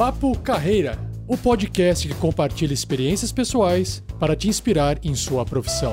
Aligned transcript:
Papo 0.00 0.34
Carreira, 0.38 0.98
o 1.28 1.36
podcast 1.36 2.08
que 2.08 2.14
compartilha 2.14 2.72
experiências 2.72 3.30
pessoais 3.32 4.02
para 4.18 4.34
te 4.34 4.48
inspirar 4.48 4.98
em 5.04 5.14
sua 5.14 5.44
profissão. 5.44 5.92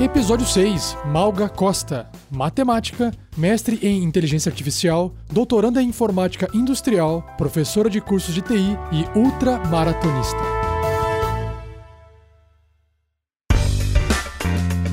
Episódio 0.00 0.46
6. 0.46 0.96
Malga 1.06 1.48
Costa. 1.48 2.08
Matemática, 2.30 3.12
mestre 3.36 3.80
em 3.82 4.04
inteligência 4.04 4.48
artificial, 4.48 5.12
doutoranda 5.28 5.82
em 5.82 5.88
informática 5.88 6.48
industrial, 6.54 7.26
professora 7.36 7.90
de 7.90 8.00
cursos 8.00 8.32
de 8.32 8.40
TI 8.40 8.78
e 8.92 9.18
ultramaratonista. 9.18 10.53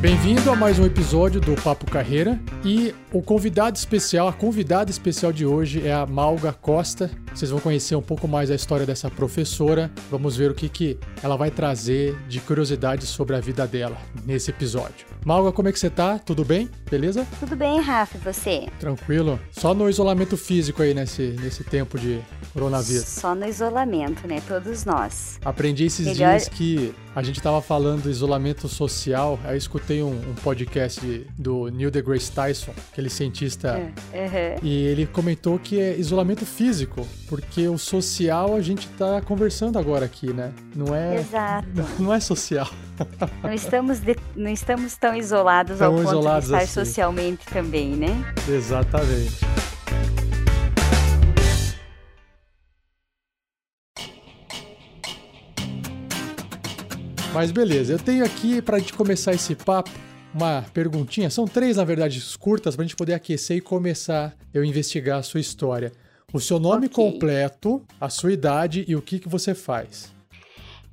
Bem-vindo 0.01 0.49
a 0.49 0.55
mais 0.55 0.79
um 0.79 0.83
episódio 0.83 1.39
do 1.39 1.53
Papo 1.61 1.85
Carreira 1.85 2.39
e 2.65 2.91
o 3.13 3.21
convidado 3.21 3.77
especial, 3.77 4.27
a 4.27 4.33
convidada 4.33 4.89
especial 4.89 5.31
de 5.31 5.45
hoje 5.45 5.87
é 5.87 5.93
a 5.93 6.07
Malga 6.07 6.51
Costa. 6.51 7.11
Vocês 7.31 7.51
vão 7.51 7.59
conhecer 7.59 7.95
um 7.95 8.01
pouco 8.01 8.27
mais 8.27 8.49
a 8.49 8.55
história 8.55 8.83
dessa 8.83 9.11
professora. 9.11 9.91
Vamos 10.09 10.35
ver 10.35 10.49
o 10.49 10.55
que, 10.55 10.67
que 10.69 10.97
ela 11.21 11.37
vai 11.37 11.51
trazer 11.51 12.17
de 12.27 12.39
curiosidades 12.39 13.09
sobre 13.09 13.35
a 13.35 13.39
vida 13.39 13.67
dela 13.67 13.95
nesse 14.25 14.49
episódio. 14.49 15.05
Malga, 15.23 15.51
como 15.51 15.67
é 15.67 15.71
que 15.71 15.77
você 15.77 15.91
tá? 15.91 16.17
Tudo 16.17 16.43
bem? 16.43 16.67
Beleza? 16.89 17.27
Tudo 17.39 17.55
bem, 17.55 17.79
Rafa, 17.79 18.17
e 18.17 18.21
você? 18.21 18.69
Tranquilo. 18.79 19.39
Só 19.51 19.75
no 19.75 19.87
isolamento 19.87 20.35
físico 20.35 20.81
aí 20.81 20.95
nesse, 20.95 21.35
nesse 21.39 21.63
tempo 21.63 21.99
de 21.99 22.19
coronavírus. 22.53 23.07
Só 23.07 23.33
no 23.35 23.45
isolamento, 23.47 24.27
né? 24.27 24.41
Todos 24.47 24.85
nós. 24.85 25.39
Aprendi 25.43 25.85
esses 25.85 26.05
Melhor... 26.05 26.31
dias 26.31 26.47
que 26.47 26.93
a 27.15 27.21
gente 27.21 27.41
tava 27.41 27.61
falando 27.61 28.03
do 28.03 28.09
isolamento 28.09 28.67
social, 28.67 29.39
aí 29.43 29.53
eu 29.53 29.57
escutei 29.57 30.01
um, 30.01 30.11
um 30.11 30.35
podcast 30.35 31.27
do 31.37 31.67
Neil 31.69 31.91
deGrasse 31.91 32.31
Tyson, 32.31 32.73
aquele 32.91 33.09
cientista, 33.09 33.91
é, 34.13 34.57
uhum. 34.59 34.67
e 34.67 34.85
ele 34.85 35.05
comentou 35.05 35.59
que 35.59 35.79
é 35.79 35.97
isolamento 35.97 36.45
físico, 36.45 37.05
porque 37.27 37.67
o 37.67 37.77
social 37.77 38.55
a 38.55 38.61
gente 38.61 38.87
tá 38.89 39.21
conversando 39.21 39.77
agora 39.77 40.05
aqui, 40.05 40.31
né? 40.31 40.53
Não 40.75 40.95
é. 40.95 41.19
Exato. 41.19 41.67
Não 41.99 42.13
é 42.13 42.19
social. 42.19 42.69
Não 43.43 43.51
estamos, 43.51 43.99
de, 43.99 44.15
não 44.35 44.49
estamos 44.49 44.95
tão 44.95 45.15
isolados 45.15 45.79
tão 45.79 45.87
ao 45.87 45.93
ponto 45.93 46.07
isolados 46.07 46.49
de 46.49 46.53
estar 46.53 46.63
assim. 46.63 46.85
socialmente 46.85 47.45
também, 47.47 47.95
né? 47.95 48.09
Exatamente. 48.47 49.39
Mas 57.33 57.51
beleza, 57.51 57.93
eu 57.93 57.99
tenho 57.99 58.25
aqui 58.25 58.61
para 58.61 58.77
a 58.77 58.79
gente 58.79 58.93
começar 58.93 59.33
esse 59.33 59.55
papo 59.55 59.89
uma 60.33 60.63
perguntinha. 60.73 61.29
São 61.29 61.45
três, 61.45 61.77
na 61.77 61.83
verdade, 61.83 62.21
curtas 62.39 62.75
para 62.75 62.83
a 62.83 62.87
gente 62.87 62.95
poder 62.95 63.13
aquecer 63.13 63.57
e 63.57 63.61
começar 63.61 64.33
eu 64.53 64.63
investigar 64.63 65.19
a 65.19 65.23
sua 65.23 65.39
história. 65.39 65.91
O 66.33 66.39
seu 66.39 66.59
nome 66.59 66.87
Ok. 66.87 66.95
completo, 67.11 67.81
a 67.99 68.09
sua 68.09 68.31
idade 68.31 68.85
e 68.87 68.95
o 68.95 69.01
que, 69.01 69.19
que 69.19 69.27
você 69.27 69.53
faz. 69.53 70.13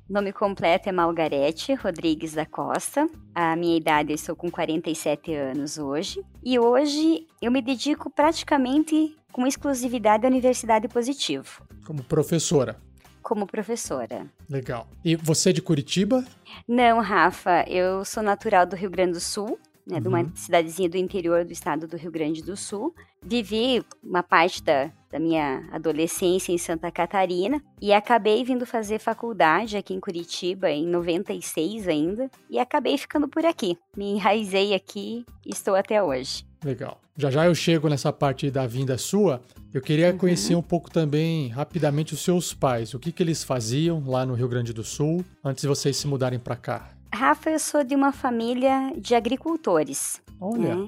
Nome 0.09 0.33
completo 0.33 0.89
é 0.89 0.91
Margarete 0.91 1.73
Rodrigues 1.75 2.33
da 2.33 2.45
Costa. 2.45 3.07
A 3.33 3.55
minha 3.55 3.77
idade, 3.77 4.11
eu 4.11 4.15
estou 4.15 4.35
com 4.35 4.49
47 4.49 5.33
anos 5.33 5.77
hoje. 5.77 6.21
E 6.43 6.57
hoje 6.57 7.27
eu 7.41 7.51
me 7.51 7.61
dedico 7.61 8.09
praticamente 8.09 9.15
com 9.31 9.45
exclusividade 9.45 10.25
à 10.25 10.29
Universidade 10.29 10.87
Positivo, 10.87 11.63
Como 11.85 12.03
professora. 12.03 12.75
Como 13.21 13.45
professora. 13.47 14.25
Legal. 14.49 14.87
E 15.03 15.15
você 15.15 15.49
é 15.49 15.53
de 15.53 15.61
Curitiba? 15.61 16.25
Não, 16.67 16.99
Rafa, 16.99 17.63
eu 17.67 18.03
sou 18.05 18.23
natural 18.23 18.65
do 18.65 18.75
Rio 18.75 18.89
Grande 18.89 19.13
do 19.13 19.19
Sul, 19.19 19.59
né, 19.85 19.99
de 19.99 20.07
uma 20.07 20.19
Uhum. 20.19 20.31
cidadezinha 20.35 20.87
do 20.89 20.97
interior 20.97 21.43
do 21.43 21.51
estado 21.51 21.87
do 21.87 21.97
Rio 21.97 22.11
Grande 22.11 22.43
do 22.43 22.55
Sul. 22.55 22.93
Vivi 23.23 23.83
uma 24.03 24.21
parte 24.23 24.63
da, 24.63 24.91
da 25.11 25.19
minha 25.19 25.67
adolescência 25.71 26.51
em 26.53 26.57
Santa 26.57 26.91
Catarina 26.91 27.61
e 27.81 27.91
acabei 27.91 28.43
vindo 28.43 28.65
fazer 28.65 28.99
faculdade 28.99 29.75
aqui 29.75 29.93
em 29.93 29.99
Curitiba 29.99 30.69
em 30.69 30.85
96 30.85 31.87
ainda 31.87 32.29
e 32.49 32.59
acabei 32.59 32.97
ficando 32.97 33.27
por 33.27 33.45
aqui. 33.45 33.77
Me 33.97 34.11
enraizei 34.13 34.73
aqui 34.73 35.25
e 35.45 35.49
estou 35.51 35.75
até 35.75 36.01
hoje. 36.03 36.45
Legal. 36.63 36.99
Já 37.19 37.29
já 37.29 37.45
eu 37.45 37.53
chego 37.53 37.89
nessa 37.89 38.13
parte 38.13 38.49
da 38.49 38.65
vinda 38.65 38.97
sua. 38.97 39.41
Eu 39.73 39.81
queria 39.81 40.11
Uhum. 40.11 40.17
conhecer 40.17 40.55
um 40.55 40.61
pouco 40.61 40.89
também, 40.89 41.49
rapidamente, 41.49 42.13
os 42.13 42.21
seus 42.23 42.53
pais. 42.53 42.93
O 42.93 42.99
que, 42.99 43.11
que 43.11 43.21
eles 43.21 43.43
faziam 43.43 44.01
lá 44.07 44.25
no 44.25 44.33
Rio 44.35 44.47
Grande 44.47 44.71
do 44.71 44.85
Sul 44.85 45.25
antes 45.43 45.61
de 45.63 45.67
vocês 45.67 45.97
se 45.97 46.07
mudarem 46.07 46.39
para 46.39 46.55
cá? 46.55 46.91
Rafa, 47.13 47.49
eu 47.49 47.59
sou 47.59 47.83
de 47.83 47.93
uma 47.93 48.13
família 48.13 48.93
de 48.97 49.15
agricultores. 49.15 50.21
Olha, 50.39 50.75
né? 50.77 50.87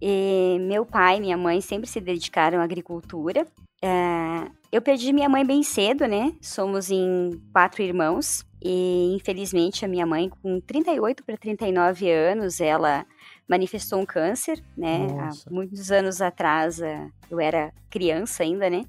E 0.00 0.56
meu 0.60 0.86
pai 0.86 1.16
e 1.16 1.20
minha 1.20 1.36
mãe 1.36 1.60
sempre 1.60 1.88
se 1.88 2.00
dedicaram 2.00 2.60
à 2.60 2.62
agricultura. 2.62 3.44
É, 3.82 3.88
eu 4.70 4.80
perdi 4.80 5.12
minha 5.12 5.28
mãe 5.28 5.44
bem 5.44 5.64
cedo, 5.64 6.06
né? 6.06 6.32
Somos 6.40 6.92
em 6.92 7.32
quatro 7.52 7.82
irmãos. 7.82 8.44
E 8.62 9.14
infelizmente 9.16 9.84
a 9.84 9.88
minha 9.88 10.06
mãe, 10.06 10.30
com 10.42 10.60
38 10.60 11.24
para 11.24 11.36
39 11.36 12.08
anos, 12.10 12.60
ela 12.60 13.04
manifestou 13.48 14.00
um 14.00 14.06
câncer, 14.06 14.62
né? 14.76 15.06
Nossa. 15.06 15.48
Há 15.48 15.52
muitos 15.52 15.90
anos 15.90 16.20
atrás, 16.20 16.80
é, 16.80 17.08
eu 17.30 17.40
era 17.40 17.72
criança 17.88 18.42
ainda, 18.42 18.68
né? 18.68 18.84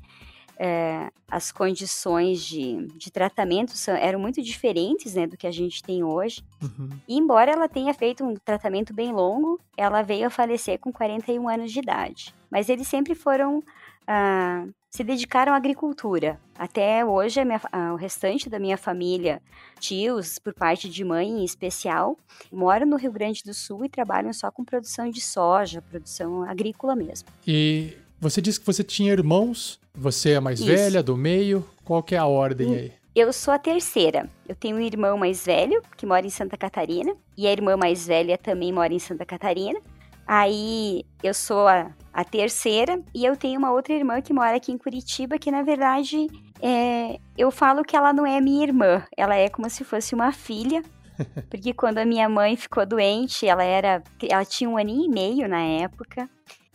É, 0.60 1.12
as 1.30 1.52
condições 1.52 2.44
de, 2.44 2.88
de 2.98 3.12
tratamento 3.12 3.72
são- 3.78 3.94
eram 3.96 4.20
muito 4.20 4.42
diferentes 4.42 5.14
né, 5.14 5.28
do 5.28 5.38
que 5.38 5.46
a 5.46 5.52
gente 5.52 5.84
tem 5.84 6.04
hoje. 6.04 6.44
uhum. 6.62 6.90
E 7.08 7.16
embora 7.18 7.52
ela 7.52 7.70
tenha 7.70 7.94
feito 7.94 8.24
um 8.24 8.34
tratamento 8.36 8.94
bem 8.94 9.12
longo, 9.12 9.60
ela 9.78 10.02
veio 10.02 10.26
a 10.28 10.30
falecer 10.32 10.80
com 10.80 10.92
41 10.92 11.48
anos 11.48 11.72
de 11.72 11.80
idade. 11.80 12.34
Mas 12.50 12.70
eles 12.70 12.88
sempre 12.88 13.14
foram. 13.14 13.62
ah, 14.08 14.66
se 14.90 15.04
dedicaram 15.04 15.54
à 15.54 15.58
agricultura. 15.58 16.40
Até 16.58 17.06
hoje, 17.06 17.44
minha- 17.44 17.62
ah, 17.72 17.92
o 17.94 17.98
restante 17.98 18.50
da 18.50 18.58
minha 18.58 18.78
família, 18.78 19.42
tios, 19.80 20.40
por 20.40 20.54
parte 20.54 20.90
de 20.90 21.04
mãe 21.04 21.28
em 21.30 21.44
especial, 21.44 22.18
moram 22.52 22.88
no 22.88 22.96
Rio 22.96 23.12
Grande 23.12 23.44
do 23.44 23.54
Sul 23.54 23.84
e 23.86 23.90
trabalham 23.90 24.32
só 24.34 24.50
com 24.50 24.64
produção 24.64 25.10
de 25.10 25.20
soja, 25.22 25.82
produção 25.84 26.42
agrícola 26.44 26.96
mesmo. 26.96 27.28
E 27.46 27.96
você 28.20 28.42
disse 28.42 28.60
que 28.60 28.66
você 28.66 28.84
tinha 28.84 29.12
irmãos. 29.12 29.80
Você 29.94 30.32
é 30.32 30.36
a 30.36 30.42
mais 30.42 30.60
Isso. 30.60 30.70
velha, 30.70 31.02
do 31.02 31.18
meio. 31.18 31.66
Qual 31.84 32.04
que 32.04 32.16
é 32.16 32.18
a 32.18 32.26
ordem 32.26 32.76
aí? 32.76 32.94
Eu 33.16 33.34
sou 33.34 33.54
a 33.54 33.58
terceira. 33.58 34.30
Eu 34.48 34.56
tenho 34.56 34.78
um 34.78 34.82
irmão 34.82 35.18
mais 35.18 35.44
velho, 35.44 35.82
que 35.96 36.06
mora 36.06 36.26
em 36.26 36.30
Santa 36.30 36.56
Catarina, 36.56 37.16
e 37.36 37.48
a 37.48 37.52
irmã 37.52 37.76
mais 37.76 38.06
velha 38.06 38.38
também 38.38 38.72
mora 38.72 38.94
em 38.94 39.00
Santa 39.00 39.26
Catarina. 39.26 39.80
Aí 40.28 41.04
eu 41.24 41.34
sou 41.34 41.68
a, 41.68 41.92
a 42.14 42.24
terceira, 42.24 43.02
e 43.16 43.26
eu 43.26 43.36
tenho 43.36 43.58
uma 43.58 43.72
outra 43.72 43.94
irmã 43.94 44.22
que 44.22 44.34
mora 44.34 44.58
aqui 44.58 44.72
em 44.72 44.78
Curitiba, 44.78 45.40
que 45.40 45.50
na 45.50 45.64
verdade 45.64 46.28
é, 46.62 47.20
eu 47.38 47.50
falo 47.50 47.84
que 47.84 47.96
ela 47.96 48.14
não 48.14 48.26
é 48.26 48.40
minha 48.42 48.64
irmã, 48.64 49.04
ela 49.16 49.36
é 49.36 49.50
como 49.50 49.70
se 49.70 49.84
fosse 49.84 50.14
uma 50.14 50.32
filha. 50.32 50.84
Porque 51.50 51.74
quando 51.74 51.98
a 51.98 52.06
minha 52.06 52.30
mãe 52.30 52.56
ficou 52.56 52.86
doente, 52.86 53.48
ela 53.48 53.64
era. 53.64 54.04
Ela 54.22 54.46
tinha 54.46 54.70
um 54.70 54.78
aninho 54.78 55.06
e 55.06 55.10
meio 55.10 55.48
na 55.50 55.62
época. 55.62 56.30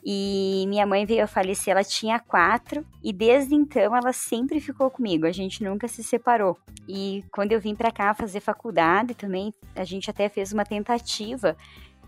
E 0.04 0.64
minha 0.68 0.84
mãe 0.84 1.06
veio 1.06 1.24
a 1.24 1.26
falecer, 1.26 1.72
ela 1.72 1.84
tinha 1.84 2.18
quatro, 2.18 2.84
e 3.02 3.12
desde 3.12 3.54
então 3.54 3.96
ela 3.96 4.12
sempre 4.12 4.60
ficou 4.60 4.90
comigo, 4.90 5.26
a 5.26 5.32
gente 5.32 5.62
nunca 5.62 5.86
se 5.86 6.02
separou. 6.02 6.58
E 6.88 7.24
quando 7.32 7.52
eu 7.52 7.60
vim 7.60 7.74
pra 7.74 7.92
cá 7.92 8.12
fazer 8.12 8.40
faculdade 8.40 9.14
também, 9.14 9.54
a 9.76 9.84
gente 9.84 10.10
até 10.10 10.28
fez 10.28 10.52
uma 10.52 10.64
tentativa 10.64 11.56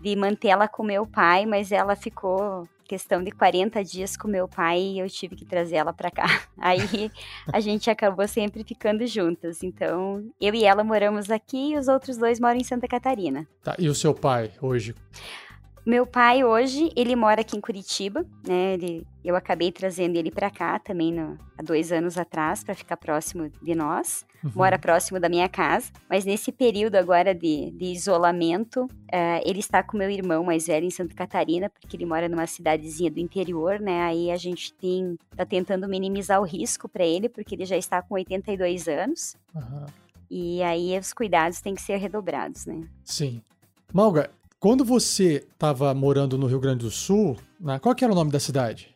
de 0.01 0.15
mantê-la 0.15 0.67
com 0.67 0.83
meu 0.83 1.07
pai, 1.07 1.45
mas 1.45 1.71
ela 1.71 1.95
ficou 1.95 2.67
questão 2.85 3.23
de 3.23 3.31
40 3.31 3.83
dias 3.83 4.15
com 4.15 4.27
meu 4.27 4.47
pai 4.47 4.79
e 4.79 4.99
eu 4.99 5.09
tive 5.09 5.35
que 5.35 5.45
trazer 5.45 5.77
ela 5.77 5.91
pra 5.91 6.11
cá. 6.11 6.25
Aí 6.57 7.11
a 7.51 7.59
gente 7.59 7.89
acabou 7.89 8.27
sempre 8.27 8.63
ficando 8.63 9.05
juntas. 9.07 9.63
Então, 9.63 10.23
eu 10.39 10.53
e 10.53 10.63
ela 10.63 10.83
moramos 10.83 11.31
aqui 11.31 11.71
e 11.71 11.77
os 11.77 11.87
outros 11.87 12.17
dois 12.17 12.39
moram 12.39 12.57
em 12.59 12.63
Santa 12.63 12.87
Catarina. 12.87 13.47
Tá, 13.63 13.75
E 13.79 13.89
o 13.89 13.95
seu 13.95 14.13
pai 14.13 14.51
hoje? 14.61 14.93
Meu 15.85 16.07
pai 16.07 16.43
hoje, 16.43 16.91
ele 16.95 17.15
mora 17.15 17.41
aqui 17.41 17.55
em 17.55 17.61
Curitiba, 17.61 18.25
né? 18.47 18.73
Ele, 18.73 19.05
eu 19.23 19.35
acabei 19.35 19.71
trazendo 19.71 20.15
ele 20.17 20.31
pra 20.31 20.49
cá 20.49 20.79
também 20.79 21.13
no- 21.13 21.37
há 21.55 21.61
dois 21.61 21.91
anos 21.91 22.17
atrás 22.17 22.63
para 22.63 22.73
ficar 22.73 22.97
próximo 22.97 23.51
de 23.61 23.75
nós. 23.75 24.25
Uhum. 24.43 24.51
Mora 24.55 24.79
próximo 24.79 25.19
da 25.19 25.29
minha 25.29 25.47
casa, 25.47 25.91
mas 26.09 26.25
nesse 26.25 26.51
período 26.51 26.95
agora 26.95 27.35
de, 27.35 27.69
de 27.69 27.85
isolamento, 27.85 28.87
eh, 29.11 29.43
ele 29.45 29.59
está 29.59 29.83
com 29.83 29.95
meu 29.95 30.09
irmão 30.09 30.43
mais 30.43 30.65
velho 30.65 30.87
em 30.87 30.89
Santa 30.89 31.13
Catarina, 31.13 31.69
porque 31.69 31.95
ele 31.95 32.05
mora 32.05 32.27
numa 32.27 32.47
cidadezinha 32.47 33.11
do 33.11 33.19
interior, 33.19 33.79
né? 33.79 34.01
Aí 34.05 34.31
a 34.31 34.37
gente 34.37 34.73
tem 34.73 35.15
tá 35.35 35.45
tentando 35.45 35.87
minimizar 35.87 36.41
o 36.41 36.45
risco 36.45 36.89
para 36.89 37.05
ele, 37.05 37.29
porque 37.29 37.53
ele 37.53 37.65
já 37.65 37.77
está 37.77 38.01
com 38.01 38.15
82 38.15 38.87
anos. 38.87 39.35
Aham. 39.55 39.85
E 40.31 40.63
aí 40.63 40.97
os 40.97 41.13
cuidados 41.13 41.61
têm 41.61 41.75
que 41.75 41.81
ser 41.83 41.97
redobrados, 41.97 42.65
né? 42.65 42.81
Sim. 43.03 43.39
Malga, 43.93 44.31
quando 44.65 44.83
você 44.83 45.45
estava 45.53 45.93
morando 45.93 46.39
no 46.39 46.47
Rio 46.47 46.59
Grande 46.59 46.85
do 46.85 46.89
Sul, 46.89 47.37
né, 47.59 47.77
qual 47.77 47.93
que 47.93 48.03
era 48.03 48.11
o 48.11 48.15
nome 48.15 48.31
da 48.31 48.39
cidade? 48.39 48.95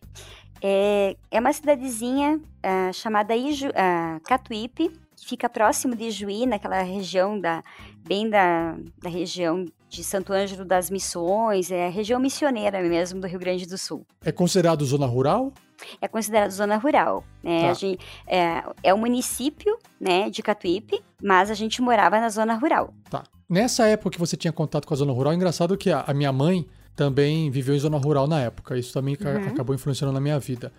É, 0.63 1.15
é 1.29 1.39
uma 1.39 1.53
cidadezinha 1.53 2.41
ah, 2.63 2.91
chamada 2.91 3.35
Iju, 3.35 3.69
ah, 3.75 4.19
Catuípe, 4.23 4.89
que 5.15 5.27
fica 5.27 5.47
próximo 5.47 5.95
de 5.95 6.09
Juí, 6.09 6.47
naquela 6.47 6.81
região 6.81 7.39
da 7.39 7.61
bem 7.99 8.27
da, 8.27 8.77
da 8.97 9.11
região 9.11 9.63
de 9.87 10.03
Santo 10.03 10.33
Ângelo 10.33 10.65
das 10.65 10.89
Missões, 10.89 11.69
é 11.69 11.85
a 11.85 11.91
região 11.91 12.19
missioneira 12.19 12.81
mesmo 12.81 13.21
do 13.21 13.27
Rio 13.27 13.37
Grande 13.37 13.67
do 13.67 13.77
Sul. 13.77 14.03
É 14.25 14.31
considerado 14.31 14.83
zona 14.83 15.05
rural? 15.05 15.53
é 16.01 16.07
considerado 16.07 16.49
zona 16.49 16.77
rural. 16.77 17.23
Né? 17.43 17.67
Tá. 17.67 17.73
Gente, 17.75 18.03
é, 18.25 18.63
é 18.81 18.91
o 18.91 18.97
município 18.97 19.77
né, 20.01 20.31
de 20.31 20.41
Catuípe, 20.41 20.99
mas 21.21 21.51
a 21.51 21.53
gente 21.53 21.79
morava 21.79 22.19
na 22.19 22.29
zona 22.29 22.55
rural. 22.55 22.91
Tá. 23.07 23.23
Nessa 23.49 23.87
época 23.87 24.11
que 24.11 24.19
você 24.19 24.37
tinha 24.37 24.53
contato 24.53 24.87
com 24.87 24.93
a 24.93 24.97
zona 24.97 25.11
rural, 25.11 25.33
é 25.33 25.35
engraçado 25.35 25.75
que 25.75 25.89
a, 25.89 26.01
a 26.01 26.13
minha 26.13 26.31
mãe 26.31 26.67
também 26.95 27.49
viveu 27.49 27.75
em 27.75 27.79
zona 27.79 27.97
rural 27.97 28.27
na 28.27 28.39
época. 28.41 28.77
Isso 28.77 28.93
também 28.93 29.17
uhum. 29.19 29.47
acabou 29.47 29.73
influenciando 29.73 30.13
na 30.13 30.19
minha 30.19 30.37
vida. 30.37 30.71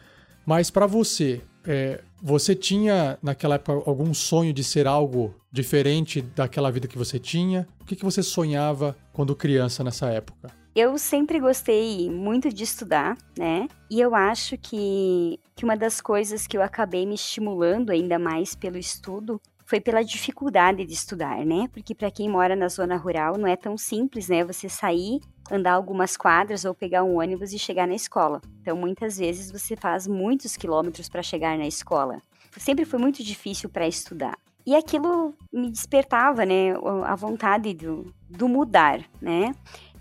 Mas 0.46 0.70
para 0.70 0.87
você, 0.87 1.40
é, 1.64 2.00
você 2.22 2.55
tinha 2.55 3.19
naquela 3.22 3.56
época 3.56 3.72
algum 3.90 4.14
sonho 4.14 4.52
de 4.52 4.62
ser 4.62 4.87
algo 4.87 5.34
diferente 5.50 6.22
daquela 6.22 6.70
vida 6.70 6.87
que 6.87 6.96
você 6.96 7.19
tinha? 7.19 7.67
O 7.81 7.84
que, 7.84 7.96
que 7.96 8.05
você 8.05 8.22
sonhava 8.22 8.96
quando 9.12 9.34
criança 9.34 9.82
nessa 9.82 10.08
época? 10.08 10.50
Eu 10.75 10.96
sempre 10.96 11.40
gostei 11.40 12.08
muito 12.08 12.49
de 12.49 12.62
estudar, 12.62 13.19
né? 13.37 13.67
E 13.90 14.00
eu 14.00 14.14
acho 14.14 14.56
que, 14.56 15.40
que 15.56 15.64
uma 15.64 15.76
das 15.76 16.00
coisas 16.00 16.46
que 16.46 16.56
eu 16.56 16.62
acabei 16.62 17.05
me 17.05 17.17
estimulando 17.17 17.90
ainda 17.90 18.19
mais 18.20 18.55
pelo 18.55 18.78
estudo 18.78 19.40
foi 19.70 19.81
pela 19.81 20.02
dificuldade 20.02 20.84
de 20.84 20.93
estudar, 20.93 21.46
né? 21.46 21.69
Porque 21.72 21.94
para 21.94 22.11
quem 22.11 22.28
mora 22.28 22.56
na 22.56 22.67
zona 22.67 22.96
rural 22.96 23.38
não 23.38 23.46
é 23.46 23.55
tão 23.55 23.78
simples, 23.78 24.28
né? 24.28 24.43
Você 24.43 24.69
sair, 24.69 25.20
andar 25.49 25.75
algumas 25.75 26.17
quadras 26.17 26.64
ou 26.64 26.75
pegar 26.75 27.05
um 27.05 27.20
ônibus 27.20 27.52
e 27.52 27.58
chegar 27.58 27.87
na 27.87 27.94
escola. 27.94 28.40
Então, 28.61 28.76
muitas 28.76 29.17
vezes 29.17 29.49
você 29.49 29.76
faz 29.76 30.08
muitos 30.08 30.56
quilômetros 30.56 31.08
para 31.08 31.22
chegar 31.22 31.56
na 31.56 31.69
escola. 31.69 32.20
Sempre 32.58 32.84
foi 32.84 32.99
muito 32.99 33.22
difícil 33.22 33.69
para 33.69 33.87
estudar. 33.87 34.37
E 34.67 34.75
aquilo 34.75 35.32
me 35.52 35.70
despertava, 35.70 36.44
né, 36.44 36.75
a 37.05 37.14
vontade 37.14 37.72
do, 37.72 38.12
do 38.28 38.49
mudar, 38.49 39.00
né? 39.22 39.55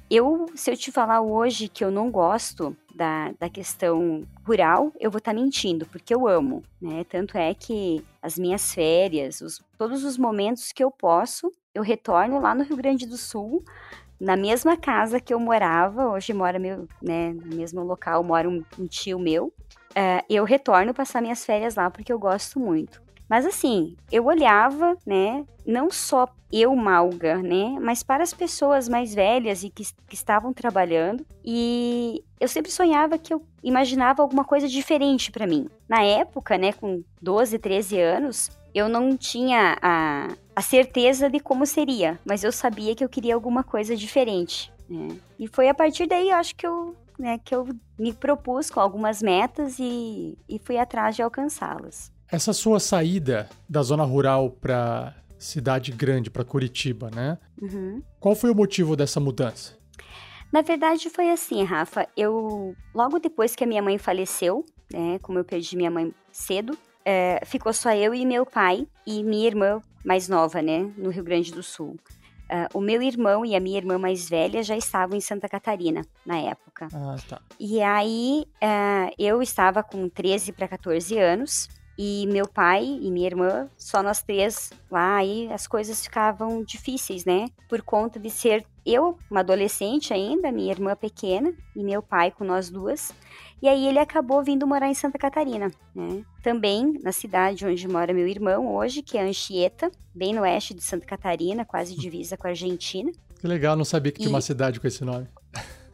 Eu, 0.09 0.47
se 0.55 0.71
eu 0.71 0.75
te 0.75 0.91
falar 0.91 1.21
hoje 1.21 1.67
que 1.67 1.85
eu 1.85 1.91
não 1.91 2.09
gosto 2.09 2.75
da, 2.95 3.31
da 3.39 3.47
questão 3.47 4.27
rural, 4.43 4.91
eu 4.99 5.11
vou 5.11 5.19
estar 5.19 5.33
tá 5.33 5.39
mentindo, 5.39 5.85
porque 5.85 6.13
eu 6.13 6.27
amo, 6.27 6.63
né? 6.81 7.03
Tanto 7.03 7.37
é 7.37 7.53
que 7.53 8.03
as 8.19 8.39
minhas 8.39 8.73
férias, 8.73 9.39
os, 9.39 9.61
todos 9.77 10.03
os 10.03 10.17
momentos 10.17 10.71
que 10.71 10.83
eu 10.83 10.89
posso, 10.89 11.51
eu 11.75 11.83
retorno 11.83 12.39
lá 12.39 12.55
no 12.55 12.63
Rio 12.63 12.75
Grande 12.75 13.05
do 13.05 13.17
Sul, 13.17 13.63
na 14.19 14.35
mesma 14.35 14.75
casa 14.75 15.19
que 15.19 15.33
eu 15.33 15.39
morava, 15.39 16.07
hoje 16.09 16.33
mora 16.33 16.57
meu, 16.57 16.87
né, 16.99 17.31
no 17.31 17.55
mesmo 17.55 17.83
local, 17.83 18.23
mora 18.23 18.49
um, 18.49 18.63
um 18.79 18.87
tio 18.87 19.19
meu, 19.19 19.53
uh, 19.91 20.25
eu 20.27 20.43
retorno 20.43 20.91
passar 20.91 21.21
minhas 21.21 21.45
férias 21.45 21.75
lá 21.75 21.89
porque 21.91 22.11
eu 22.11 22.17
gosto 22.17 22.59
muito. 22.59 22.99
Mas 23.29 23.45
assim, 23.45 23.95
eu 24.11 24.25
olhava, 24.25 24.97
né, 25.05 25.45
não 25.65 25.91
só 25.91 26.27
eu, 26.51 26.75
Malga, 26.75 27.37
né, 27.37 27.77
mas 27.79 28.01
para 28.01 28.23
as 28.23 28.33
pessoas 28.33 28.89
mais 28.89 29.13
velhas 29.13 29.63
e 29.63 29.69
que, 29.69 29.83
que 30.07 30.15
estavam 30.15 30.51
trabalhando, 30.51 31.23
e 31.45 32.23
eu 32.39 32.47
sempre 32.47 32.71
sonhava 32.71 33.19
que 33.19 33.31
eu 33.31 33.45
imaginava 33.63 34.23
alguma 34.23 34.43
coisa 34.43 34.67
diferente 34.67 35.31
para 35.31 35.45
mim. 35.45 35.69
Na 35.87 36.01
época, 36.01 36.57
né, 36.57 36.73
com 36.73 37.03
12, 37.21 37.59
13 37.59 37.99
anos, 37.99 38.49
eu 38.73 38.89
não 38.89 39.15
tinha 39.15 39.77
a, 39.81 40.27
a 40.55 40.61
certeza 40.61 41.29
de 41.29 41.39
como 41.39 41.65
seria, 41.65 42.19
mas 42.25 42.43
eu 42.43 42.51
sabia 42.51 42.95
que 42.95 43.03
eu 43.03 43.09
queria 43.09 43.35
alguma 43.35 43.63
coisa 43.63 43.95
diferente. 43.95 44.71
Né? 44.89 45.17
E 45.37 45.47
foi 45.47 45.69
a 45.69 45.73
partir 45.73 46.07
daí, 46.07 46.29
eu 46.29 46.35
acho 46.35 46.55
que 46.55 46.65
eu, 46.65 46.95
né, 47.17 47.39
que 47.43 47.53
eu 47.53 47.67
me 47.97 48.11
propus 48.13 48.71
com 48.71 48.79
algumas 48.79 49.21
metas 49.21 49.77
e, 49.79 50.37
e 50.47 50.57
fui 50.59 50.77
atrás 50.77 51.15
de 51.15 51.21
alcançá-las. 51.21 52.11
Essa 52.31 52.53
sua 52.53 52.79
saída 52.79 53.49
da 53.67 53.81
zona 53.81 54.03
rural 54.03 54.51
para 54.51 55.15
cidade 55.37 55.91
grande, 55.91 56.29
para 56.29 56.43
Curitiba, 56.43 57.09
né? 57.09 57.37
Uhum. 57.61 58.03
Qual 58.19 58.35
foi 58.35 58.51
o 58.51 58.55
motivo 58.55 58.95
dessa 58.95 59.19
mudança? 59.19 59.77
Na 60.51 60.61
verdade, 60.61 61.09
foi 61.09 61.29
assim, 61.31 61.63
Rafa. 61.63 62.07
Eu, 62.15 62.75
logo 62.93 63.19
depois 63.19 63.55
que 63.55 63.63
a 63.63 63.67
minha 63.67 63.81
mãe 63.81 63.97
faleceu, 63.97 64.65
né? 64.91 65.17
Como 65.19 65.39
eu 65.39 65.45
perdi 65.45 65.75
minha 65.75 65.89
mãe 65.89 66.13
cedo, 66.31 66.77
é, 67.05 67.41
ficou 67.45 67.73
só 67.73 67.93
eu 67.93 68.13
e 68.13 68.25
meu 68.25 68.45
pai 68.45 68.87
e 69.07 69.23
minha 69.23 69.47
irmã 69.47 69.81
mais 70.03 70.27
nova, 70.27 70.61
né? 70.61 70.91
No 70.97 71.09
Rio 71.09 71.23
Grande 71.23 71.51
do 71.51 71.63
Sul. 71.63 71.97
Uh, 72.51 72.77
o 72.79 72.81
meu 72.81 72.99
irmão 72.99 73.45
e 73.45 73.55
a 73.55 73.59
minha 73.59 73.77
irmã 73.77 73.99
mais 73.99 74.27
velha 74.27 74.63
já 74.63 74.75
estavam 74.75 75.15
em 75.15 75.21
Santa 75.21 75.47
Catarina 75.47 76.01
na 76.25 76.39
época. 76.39 76.87
Ah, 76.91 77.15
tá. 77.27 77.39
E 77.59 77.79
aí 77.79 78.43
uh, 78.55 79.13
eu 79.19 79.39
estava 79.43 79.83
com 79.83 80.09
13 80.09 80.53
para 80.53 80.67
14 80.67 81.15
anos 81.19 81.69
e 82.01 82.25
meu 82.27 82.47
pai 82.47 82.85
e 82.85 83.11
minha 83.11 83.27
irmã, 83.27 83.67
só 83.77 84.01
nós 84.01 84.21
três 84.21 84.71
lá, 84.89 85.17
aí 85.17 85.51
as 85.51 85.67
coisas 85.67 86.01
ficavam 86.01 86.63
difíceis, 86.63 87.25
né? 87.25 87.47
Por 87.67 87.81
conta 87.81 88.17
de 88.17 88.29
ser 88.29 88.65
eu, 88.85 89.19
uma 89.29 89.41
adolescente 89.41 90.13
ainda, 90.13 90.49
minha 90.49 90.71
irmã 90.71 90.95
pequena, 90.95 91.53
e 91.75 91.83
meu 91.83 92.01
pai 92.01 92.31
com 92.31 92.45
nós 92.45 92.69
duas. 92.69 93.11
E 93.61 93.67
aí 93.67 93.85
ele 93.85 93.99
acabou 93.99 94.41
vindo 94.41 94.65
morar 94.65 94.87
em 94.87 94.93
Santa 94.93 95.17
Catarina, 95.17 95.69
né? 95.93 96.23
Também 96.41 96.97
na 97.03 97.11
cidade 97.11 97.65
onde 97.65 97.85
mora 97.85 98.13
meu 98.13 98.29
irmão 98.29 98.73
hoje, 98.73 99.01
que 99.01 99.17
é 99.17 99.23
Anchieta, 99.23 99.91
bem 100.15 100.33
no 100.33 100.43
oeste 100.43 100.73
de 100.73 100.81
Santa 100.81 101.05
Catarina, 101.05 101.65
quase 101.65 101.97
divisa 101.97 102.37
com 102.37 102.47
a 102.47 102.51
Argentina. 102.51 103.11
Que 103.41 103.45
legal, 103.45 103.75
não 103.75 103.83
sabia 103.83 104.13
que 104.13 104.19
tinha 104.19 104.29
uma 104.29 104.39
cidade 104.39 104.79
com 104.79 104.87
esse 104.87 105.03
nome. 105.03 105.27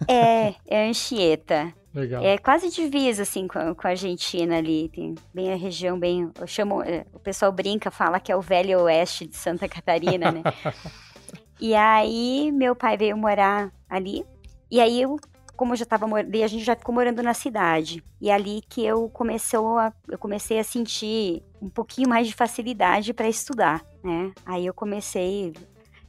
É, 0.07 0.53
é 0.67 0.87
Anchieta. 0.87 1.73
Legal. 1.95 2.21
É 2.21 2.37
quase 2.37 2.69
divisa, 2.69 3.23
assim, 3.23 3.47
com 3.47 3.57
a, 3.57 3.73
com 3.73 3.87
a 3.87 3.91
Argentina 3.91 4.57
ali. 4.57 4.89
Tem 4.89 5.15
bem 5.33 5.53
a 5.53 5.55
região, 5.55 5.97
bem. 5.97 6.29
Chamo, 6.45 6.83
é, 6.83 7.05
o 7.13 7.19
pessoal 7.19 7.53
brinca, 7.53 7.89
fala 7.89 8.19
que 8.19 8.31
é 8.31 8.35
o 8.35 8.41
velho 8.41 8.81
oeste 8.81 9.25
de 9.25 9.35
Santa 9.37 9.67
Catarina, 9.69 10.29
né? 10.29 10.43
e 11.57 11.73
aí, 11.73 12.51
meu 12.51 12.75
pai 12.75 12.97
veio 12.97 13.15
morar 13.15 13.71
ali. 13.89 14.25
E 14.69 14.81
aí, 14.81 15.01
eu, 15.01 15.17
como 15.55 15.71
eu 15.71 15.77
já 15.77 15.85
tava 15.85 16.05
morando, 16.05 16.35
a 16.35 16.47
gente 16.47 16.65
já 16.65 16.75
ficou 16.75 16.93
morando 16.93 17.23
na 17.23 17.33
cidade. 17.33 18.03
E 18.19 18.29
ali 18.29 18.61
que 18.67 18.85
eu 18.85 19.07
começou 19.09 19.77
a, 19.77 19.93
eu 20.09 20.17
comecei 20.17 20.59
a 20.59 20.65
sentir 20.65 21.41
um 21.61 21.69
pouquinho 21.69 22.09
mais 22.09 22.27
de 22.27 22.33
facilidade 22.33 23.13
para 23.13 23.29
estudar, 23.29 23.85
né? 24.03 24.33
Aí 24.45 24.65
eu 24.65 24.73
comecei. 24.73 25.53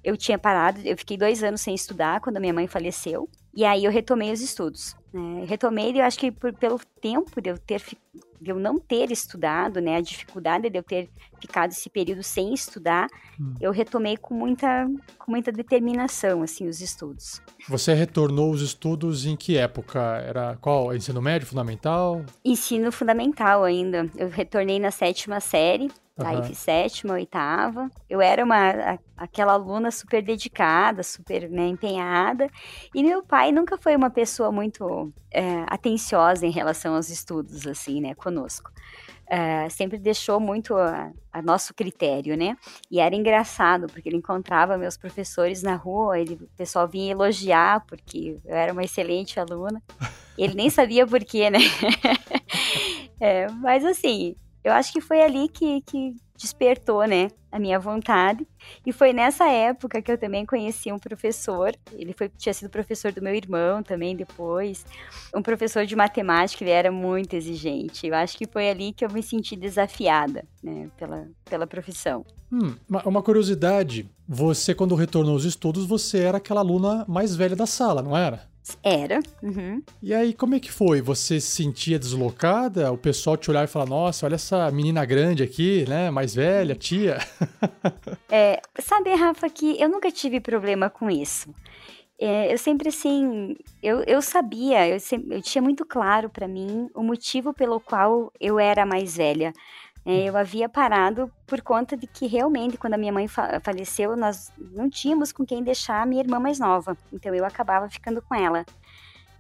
Eu 0.03 0.17
tinha 0.17 0.39
parado, 0.39 0.81
eu 0.85 0.97
fiquei 0.97 1.17
dois 1.17 1.45
anos 1.45 1.61
sem 1.61 1.75
estudar 1.75 2.21
quando 2.21 2.41
minha 2.41 2.53
mãe 2.53 2.67
faleceu. 2.67 3.29
E 3.57 3.65
aí 3.65 3.85
eu 3.85 3.91
retomei 3.91 4.31
os 4.31 4.43
estudos. 4.43 4.95
Né? 5.13 5.47
Retomei, 5.47 5.99
eu 5.99 6.05
acho 6.05 6.19
que 6.19 6.31
por, 6.31 6.53
pelo 6.53 6.79
tempo 7.01 7.41
de 7.41 7.49
eu 7.49 7.59
ter 7.59 7.83
de 8.39 8.51
eu 8.51 8.59
não 8.59 8.79
ter 8.79 9.11
estudado, 9.11 9.81
né, 9.81 9.97
a 9.97 10.01
dificuldade 10.01 10.69
de 10.69 10.79
eu 10.79 10.83
ter 10.83 11.09
ficado 11.41 11.71
esse 11.71 11.89
período 11.89 12.23
sem 12.23 12.53
estudar, 12.53 13.09
hum. 13.41 13.55
eu 13.61 13.73
retomei 13.73 14.17
com 14.17 14.35
muita, 14.35 14.87
com 15.19 15.31
muita 15.31 15.51
determinação, 15.51 16.43
assim, 16.43 16.69
os 16.69 16.81
estudos. 16.81 17.41
Você 17.67 17.95
retornou 17.95 18.51
os 18.51 18.61
estudos 18.61 19.25
em 19.25 19.37
que 19.37 19.57
época? 19.57 20.01
Era 20.01 20.57
qual? 20.61 20.95
Ensino 20.95 21.23
médio, 21.23 21.49
fundamental? 21.49 22.25
Ensino 22.45 22.93
fundamental 22.93 23.65
ainda. 23.65 24.11
Eu 24.17 24.29
retornei 24.29 24.79
na 24.79 24.91
sétima 24.91 25.41
série, 25.41 25.91
Tá, 26.17 26.33
uhum. 26.33 26.45
fiz 26.45 26.57
sétima, 26.57 27.13
oitava. 27.13 27.91
Eu 28.09 28.23
era 28.23 28.43
uma 28.43 28.99
aquela 29.15 29.53
aluna 29.53 29.91
super 29.91 30.23
dedicada, 30.23 31.03
super 31.03 31.51
né, 31.51 31.67
empenhada. 31.67 32.49
E 32.95 33.03
meu 33.03 33.23
pai 33.23 33.53
nunca 33.53 33.77
foi 33.77 33.95
uma 33.95 34.09
pessoa 34.09 34.51
muito 34.51 35.13
é, 35.31 35.65
atenciosa 35.67 36.47
em 36.47 36.51
relação 36.51 36.95
aos 36.95 37.11
estudos, 37.11 37.67
assim, 37.67 38.01
né, 38.01 38.15
conosco. 38.15 38.71
É, 39.29 39.69
sempre 39.69 39.99
deixou 39.99 40.41
muito 40.41 40.75
a, 40.75 41.13
a, 41.31 41.43
nosso 41.43 41.75
critério, 41.75 42.35
né? 42.35 42.57
E 42.91 42.99
era 42.99 43.15
engraçado, 43.15 43.87
porque 43.89 44.09
ele 44.09 44.17
encontrava 44.17 44.79
meus 44.79 44.97
professores 44.97 45.63
na 45.63 45.75
rua, 45.75 46.19
ele, 46.19 46.35
o 46.35 46.49
pessoal 46.57 46.89
vinha 46.89 47.13
elogiar, 47.13 47.85
porque 47.87 48.39
eu 48.43 48.55
era 48.55 48.73
uma 48.73 48.85
excelente 48.85 49.39
aluna. 49.39 49.83
Ele 50.39 50.55
nem 50.55 50.71
sabia 50.71 51.07
por 51.07 51.23
quê, 51.25 51.51
né? 51.51 51.59
é, 53.21 53.49
mas 53.51 53.85
assim, 53.85 54.37
eu 54.67 54.73
acho 54.73 54.93
que 54.93 55.01
foi 55.01 55.23
ali 55.23 55.49
que, 55.49 55.81
que 55.83 56.17
despertou, 56.37 57.07
né, 57.07 57.29
a 57.53 57.59
minha 57.59 57.79
vontade. 57.79 58.45
E 58.85 58.93
foi 58.93 59.13
nessa 59.13 59.49
época 59.49 60.03
que 60.03 60.11
eu 60.11 60.19
também 60.19 60.45
conheci 60.45 60.91
um 60.91 60.99
professor. 60.99 61.73
Ele 61.93 62.13
foi, 62.13 62.29
tinha 62.37 62.53
sido 62.53 62.69
professor 62.69 63.13
do 63.13 63.23
meu 63.23 63.33
irmão 63.33 63.81
também 63.81 64.17
depois. 64.17 64.85
Um 65.33 65.41
professor 65.41 65.87
de 65.87 65.95
matemática, 65.95 66.65
ele 66.65 66.73
era 66.73 66.91
muito 66.91 67.37
exigente. 67.37 68.09
Eu 68.09 68.17
acho 68.17 68.37
que 68.37 68.45
foi 68.45 68.69
ali 68.69 68.93
que 68.93 69.05
eu 69.05 69.11
me 69.11 69.23
senti 69.23 69.55
desafiada, 69.55 70.45
né, 70.61 70.91
pela, 70.97 71.29
pela 71.45 71.67
profissão. 71.67 72.27
Hum, 72.51 72.75
uma 73.05 73.23
curiosidade, 73.23 74.11
você 74.29 74.75
quando 74.75 74.97
retornou 74.97 75.35
aos 75.35 75.45
estudos, 75.45 75.87
você 75.87 76.19
era 76.19 76.39
aquela 76.39 76.61
aluna 76.61 77.05
mais 77.07 77.37
velha 77.37 77.55
da 77.55 77.67
sala, 77.67 78.03
não 78.03 78.17
era? 78.17 78.49
Era. 78.83 79.21
Uhum. 79.43 79.83
E 80.03 80.13
aí, 80.13 80.33
como 80.33 80.55
é 80.55 80.61
que 80.61 80.73
foi? 80.73 81.01
Você 81.01 81.41
se 81.41 81.51
sentia 81.51 81.99
deslocada? 81.99 82.93
O 82.93 82.99
pessoal 82.99 83.37
te 83.37 83.51
olhar 83.51 83.65
e 83.65 83.69
falar: 83.69 83.87
Nossa, 83.87 84.27
olha 84.27 84.35
essa 84.35 84.71
menina 84.71 85.05
grande 85.05 85.43
aqui, 85.43 85.85
né? 85.89 86.11
Mais 86.11 86.35
velha, 86.35 86.75
tia. 86.75 87.19
é, 88.29 88.61
sabe, 88.81 89.15
Rafa, 89.15 89.49
que 89.49 89.81
eu 89.81 89.89
nunca 89.89 90.11
tive 90.11 90.41
problema 90.41 90.91
com 90.91 91.11
isso. 91.11 91.55
É, 92.19 92.53
eu 92.53 92.57
sempre, 92.57 92.89
assim, 92.89 93.57
eu, 93.83 94.03
eu 94.05 94.23
sabia, 94.23 94.89
eu, 94.89 94.99
sempre, 94.99 95.37
eu 95.37 95.43
tinha 95.43 95.61
muito 95.61 95.85
claro 95.85 96.31
para 96.31 96.49
mim 96.49 96.89
o 96.95 97.03
motivo 97.03 97.53
pelo 97.53 97.79
qual 97.79 98.33
eu 98.41 98.59
era 98.59 98.87
mais 98.87 99.17
velha. 99.17 99.53
É, 100.07 100.29
eu 100.29 100.37
havia 100.37 100.69
parado 100.69 101.29
por 101.45 101.61
conta 101.61 101.97
de 101.97 102.07
que 102.07 102.29
realmente, 102.29 102.79
quando 102.79 102.95
a 102.95 102.97
minha 102.97 103.13
mãe 103.13 103.27
fa 103.27 103.59
faleceu, 103.59 104.17
nós 104.17 104.53
não 104.57 104.89
tínhamos 104.89 105.33
com 105.33 105.45
quem 105.45 105.65
deixar 105.65 106.01
a 106.01 106.07
minha 106.07 106.23
irmã 106.23 106.39
mais 106.39 106.61
nova. 106.61 106.97
Então 107.13 107.35
eu 107.35 107.45
acabava 107.45 107.91
ficando 107.91 108.23
com 108.23 108.33
ela. 108.33 108.65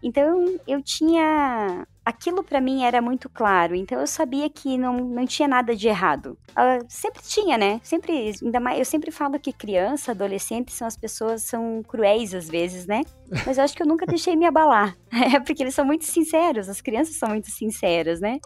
Então 0.02 0.58
eu 0.66 0.82
tinha 0.82 1.87
aquilo 2.04 2.42
para 2.42 2.61
mim 2.61 2.85
era 2.85 3.00
muito 3.00 3.28
claro, 3.28 3.75
então 3.75 3.99
eu 4.00 4.06
sabia 4.06 4.49
que 4.49 4.78
não, 4.78 4.92
não 4.96 5.26
tinha 5.26 5.49
nada 5.49 5.75
de 5.75 5.88
errado. 5.88 6.38
Uh, 6.50 6.85
sempre 6.88 7.23
tinha, 7.23 7.56
né? 7.56 7.80
Sempre, 7.82 8.32
ainda 8.42 8.61
mais, 8.61 8.78
eu 8.78 8.85
sempre 8.85 9.11
falo 9.11 9.38
que 9.40 9.52
criança, 9.52 10.12
adolescente 10.12 10.73
são 10.73 10.87
as 10.87 10.96
pessoas 10.96 11.42
são 11.42 11.82
cruéis 11.87 12.35
às 12.35 12.49
vezes, 12.49 12.87
né? 12.87 13.02
Mas 13.44 13.58
eu 13.58 13.64
acho 13.64 13.75
que 13.75 13.82
eu 13.82 13.87
nunca 13.87 14.06
deixei 14.06 14.37
me 14.37 14.46
abalar, 14.46 14.96
é 15.35 15.40
porque 15.40 15.62
eles 15.62 15.75
são 15.75 15.85
muito 15.85 16.04
sinceros, 16.04 16.68
as 16.68 16.80
crianças 16.80 17.16
são 17.16 17.30
muito 17.30 17.50
sinceras, 17.50 18.20
né? 18.20 18.38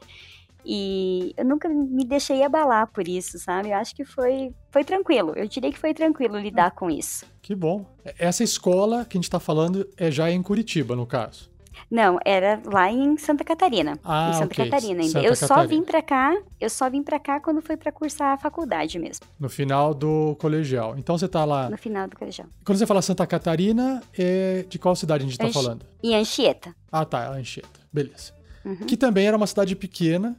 E 0.65 1.35
eu 1.37 1.45
nunca 1.45 1.69
me 1.69 2.05
deixei 2.05 2.43
abalar 2.43 2.87
por 2.89 3.07
isso, 3.07 3.39
sabe? 3.39 3.71
Eu 3.71 3.77
acho 3.77 3.95
que 3.95 4.05
foi, 4.05 4.53
foi 4.71 4.85
tranquilo. 4.85 5.33
Eu 5.37 5.47
diria 5.47 5.73
que 5.73 5.79
foi 5.79 5.95
tranquilo 5.95 6.39
lidar 6.39 6.73
com 6.73 6.91
isso. 6.91 7.25
Que 7.43 7.55
bom. 7.55 7.87
Essa 8.19 8.45
escola 8.45 9.05
que 9.05 9.17
a 9.17 9.19
gente 9.19 9.25
está 9.25 9.41
falando 9.41 9.89
é 9.97 10.11
já 10.11 10.31
em 10.31 10.43
Curitiba, 10.43 10.95
no 10.95 11.07
caso. 11.07 11.51
Não, 11.91 12.19
era 12.25 12.61
lá 12.65 12.91
em 12.91 13.17
Santa 13.17 13.45
Catarina. 13.45 13.99
Ah, 14.05 14.31
em 14.31 14.33
Santa 14.35 14.55
okay. 14.55 14.71
Catarina. 14.71 15.03
Santa 15.03 15.19
eu 15.19 15.33
Catarina. 15.33 15.47
só 15.49 15.67
vim 15.67 15.83
para 15.83 16.03
cá, 16.03 16.37
eu 16.61 16.71
só 16.71 16.91
vim 16.91 17.03
para 17.03 17.19
cá 17.19 17.41
quando 17.41 17.61
foi 17.61 17.77
para 17.77 17.91
cursar 17.91 18.35
a 18.35 18.39
faculdade 18.39 18.99
mesmo. 18.99 19.27
No 19.39 19.49
final 19.49 19.93
do 19.93 20.37
colegial. 20.39 20.97
Então 20.99 21.19
você 21.19 21.27
tá 21.27 21.45
lá. 21.45 21.69
No 21.69 21.79
final 21.79 22.07
do 22.07 22.17
colegial. 22.17 22.49
Quando 22.65 22.79
você 22.79 22.87
fala 22.87 23.03
Santa 23.03 23.27
Catarina, 23.27 24.03
é 24.17 24.65
de 24.69 24.79
qual 24.79 24.95
cidade 24.95 25.25
a 25.25 25.27
gente 25.27 25.39
tá 25.39 25.47
Anchi... 25.47 25.55
falando? 25.55 25.87
Em 26.03 26.15
Anchieta. 26.15 26.75
Ah, 26.93 27.05
tá, 27.05 27.31
Anchieta. 27.33 27.81
Beleza. 27.93 28.33
Uhum. 28.65 28.77
Que 28.77 28.97
também 28.97 29.27
era 29.27 29.37
uma 29.37 29.47
cidade 29.47 29.75
pequena. 29.75 30.37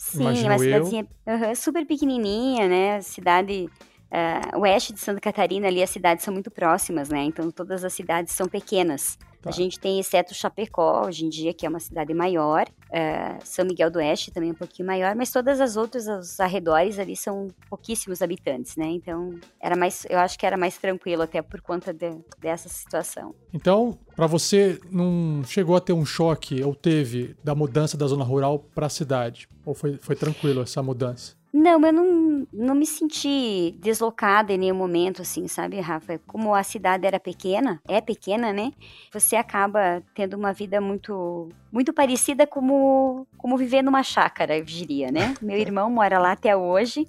Sim, 0.00 0.22
imagino 0.22 0.48
uma 0.48 0.58
cidadezinha 0.58 1.06
uhum, 1.26 1.54
super 1.54 1.84
pequenininha, 1.84 2.66
né? 2.66 3.02
Cidade 3.02 3.68
uh, 4.10 4.58
oeste 4.58 4.94
de 4.94 4.98
Santa 4.98 5.20
Catarina, 5.20 5.68
ali 5.68 5.82
as 5.82 5.90
cidades 5.90 6.24
são 6.24 6.32
muito 6.32 6.50
próximas, 6.50 7.10
né? 7.10 7.22
Então 7.24 7.50
todas 7.50 7.84
as 7.84 7.92
cidades 7.92 8.34
são 8.34 8.48
pequenas. 8.48 9.18
Tá. 9.42 9.48
A 9.48 9.52
gente 9.52 9.80
tem, 9.80 9.98
exceto 9.98 10.34
Chapecó, 10.34 11.06
hoje 11.06 11.24
em 11.24 11.28
dia, 11.28 11.54
que 11.54 11.64
é 11.64 11.68
uma 11.68 11.80
cidade 11.80 12.12
maior, 12.12 12.66
uh, 12.90 13.38
São 13.42 13.64
Miguel 13.64 13.90
do 13.90 13.98
Oeste 13.98 14.30
também 14.30 14.50
é 14.50 14.52
um 14.52 14.56
pouquinho 14.56 14.86
maior, 14.86 15.14
mas 15.14 15.30
todas 15.30 15.60
as 15.60 15.76
outras, 15.76 16.06
os 16.06 16.38
arredores 16.38 16.98
ali 16.98 17.16
são 17.16 17.48
pouquíssimos 17.68 18.20
habitantes, 18.20 18.76
né? 18.76 18.86
Então, 18.86 19.38
era 19.58 19.74
mais, 19.76 20.06
eu 20.10 20.18
acho 20.18 20.38
que 20.38 20.44
era 20.44 20.58
mais 20.58 20.76
tranquilo 20.76 21.22
até 21.22 21.40
por 21.40 21.62
conta 21.62 21.92
de, 21.92 22.18
dessa 22.38 22.68
situação. 22.68 23.34
Então, 23.52 23.98
para 24.14 24.26
você, 24.26 24.78
não 24.90 25.42
chegou 25.44 25.74
a 25.74 25.80
ter 25.80 25.94
um 25.94 26.04
choque, 26.04 26.62
ou 26.62 26.74
teve, 26.74 27.34
da 27.42 27.54
mudança 27.54 27.96
da 27.96 28.06
zona 28.06 28.24
rural 28.24 28.58
para 28.58 28.86
a 28.86 28.90
cidade? 28.90 29.48
Ou 29.64 29.74
foi, 29.74 29.96
foi 29.96 30.14
tranquilo 30.14 30.60
essa 30.60 30.82
mudança? 30.82 31.39
Não, 31.52 31.84
eu 31.84 31.92
não, 31.92 32.46
não 32.52 32.74
me 32.76 32.86
senti 32.86 33.74
deslocada 33.80 34.52
em 34.52 34.58
nenhum 34.58 34.76
momento, 34.76 35.22
assim, 35.22 35.48
sabe, 35.48 35.80
Rafa? 35.80 36.20
Como 36.26 36.54
a 36.54 36.62
cidade 36.62 37.06
era 37.06 37.18
pequena, 37.18 37.80
é 37.88 38.00
pequena, 38.00 38.52
né? 38.52 38.72
Você 39.12 39.34
acaba 39.34 40.02
tendo 40.14 40.34
uma 40.34 40.52
vida 40.52 40.80
muito 40.80 41.48
muito 41.72 41.92
parecida 41.92 42.46
como, 42.46 43.26
como 43.36 43.56
viver 43.56 43.82
numa 43.82 44.02
chácara, 44.02 44.56
eu 44.56 44.64
diria, 44.64 45.10
né? 45.10 45.34
Meu 45.42 45.58
irmão 45.58 45.90
mora 45.90 46.18
lá 46.18 46.32
até 46.32 46.56
hoje. 46.56 47.06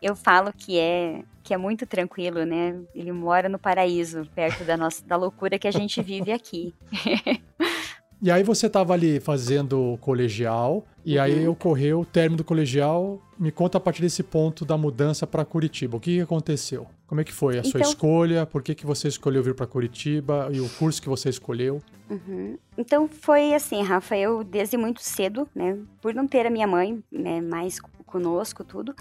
Eu 0.00 0.14
falo 0.14 0.52
que 0.52 0.78
é 0.78 1.22
que 1.42 1.54
é 1.54 1.56
muito 1.56 1.86
tranquilo, 1.86 2.44
né? 2.44 2.76
Ele 2.94 3.12
mora 3.12 3.48
no 3.48 3.58
paraíso, 3.58 4.28
perto 4.34 4.64
da 4.64 4.76
nossa 4.76 5.04
da 5.06 5.16
loucura 5.16 5.58
que 5.58 5.68
a 5.68 5.70
gente 5.70 6.02
vive 6.02 6.32
aqui. 6.32 6.74
E 8.22 8.30
aí 8.30 8.42
você 8.42 8.66
estava 8.66 8.94
ali 8.94 9.20
fazendo 9.20 9.98
colegial, 10.00 10.84
e 11.04 11.18
aí 11.18 11.46
ocorreu 11.46 12.00
o 12.00 12.04
término 12.04 12.38
do 12.38 12.44
colegial. 12.44 13.20
Me 13.38 13.52
conta 13.52 13.78
a 13.78 13.80
partir 13.80 14.00
desse 14.02 14.22
ponto 14.22 14.64
da 14.64 14.76
mudança 14.76 15.26
para 15.26 15.44
Curitiba. 15.44 15.96
O 15.96 16.00
que, 16.00 16.20
aconteceu? 16.20 16.86
Como 17.06 17.20
é 17.20 17.24
que 17.24 17.32
foi 17.32 17.58
a 17.58 17.62
sua 17.62 17.78
Então- 17.78 17.90
escolha? 17.90 18.46
Por 18.46 18.62
que, 18.62 18.74
que 18.74 18.86
você 18.86 19.06
escolheu 19.06 19.42
vir 19.42 19.54
para 19.54 19.66
Curitiba 19.66 20.48
e 20.50 20.60
o 20.60 20.68
curso 20.70 21.00
que 21.00 21.08
você 21.08 21.28
escolheu? 21.28 21.80
Uhum. 22.10 22.56
Então 22.78 23.08
foi 23.08 23.52
assim, 23.54 23.82
Rafa, 23.82 24.16
eu 24.16 24.42
desde 24.42 24.76
muito 24.76 25.02
cedo, 25.02 25.48
né, 25.54 25.76
por 26.00 26.14
não 26.14 26.26
ter 26.26 26.46
a 26.46 26.50
minha 26.50 26.66
mãe, 26.66 27.02
né, 27.10 27.40
mais 27.40 27.78
conosco, 28.06 28.64
tudo, 28.64 28.94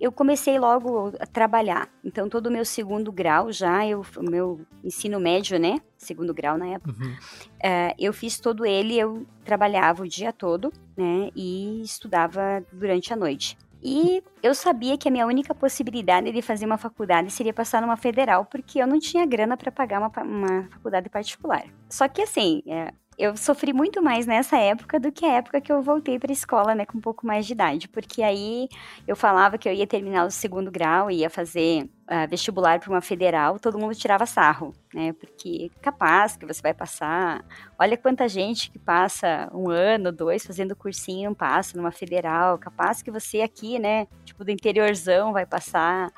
eu 0.00 0.10
comecei 0.12 0.58
logo 0.58 1.12
a 1.20 1.26
trabalhar. 1.26 1.88
Então 2.04 2.28
todo 2.28 2.48
o 2.48 2.50
meu 2.50 2.64
segundo 2.64 3.10
grau 3.12 3.50
já, 3.52 3.86
eu, 3.86 4.04
o 4.16 4.22
meu 4.30 4.60
ensino 4.84 5.18
médio, 5.20 5.58
né, 5.58 5.80
segundo 5.96 6.34
grau 6.34 6.58
na 6.58 6.66
época, 6.66 6.94
Uhum. 7.00 7.16
eh, 7.62 7.94
eu 7.98 8.12
fiz 8.12 8.38
todo 8.38 8.66
ele, 8.66 8.98
eu 8.98 9.26
trabalhava 9.44 10.02
o 10.02 10.08
dia 10.08 10.32
todo, 10.32 10.72
né, 10.96 11.30
e 11.34 11.80
estudava 11.82 12.64
durante 12.72 13.12
a 13.12 13.16
noite. 13.16 13.56
E 13.80 14.22
eu 14.42 14.56
sabia 14.56 14.98
que 14.98 15.06
a 15.06 15.10
minha 15.10 15.24
única 15.24 15.54
possibilidade 15.54 16.32
de 16.32 16.42
fazer 16.42 16.66
uma 16.66 16.76
faculdade 16.76 17.30
seria 17.30 17.54
passar 17.54 17.80
numa 17.80 17.96
federal, 17.96 18.44
porque 18.44 18.82
eu 18.82 18.86
não 18.88 18.98
tinha 18.98 19.24
grana 19.24 19.56
para 19.56 19.70
pagar 19.70 20.00
uma, 20.00 20.10
uma 20.24 20.68
faculdade 20.68 21.08
particular. 21.08 21.64
Só 21.88 22.08
que 22.08 22.20
assim, 22.22 22.60
é, 22.66 22.92
eu 23.18 23.36
sofri 23.36 23.72
muito 23.72 24.00
mais 24.00 24.26
nessa 24.26 24.56
época 24.56 25.00
do 25.00 25.10
que 25.10 25.26
a 25.26 25.32
época 25.32 25.60
que 25.60 25.72
eu 25.72 25.82
voltei 25.82 26.20
para 26.20 26.30
a 26.30 26.32
escola, 26.32 26.72
né, 26.72 26.86
com 26.86 26.98
um 26.98 27.00
pouco 27.00 27.26
mais 27.26 27.44
de 27.44 27.52
idade, 27.52 27.88
porque 27.88 28.22
aí 28.22 28.68
eu 29.08 29.16
falava 29.16 29.58
que 29.58 29.68
eu 29.68 29.72
ia 29.72 29.88
terminar 29.88 30.24
o 30.24 30.30
segundo 30.30 30.70
grau, 30.70 31.10
ia 31.10 31.28
fazer 31.28 31.90
ah, 32.06 32.26
vestibular 32.26 32.78
para 32.78 32.88
uma 32.88 33.00
federal, 33.00 33.58
todo 33.58 33.76
mundo 33.76 33.92
tirava 33.96 34.24
sarro, 34.24 34.72
né, 34.94 35.12
porque 35.14 35.68
capaz 35.82 36.36
que 36.36 36.46
você 36.46 36.62
vai 36.62 36.72
passar, 36.72 37.44
olha 37.76 37.96
quanta 37.96 38.28
gente 38.28 38.70
que 38.70 38.78
passa 38.78 39.50
um 39.52 39.68
ano, 39.68 40.12
dois 40.12 40.46
fazendo 40.46 40.76
cursinho, 40.76 41.34
passa 41.34 41.76
numa 41.76 41.90
federal, 41.90 42.56
capaz 42.56 43.02
que 43.02 43.10
você 43.10 43.40
aqui, 43.40 43.80
né, 43.80 44.06
tipo 44.24 44.44
do 44.44 44.52
interiorzão 44.52 45.32
vai 45.32 45.44
passar, 45.44 46.12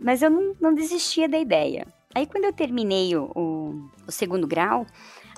mas 0.00 0.22
eu 0.22 0.30
não, 0.30 0.56
não 0.58 0.74
desistia 0.74 1.28
da 1.28 1.38
ideia. 1.38 1.86
Aí 2.14 2.26
quando 2.26 2.44
eu 2.44 2.52
terminei 2.54 3.14
o, 3.14 3.30
o, 3.34 3.90
o 4.06 4.10
segundo 4.10 4.46
grau, 4.46 4.86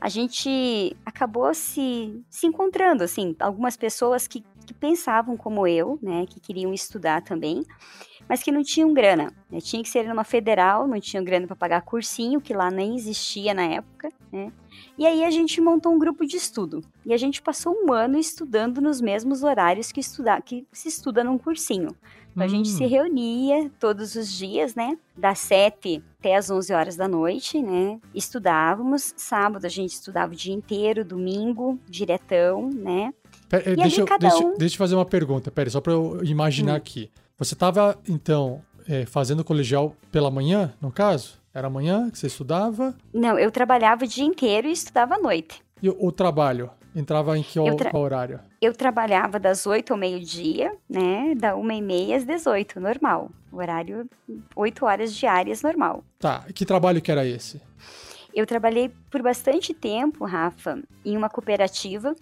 a 0.00 0.08
gente 0.08 0.96
acabou 1.04 1.52
se, 1.52 2.24
se 2.30 2.46
encontrando, 2.46 3.04
assim, 3.04 3.36
algumas 3.38 3.76
pessoas 3.76 4.26
que, 4.26 4.42
que 4.66 4.72
pensavam 4.72 5.36
como 5.36 5.66
eu, 5.66 5.98
né, 6.02 6.24
que 6.26 6.40
queriam 6.40 6.72
estudar 6.72 7.22
também, 7.22 7.62
mas 8.28 8.42
que 8.42 8.50
não 8.50 8.62
tinham 8.62 8.94
grana, 8.94 9.32
né, 9.50 9.60
tinha 9.60 9.82
que 9.82 9.88
ser 9.88 10.08
numa 10.08 10.24
federal, 10.24 10.88
não 10.88 10.98
tinham 10.98 11.22
grana 11.22 11.46
para 11.46 11.56
pagar 11.56 11.82
cursinho, 11.82 12.40
que 12.40 12.54
lá 12.54 12.70
nem 12.70 12.96
existia 12.96 13.52
na 13.52 13.64
época, 13.64 14.08
né, 14.32 14.50
e 14.96 15.06
aí 15.06 15.22
a 15.24 15.30
gente 15.30 15.60
montou 15.60 15.92
um 15.92 15.98
grupo 15.98 16.24
de 16.24 16.36
estudo, 16.36 16.82
e 17.04 17.12
a 17.12 17.16
gente 17.18 17.42
passou 17.42 17.76
um 17.84 17.92
ano 17.92 18.18
estudando 18.18 18.80
nos 18.80 19.00
mesmos 19.00 19.42
horários 19.42 19.92
que, 19.92 20.00
estudar, 20.00 20.40
que 20.40 20.66
se 20.72 20.88
estuda 20.88 21.22
num 21.22 21.36
cursinho. 21.36 21.94
Então, 22.32 22.44
a 22.44 22.48
gente 22.48 22.70
Hum. 22.70 22.76
se 22.76 22.86
reunia 22.86 23.70
todos 23.80 24.14
os 24.14 24.30
dias, 24.30 24.74
né? 24.74 24.96
Das 25.16 25.38
7 25.40 26.02
até 26.18 26.36
as 26.36 26.50
11 26.50 26.72
horas 26.72 26.96
da 26.96 27.08
noite, 27.08 27.60
né? 27.62 27.98
Estudávamos. 28.14 29.12
Sábado 29.16 29.64
a 29.66 29.68
gente 29.68 29.90
estudava 29.92 30.32
o 30.32 30.36
dia 30.36 30.54
inteiro, 30.54 31.04
domingo, 31.04 31.78
diretão, 31.88 32.70
né? 32.70 33.12
Pera, 33.48 33.70
eh, 33.72 33.76
deixa, 33.76 34.00
eu, 34.02 34.06
cada 34.06 34.28
deixa, 34.28 34.44
um- 34.44 34.56
deixa 34.56 34.74
eu 34.74 34.78
fazer 34.78 34.94
uma 34.94 35.04
pergunta, 35.04 35.50
pera, 35.50 35.68
só 35.70 35.80
para 35.80 35.92
eu 35.92 36.20
imaginar 36.24 36.74
Hum. 36.74 36.76
aqui. 36.76 37.10
Você 37.38 37.54
estava, 37.54 37.98
então, 38.08 38.62
eh, 38.88 39.04
fazendo 39.06 39.42
colegial 39.44 39.94
pela 40.12 40.30
manhã, 40.30 40.72
no 40.80 40.90
caso? 40.92 41.38
Era 41.52 41.66
amanhã 41.66 42.08
que 42.10 42.18
você 42.18 42.28
estudava? 42.28 42.94
Não, 43.12 43.36
eu 43.38 43.50
trabalhava 43.50 44.04
o 44.04 44.08
dia 44.08 44.24
inteiro 44.24 44.68
e 44.68 44.72
estudava 44.72 45.16
à 45.16 45.18
noite. 45.18 45.60
E 45.82 45.88
o, 45.88 45.96
o 46.06 46.12
trabalho? 46.12 46.70
Entrava 46.94 47.38
em 47.38 47.42
que 47.42 47.58
Eu 47.58 47.76
tra- 47.76 47.96
horário? 47.96 48.40
Eu 48.60 48.74
trabalhava 48.74 49.38
das 49.38 49.66
8 49.66 49.92
ao 49.92 49.98
meio-dia, 49.98 50.72
né? 50.88 51.34
Da 51.36 51.54
1 51.56 51.70
e 51.72 51.82
meia 51.82 52.16
às 52.16 52.24
18, 52.24 52.80
normal. 52.80 53.30
Horário 53.52 54.08
8 54.56 54.84
horas 54.84 55.14
diárias, 55.14 55.62
normal. 55.62 56.02
Tá, 56.18 56.44
e 56.48 56.52
que 56.52 56.64
trabalho 56.66 57.00
que 57.00 57.10
era 57.12 57.24
esse? 57.26 57.60
Eu 58.34 58.46
trabalhei 58.46 58.92
por 59.10 59.22
bastante 59.22 59.74
tempo, 59.74 60.24
Rafa, 60.24 60.80
em 61.04 61.16
uma 61.16 61.28
cooperativa. 61.28 62.14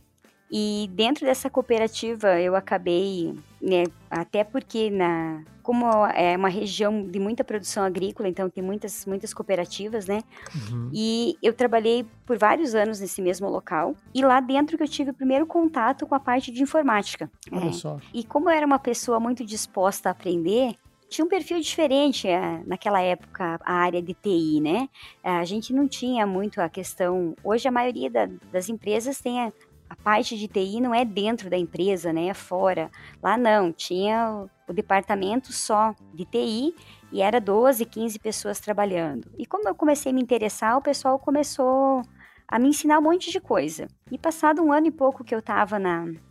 E 0.50 0.88
dentro 0.92 1.26
dessa 1.26 1.50
cooperativa 1.50 2.40
eu 2.40 2.56
acabei, 2.56 3.34
né, 3.60 3.84
até 4.10 4.42
porque 4.44 4.90
na 4.90 5.42
como 5.62 5.84
é 6.06 6.34
uma 6.34 6.48
região 6.48 7.02
de 7.06 7.20
muita 7.20 7.44
produção 7.44 7.82
agrícola, 7.84 8.26
então 8.26 8.48
tem 8.48 8.64
muitas 8.64 9.04
muitas 9.04 9.34
cooperativas, 9.34 10.06
né? 10.06 10.22
Uhum. 10.70 10.90
E 10.94 11.36
eu 11.42 11.52
trabalhei 11.52 12.06
por 12.24 12.38
vários 12.38 12.74
anos 12.74 13.00
nesse 13.00 13.20
mesmo 13.20 13.50
local. 13.50 13.94
E 14.14 14.22
lá 14.24 14.40
dentro 14.40 14.78
que 14.78 14.82
eu 14.82 14.88
tive 14.88 15.10
o 15.10 15.14
primeiro 15.14 15.46
contato 15.46 16.06
com 16.06 16.14
a 16.14 16.20
parte 16.20 16.50
de 16.50 16.62
informática. 16.62 17.30
Olha 17.52 17.68
É. 17.68 17.72
só. 17.72 17.98
E 18.14 18.24
como 18.24 18.48
eu 18.48 18.54
era 18.54 18.64
uma 18.64 18.78
pessoa 18.78 19.20
muito 19.20 19.44
disposta 19.44 20.08
a 20.08 20.12
aprender, 20.12 20.74
tinha 21.10 21.24
um 21.24 21.28
perfil 21.28 21.60
diferente 21.60 22.26
eh, 22.28 22.62
naquela 22.66 23.00
época, 23.02 23.58
a 23.62 23.72
área 23.74 24.00
de 24.00 24.14
TI, 24.14 24.60
né? 24.62 24.88
Eh, 25.22 25.28
A 25.30 25.44
gente 25.44 25.72
não 25.74 25.86
tinha 25.86 26.26
muito 26.26 26.60
a 26.62 26.68
questão. 26.70 27.34
Hoje, 27.44 27.68
a 27.68 27.70
maioria 27.70 28.10
da- 28.10 28.28
das 28.52 28.68
empresas 28.70 29.18
tem 29.20 29.40
a, 29.40 29.52
a 29.88 29.96
parte 29.96 30.36
de 30.36 30.46
TI 30.46 30.80
não 30.80 30.94
é 30.94 31.04
dentro 31.04 31.48
da 31.48 31.56
empresa, 31.56 32.12
né? 32.12 32.26
É 32.26 32.34
fora. 32.34 32.90
Lá 33.22 33.36
não, 33.36 33.72
tinha 33.72 34.46
o, 34.68 34.72
departamento 34.72 35.52
só 35.52 35.94
de 36.12 36.24
TI 36.24 36.74
e 37.10 37.22
era 37.22 37.40
12, 37.40 37.84
15 37.84 38.18
pessoas 38.18 38.60
trabalhando. 38.60 39.30
E 39.38 39.46
como 39.46 39.68
eu 39.68 39.74
comecei 39.74 40.12
a 40.12 40.14
me 40.14 40.20
interessar, 40.20 40.76
o 40.76 40.82
pessoal 40.82 41.18
começou 41.18 42.02
a 42.46 42.58
me 42.58 42.68
ensinar 42.68 42.98
um 42.98 43.02
monte 43.02 43.30
de 43.30 43.40
coisa. 43.40 43.88
E 44.10 44.18
passado 44.18 44.62
um 44.62 44.72
ano 44.72 44.86
e 44.86 44.90
pouco 44.90 45.24
que 45.24 45.34
eu 45.34 45.38
estava 45.38 45.78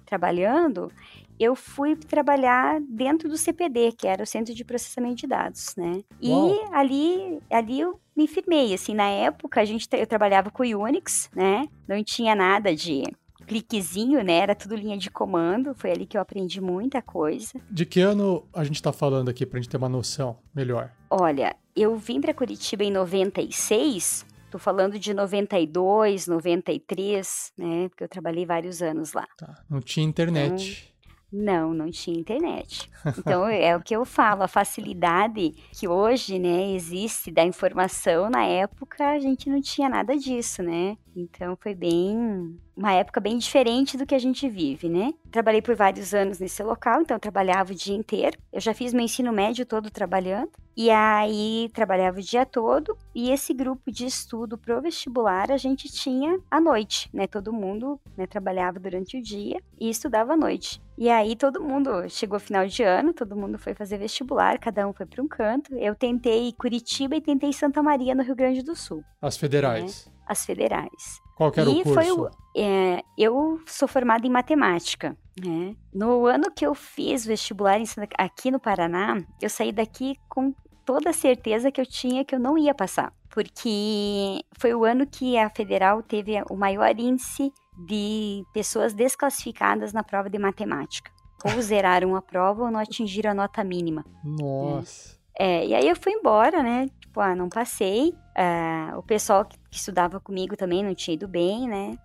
trabalhando, 0.05 0.91
eu 1.39 1.55
fui 1.55 1.95
trabalhar 1.95 2.79
dentro 2.81 3.29
do 3.29 3.37
CPD, 3.37 3.91
que 3.91 4.07
era 4.07 4.23
o 4.23 4.25
Centro 4.25 4.53
de 4.53 4.65
Processamento 4.65 5.17
de 5.17 5.27
Dados, 5.27 5.75
né? 5.75 6.03
E 6.19 6.31
ali, 6.71 7.39
ali 7.51 7.79
eu 7.79 7.99
me 8.15 8.27
firmei, 8.27 8.73
assim, 8.73 8.95
na 8.95 9.07
época 9.07 9.61
a 9.61 9.65
gente 9.65 9.87
eu 9.91 10.07
trabalhava 10.07 10.49
com 10.49 10.63
o 10.63 10.81
Unix, 10.81 11.29
né? 11.35 11.67
Não 11.87 12.03
tinha 12.03 12.33
nada 12.33 12.75
de 12.75 13.03
cliquezinho, 13.47 14.23
né? 14.23 14.33
Era 14.33 14.53
tudo 14.53 14.75
linha 14.75 14.97
de 14.97 15.09
comando. 15.09 15.73
Foi 15.73 15.91
ali 15.91 16.05
que 16.05 16.17
eu 16.17 16.21
aprendi 16.21 16.59
muita 16.61 17.01
coisa. 17.01 17.59
De 17.71 17.85
que 17.85 18.01
ano 18.01 18.45
a 18.53 18.63
gente 18.63 18.81
tá 18.81 18.91
falando 18.91 19.29
aqui 19.29 19.45
pra 19.45 19.59
gente 19.59 19.69
ter 19.69 19.77
uma 19.77 19.89
noção 19.89 20.37
melhor? 20.53 20.91
Olha, 21.09 21.55
eu 21.75 21.95
vim 21.97 22.19
para 22.19 22.33
Curitiba 22.33 22.83
em 22.83 22.91
96. 22.91 24.25
Tô 24.51 24.59
falando 24.59 24.97
de 24.99 25.13
92, 25.13 26.27
93, 26.27 27.53
né? 27.57 27.89
Porque 27.89 28.03
eu 28.03 28.07
trabalhei 28.07 28.45
vários 28.45 28.81
anos 28.81 29.13
lá. 29.13 29.27
Tá. 29.37 29.63
Não 29.69 29.81
tinha 29.81 30.05
internet. 30.05 30.93
Não, 31.31 31.73
não 31.73 31.91
tinha 31.91 32.19
internet. 32.19 32.89
Então 33.17 33.47
é 33.47 33.75
o 33.75 33.81
que 33.81 33.95
eu 33.95 34.05
falo, 34.05 34.43
a 34.43 34.47
facilidade 34.47 35.53
que 35.71 35.87
hoje, 35.87 36.37
né, 36.37 36.71
existe 36.71 37.31
da 37.31 37.43
informação, 37.43 38.29
na 38.29 38.43
época 38.43 39.11
a 39.11 39.19
gente 39.19 39.49
não 39.49 39.61
tinha 39.61 39.87
nada 39.87 40.17
disso, 40.17 40.61
né? 40.61 40.97
Então 41.15 41.55
foi 41.55 41.73
bem 41.73 42.59
uma 42.75 42.91
época 42.91 43.19
bem 43.19 43.37
diferente 43.37 43.97
do 43.97 44.05
que 44.05 44.13
a 44.13 44.19
gente 44.19 44.47
vive, 44.49 44.89
né? 44.89 45.13
Trabalhei 45.31 45.61
por 45.61 45.75
vários 45.75 46.13
anos 46.13 46.39
nesse 46.39 46.61
local, 46.63 47.01
então 47.01 47.15
eu 47.15 47.21
trabalhava 47.21 47.71
o 47.71 47.75
dia 47.75 47.95
inteiro. 47.95 48.37
Eu 48.51 48.59
já 48.59 48.73
fiz 48.73 48.93
meu 48.93 49.05
ensino 49.05 49.31
médio 49.31 49.65
todo 49.65 49.89
trabalhando. 49.89 50.51
E 50.77 50.91
aí 50.91 51.71
trabalhava 51.73 52.19
o 52.19 52.21
dia 52.21 52.45
todo. 52.45 52.95
E 53.15 53.31
esse 53.31 53.51
grupo 53.51 53.91
de 53.91 54.05
estudo 54.05 54.59
pro 54.59 54.79
vestibular 54.79 55.51
a 55.51 55.57
gente 55.57 55.91
tinha 55.91 56.39
à 56.51 56.61
noite, 56.61 57.09
né? 57.11 57.25
Todo 57.25 57.51
mundo 57.51 57.99
né, 58.15 58.27
trabalhava 58.27 58.79
durante 58.79 59.17
o 59.17 59.21
dia 59.21 59.59
e 59.79 59.89
estudava 59.89 60.33
à 60.33 60.37
noite. 60.37 60.79
E 60.95 61.09
aí 61.09 61.35
todo 61.35 61.63
mundo 61.63 62.07
chegou 62.09 62.39
final 62.39 62.67
de 62.67 62.83
ano, 62.83 63.11
todo 63.11 63.35
mundo 63.35 63.57
foi 63.57 63.73
fazer 63.73 63.97
vestibular, 63.97 64.59
cada 64.59 64.87
um 64.87 64.93
foi 64.93 65.07
para 65.07 65.23
um 65.23 65.27
canto. 65.27 65.73
Eu 65.73 65.95
tentei 65.95 66.53
Curitiba 66.53 67.15
e 67.15 67.21
tentei 67.21 67.51
Santa 67.51 67.81
Maria 67.81 68.13
no 68.13 68.21
Rio 68.21 68.35
Grande 68.35 68.61
do 68.61 68.75
Sul. 68.75 69.03
As 69.19 69.35
federais. 69.35 70.07
É, 70.07 70.31
as 70.31 70.45
federais. 70.45 71.21
Qual 71.35 71.51
que 71.51 71.59
era 71.59 71.69
e 71.71 71.81
o 71.81 71.83
curso? 71.83 71.93
foi 71.93 72.11
o, 72.11 72.29
é, 72.55 73.03
eu 73.17 73.59
sou 73.65 73.87
formada 73.87 74.27
em 74.27 74.29
matemática. 74.29 75.17
Né? 75.43 75.75
No 75.93 76.25
ano 76.25 76.51
que 76.51 76.65
eu 76.65 76.73
fiz 76.73 77.25
vestibular 77.25 77.79
em, 77.79 77.85
aqui 78.17 78.49
no 78.49 78.59
Paraná, 78.59 79.23
eu 79.39 79.49
saí 79.49 79.71
daqui 79.71 80.15
com 80.27 80.53
toda 80.87 81.11
certeza 81.11 81.69
que 81.69 81.81
eu 81.81 81.85
tinha 81.85 82.23
que 82.23 82.33
eu 82.33 82.39
não 82.39 82.57
ia 82.57 82.73
passar. 82.73 83.13
Porque 83.29 84.41
foi 84.57 84.73
o 84.73 84.85
ano 84.85 85.05
que 85.05 85.37
a 85.37 85.49
federal 85.49 86.01
teve 86.01 86.41
o 86.49 86.55
maior 86.55 86.97
índice 86.97 87.51
de 87.85 88.41
pessoas 88.53 88.93
desclassificadas 88.93 89.91
na 89.91 90.01
prova 90.01 90.29
de 90.29 90.39
matemática. 90.39 91.11
Ou 91.43 91.51
zeraram 91.61 92.15
a 92.15 92.21
prova 92.21 92.63
ou 92.63 92.71
não 92.71 92.79
atingiram 92.79 93.31
a 93.31 93.33
nota 93.33 93.63
mínima. 93.65 94.05
Nossa. 94.23 95.17
É, 95.37 95.67
e 95.67 95.75
aí 95.75 95.87
eu 95.87 95.95
fui 95.95 96.13
embora, 96.13 96.63
né? 96.63 96.87
Tipo, 97.01 97.19
ah, 97.19 97.35
não 97.35 97.49
passei. 97.49 98.15
Uh, 98.35 98.97
o 98.97 99.03
pessoal 99.03 99.43
que, 99.43 99.57
que, 99.69 99.75
estudava 99.75 100.19
comigo 100.19 100.55
também 100.55 100.83
não 100.83 100.95
tinha 100.95 101.15
ido 101.15 101.27
bem, 101.27 101.67
né? 101.67 101.97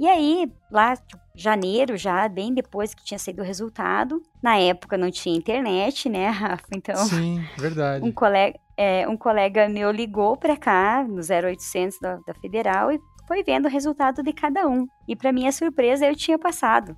E 0.00 0.08
aí, 0.08 0.50
lá, 0.72 0.96
tipo, 0.96 1.20
janeiro, 1.36 1.94
já 1.94 2.26
bem 2.26 2.54
depois 2.54 2.94
que 2.94 3.04
tinha 3.04 3.18
saído 3.18 3.42
o 3.42 3.44
resultado, 3.44 4.22
na 4.42 4.56
época 4.56 4.96
não 4.96 5.10
tinha 5.10 5.36
internet, 5.36 6.08
né, 6.08 6.26
Rafa? 6.32 6.64
Então. 6.74 6.96
Sim, 7.04 7.44
verdade. 7.58 8.02
Um 8.02 8.10
colega, 8.10 8.58
é, 8.78 9.06
um 9.06 9.14
colega 9.14 9.68
meu 9.68 9.90
ligou 9.90 10.38
pra 10.38 10.56
cá, 10.56 11.04
no 11.06 11.20
0800 11.20 11.98
da, 12.00 12.16
da 12.26 12.32
Federal, 12.32 12.90
e 12.90 12.98
foi 13.28 13.42
vendo 13.44 13.66
o 13.66 13.70
resultado 13.70 14.22
de 14.22 14.32
cada 14.32 14.66
um. 14.66 14.86
E 15.06 15.14
para 15.14 15.32
minha 15.32 15.52
surpresa, 15.52 16.06
eu 16.06 16.16
tinha 16.16 16.38
passado. 16.38 16.96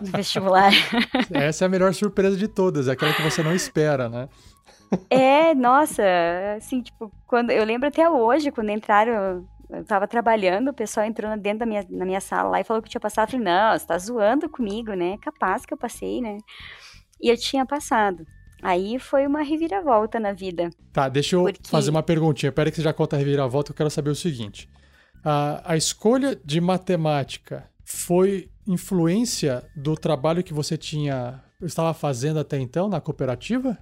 no 0.00 0.10
vestibular. 0.18 0.72
Essa 1.30 1.64
é 1.64 1.66
a 1.66 1.68
melhor 1.68 1.94
surpresa 1.94 2.36
de 2.36 2.48
todas, 2.48 2.88
é 2.88 2.90
aquela 2.90 3.14
que 3.14 3.22
você 3.22 3.40
não 3.40 3.54
espera, 3.54 4.08
né? 4.08 4.28
É, 5.08 5.54
nossa, 5.54 6.02
assim, 6.56 6.82
tipo, 6.82 7.12
quando 7.24 7.52
eu 7.52 7.64
lembro 7.64 7.86
até 7.86 8.10
hoje, 8.10 8.50
quando 8.50 8.70
entraram, 8.70 9.46
eu 9.70 9.84
tava 9.84 10.08
trabalhando, 10.08 10.68
o 10.68 10.74
pessoal 10.74 11.06
entrou 11.06 11.36
dentro 11.36 11.60
da 11.60 11.66
minha, 11.66 11.86
na 11.90 12.04
minha 12.04 12.20
sala 12.20 12.50
lá 12.50 12.60
e 12.60 12.64
falou 12.64 12.82
que 12.82 12.88
tinha 12.88 13.00
passado. 13.00 13.28
Eu 13.28 13.38
falei, 13.38 13.44
não, 13.44 13.78
você 13.78 13.86
tá 13.86 13.98
zoando 13.98 14.48
comigo, 14.48 14.94
né? 14.94 15.18
Capaz 15.18 15.66
que 15.66 15.74
eu 15.74 15.78
passei, 15.78 16.20
né? 16.20 16.38
E 17.20 17.28
eu 17.28 17.36
tinha 17.36 17.66
passado. 17.66 18.24
Aí 18.62 18.98
foi 18.98 19.26
uma 19.26 19.42
reviravolta 19.42 20.18
na 20.18 20.32
vida. 20.32 20.70
Tá, 20.92 21.08
deixa 21.08 21.36
eu 21.36 21.44
porque... 21.44 21.68
fazer 21.68 21.90
uma 21.90 22.02
perguntinha. 22.02 22.50
Pera 22.50 22.70
que 22.70 22.76
você 22.76 22.82
já 22.82 22.92
conta 22.92 23.16
a 23.16 23.18
reviravolta, 23.18 23.70
eu 23.70 23.76
quero 23.76 23.90
saber 23.90 24.10
o 24.10 24.14
seguinte. 24.14 24.68
A, 25.24 25.72
a 25.72 25.76
escolha 25.76 26.34
de 26.44 26.60
matemática 26.60 27.68
foi 27.84 28.50
influência 28.66 29.64
do 29.76 29.94
trabalho 29.94 30.42
que 30.42 30.52
você 30.52 30.76
tinha 30.76 31.42
estava 31.66 31.92
fazendo 31.92 32.38
até 32.38 32.58
então 32.58 32.88
na 32.88 33.00
cooperativa? 33.00 33.76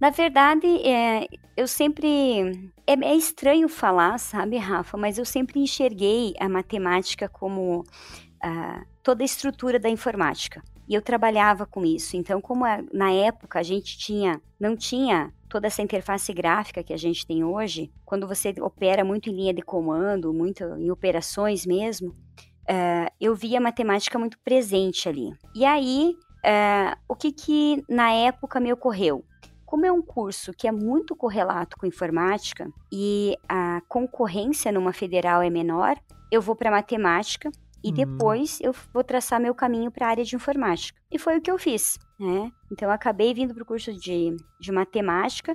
Na 0.00 0.10
verdade, 0.10 0.66
é, 0.86 1.26
eu 1.56 1.66
sempre. 1.66 2.70
É, 2.86 2.92
é, 2.92 3.14
estranho 3.16 3.68
falar, 3.68 4.18
sabe, 4.18 4.56
Rafa, 4.56 4.96
mas 4.96 5.18
eu 5.18 5.24
sempre 5.24 5.60
enxerguei 5.60 6.34
a 6.38 6.48
matemática 6.48 7.28
como 7.28 7.80
uh, 7.80 8.86
toda 9.02 9.24
a 9.24 9.26
estrutura 9.26 9.78
da 9.78 9.88
informática. 9.88 10.62
E 10.88 10.94
eu 10.94 11.02
trabalhava 11.02 11.66
com 11.66 11.84
isso. 11.84 12.16
Então, 12.16 12.40
como 12.40 12.64
a, 12.64 12.78
na 12.92 13.10
época 13.10 13.58
a 13.58 13.62
gente 13.62 13.98
tinha, 13.98 14.40
não 14.58 14.76
tinha 14.76 15.32
toda 15.48 15.66
essa 15.66 15.82
interface 15.82 16.32
gráfica 16.32 16.82
que 16.82 16.92
a 16.92 16.96
gente 16.96 17.26
tem 17.26 17.42
hoje, 17.42 17.90
quando 18.04 18.26
você 18.26 18.54
opera 18.60 19.04
muito 19.04 19.28
em 19.28 19.34
linha 19.34 19.52
de 19.52 19.62
comando, 19.62 20.32
muito 20.32 20.62
em 20.62 20.90
operações 20.90 21.66
mesmo, 21.66 22.10
uh, 22.10 23.10
eu 23.20 23.34
via 23.34 23.58
a 23.58 23.60
matemática 23.60 24.18
muito 24.18 24.38
presente 24.38 25.08
ali. 25.08 25.32
E 25.54 25.64
aí, 25.64 26.14
uh, 26.44 26.96
o 27.08 27.16
que 27.16 27.32
que 27.32 27.82
na 27.88 28.12
época 28.12 28.60
me 28.60 28.72
ocorreu? 28.72 29.24
Como 29.68 29.84
é 29.84 29.92
um 29.92 30.00
curso 30.00 30.54
que 30.54 30.66
é 30.66 30.72
muito 30.72 31.14
correlato 31.14 31.76
com 31.76 31.84
informática 31.84 32.72
e 32.90 33.36
a 33.46 33.82
concorrência 33.86 34.72
numa 34.72 34.94
federal 34.94 35.42
é 35.42 35.50
menor, 35.50 35.94
eu 36.32 36.40
vou 36.40 36.56
para 36.56 36.70
matemática 36.70 37.50
e 37.84 37.88
uhum. 37.88 37.94
depois 37.94 38.58
eu 38.62 38.74
vou 38.94 39.04
traçar 39.04 39.38
meu 39.38 39.54
caminho 39.54 39.90
para 39.90 40.06
a 40.06 40.08
área 40.08 40.24
de 40.24 40.34
informática. 40.34 40.98
E 41.10 41.18
foi 41.18 41.36
o 41.36 41.42
que 41.42 41.50
eu 41.50 41.58
fiz, 41.58 41.98
né? 42.18 42.50
Então 42.72 42.88
eu 42.88 42.92
acabei 42.94 43.34
vindo 43.34 43.52
para 43.52 43.62
o 43.62 43.66
curso 43.66 43.92
de, 43.92 44.34
de 44.58 44.72
matemática, 44.72 45.54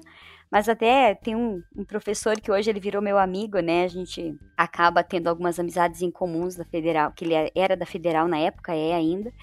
mas 0.51 0.69
até 0.69 1.15
tem 1.15 1.35
um, 1.35 1.63
um, 1.75 1.83
professor 1.83 2.39
que 2.39 2.51
hoje 2.51 2.69
ele 2.69 2.79
virou 2.79 3.01
meu 3.01 3.17
amigo, 3.17 3.59
né? 3.61 3.83
A 3.83 3.87
gente 3.87 4.37
acaba 4.55 5.03
tendo 5.03 5.27
algumas 5.27 5.59
amizades 5.59 6.03
em 6.03 6.11
comuns 6.11 6.55
da 6.55 6.65
federal, 6.65 7.11
que 7.13 7.25
ele 7.25 7.33
é, 7.33 7.49
era 7.55 7.75
da 7.75 7.87
federal 7.87 8.27
na 8.27 8.37
época, 8.37 8.75
é 8.75 8.93
ainda. 8.93 9.33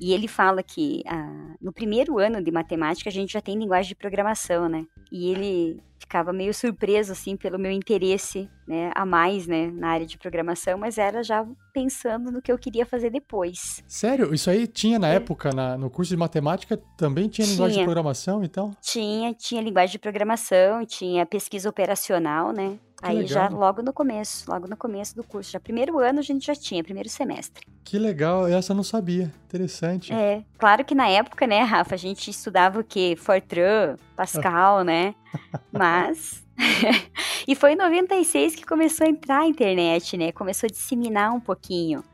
E 0.00 0.12
ele 0.12 0.26
fala 0.26 0.62
que 0.62 1.02
ah, 1.06 1.54
no 1.60 1.72
primeiro 1.72 2.18
ano 2.18 2.42
de 2.42 2.50
matemática 2.50 3.08
a 3.08 3.12
gente 3.12 3.32
já 3.32 3.40
tem 3.40 3.58
linguagem 3.58 3.90
de 3.90 3.94
programação, 3.94 4.68
né? 4.68 4.84
E 5.10 5.30
ele 5.30 5.82
ficava 6.02 6.32
meio 6.32 6.52
surpreso 6.52 7.12
assim 7.12 7.36
pelo 7.36 7.58
meu 7.58 7.70
interesse, 7.70 8.50
né, 8.66 8.90
a 8.94 9.06
mais, 9.06 9.46
né, 9.46 9.70
na 9.70 9.88
área 9.88 10.04
de 10.04 10.18
programação, 10.18 10.76
mas 10.76 10.98
era 10.98 11.22
já 11.22 11.46
pensando 11.72 12.30
no 12.30 12.42
que 12.42 12.50
eu 12.50 12.58
queria 12.58 12.84
fazer 12.84 13.08
depois. 13.08 13.82
Sério? 13.86 14.34
Isso 14.34 14.50
aí 14.50 14.66
tinha 14.66 14.98
na 14.98 15.08
é. 15.08 15.16
época 15.16 15.52
na, 15.52 15.78
no 15.78 15.88
curso 15.88 16.10
de 16.10 16.16
matemática 16.16 16.76
também 16.96 17.28
tinha, 17.28 17.46
tinha 17.46 17.54
linguagem 17.54 17.78
de 17.78 17.84
programação, 17.84 18.42
então? 18.42 18.72
Tinha, 18.80 19.32
tinha 19.32 19.62
linguagem 19.62 19.92
de 19.92 19.98
programação, 19.98 20.84
tinha 20.84 21.24
pesquisa 21.24 21.68
operacional, 21.68 22.52
né? 22.52 22.78
Que 23.02 23.08
Aí 23.08 23.18
legal. 23.18 23.28
já 23.28 23.48
logo 23.48 23.82
no 23.82 23.92
começo, 23.92 24.50
logo 24.50 24.68
no 24.68 24.76
começo 24.76 25.16
do 25.16 25.24
curso, 25.24 25.50
já 25.50 25.58
primeiro 25.58 25.98
ano 25.98 26.20
a 26.20 26.22
gente 26.22 26.46
já 26.46 26.54
tinha, 26.54 26.84
primeiro 26.84 27.08
semestre. 27.08 27.66
Que 27.82 27.98
legal, 27.98 28.46
essa 28.46 28.72
eu 28.72 28.76
não 28.76 28.84
sabia. 28.84 29.32
Interessante. 29.48 30.12
É, 30.12 30.44
claro 30.56 30.84
que 30.84 30.94
na 30.94 31.08
época, 31.08 31.46
né, 31.46 31.62
Rafa, 31.62 31.94
a 31.94 31.98
gente 31.98 32.30
estudava 32.30 32.78
o 32.78 32.84
quê? 32.84 33.16
Fortran, 33.18 33.96
Pascal, 34.16 34.84
né? 34.84 35.14
Mas 35.72 36.42
e 37.46 37.54
foi 37.54 37.72
em 37.72 37.76
96 37.76 38.54
que 38.54 38.64
começou 38.64 39.06
a 39.06 39.10
entrar 39.10 39.40
a 39.40 39.46
internet, 39.46 40.16
né? 40.16 40.32
Começou 40.32 40.66
a 40.66 40.70
disseminar 40.70 41.32
um 41.32 41.40
pouquinho. 41.40 42.04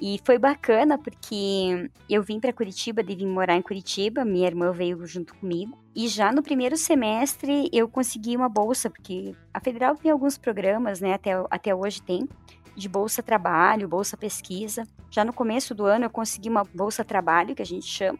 E 0.00 0.20
foi 0.24 0.38
bacana 0.38 0.98
porque 0.98 1.90
eu 2.10 2.22
vim 2.22 2.40
para 2.40 2.52
Curitiba, 2.52 3.02
devia 3.02 3.28
morar 3.28 3.56
em 3.56 3.62
Curitiba, 3.62 4.24
minha 4.24 4.46
irmã 4.46 4.72
veio 4.72 5.06
junto 5.06 5.34
comigo. 5.36 5.78
E 5.94 6.08
já 6.08 6.32
no 6.32 6.42
primeiro 6.42 6.76
semestre 6.76 7.68
eu 7.72 7.88
consegui 7.88 8.36
uma 8.36 8.48
bolsa, 8.48 8.90
porque 8.90 9.34
a 9.52 9.60
federal 9.60 9.96
tem 9.96 10.10
alguns 10.10 10.36
programas, 10.36 11.00
né, 11.00 11.14
até, 11.14 11.32
até 11.50 11.74
hoje 11.74 12.02
tem, 12.02 12.28
de 12.76 12.88
bolsa 12.88 13.22
trabalho, 13.22 13.88
bolsa 13.88 14.16
pesquisa. 14.16 14.82
Já 15.10 15.24
no 15.24 15.32
começo 15.32 15.74
do 15.74 15.84
ano 15.84 16.06
eu 16.06 16.10
consegui 16.10 16.48
uma 16.48 16.64
bolsa 16.64 17.04
trabalho, 17.04 17.54
que 17.54 17.62
a 17.62 17.66
gente 17.66 17.86
chama, 17.86 18.18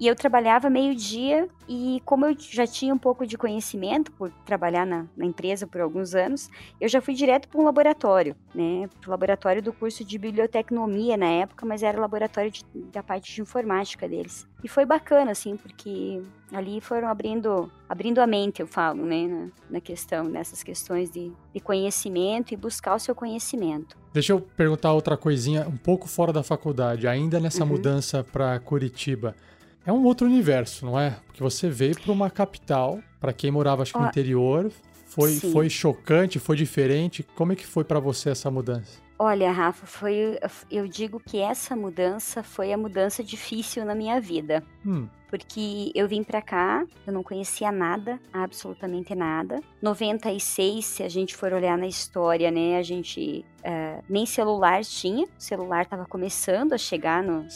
e 0.00 0.06
eu 0.06 0.16
trabalhava 0.16 0.70
meio-dia 0.70 1.46
e 1.68 2.00
como 2.06 2.24
eu 2.24 2.34
já 2.38 2.66
tinha 2.66 2.92
um 2.94 2.98
pouco 2.98 3.26
de 3.26 3.36
conhecimento 3.36 4.10
por 4.12 4.30
trabalhar 4.46 4.86
na, 4.86 5.04
na 5.14 5.26
empresa 5.26 5.66
por 5.66 5.82
alguns 5.82 6.14
anos, 6.14 6.48
eu 6.80 6.88
já 6.88 7.02
fui 7.02 7.12
direto 7.12 7.46
para 7.48 7.60
um 7.60 7.64
laboratório, 7.64 8.34
né? 8.54 8.88
Para 8.98 9.08
o 9.08 9.10
laboratório 9.10 9.62
do 9.62 9.74
curso 9.74 10.02
de 10.02 10.18
bibliotecnomia 10.18 11.18
na 11.18 11.26
época, 11.26 11.66
mas 11.66 11.82
era 11.82 11.98
o 11.98 12.00
laboratório 12.00 12.50
de, 12.50 12.64
da 12.90 13.02
parte 13.02 13.34
de 13.34 13.42
informática 13.42 14.08
deles. 14.08 14.48
E 14.64 14.68
foi 14.68 14.86
bacana, 14.86 15.32
assim, 15.32 15.54
porque 15.54 16.22
ali 16.50 16.80
foram 16.80 17.06
abrindo, 17.06 17.70
abrindo 17.86 18.20
a 18.20 18.26
mente, 18.26 18.60
eu 18.60 18.66
falo, 18.66 19.04
né? 19.04 19.28
Na, 19.28 19.48
na 19.68 19.80
questão, 19.82 20.24
nessas 20.24 20.62
questões 20.62 21.10
de, 21.10 21.30
de 21.52 21.60
conhecimento 21.60 22.54
e 22.54 22.56
buscar 22.56 22.94
o 22.94 22.98
seu 22.98 23.14
conhecimento. 23.14 23.98
Deixa 24.14 24.32
eu 24.32 24.40
perguntar 24.40 24.94
outra 24.94 25.16
coisinha, 25.16 25.68
um 25.68 25.76
pouco 25.76 26.08
fora 26.08 26.32
da 26.32 26.42
faculdade, 26.42 27.06
ainda 27.06 27.38
nessa 27.38 27.64
uhum. 27.64 27.70
mudança 27.70 28.24
para 28.24 28.58
Curitiba. 28.60 29.36
É 29.84 29.92
um 29.92 30.04
outro 30.04 30.26
universo, 30.26 30.84
não 30.84 30.98
é? 30.98 31.16
Porque 31.26 31.42
você 31.42 31.68
veio 31.68 31.98
para 31.98 32.12
uma 32.12 32.30
capital, 32.30 33.00
para 33.18 33.32
quem 33.32 33.50
morava 33.50 33.82
acho 33.82 33.92
que 33.92 33.98
no 33.98 34.06
interior, 34.06 34.70
foi, 35.06 35.34
foi 35.34 35.68
chocante, 35.68 36.38
foi 36.38 36.56
diferente. 36.56 37.26
Como 37.34 37.52
é 37.52 37.56
que 37.56 37.66
foi 37.66 37.82
para 37.82 37.98
você 37.98 38.30
essa 38.30 38.50
mudança? 38.50 39.00
Olha, 39.18 39.52
Rafa, 39.52 39.86
foi. 39.86 40.38
Eu 40.70 40.88
digo 40.88 41.20
que 41.20 41.38
essa 41.38 41.76
mudança 41.76 42.42
foi 42.42 42.72
a 42.72 42.78
mudança 42.78 43.22
difícil 43.22 43.84
na 43.84 43.94
minha 43.94 44.18
vida. 44.18 44.62
Hum 44.84 45.08
porque 45.30 45.92
eu 45.94 46.08
vim 46.08 46.24
para 46.24 46.42
cá, 46.42 46.84
eu 47.06 47.12
não 47.12 47.22
conhecia 47.22 47.70
nada, 47.70 48.18
absolutamente 48.32 49.14
nada. 49.14 49.60
96, 49.80 50.84
se 50.84 51.02
a 51.04 51.08
gente 51.08 51.36
for 51.36 51.52
olhar 51.52 51.78
na 51.78 51.86
história, 51.86 52.50
né, 52.50 52.76
a 52.76 52.82
gente 52.82 53.44
uh, 53.60 54.02
nem 54.08 54.26
celular 54.26 54.82
tinha, 54.82 55.24
o 55.24 55.28
celular 55.38 55.82
estava 55.82 56.04
começando 56.04 56.72
a 56.72 56.78
chegar 56.78 57.22
no, 57.22 57.46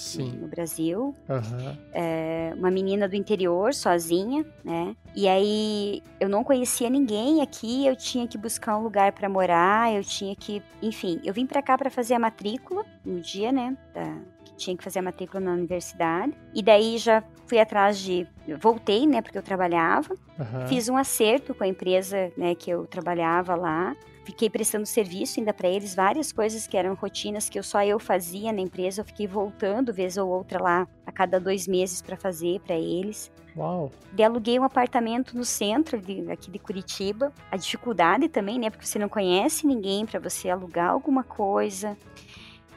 no, 0.41 0.47
Brasil. 0.47 1.17
Uhum. 1.29 1.73
Uh, 1.73 2.59
uma 2.59 2.71
menina 2.71 3.09
do 3.09 3.17
interior, 3.17 3.75
sozinha, 3.75 4.47
né? 4.65 4.95
E 5.17 5.27
aí 5.27 6.01
eu 6.21 6.29
não 6.29 6.45
conhecia 6.45 6.89
ninguém 6.89 7.43
aqui, 7.43 7.87
eu 7.87 7.97
tinha 7.97 8.29
que 8.29 8.39
buscar 8.39 8.77
um 8.79 8.85
lugar 8.85 9.11
para 9.13 9.29
morar, 9.29 9.93
eu 9.93 10.05
tinha 10.05 10.37
que, 10.37 10.63
enfim, 10.81 11.21
eu 11.25 11.35
vim 11.35 11.45
para 11.45 11.61
cá 11.61 11.77
para 11.77 11.91
fazer 11.91 12.15
a 12.15 12.21
matrícula 12.21 12.85
no 13.05 13.21
dia, 13.21 13.51
né, 13.51 13.77
da, 13.93 14.17
tinha 14.57 14.77
que 14.77 14.85
fazer 14.85 15.01
a 15.01 15.03
matrícula 15.03 15.41
na 15.41 15.53
universidade. 15.53 16.33
E 16.55 16.63
daí 16.63 16.99
já 16.99 17.23
fui 17.47 17.59
atrás 17.59 17.99
de. 17.99 18.27
Voltei, 18.61 19.07
né, 19.07 19.23
porque 19.23 19.39
eu 19.39 19.43
trabalhava. 19.43 20.15
Uhum. 20.39 20.67
Fiz 20.69 20.89
um 20.89 20.97
acerto 20.97 21.55
com 21.55 21.65
a 21.65 21.69
empresa, 21.69 22.33
né, 22.37 22.55
que 22.55 22.71
eu 22.71 22.87
trabalhava 22.87 23.55
lá. 23.55 23.97
Fiquei 24.25 24.49
prestando 24.49 24.87
serviço 24.87 25.39
ainda 25.39 25.53
para 25.53 25.69
eles, 25.69 25.95
várias 25.95 26.33
coisas 26.33 26.67
que 26.67 26.77
eram 26.77 26.95
rotinas 26.95 27.51
que 27.51 27.59
eu 27.59 27.63
só 27.63 27.85
eu 27.85 27.99
fazia 27.99 28.53
na 28.53 28.61
empresa. 28.61 29.03
Eu 29.03 29.05
fiquei 29.05 29.27
voltando 29.27 29.93
vez 29.93 30.17
ou 30.17 30.29
outra 30.29 30.63
lá 30.63 30.89
a 31.07 31.13
cada 31.13 31.39
dois 31.39 31.69
meses 31.69 32.01
para 32.01 32.17
fazer 32.17 32.61
para 32.61 32.75
eles. 32.75 33.31
Uau! 33.57 33.91
E 34.17 34.23
aluguei 34.23 34.59
um 34.59 34.65
apartamento 34.65 35.37
no 35.37 35.45
centro 35.45 36.01
de, 36.01 36.31
aqui 36.31 36.51
de 36.51 36.59
Curitiba. 36.59 37.33
A 37.51 37.57
dificuldade 37.57 38.29
também, 38.29 38.59
né? 38.59 38.71
Porque 38.71 38.87
você 38.87 38.99
não 38.99 39.09
conhece 39.09 39.67
ninguém 39.67 40.07
para 40.07 40.19
você 40.19 40.49
alugar 40.49 40.91
alguma 40.91 41.23
coisa. 41.23 41.97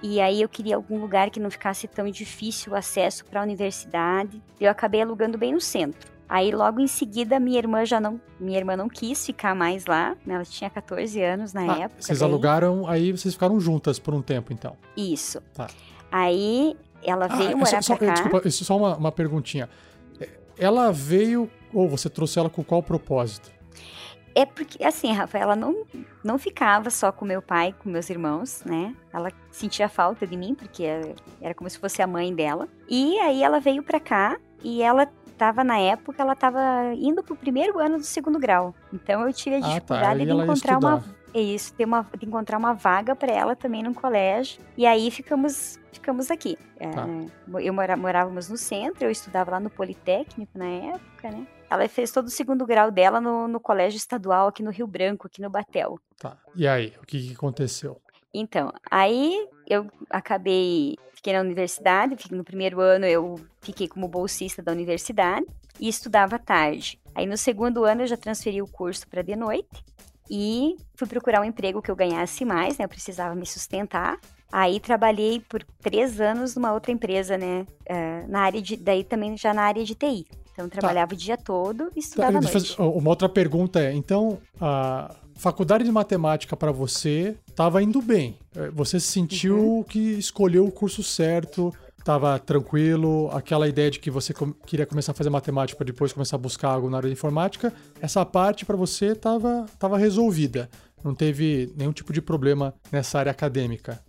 E 0.01 0.21
aí 0.21 0.41
eu 0.41 0.49
queria 0.49 0.75
algum 0.75 0.99
lugar 0.99 1.29
que 1.29 1.39
não 1.39 1.49
ficasse 1.49 1.87
tão 1.87 2.09
difícil 2.09 2.73
o 2.73 2.75
acesso 2.75 3.25
para 3.25 3.41
a 3.41 3.43
universidade. 3.43 4.41
Eu 4.59 4.69
acabei 4.69 5.01
alugando 5.01 5.37
bem 5.37 5.53
no 5.53 5.61
centro. 5.61 6.11
Aí 6.29 6.51
logo 6.51 6.79
em 6.79 6.87
seguida 6.87 7.39
minha 7.39 7.57
irmã 7.57 7.85
já 7.85 8.01
não, 8.01 8.19
minha 8.39 8.57
irmã 8.57 8.75
não 8.75 8.89
quis 8.89 9.25
ficar 9.25 9.55
mais 9.55 9.85
lá, 9.85 10.15
né? 10.25 10.35
ela 10.35 10.43
tinha 10.43 10.69
14 10.69 11.21
anos 11.23 11.53
na 11.53 11.61
ah, 11.61 11.79
época. 11.79 12.01
Vocês 12.01 12.19
daí. 12.19 12.29
alugaram, 12.29 12.87
aí 12.87 13.11
vocês 13.13 13.33
ficaram 13.33 13.59
juntas 13.59 13.97
por 13.97 14.13
um 14.13 14.21
tempo 14.21 14.51
então. 14.51 14.75
Isso. 14.95 15.41
Tá. 15.53 15.67
Aí 16.11 16.75
ela 17.01 17.25
ah, 17.25 17.35
veio 17.35 17.53
ah, 17.53 17.57
morar 17.57 17.81
só, 17.81 17.95
pra 17.95 18.07
cá. 18.07 18.13
Desculpa, 18.13 18.49
só 18.51 18.77
uma, 18.77 18.97
uma 18.97 19.11
perguntinha. 19.11 19.69
Ela 20.59 20.91
veio 20.91 21.49
ou 21.73 21.87
você 21.87 22.09
trouxe 22.09 22.39
ela 22.39 22.49
com 22.49 22.63
qual 22.63 22.83
propósito? 22.83 23.49
É 24.37 24.45
porque, 24.45 24.83
assim, 24.83 25.11
Rafa, 25.11 25.35
ela 25.35 25.55
não, 25.55 25.83
não 26.23 26.37
ficava 26.37 26.91
só 26.91 27.11
com 27.11 27.25
meu 27.25 27.41
pai, 27.41 27.73
com 27.79 27.89
meus 27.89 28.07
irmãos, 28.07 28.61
né? 28.63 28.93
Ela 29.11 29.31
sentia 29.49 29.89
falta 29.89 30.27
de 30.27 30.37
mim, 30.37 30.53
porque 30.53 30.83
era 31.41 31.55
como 31.55 31.67
se 31.67 31.79
fosse 31.79 32.03
a 32.03 32.07
mãe 32.07 32.31
dela. 32.35 32.67
E 32.87 33.17
aí 33.17 33.41
ela 33.41 33.59
veio 33.59 33.81
pra 33.81 33.99
cá 33.99 34.37
e 34.63 34.83
ela 34.83 35.07
tava, 35.39 35.63
na 35.63 35.79
época, 35.79 36.21
ela 36.21 36.35
tava 36.35 36.59
indo 36.93 37.23
pro 37.23 37.35
primeiro 37.35 37.79
ano 37.79 37.97
do 37.97 38.03
segundo 38.03 38.37
grau. 38.37 38.75
Então 38.93 39.25
eu 39.25 39.33
tive 39.33 39.55
a 39.55 39.59
dificuldade 39.59 40.21
ah, 40.21 40.27
tá. 40.27 40.33
de 40.35 40.43
encontrar 40.43 40.77
uma. 40.77 41.03
É 41.33 41.41
isso, 41.41 41.73
ter 41.73 41.85
uma, 41.85 42.07
de 42.15 42.25
encontrar 42.27 42.59
uma 42.59 42.73
vaga 42.73 43.15
para 43.15 43.33
ela 43.33 43.55
também 43.55 43.81
no 43.81 43.93
colégio. 43.95 44.61
E 44.77 44.85
aí 44.85 45.09
ficamos 45.09 45.79
ficamos 45.91 46.29
aqui. 46.29 46.59
É, 46.79 46.91
tá. 46.91 47.07
eu 47.59 47.73
mora, 47.73 47.97
morávamos 47.97 48.49
no 48.49 48.57
centro, 48.57 49.05
eu 49.05 49.09
estudava 49.09 49.49
lá 49.49 49.59
no 49.59 49.71
Politécnico 49.71 50.55
na 50.55 50.67
época, 50.67 51.31
né? 51.31 51.47
Ela 51.69 51.87
fez 51.89 52.11
todo 52.11 52.27
o 52.27 52.31
segundo 52.31 52.65
grau 52.65 52.89
dela 52.91 53.19
no, 53.19 53.47
no 53.47 53.59
colégio 53.59 53.97
estadual 53.97 54.47
aqui 54.47 54.63
no 54.63 54.71
Rio 54.71 54.87
Branco, 54.87 55.27
aqui 55.27 55.41
no 55.41 55.49
Batel. 55.49 55.99
Tá. 56.17 56.37
E 56.55 56.67
aí, 56.67 56.93
o 57.01 57.05
que, 57.05 57.27
que 57.27 57.33
aconteceu? 57.33 58.01
Então, 58.33 58.71
aí 58.89 59.47
eu 59.67 59.87
acabei, 60.09 60.95
fiquei 61.13 61.33
na 61.33 61.41
universidade, 61.41 62.15
no 62.31 62.43
primeiro 62.43 62.79
ano 62.79 63.05
eu 63.05 63.35
fiquei 63.61 63.87
como 63.87 64.07
bolsista 64.07 64.61
da 64.61 64.71
universidade 64.71 65.45
e 65.79 65.87
estudava 65.87 66.37
tarde. 66.37 66.99
Aí 67.15 67.25
no 67.25 67.37
segundo 67.37 67.83
ano 67.83 68.03
eu 68.03 68.07
já 68.07 68.17
transferi 68.17 68.61
o 68.61 68.67
curso 68.67 69.07
para 69.07 69.21
de 69.21 69.35
noite 69.35 69.83
e 70.29 70.75
fui 70.95 71.07
procurar 71.07 71.41
um 71.41 71.45
emprego 71.45 71.81
que 71.81 71.89
eu 71.89 71.95
ganhasse 71.95 72.45
mais, 72.45 72.77
né? 72.77 72.85
Eu 72.85 72.89
precisava 72.89 73.33
me 73.33 73.45
sustentar. 73.45 74.19
Aí 74.51 74.79
trabalhei 74.79 75.39
por 75.39 75.63
três 75.81 76.21
anos 76.21 76.55
numa 76.55 76.73
outra 76.73 76.91
empresa, 76.91 77.37
né? 77.37 77.65
Uh, 77.89 78.29
na 78.29 78.41
área 78.41 78.61
de, 78.61 78.77
daí 78.77 79.03
também 79.03 79.37
já 79.37 79.53
na 79.53 79.63
área 79.63 79.83
de 79.83 79.95
TI. 79.95 80.25
Então 80.57 80.67
tá. 80.67 80.79
trabalhava 80.79 81.09
tá. 81.09 81.15
o 81.15 81.17
dia 81.17 81.37
todo 81.37 81.91
e 81.95 81.99
estudava 81.99 82.31
tá, 82.31 82.37
à 82.39 82.41
noite. 82.41 82.51
Fazer, 82.51 82.81
uma 82.81 83.09
outra 83.11 83.29
pergunta 83.29 83.79
é, 83.79 83.93
então 83.93 84.39
a 84.59 85.15
faculdade 85.35 85.83
de 85.83 85.91
matemática 85.91 86.57
para 86.57 86.71
você 86.71 87.35
estava 87.47 87.81
indo 87.83 88.01
bem. 88.01 88.39
É, 88.55 88.71
você 88.71 88.99
sentiu 88.99 89.59
uhum. 89.59 89.83
que 89.83 89.99
escolheu 89.99 90.65
o 90.65 90.71
curso 90.71 91.03
certo, 91.03 91.71
estava 91.99 92.39
tranquilo, 92.39 93.29
aquela 93.31 93.67
ideia 93.67 93.91
de 93.91 93.99
que 93.99 94.09
você 94.09 94.33
com 94.33 94.51
queria 94.51 94.87
começar 94.87 95.11
a 95.11 95.15
fazer 95.15 95.29
matemática 95.29 95.77
para 95.77 95.85
depois 95.85 96.11
começar 96.11 96.37
a 96.37 96.39
buscar 96.39 96.69
algo 96.69 96.89
na 96.89 96.97
área 96.97 97.09
de 97.09 97.13
informática, 97.13 97.71
essa 98.01 98.25
parte 98.25 98.65
para 98.65 98.75
você 98.75 99.07
estava 99.07 99.67
tava 99.77 99.95
resolvida. 99.95 100.67
Não 101.03 101.13
teve 101.13 101.71
nenhum 101.77 101.91
tipo 101.91 102.11
de 102.11 102.21
problema 102.21 102.73
nessa 102.91 103.19
área 103.19 103.31
acadêmica. 103.31 104.01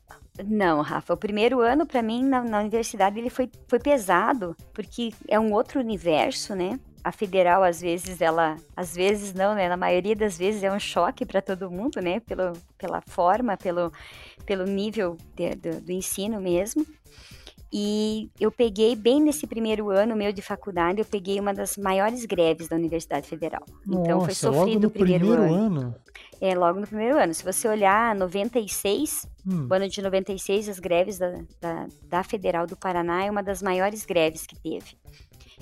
Não, 0.46 0.80
Rafa. 0.82 1.14
O 1.14 1.16
primeiro 1.16 1.60
ano, 1.60 1.86
para 1.86 2.02
mim, 2.02 2.24
na, 2.24 2.42
na, 2.42 2.60
universidade, 2.60 3.18
ele 3.18 3.30
foi, 3.30 3.50
foi 3.66 3.78
pesado, 3.78 4.56
porque 4.72 5.12
é 5.26 5.38
um 5.38 5.52
outro 5.52 5.80
universo, 5.80 6.54
né? 6.54 6.78
A 7.02 7.10
federal, 7.10 7.62
às 7.62 7.80
vezes, 7.80 8.20
ela. 8.20 8.56
Às 8.76 8.94
vezes 8.94 9.32
não, 9.34 9.54
né? 9.54 9.68
Na 9.68 9.76
maioria 9.76 10.14
das 10.14 10.38
vezes 10.38 10.62
é 10.62 10.70
um 10.70 10.78
choque 10.78 11.24
para 11.24 11.42
todo 11.42 11.70
mundo, 11.70 12.00
né? 12.00 12.20
Pelo, 12.20 12.52
pela 12.76 13.00
forma, 13.00 13.56
pelo, 13.56 13.92
pelo 14.44 14.64
nível 14.64 15.16
de, 15.34 15.54
do, 15.54 15.80
do 15.80 15.92
ensino 15.92 16.40
mesmo. 16.40 16.86
E 17.72 18.30
eu 18.40 18.50
peguei, 18.50 18.96
bem 18.96 19.20
nesse 19.20 19.46
primeiro 19.46 19.90
ano 19.90 20.16
meu 20.16 20.32
de 20.32 20.40
faculdade, 20.40 21.00
eu 21.00 21.04
peguei 21.04 21.38
uma 21.38 21.52
das 21.52 21.76
maiores 21.76 22.24
greves 22.24 22.66
da 22.68 22.76
Universidade 22.76 23.28
Federal. 23.28 23.62
Nossa, 23.84 24.00
então 24.00 24.20
foi 24.22 24.34
sofrido 24.34 24.86
o 24.86 24.90
primeiro, 24.90 25.26
primeiro 25.26 25.54
ano. 25.54 25.80
ano. 25.80 25.94
É, 26.40 26.54
logo 26.54 26.80
no 26.80 26.86
primeiro 26.86 27.18
ano. 27.18 27.34
Se 27.34 27.44
você 27.44 27.68
olhar 27.68 28.14
96, 28.14 29.28
hum. 29.46 29.68
o 29.70 29.74
ano 29.74 29.88
de 29.88 30.00
96, 30.00 30.68
as 30.68 30.78
greves 30.78 31.18
da, 31.18 31.42
da, 31.60 31.86
da, 32.08 32.22
Federal 32.22 32.66
do 32.66 32.76
Paraná 32.76 33.24
é 33.24 33.30
uma 33.30 33.42
das 33.42 33.60
maiores 33.60 34.06
greves 34.06 34.46
que 34.46 34.56
teve. 34.58 34.96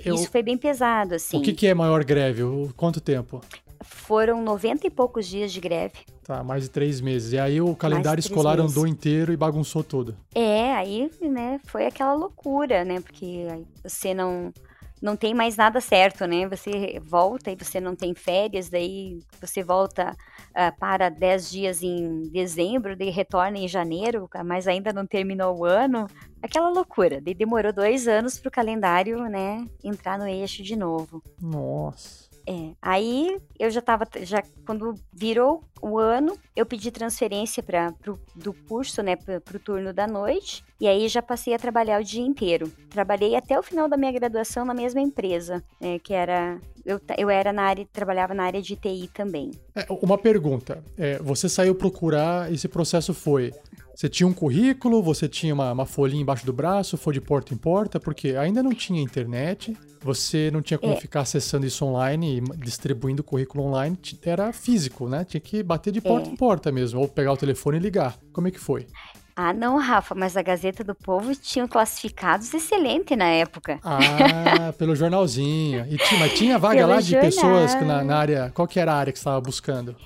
Eu... 0.04 0.14
Isso 0.14 0.30
foi 0.30 0.42
bem 0.42 0.56
pesado, 0.56 1.14
assim. 1.14 1.38
O 1.38 1.42
que, 1.42 1.54
que 1.54 1.66
é 1.66 1.74
maior 1.74 2.04
greve? 2.04 2.42
Quanto 2.76 3.00
tempo? 3.00 3.40
Foram 3.82 4.42
90 4.42 4.86
e 4.86 4.90
poucos 4.90 5.26
dias 5.26 5.52
de 5.52 5.60
greve. 5.60 5.94
Tá, 6.24 6.42
mais 6.42 6.64
de 6.64 6.70
três 6.70 7.00
meses. 7.00 7.32
E 7.32 7.38
aí 7.38 7.60
o 7.60 7.74
calendário 7.74 8.20
escolar 8.20 8.56
meses. 8.56 8.72
andou 8.72 8.86
inteiro 8.86 9.32
e 9.32 9.36
bagunçou 9.36 9.84
tudo. 9.84 10.16
É, 10.34 10.74
aí, 10.74 11.10
né, 11.22 11.60
foi 11.66 11.86
aquela 11.86 12.14
loucura, 12.14 12.84
né? 12.84 13.00
Porque 13.00 13.46
você 13.82 14.12
não 14.12 14.52
não 15.00 15.14
tem 15.14 15.34
mais 15.34 15.56
nada 15.56 15.80
certo, 15.80 16.26
né? 16.26 16.48
Você 16.48 17.00
volta 17.04 17.50
e 17.50 17.56
você 17.56 17.80
não 17.80 17.94
tem 17.94 18.14
férias, 18.14 18.68
daí 18.68 19.20
você 19.40 19.62
volta 19.62 20.12
uh, 20.12 20.78
para 20.78 21.08
10 21.08 21.50
dias 21.50 21.82
em 21.82 22.22
dezembro, 22.30 22.96
daí 22.96 23.10
retorna 23.10 23.58
em 23.58 23.68
janeiro, 23.68 24.28
mas 24.44 24.66
ainda 24.66 24.92
não 24.92 25.06
terminou 25.06 25.58
o 25.58 25.64
ano. 25.64 26.06
Aquela 26.42 26.70
loucura. 26.70 27.20
Daí 27.20 27.34
demorou 27.34 27.72
dois 27.72 28.08
anos 28.08 28.38
para 28.38 28.48
o 28.48 28.52
calendário, 28.52 29.22
né, 29.24 29.66
entrar 29.84 30.18
no 30.18 30.26
eixo 30.26 30.62
de 30.62 30.76
novo. 30.76 31.22
Nossa. 31.40 32.26
É, 32.46 32.70
aí 32.80 33.38
eu 33.58 33.70
já 33.70 33.82
tava, 33.82 34.06
já 34.22 34.42
quando 34.64 34.94
virou 35.12 35.64
o 35.82 35.98
ano, 35.98 36.38
eu 36.54 36.64
pedi 36.64 36.90
transferência 36.90 37.62
para 37.62 37.92
do 38.34 38.52
curso, 38.68 39.02
né, 39.02 39.16
para 39.16 39.56
o 39.56 39.58
turno 39.58 39.92
da 39.92 40.06
noite, 40.06 40.64
e 40.80 40.86
aí 40.86 41.08
já 41.08 41.20
passei 41.20 41.54
a 41.54 41.58
trabalhar 41.58 42.00
o 42.00 42.04
dia 42.04 42.24
inteiro. 42.24 42.70
Trabalhei 42.88 43.34
até 43.34 43.58
o 43.58 43.62
final 43.62 43.88
da 43.88 43.96
minha 43.96 44.12
graduação 44.12 44.64
na 44.64 44.74
mesma 44.74 45.00
empresa, 45.00 45.62
né, 45.80 45.98
que 45.98 46.14
era 46.14 46.60
eu, 46.84 47.00
eu 47.18 47.28
era 47.28 47.52
na 47.52 47.64
área, 47.64 47.86
trabalhava 47.92 48.32
na 48.32 48.44
área 48.44 48.62
de 48.62 48.76
TI 48.76 49.10
também. 49.12 49.50
É, 49.74 49.84
uma 49.90 50.16
pergunta, 50.16 50.84
é, 50.96 51.18
você 51.18 51.48
saiu 51.48 51.74
procurar, 51.74 52.52
esse 52.52 52.68
processo 52.68 53.12
foi 53.12 53.52
você 53.96 54.10
tinha 54.10 54.26
um 54.26 54.32
currículo, 54.34 55.02
você 55.02 55.26
tinha 55.26 55.54
uma, 55.54 55.72
uma 55.72 55.86
folhinha 55.86 56.20
embaixo 56.20 56.44
do 56.44 56.52
braço, 56.52 56.98
foi 56.98 57.14
de 57.14 57.20
porta 57.20 57.54
em 57.54 57.56
porta, 57.56 57.98
porque 57.98 58.36
ainda 58.36 58.62
não 58.62 58.74
tinha 58.74 59.00
internet, 59.00 59.74
você 60.02 60.50
não 60.52 60.60
tinha 60.60 60.76
como 60.76 60.92
é. 60.92 60.96
ficar 60.96 61.20
acessando 61.20 61.64
isso 61.64 61.82
online 61.82 62.36
e 62.36 62.40
distribuindo 62.58 63.22
o 63.22 63.24
currículo 63.24 63.64
online, 63.64 63.98
era 64.22 64.52
físico, 64.52 65.08
né? 65.08 65.24
Tinha 65.24 65.40
que 65.40 65.62
bater 65.62 65.90
de 65.94 66.02
porta 66.02 66.28
é. 66.28 66.32
em 66.32 66.36
porta 66.36 66.70
mesmo, 66.70 67.00
ou 67.00 67.08
pegar 67.08 67.32
o 67.32 67.38
telefone 67.38 67.78
e 67.78 67.80
ligar. 67.80 68.18
Como 68.34 68.46
é 68.46 68.50
que 68.50 68.60
foi? 68.60 68.86
Ah, 69.34 69.54
não, 69.54 69.78
Rafa, 69.78 70.14
mas 70.14 70.36
a 70.36 70.42
Gazeta 70.42 70.84
do 70.84 70.94
Povo 70.94 71.34
tinha 71.34 71.66
classificados 71.66 72.52
excelente 72.52 73.16
na 73.16 73.28
época. 73.28 73.80
Ah, 73.82 74.72
pelo 74.78 74.94
jornalzinho. 74.94 75.86
E 75.90 75.96
tinha, 75.96 76.20
mas 76.20 76.34
tinha 76.34 76.58
vaga 76.58 76.80
pelo 76.80 76.90
lá 76.90 77.00
de 77.00 77.12
jornal. 77.12 77.30
pessoas 77.30 77.74
na, 77.86 78.04
na, 78.04 78.16
área. 78.16 78.52
Qual 78.54 78.68
que 78.68 78.78
era 78.78 78.92
a 78.92 78.96
área 78.96 79.12
que 79.12 79.18
você 79.18 79.22
estava 79.22 79.40
buscando? 79.40 79.96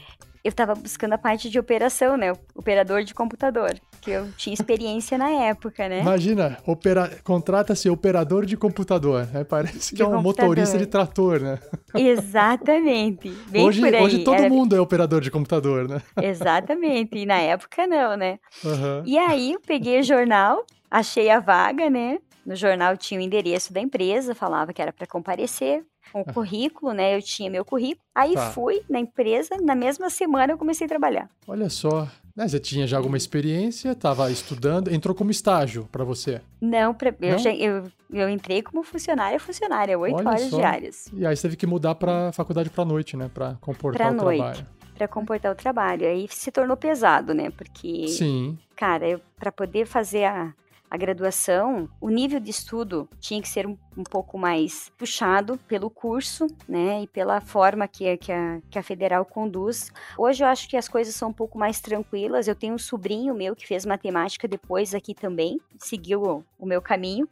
Eu 0.43 0.49
estava 0.51 0.75
buscando 0.75 1.13
a 1.13 1.19
parte 1.19 1.51
de 1.51 1.59
operação, 1.59 2.17
né? 2.17 2.33
Operador 2.55 3.03
de 3.05 3.13
computador. 3.15 3.75
que 4.01 4.11
eu 4.11 4.31
tinha 4.37 4.55
experiência 4.55 5.19
na 5.19 5.29
época, 5.31 5.87
né? 5.89 6.01
Imagina, 6.01 6.57
opera... 6.67 7.11
contrata-se 7.23 7.91
operador 7.91 8.47
de 8.47 8.57
computador, 8.57 9.27
né? 9.33 9.45
Parece 9.45 9.91
que 9.91 9.97
De 9.97 10.03
é 10.03 10.07
um 10.07 10.13
computador. 10.13 10.49
motorista 10.57 10.79
de 10.79 10.87
trator, 10.87 11.41
né? 11.41 11.59
Exatamente. 11.95 13.29
Bem 13.51 13.67
hoje, 13.67 13.83
hoje 13.97 14.25
todo 14.25 14.37
Era- 14.37 14.49
mundo 14.49 14.75
é 14.75 14.81
operador 14.81 15.21
de 15.21 15.31
computador, 15.31 15.89
né? 15.89 16.01
Exatamente. 16.23 17.19
E 17.19 17.27
na 17.27 17.39
época 17.39 17.87
não, 17.87 18.17
né? 18.17 18.39
Aham. 18.65 19.03
E 19.05 19.19
aí 19.19 19.53
eu 19.53 19.61
peguei 19.61 20.01
o 20.01 20.03
jornal, 20.03 20.65
achei 20.91 21.29
a 21.31 21.41
vaga, 21.41 21.91
né? 21.91 22.19
No 22.47 22.57
jornal 22.57 22.97
tinha 22.97 23.21
o 23.21 23.23
endereço 23.23 23.73
da 23.73 23.81
empresa, 23.81 24.35
falava 24.35 24.73
que 24.73 24.81
era 24.81 24.93
para 24.93 25.07
comparecer 25.07 25.83
com 26.13 26.21
o 26.23 26.25
currículo, 26.25 26.93
né? 26.93 27.17
Eu 27.17 27.23
tinha 27.23 27.51
meu 27.51 27.65
currículo. 27.65 28.05
Aí 28.15 28.35
Tá. 28.35 28.51
fui 28.51 28.83
na 28.89 28.99
empresa, 29.01 29.57
na 29.61 29.75
mesma 29.75 30.11
semana 30.11 30.53
eu 30.53 30.59
comecei 30.59 30.85
a 30.87 30.89
trabalhar. 30.89 31.29
Olha 31.47 31.69
só. 31.71 32.09
Né, 32.37 32.47
Você 32.47 32.61
tinha 32.61 32.87
já 32.87 32.97
alguma 32.97 33.17
experiência, 33.17 33.91
estava 33.91 34.31
estudando, 34.31 34.93
entrou 34.93 35.15
como 35.15 35.31
estágio 35.31 35.89
para 35.91 36.05
você. 36.05 36.41
Não, 36.61 36.95
pra, 36.95 37.13
eu, 37.21 37.33
Não? 37.33 37.39
já- 37.39 37.53
eu, 37.53 37.91
eu 38.11 38.29
entrei 38.31 38.63
como 38.63 38.83
funcionária, 38.85 39.39
funcionária, 39.41 39.99
oito 39.99 40.17
horas 40.27 40.43
só. 40.43 40.57
diárias. 40.57 41.07
E 41.13 41.27
aí 41.27 41.35
você 41.37 41.43
teve 41.43 41.57
que 41.57 41.67
mudar 41.67 41.97
para 41.97 42.31
faculdade 42.33 42.71
para 42.71 42.85
noite, 42.85 43.17
né? 43.17 43.29
Para 43.35 43.57
comportar 43.61 44.13
Pra 44.15 44.23
o 44.23 44.25
noite. 44.25 44.39
trabalho. 44.39 44.67
Pra 44.97 45.09
comportar 45.09 45.53
o 45.53 45.55
trabalho. 45.57 46.07
Aí 46.07 46.27
se 46.31 46.51
tornou 46.53 46.77
pesado, 46.77 47.35
né? 47.35 47.51
Porque, 47.51 48.07
Sim. 48.09 48.57
cara, 48.77 49.09
eu, 49.09 49.21
pra 49.39 49.51
poder 49.51 49.87
fazer 49.87 50.25
a, 50.25 50.55
a 50.91 50.97
graduação, 50.97 51.89
o 52.01 52.09
nível 52.11 52.41
de 52.41 52.51
estudo 52.51 53.09
tinha 53.21 53.41
que 53.41 53.49
ser 53.49 53.65
um, 53.65 53.79
um 53.97 54.03
pouco 54.03 54.37
mais 54.37 54.91
puxado 54.99 55.57
pelo 55.69 55.89
curso, 55.89 56.49
né? 56.69 57.03
E 57.03 57.07
pela 57.07 57.41
forma 57.41 57.87
que, 57.87 58.17
que, 58.17 58.33
a, 58.33 58.61
que 58.69 58.77
a 58.77 58.83
federal 58.83 59.25
conduz. 59.25 59.93
Hoje 60.19 60.43
eu 60.43 60.49
acho 60.49 60.69
que 60.69 60.77
as 60.77 60.89
coisas 60.89 61.15
são 61.15 61.29
um 61.29 61.33
pouco 61.33 61.57
mais 61.57 61.81
tranquilas. 61.81 62.49
Eu 62.49 62.57
tenho 62.57 62.75
um 62.75 62.79
sobrinho 62.79 63.33
meu 63.33 63.55
que 63.55 63.69
fez 63.69 63.87
matemática 63.87 64.49
depois 64.49 64.93
aqui 64.93 65.15
também, 65.15 65.61
seguiu 65.79 66.25
o, 66.25 66.45
o 66.59 66.67
meu 66.67 66.83
caminho. 66.83 67.29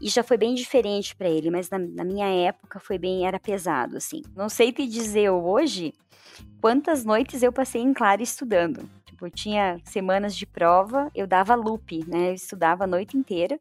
E 0.00 0.08
já 0.08 0.24
foi 0.24 0.36
bem 0.36 0.56
diferente 0.56 1.14
para 1.14 1.28
ele, 1.28 1.50
mas 1.50 1.70
na, 1.70 1.78
na 1.78 2.02
minha 2.02 2.26
época 2.26 2.80
foi 2.80 2.98
bem, 2.98 3.24
era 3.24 3.38
pesado, 3.38 3.96
assim. 3.96 4.22
Não 4.34 4.48
sei 4.48 4.72
te 4.72 4.84
dizer 4.88 5.30
hoje 5.30 5.94
quantas 6.60 7.04
noites 7.04 7.40
eu 7.40 7.52
passei 7.52 7.80
em 7.80 7.94
claro 7.94 8.20
estudando. 8.20 8.90
Tipo, 9.14 9.26
eu 9.26 9.30
tinha 9.30 9.80
semanas 9.84 10.34
de 10.34 10.44
prova, 10.44 11.08
eu 11.14 11.24
dava 11.24 11.54
loop, 11.54 12.04
né? 12.08 12.30
Eu 12.30 12.34
estudava 12.34 12.82
a 12.82 12.86
noite 12.86 13.16
inteira, 13.16 13.56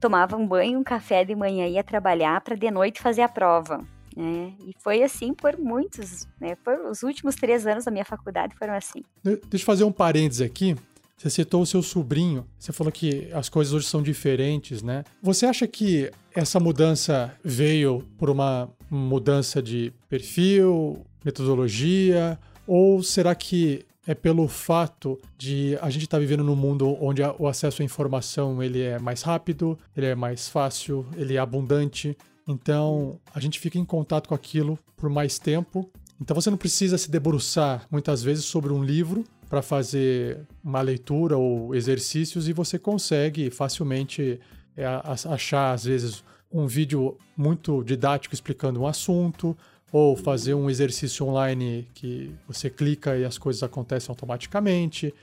tomava 0.00 0.34
um 0.34 0.46
banho, 0.46 0.78
um 0.78 0.82
café 0.82 1.22
de 1.26 1.34
manhã, 1.36 1.66
ia 1.66 1.84
trabalhar 1.84 2.40
para 2.40 2.56
de 2.56 2.70
noite 2.70 3.02
fazer 3.02 3.20
a 3.20 3.28
prova. 3.28 3.84
Né? 4.16 4.52
E 4.66 4.72
foi 4.82 5.02
assim 5.02 5.34
por 5.34 5.58
muitos, 5.58 6.26
né? 6.40 6.56
Por, 6.64 6.78
os 6.90 7.02
últimos 7.02 7.34
três 7.34 7.66
anos 7.66 7.84
da 7.84 7.90
minha 7.90 8.04
faculdade 8.04 8.54
foram 8.56 8.72
assim. 8.72 9.02
De- 9.22 9.36
Deixa 9.50 9.62
eu 9.62 9.66
fazer 9.66 9.84
um 9.84 9.92
parênteses 9.92 10.40
aqui. 10.40 10.74
Você 11.18 11.28
citou 11.28 11.60
o 11.62 11.66
seu 11.66 11.82
sobrinho, 11.82 12.46
você 12.58 12.72
falou 12.72 12.90
que 12.92 13.28
as 13.32 13.48
coisas 13.50 13.74
hoje 13.74 13.86
são 13.86 14.02
diferentes, 14.02 14.82
né? 14.82 15.04
Você 15.22 15.44
acha 15.46 15.66
que 15.66 16.10
essa 16.34 16.58
mudança 16.58 17.34
veio 17.44 18.02
por 18.16 18.30
uma 18.30 18.70
mudança 18.90 19.62
de 19.62 19.92
perfil, 20.08 21.04
metodologia, 21.24 22.38
ou 22.66 23.02
será 23.02 23.34
que 23.34 23.84
é 24.06 24.14
pelo 24.14 24.46
fato 24.48 25.18
de 25.38 25.78
a 25.80 25.88
gente 25.90 26.04
estar 26.04 26.18
vivendo 26.18 26.44
num 26.44 26.56
mundo 26.56 26.96
onde 27.00 27.22
a- 27.22 27.34
o 27.38 27.46
acesso 27.48 27.80
à 27.82 27.84
informação 27.84 28.62
ele 28.62 28.80
é 28.82 28.98
mais 28.98 29.22
rápido, 29.22 29.78
ele 29.96 30.06
é 30.06 30.14
mais 30.14 30.48
fácil, 30.48 31.06
ele 31.16 31.34
é 31.34 31.38
abundante, 31.38 32.16
então 32.46 33.18
a 33.34 33.40
gente 33.40 33.58
fica 33.58 33.78
em 33.78 33.84
contato 33.84 34.28
com 34.28 34.34
aquilo 34.34 34.78
por 34.96 35.08
mais 35.08 35.38
tempo. 35.38 35.88
Então 36.20 36.34
você 36.34 36.50
não 36.50 36.56
precisa 36.58 36.96
se 36.98 37.10
debruçar 37.10 37.86
muitas 37.90 38.22
vezes 38.22 38.44
sobre 38.44 38.72
um 38.72 38.84
livro 38.84 39.24
para 39.48 39.62
fazer 39.62 40.40
uma 40.62 40.80
leitura 40.80 41.36
ou 41.36 41.74
exercícios 41.74 42.48
e 42.48 42.52
você 42.52 42.78
consegue 42.78 43.50
facilmente 43.50 44.38
é, 44.76 44.84
achar 45.28 45.72
às 45.72 45.84
vezes 45.84 46.22
um 46.52 46.66
vídeo 46.66 47.16
muito 47.36 47.82
didático 47.82 48.34
explicando 48.34 48.80
um 48.80 48.86
assunto 48.86 49.56
ou 49.96 50.16
fazer 50.16 50.54
um 50.54 50.68
exercício 50.68 51.24
online 51.24 51.86
que 51.94 52.28
você 52.48 52.68
clica 52.68 53.16
e 53.16 53.24
as 53.24 53.38
coisas 53.38 53.62
acontecem 53.62 54.10
automaticamente. 54.10 55.14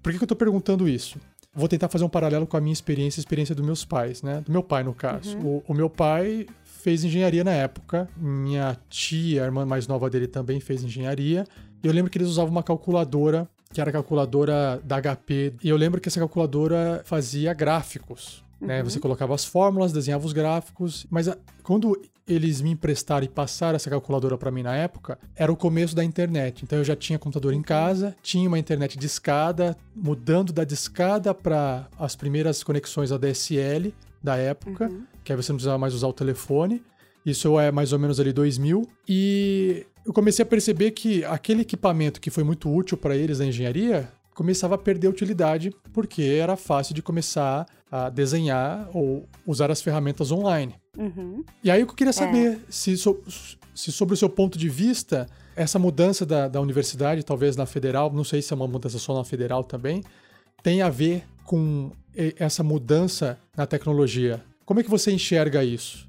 Por 0.00 0.12
que, 0.12 0.18
que 0.18 0.22
eu 0.22 0.26
estou 0.26 0.36
perguntando 0.36 0.88
isso? 0.88 1.18
Vou 1.52 1.66
tentar 1.66 1.88
fazer 1.88 2.04
um 2.04 2.08
paralelo 2.08 2.46
com 2.46 2.56
a 2.56 2.60
minha 2.60 2.72
experiência 2.72 3.18
e 3.18 3.20
a 3.20 3.24
experiência 3.24 3.52
dos 3.52 3.66
meus 3.66 3.84
pais, 3.84 4.22
né? 4.22 4.40
Do 4.46 4.52
meu 4.52 4.62
pai, 4.62 4.84
no 4.84 4.94
caso. 4.94 5.36
O, 5.38 5.64
o 5.66 5.74
meu 5.74 5.90
pai 5.90 6.46
fez 6.62 7.02
engenharia 7.02 7.42
na 7.42 7.50
época. 7.50 8.08
Minha 8.16 8.76
tia, 8.88 9.42
a 9.42 9.46
irmã 9.46 9.66
mais 9.66 9.88
nova 9.88 10.08
dele, 10.08 10.28
também 10.28 10.60
fez 10.60 10.84
engenharia. 10.84 11.44
E 11.82 11.86
eu 11.88 11.92
lembro 11.92 12.08
que 12.08 12.16
eles 12.16 12.28
usavam 12.28 12.52
uma 12.52 12.62
calculadora, 12.62 13.48
que 13.74 13.80
era 13.80 13.90
a 13.90 13.92
calculadora 13.92 14.80
da 14.84 15.00
HP. 15.02 15.54
E 15.64 15.68
eu 15.68 15.76
lembro 15.76 16.00
que 16.00 16.08
essa 16.08 16.20
calculadora 16.20 17.02
fazia 17.04 17.52
gráficos. 17.52 18.44
Né? 18.60 18.78
Uhum. 18.78 18.88
Você 18.88 19.00
colocava 19.00 19.34
as 19.34 19.44
fórmulas, 19.44 19.92
desenhava 19.92 20.24
os 20.24 20.32
gráficos. 20.32 21.06
Mas 21.10 21.26
a- 21.26 21.36
quando 21.64 22.00
eles 22.26 22.60
me 22.60 22.70
emprestaram 22.70 23.24
e 23.24 23.28
passaram 23.28 23.76
essa 23.76 23.90
calculadora 23.90 24.38
para 24.38 24.50
mim 24.50 24.62
na 24.62 24.74
época, 24.76 25.18
era 25.34 25.52
o 25.52 25.56
começo 25.56 25.94
da 25.94 26.04
internet. 26.04 26.62
Então 26.64 26.78
eu 26.78 26.84
já 26.84 26.94
tinha 26.96 27.18
computador 27.18 27.52
em 27.52 27.62
casa, 27.62 28.14
tinha 28.22 28.46
uma 28.48 28.58
internet 28.58 28.98
de 28.98 29.06
escada, 29.06 29.76
mudando 29.94 30.52
da 30.52 30.64
discada 30.64 31.34
para 31.34 31.88
as 31.98 32.14
primeiras 32.16 32.62
conexões 32.62 33.10
ADSL 33.12 33.92
da 34.22 34.36
época, 34.36 34.88
Uhum. 34.88 35.02
que 35.24 35.32
aí 35.32 35.36
você 35.36 35.50
não 35.52 35.56
precisava 35.56 35.78
mais 35.78 35.94
usar 35.94 36.06
o 36.06 36.12
telefone. 36.12 36.82
Isso 37.26 37.58
é 37.58 37.70
mais 37.72 37.92
ou 37.92 37.98
menos 37.98 38.18
ali 38.20 38.32
2000. 38.32 38.88
E 39.08 39.86
eu 40.06 40.12
comecei 40.12 40.42
a 40.42 40.46
perceber 40.46 40.90
que 40.92 41.24
aquele 41.24 41.62
equipamento 41.62 42.20
que 42.20 42.30
foi 42.30 42.44
muito 42.44 42.72
útil 42.72 42.96
para 42.96 43.16
eles 43.16 43.38
na 43.40 43.46
engenharia 43.46 44.08
começava 44.34 44.74
a 44.76 44.78
perder 44.78 45.08
utilidade 45.08 45.72
porque 45.92 46.22
era 46.22 46.56
fácil 46.56 46.94
de 46.94 47.02
começar 47.02 47.60
a 47.62 47.66
desenhar 48.10 48.88
ou 48.94 49.28
usar 49.46 49.70
as 49.70 49.82
ferramentas 49.82 50.30
online. 50.32 50.74
Uhum. 50.96 51.44
E 51.62 51.70
aí 51.70 51.80
eu 51.80 51.86
queria 51.86 52.12
saber 52.12 52.60
se, 52.68 52.96
so- 52.96 53.22
se 53.74 53.92
sobre 53.92 54.14
o 54.14 54.16
seu 54.16 54.28
ponto 54.28 54.56
de 54.58 54.68
vista, 54.68 55.26
essa 55.54 55.78
mudança 55.78 56.24
da, 56.24 56.48
da 56.48 56.60
universidade, 56.60 57.22
talvez 57.22 57.56
na 57.56 57.66
federal, 57.66 58.10
não 58.12 58.24
sei 58.24 58.40
se 58.40 58.52
é 58.52 58.56
uma 58.56 58.66
mudança 58.68 58.98
só 58.98 59.14
na 59.14 59.24
federal 59.24 59.62
também, 59.64 60.02
tem 60.62 60.80
a 60.82 60.88
ver 60.88 61.24
com 61.44 61.90
essa 62.38 62.62
mudança 62.62 63.38
na 63.56 63.66
tecnologia. 63.66 64.42
Como 64.64 64.80
é 64.80 64.82
que 64.82 64.90
você 64.90 65.12
enxerga 65.12 65.64
isso? 65.64 66.08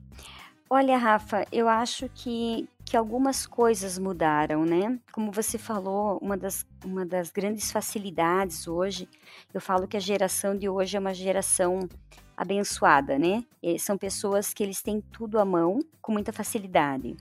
Olha, 0.70 0.98
Rafa, 0.98 1.46
eu 1.52 1.68
acho 1.68 2.10
que, 2.16 2.68
que 2.86 2.98
algumas 2.98 3.46
coisas 3.46 3.98
mudaram, 3.98 4.66
né? 4.66 5.00
Como 5.12 5.32
você 5.32 5.58
falou, 5.58 6.18
uma 6.22 6.38
das, 6.38 6.66
uma 6.84 7.06
das 7.06 7.32
grandes 7.32 7.72
facilidades 7.72 8.68
hoje, 8.68 9.08
eu 9.54 9.62
falo 9.62 9.88
que 9.88 9.98
a 9.98 10.00
geração 10.00 10.58
de 10.58 10.70
hoje 10.70 10.98
é 10.98 11.00
uma 11.00 11.14
geração 11.14 11.88
abençoada, 12.36 13.18
né? 13.18 13.44
E 13.62 13.80
são 13.80 13.98
pessoas 13.98 14.54
que 14.54 14.64
eles 14.64 14.82
têm 14.82 15.02
tudo 15.02 15.40
à 15.40 15.46
mão 15.46 15.80
com 16.02 16.12
muita 16.12 16.34
facilidade. 16.34 17.16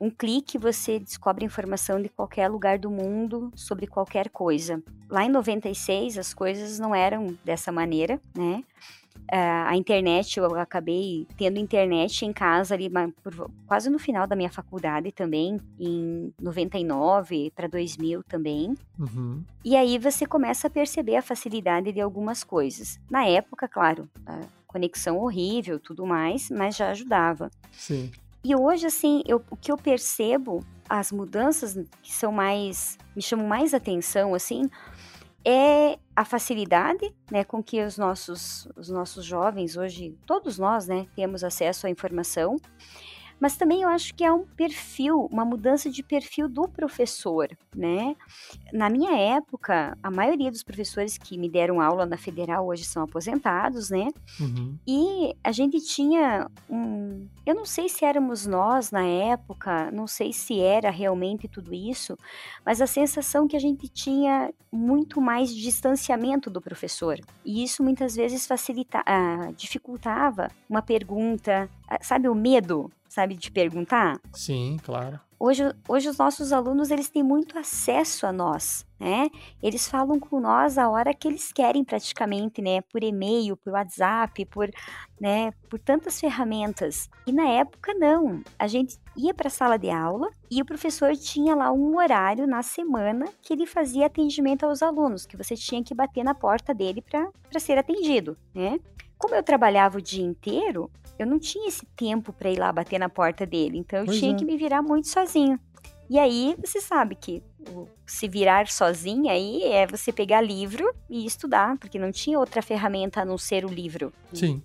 Um 0.00 0.10
clique 0.10 0.58
você 0.58 0.98
descobre 0.98 1.44
informação 1.44 2.00
de 2.00 2.08
qualquer 2.08 2.48
lugar 2.48 2.78
do 2.78 2.90
mundo 2.90 3.50
sobre 3.56 3.86
qualquer 3.86 4.28
coisa. 4.30 4.82
Lá 5.08 5.24
em 5.24 5.28
96 5.28 6.18
as 6.18 6.32
coisas 6.32 6.78
não 6.78 6.94
eram 6.94 7.36
dessa 7.44 7.72
maneira, 7.72 8.20
né? 8.36 8.62
Ah, 9.30 9.68
a 9.70 9.76
internet, 9.76 10.38
eu 10.38 10.46
acabei 10.58 11.26
tendo 11.36 11.58
internet 11.58 12.24
em 12.24 12.32
casa 12.32 12.74
ali 12.74 12.88
por- 13.22 13.50
quase 13.66 13.90
no 13.90 13.98
final 13.98 14.26
da 14.26 14.34
minha 14.34 14.50
faculdade 14.50 15.12
também, 15.12 15.60
em 15.78 16.32
99 16.40 17.52
para 17.54 17.68
2000 17.68 18.22
também. 18.22 18.74
Uhum. 18.98 19.42
E 19.64 19.76
aí 19.76 19.98
você 19.98 20.26
começa 20.26 20.66
a 20.66 20.70
perceber 20.70 21.16
a 21.16 21.22
facilidade 21.22 21.92
de 21.92 22.00
algumas 22.00 22.42
coisas. 22.42 22.98
Na 23.10 23.26
época, 23.26 23.68
claro, 23.68 24.08
a 24.26 24.40
conexão 24.66 25.18
horrível, 25.18 25.78
tudo 25.78 26.06
mais, 26.06 26.50
mas 26.50 26.76
já 26.76 26.90
ajudava. 26.90 27.50
Sim. 27.72 28.10
E 28.44 28.54
hoje, 28.56 28.86
assim, 28.86 29.22
eu- 29.26 29.42
o 29.50 29.56
que 29.56 29.70
eu 29.70 29.76
percebo, 29.76 30.64
as 30.88 31.12
mudanças 31.12 31.74
que 32.02 32.12
são 32.12 32.32
mais, 32.32 32.96
me 33.14 33.20
chamam 33.20 33.46
mais 33.46 33.74
atenção, 33.74 34.34
assim, 34.34 34.62
é 35.44 35.98
a 36.14 36.24
facilidade, 36.24 37.14
né, 37.30 37.44
com 37.44 37.62
que 37.62 37.82
os 37.82 37.96
nossos, 37.96 38.68
os 38.76 38.88
nossos 38.88 39.24
jovens 39.24 39.76
hoje, 39.76 40.16
todos 40.26 40.58
nós, 40.58 40.86
né, 40.86 41.06
temos 41.14 41.44
acesso 41.44 41.86
à 41.86 41.90
informação, 41.90 42.56
mas 43.40 43.56
também 43.56 43.82
eu 43.82 43.88
acho 43.88 44.14
que 44.14 44.24
é 44.24 44.32
um 44.32 44.44
perfil, 44.44 45.28
uma 45.30 45.44
mudança 45.44 45.90
de 45.90 46.02
perfil 46.02 46.48
do 46.48 46.68
professor, 46.68 47.48
né? 47.74 48.16
Na 48.72 48.90
minha 48.90 49.16
época, 49.16 49.96
a 50.02 50.10
maioria 50.10 50.50
dos 50.50 50.62
professores 50.62 51.16
que 51.16 51.38
me 51.38 51.48
deram 51.48 51.80
aula 51.80 52.04
na 52.04 52.16
federal 52.16 52.66
hoje 52.66 52.84
são 52.84 53.02
aposentados, 53.02 53.90
né? 53.90 54.08
Uhum. 54.40 54.76
E 54.86 55.34
a 55.42 55.52
gente 55.52 55.80
tinha 55.80 56.50
um. 56.68 57.26
Eu 57.46 57.54
não 57.54 57.64
sei 57.64 57.88
se 57.88 58.04
éramos 58.04 58.46
nós 58.46 58.90
na 58.90 59.04
época, 59.04 59.90
não 59.90 60.06
sei 60.06 60.32
se 60.32 60.60
era 60.60 60.90
realmente 60.90 61.48
tudo 61.48 61.72
isso, 61.74 62.16
mas 62.64 62.80
a 62.80 62.86
sensação 62.86 63.46
que 63.46 63.56
a 63.56 63.60
gente 63.60 63.88
tinha 63.88 64.52
muito 64.70 65.20
mais 65.20 65.54
distanciamento 65.54 66.50
do 66.50 66.60
professor. 66.60 67.18
E 67.44 67.62
isso 67.62 67.82
muitas 67.82 68.14
vezes 68.14 68.46
facilita, 68.46 69.02
ah, 69.06 69.50
dificultava 69.56 70.50
uma 70.68 70.82
pergunta, 70.82 71.68
ah, 71.88 71.98
sabe, 72.02 72.28
o 72.28 72.34
medo, 72.34 72.90
sabe, 73.08 73.34
de 73.34 73.50
perguntar? 73.50 74.20
Sim, 74.32 74.76
claro. 74.82 75.18
hoje, 75.38 75.62
hoje 75.88 76.08
os 76.08 76.18
nossos 76.18 76.52
alunos 76.52 76.90
eles 76.90 77.08
têm 77.08 77.22
muito 77.22 77.58
acesso 77.58 78.26
a 78.26 78.32
nós, 78.32 78.86
né? 78.98 79.28
Eles 79.62 79.88
falam 79.88 80.18
com 80.18 80.40
nós 80.40 80.76
a 80.76 80.88
hora 80.88 81.14
que 81.14 81.28
eles 81.28 81.52
querem 81.52 81.84
praticamente, 81.84 82.60
né? 82.60 82.80
Por 82.82 83.02
e-mail, 83.02 83.56
por 83.56 83.72
WhatsApp, 83.72 84.44
por, 84.46 84.68
né? 85.20 85.52
Por 85.68 85.78
tantas 85.78 86.20
ferramentas. 86.20 87.08
E 87.26 87.32
na 87.32 87.48
época 87.48 87.94
não. 87.94 88.42
A 88.58 88.66
gente 88.66 88.98
ia 89.16 89.32
para 89.32 89.48
a 89.48 89.50
sala 89.50 89.78
de 89.78 89.90
aula 89.90 90.28
e 90.50 90.60
o 90.60 90.64
professor 90.64 91.16
tinha 91.16 91.54
lá 91.54 91.72
um 91.72 91.96
horário 91.96 92.46
na 92.46 92.62
semana 92.62 93.26
que 93.42 93.52
ele 93.52 93.66
fazia 93.66 94.06
atendimento 94.06 94.64
aos 94.64 94.82
alunos, 94.82 95.26
que 95.26 95.36
você 95.36 95.54
tinha 95.54 95.82
que 95.82 95.94
bater 95.94 96.24
na 96.24 96.34
porta 96.34 96.74
dele 96.74 97.02
para 97.02 97.60
ser 97.60 97.78
atendido, 97.78 98.36
né? 98.54 98.78
Como 99.18 99.34
eu 99.34 99.42
trabalhava 99.42 99.98
o 99.98 100.02
dia 100.02 100.24
inteiro, 100.24 100.90
eu 101.18 101.26
não 101.26 101.38
tinha 101.38 101.68
esse 101.68 101.84
tempo 101.96 102.32
para 102.32 102.50
ir 102.50 102.58
lá 102.58 102.72
bater 102.72 102.98
na 102.98 103.08
porta 103.08 103.44
dele, 103.44 103.78
então 103.78 103.98
eu 103.98 104.06
pois 104.06 104.18
tinha 104.18 104.32
é. 104.32 104.34
que 104.34 104.44
me 104.44 104.56
virar 104.56 104.80
muito 104.80 105.08
sozinho. 105.08 105.58
E 106.08 106.18
aí 106.18 106.56
você 106.58 106.80
sabe 106.80 107.14
que 107.14 107.42
se 108.06 108.28
virar 108.28 108.66
sozinha 108.68 109.32
aí 109.32 109.62
é 109.64 109.86
você 109.86 110.10
pegar 110.10 110.40
livro 110.40 110.90
e 111.10 111.26
estudar, 111.26 111.76
porque 111.76 111.98
não 111.98 112.10
tinha 112.10 112.38
outra 112.38 112.62
ferramenta 112.62 113.20
a 113.20 113.24
não 113.24 113.36
ser 113.36 113.64
o 113.64 113.68
livro. 113.68 114.12
Sim. 114.32 114.62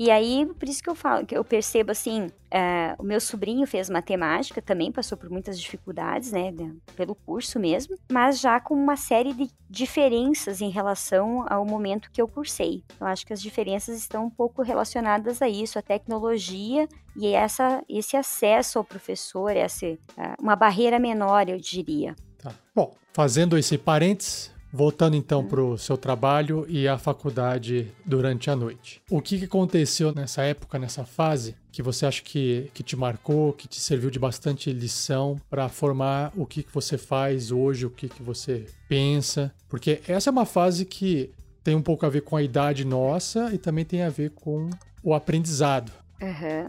E 0.00 0.10
aí, 0.10 0.48
por 0.58 0.66
isso 0.66 0.82
que 0.82 0.88
eu 0.88 0.94
falo, 0.94 1.26
que 1.26 1.36
eu 1.36 1.44
percebo 1.44 1.92
assim, 1.92 2.22
uh, 2.24 2.96
o 2.98 3.02
meu 3.02 3.20
sobrinho 3.20 3.66
fez 3.66 3.90
matemática, 3.90 4.62
também 4.62 4.90
passou 4.90 5.18
por 5.18 5.28
muitas 5.28 5.60
dificuldades, 5.60 6.32
né, 6.32 6.54
pelo 6.96 7.14
curso 7.14 7.60
mesmo, 7.60 7.98
mas 8.10 8.40
já 8.40 8.58
com 8.58 8.72
uma 8.72 8.96
série 8.96 9.34
de 9.34 9.50
diferenças 9.68 10.62
em 10.62 10.70
relação 10.70 11.44
ao 11.50 11.66
momento 11.66 12.10
que 12.10 12.22
eu 12.22 12.26
cursei. 12.26 12.82
Eu 12.98 13.08
acho 13.08 13.26
que 13.26 13.34
as 13.34 13.42
diferenças 13.42 13.98
estão 13.98 14.24
um 14.24 14.30
pouco 14.30 14.62
relacionadas 14.62 15.42
a 15.42 15.50
isso, 15.50 15.78
a 15.78 15.82
tecnologia 15.82 16.88
e 17.14 17.34
essa, 17.34 17.84
esse 17.86 18.16
acesso 18.16 18.78
ao 18.78 18.84
professor, 18.84 19.54
essa, 19.54 19.84
uh, 19.84 19.98
uma 20.40 20.56
barreira 20.56 20.98
menor, 20.98 21.46
eu 21.46 21.58
diria. 21.58 22.16
Tá. 22.38 22.54
Bom, 22.74 22.94
fazendo 23.12 23.58
esse 23.58 23.76
parênteses, 23.76 24.50
Voltando 24.72 25.16
então 25.16 25.44
para 25.44 25.62
o 25.62 25.76
seu 25.76 25.96
trabalho 25.96 26.64
e 26.68 26.86
a 26.86 26.96
faculdade 26.96 27.92
durante 28.04 28.50
a 28.50 28.56
noite. 28.56 29.02
O 29.10 29.20
que, 29.20 29.38
que 29.38 29.44
aconteceu 29.44 30.14
nessa 30.14 30.42
época, 30.42 30.78
nessa 30.78 31.04
fase, 31.04 31.56
que 31.72 31.82
você 31.82 32.06
acha 32.06 32.22
que, 32.22 32.70
que 32.72 32.82
te 32.82 32.96
marcou, 32.96 33.52
que 33.52 33.66
te 33.66 33.80
serviu 33.80 34.10
de 34.10 34.18
bastante 34.18 34.72
lição 34.72 35.40
para 35.48 35.68
formar 35.68 36.32
o 36.36 36.46
que, 36.46 36.62
que 36.62 36.72
você 36.72 36.96
faz 36.96 37.50
hoje, 37.50 37.86
o 37.86 37.90
que, 37.90 38.08
que 38.08 38.22
você 38.22 38.66
pensa? 38.88 39.52
Porque 39.68 40.00
essa 40.06 40.30
é 40.30 40.32
uma 40.32 40.46
fase 40.46 40.84
que 40.84 41.30
tem 41.62 41.74
um 41.74 41.82
pouco 41.82 42.06
a 42.06 42.08
ver 42.08 42.22
com 42.22 42.36
a 42.36 42.42
idade 42.42 42.84
nossa 42.84 43.52
e 43.52 43.58
também 43.58 43.84
tem 43.84 44.02
a 44.02 44.08
ver 44.08 44.30
com 44.30 44.70
o 45.02 45.14
aprendizado. 45.14 45.92
Uhum. 46.20 46.68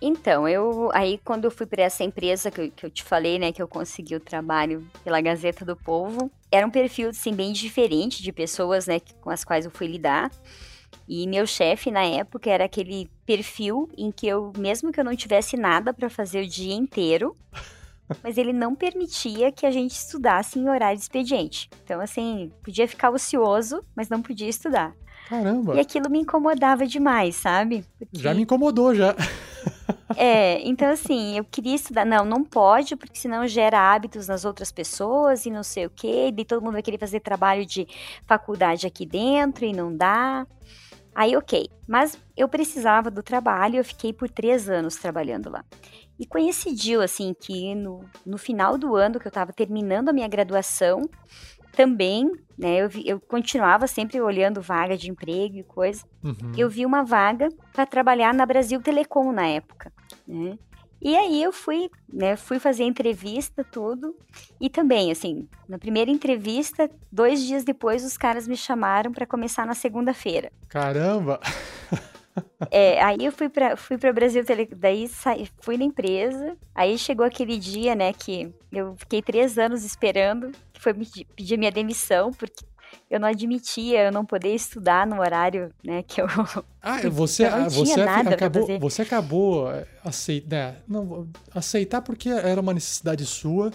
Então, 0.00 0.46
eu 0.48 0.90
aí 0.92 1.18
quando 1.24 1.44
eu 1.44 1.50
fui 1.50 1.66
para 1.66 1.82
essa 1.82 2.04
empresa 2.04 2.50
que 2.50 2.60
eu, 2.60 2.70
que 2.70 2.86
eu, 2.86 2.90
te 2.90 3.02
falei, 3.02 3.38
né, 3.38 3.52
que 3.52 3.62
eu 3.62 3.68
consegui 3.68 4.14
o 4.16 4.20
trabalho 4.20 4.86
pela 5.02 5.20
Gazeta 5.20 5.64
do 5.64 5.76
Povo, 5.76 6.30
era 6.50 6.66
um 6.66 6.70
perfil 6.70 7.10
assim 7.10 7.32
bem 7.34 7.52
diferente 7.52 8.22
de 8.22 8.32
pessoas, 8.32 8.86
né, 8.86 9.00
com 9.20 9.30
as 9.30 9.44
quais 9.44 9.64
eu 9.64 9.70
fui 9.70 9.86
lidar. 9.86 10.30
E 11.08 11.26
meu 11.26 11.46
chefe 11.46 11.90
na 11.90 12.04
época 12.04 12.50
era 12.50 12.64
aquele 12.64 13.10
perfil 13.26 13.90
em 13.96 14.10
que 14.10 14.26
eu, 14.26 14.52
mesmo 14.56 14.92
que 14.92 14.98
eu 14.98 15.04
não 15.04 15.14
tivesse 15.14 15.56
nada 15.56 15.92
para 15.92 16.08
fazer 16.08 16.44
o 16.44 16.48
dia 16.48 16.74
inteiro, 16.74 17.36
mas 18.22 18.38
ele 18.38 18.52
não 18.52 18.74
permitia 18.74 19.52
que 19.52 19.66
a 19.66 19.70
gente 19.70 19.92
estudasse 19.92 20.58
em 20.58 20.68
horário 20.68 20.96
de 20.96 21.02
expediente. 21.02 21.68
Então, 21.82 22.00
assim, 22.00 22.50
podia 22.62 22.88
ficar 22.88 23.10
ocioso, 23.10 23.82
mas 23.94 24.08
não 24.08 24.22
podia 24.22 24.48
estudar. 24.48 24.94
Caramba! 25.28 25.74
E 25.74 25.80
aquilo 25.80 26.10
me 26.10 26.20
incomodava 26.20 26.86
demais, 26.86 27.36
sabe? 27.36 27.84
Porque... 27.98 28.18
Já 28.18 28.34
me 28.34 28.42
incomodou, 28.42 28.94
já. 28.94 29.14
É, 30.16 30.60
então 30.60 30.88
assim, 30.90 31.38
eu 31.38 31.44
queria 31.44 31.74
estudar. 31.74 32.04
Não, 32.04 32.24
não 32.24 32.44
pode, 32.44 32.94
porque 32.94 33.18
senão 33.18 33.48
gera 33.48 33.92
hábitos 33.94 34.28
nas 34.28 34.44
outras 34.44 34.70
pessoas 34.70 35.44
e 35.46 35.50
não 35.50 35.62
sei 35.62 35.86
o 35.86 35.90
quê. 35.90 36.32
E 36.36 36.44
todo 36.44 36.62
mundo 36.62 36.74
vai 36.74 36.82
querer 36.82 36.98
fazer 36.98 37.20
trabalho 37.20 37.66
de 37.66 37.86
faculdade 38.26 38.86
aqui 38.86 39.04
dentro 39.04 39.64
e 39.64 39.72
não 39.72 39.94
dá. 39.96 40.46
Aí, 41.14 41.36
ok. 41.36 41.68
Mas 41.86 42.18
eu 42.36 42.48
precisava 42.48 43.10
do 43.10 43.22
trabalho, 43.22 43.76
eu 43.76 43.84
fiquei 43.84 44.12
por 44.12 44.28
três 44.28 44.68
anos 44.68 44.96
trabalhando 44.96 45.50
lá. 45.50 45.64
E 46.18 46.26
coincidiu, 46.26 47.00
assim, 47.00 47.34
que 47.34 47.74
no, 47.74 48.04
no 48.24 48.38
final 48.38 48.78
do 48.78 48.94
ano 48.94 49.18
que 49.18 49.26
eu 49.26 49.30
estava 49.30 49.52
terminando 49.52 50.08
a 50.08 50.12
minha 50.12 50.28
graduação, 50.28 51.08
também, 51.74 52.30
né, 52.58 52.82
eu, 52.82 52.88
vi, 52.88 53.02
eu 53.06 53.20
continuava 53.20 53.86
sempre 53.86 54.20
olhando 54.20 54.62
vaga 54.62 54.96
de 54.96 55.10
emprego 55.10 55.56
e 55.56 55.64
coisa. 55.64 56.04
Uhum. 56.22 56.52
Eu 56.56 56.68
vi 56.68 56.86
uma 56.86 57.04
vaga 57.04 57.48
para 57.72 57.84
trabalhar 57.84 58.32
na 58.32 58.46
Brasil 58.46 58.80
Telecom 58.80 59.32
na 59.32 59.46
época, 59.46 59.92
né? 60.26 60.58
E 61.02 61.14
aí 61.16 61.42
eu 61.42 61.52
fui, 61.52 61.90
né, 62.10 62.34
fui 62.34 62.58
fazer 62.58 62.84
entrevista, 62.84 63.62
tudo. 63.62 64.16
E 64.58 64.70
também, 64.70 65.12
assim, 65.12 65.46
na 65.68 65.78
primeira 65.78 66.10
entrevista, 66.10 66.90
dois 67.12 67.42
dias 67.42 67.62
depois, 67.62 68.02
os 68.02 68.16
caras 68.16 68.48
me 68.48 68.56
chamaram 68.56 69.12
para 69.12 69.26
começar 69.26 69.66
na 69.66 69.74
segunda-feira. 69.74 70.50
Caramba! 70.68 71.38
É, 72.70 73.00
aí 73.02 73.24
eu 73.24 73.30
fui 73.30 73.48
para 73.48 73.76
fui 73.76 73.96
para 73.96 74.12
Brasil 74.12 74.44
Tele, 74.44 74.68
daí 74.74 75.06
saí, 75.06 75.48
fui 75.60 75.76
na 75.76 75.84
empresa. 75.84 76.56
Aí 76.74 76.98
chegou 76.98 77.24
aquele 77.24 77.58
dia, 77.58 77.94
né, 77.94 78.12
que 78.12 78.52
eu 78.72 78.96
fiquei 78.96 79.22
três 79.22 79.58
anos 79.58 79.84
esperando, 79.84 80.50
que 80.74 80.80
foi 80.82 80.92
pedir 81.34 81.56
minha 81.56 81.72
demissão, 81.72 82.32
porque 82.32 82.64
eu 83.10 83.18
não 83.18 83.28
admitia 83.28 84.04
eu 84.04 84.12
não 84.12 84.24
poder 84.24 84.54
estudar 84.54 85.06
no 85.06 85.20
horário, 85.20 85.72
né, 85.82 86.02
que 86.02 86.20
eu 86.20 86.26
Ah, 86.82 87.00
você 87.10 87.46
eu 87.46 87.70
você 87.70 88.00
acabou 88.00 88.78
você 88.80 89.02
acabou 89.02 89.68
aceitar, 90.04 90.72
né, 90.72 90.76
não, 90.86 91.28
aceitar 91.54 92.02
porque 92.02 92.28
era 92.28 92.60
uma 92.60 92.74
necessidade 92.74 93.24
sua, 93.24 93.72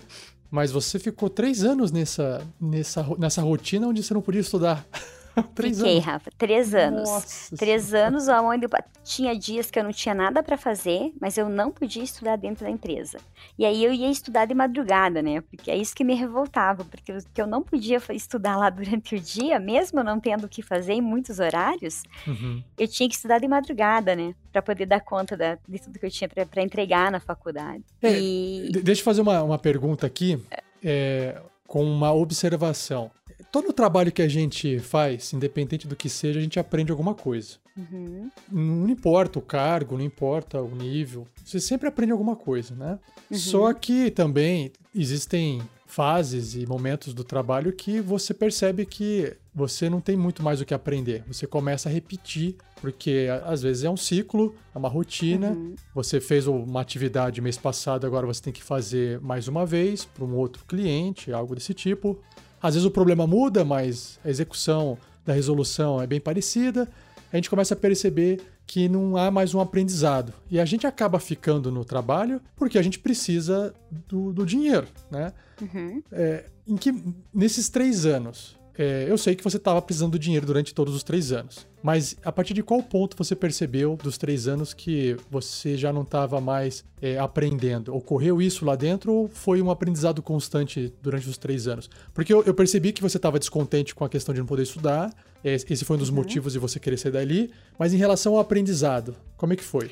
mas 0.52 0.72
você 0.72 1.00
ficou 1.00 1.30
três 1.30 1.64
anos 1.64 1.92
nessa 1.92 2.46
nessa 2.60 3.06
nessa 3.18 3.42
rotina 3.42 3.88
onde 3.88 4.04
você 4.04 4.14
não 4.14 4.22
podia 4.22 4.42
estudar. 4.42 4.86
Três 5.56 5.78
Fiquei, 5.78 5.94
anos. 5.94 6.06
Rafa, 6.06 6.32
três 6.38 6.76
anos. 6.76 7.10
Nossa 7.10 7.58
três 7.58 7.84
senhora. 7.84 8.08
anos 8.08 8.28
onde 8.28 8.66
eu 8.66 8.70
tinha 9.04 9.38
dias 9.38 9.70
que 9.70 9.80
eu 9.80 9.84
não 9.84 9.92
tinha 9.92 10.14
nada 10.16 10.42
para 10.44 10.58
fazer, 10.58 11.12
mas 11.20 11.38
eu 11.38 11.50
não 11.50 11.72
podia 11.72 12.04
estudar 12.04 12.36
dentro 12.36 12.66
da 12.66 12.72
empresa. 12.72 13.20
E 13.58 13.66
aí 13.66 13.84
eu 13.84 13.92
ia 13.94 14.10
estudar 14.10 14.46
de 14.46 14.54
madrugada, 14.54 15.22
né? 15.22 15.42
Porque 15.42 15.72
é 15.72 15.78
isso 15.78 15.96
que 15.96 16.04
me 16.04 16.14
revoltava, 16.14 16.86
porque 16.86 17.14
eu 17.38 17.48
não 17.48 17.62
podia 17.62 18.02
estudar 18.12 18.58
lá 18.58 18.70
durante 18.70 19.16
o 19.16 19.20
dia, 19.20 19.60
mesmo 19.60 20.04
não 20.04 20.20
tendo 20.20 20.46
o 20.46 20.50
que 20.50 20.62
fazer 20.62 20.94
em 20.94 21.02
muitos 21.02 21.40
horários, 21.40 22.04
uhum. 22.28 22.64
eu 22.78 22.88
tinha 22.88 23.08
que 23.08 23.16
estudar 23.16 23.40
de 23.40 23.48
madrugada, 23.48 24.16
né? 24.16 24.34
Para 24.52 24.62
poder 24.62 24.86
dar 24.86 25.02
conta 25.02 25.36
da, 25.36 25.58
de 25.68 25.80
tudo 25.80 26.00
que 26.00 26.06
eu 26.06 26.12
tinha 26.12 26.30
para 26.30 26.64
entregar 26.64 27.12
na 27.12 27.20
faculdade. 27.20 27.84
É, 28.02 28.20
e... 28.20 28.70
Deixa 28.72 29.02
eu 29.02 29.06
fazer 29.06 29.22
uma, 29.22 29.44
uma 29.44 29.60
pergunta 29.60 30.08
aqui. 30.08 30.42
É, 30.82 31.42
com 31.68 31.84
uma 31.84 32.12
observação 32.12 33.12
todo 33.52 33.74
trabalho 33.74 34.12
que 34.12 34.22
a 34.22 34.28
gente 34.28 34.80
faz, 34.80 35.34
independente 35.34 35.88
do 35.88 35.96
que 35.96 36.10
seja, 36.10 36.40
a 36.40 36.42
gente 36.42 36.60
aprende 36.60 36.92
alguma 36.92 37.14
coisa. 37.14 37.58
Uhum. 37.78 38.30
Não 38.52 38.90
importa 38.90 39.40
o 39.40 39.42
cargo, 39.42 39.98
não 39.98 40.04
importa 40.04 40.62
o 40.62 40.76
nível, 40.76 41.26
você 41.44 41.60
sempre 41.60 41.88
aprende 41.88 42.12
alguma 42.12 42.36
coisa, 42.36 42.76
né? 42.76 43.00
Uhum. 43.32 43.38
Só 43.38 43.74
que 43.74 44.12
também 44.12 44.72
existem 44.94 45.62
fases 45.86 46.54
e 46.56 46.68
momentos 46.68 47.16
do 47.16 47.24
trabalho 47.24 47.74
que 47.74 48.00
você 48.00 48.32
percebe 48.32 48.86
que 48.86 49.36
você 49.54 49.90
não 49.90 50.00
tem 50.00 50.16
muito 50.16 50.44
mais 50.44 50.62
o 50.62 50.66
que 50.66 50.74
aprender. 50.74 51.24
Você 51.28 51.48
começa 51.48 51.90
a 51.90 51.92
repetir, 51.92 52.56
porque 52.80 53.28
às 53.44 53.64
vezes 53.64 53.84
é 53.84 53.90
um 53.90 53.98
ciclo, 53.98 54.56
é 54.74 54.78
uma 54.78 54.88
rotina. 54.88 55.50
Uhum. 55.50 55.74
Você 55.96 56.22
fez 56.22 56.46
uma 56.46 56.82
atividade 56.82 57.42
mês 57.42 57.58
passado, 57.58 58.06
agora 58.06 58.28
você 58.28 58.42
tem 58.42 58.54
que 58.54 58.62
fazer 58.62 59.20
mais 59.20 59.48
uma 59.48 59.66
vez 59.66 60.06
para 60.06 60.24
um 60.24 60.36
outro 60.36 60.64
cliente, 60.66 61.34
algo 61.34 61.56
desse 61.56 61.74
tipo. 61.74 62.20
Às 62.62 62.76
vezes 62.76 62.86
o 62.86 62.92
problema 62.92 63.26
muda, 63.26 63.64
mas 63.64 64.20
a 64.24 64.30
execução 64.30 64.98
da 65.26 65.34
resolução 65.34 66.02
é 66.02 66.08
bem 66.08 66.20
parecida. 66.20 66.88
A 67.32 67.36
gente 67.36 67.50
começa 67.50 67.74
a 67.74 67.78
perceber 67.78 68.42
que 68.66 68.88
não 68.88 69.18
há 69.18 69.32
mais 69.32 69.56
um 69.56 69.60
aprendizado. 69.60 70.34
E 70.50 70.60
a 70.60 70.66
gente 70.66 70.86
acaba 70.86 71.20
ficando 71.20 71.72
no 71.72 71.84
trabalho 71.84 72.40
porque 72.56 72.78
a 72.78 72.82
gente 72.82 73.00
precisa 73.00 73.74
do, 74.08 74.32
do 74.32 74.46
dinheiro, 74.46 74.88
né? 75.10 75.34
Uhum. 75.62 76.04
É, 76.12 76.46
em 76.68 76.78
que, 76.78 76.94
nesses 77.34 77.70
três 77.70 78.06
anos, 78.06 78.59
é, 78.82 79.06
eu 79.10 79.18
sei 79.18 79.36
que 79.36 79.44
você 79.44 79.58
estava 79.58 79.82
precisando 79.82 80.14
do 80.14 80.20
dinheiro 80.20 80.46
durante 80.46 80.74
todos 80.74 80.96
os 80.96 81.04
três 81.04 81.34
anos, 81.34 81.68
mas 81.84 82.16
a 82.24 82.32
partir 82.32 82.54
de 82.54 82.64
qual 82.64 82.82
ponto 82.82 83.18
você 83.18 83.36
percebeu 83.36 83.98
dos 84.02 84.18
três 84.18 84.48
anos 84.48 84.74
que 84.74 85.18
você 85.30 85.76
já 85.76 85.92
não 85.92 86.04
estava 86.04 86.40
mais 86.40 86.86
é, 87.02 87.20
aprendendo? 87.20 87.94
Ocorreu 87.94 88.42
isso 88.42 88.64
lá 88.64 88.78
dentro 88.78 89.12
ou 89.12 89.28
foi 89.28 89.62
um 89.62 89.70
aprendizado 89.70 90.22
constante 90.22 90.94
durante 91.02 91.28
os 91.28 91.38
três 91.38 91.68
anos? 91.68 91.90
Porque 92.14 92.34
eu, 92.34 92.42
eu 92.46 92.54
percebi 92.54 92.94
que 92.94 93.02
você 93.02 93.18
estava 93.18 93.38
descontente 93.38 93.94
com 93.94 94.06
a 94.06 94.10
questão 94.10 94.34
de 94.34 94.40
não 94.40 94.48
poder 94.48 94.64
estudar, 94.64 95.14
é, 95.44 95.56
esse 95.56 95.84
foi 95.84 95.98
um 95.98 96.00
dos 96.00 96.08
uhum. 96.08 96.16
motivos 96.16 96.54
de 96.54 96.60
você 96.60 96.80
querer 96.80 96.96
sair 96.96 97.12
dali, 97.12 97.52
mas 97.78 97.94
em 97.94 97.98
relação 97.98 98.36
ao 98.36 98.40
aprendizado, 98.40 99.14
como 99.36 99.52
é 99.52 99.58
que 99.58 99.64
foi? 99.64 99.92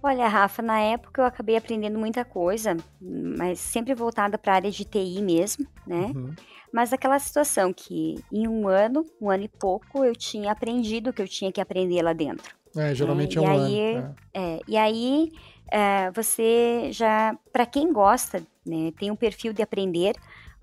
Olha, 0.00 0.28
Rafa, 0.28 0.62
na 0.62 0.78
época 0.78 1.22
eu 1.22 1.26
acabei 1.26 1.56
aprendendo 1.56 1.98
muita 1.98 2.24
coisa, 2.24 2.76
mas 3.00 3.58
sempre 3.58 3.96
voltada 3.96 4.38
para 4.38 4.52
a 4.52 4.54
área 4.54 4.70
de 4.70 4.84
TI 4.84 5.20
mesmo, 5.20 5.66
né? 5.84 6.12
Uhum. 6.14 6.34
Mas 6.72 6.92
aquela 6.92 7.18
situação 7.18 7.72
que 7.72 8.22
em 8.32 8.46
um 8.46 8.68
ano, 8.68 9.04
um 9.20 9.30
ano 9.30 9.44
e 9.44 9.48
pouco, 9.48 10.04
eu 10.04 10.14
tinha 10.14 10.52
aprendido 10.52 11.10
o 11.10 11.12
que 11.12 11.22
eu 11.22 11.28
tinha 11.28 11.50
que 11.50 11.60
aprender 11.60 12.02
lá 12.02 12.12
dentro. 12.12 12.54
É, 12.76 12.94
geralmente 12.94 13.38
é, 13.38 13.42
é 13.42 13.44
um 13.44 13.44
e 13.44 13.48
aí, 13.48 13.96
ano. 13.96 14.16
É. 14.34 14.40
é. 14.40 14.60
E 14.68 14.76
aí 14.76 15.32
uh, 15.68 16.12
você 16.14 16.90
já, 16.92 17.36
para 17.52 17.66
quem 17.66 17.92
gosta, 17.92 18.42
né, 18.64 18.92
tem 18.98 19.10
um 19.10 19.16
perfil 19.16 19.52
de 19.52 19.62
aprender, 19.62 20.14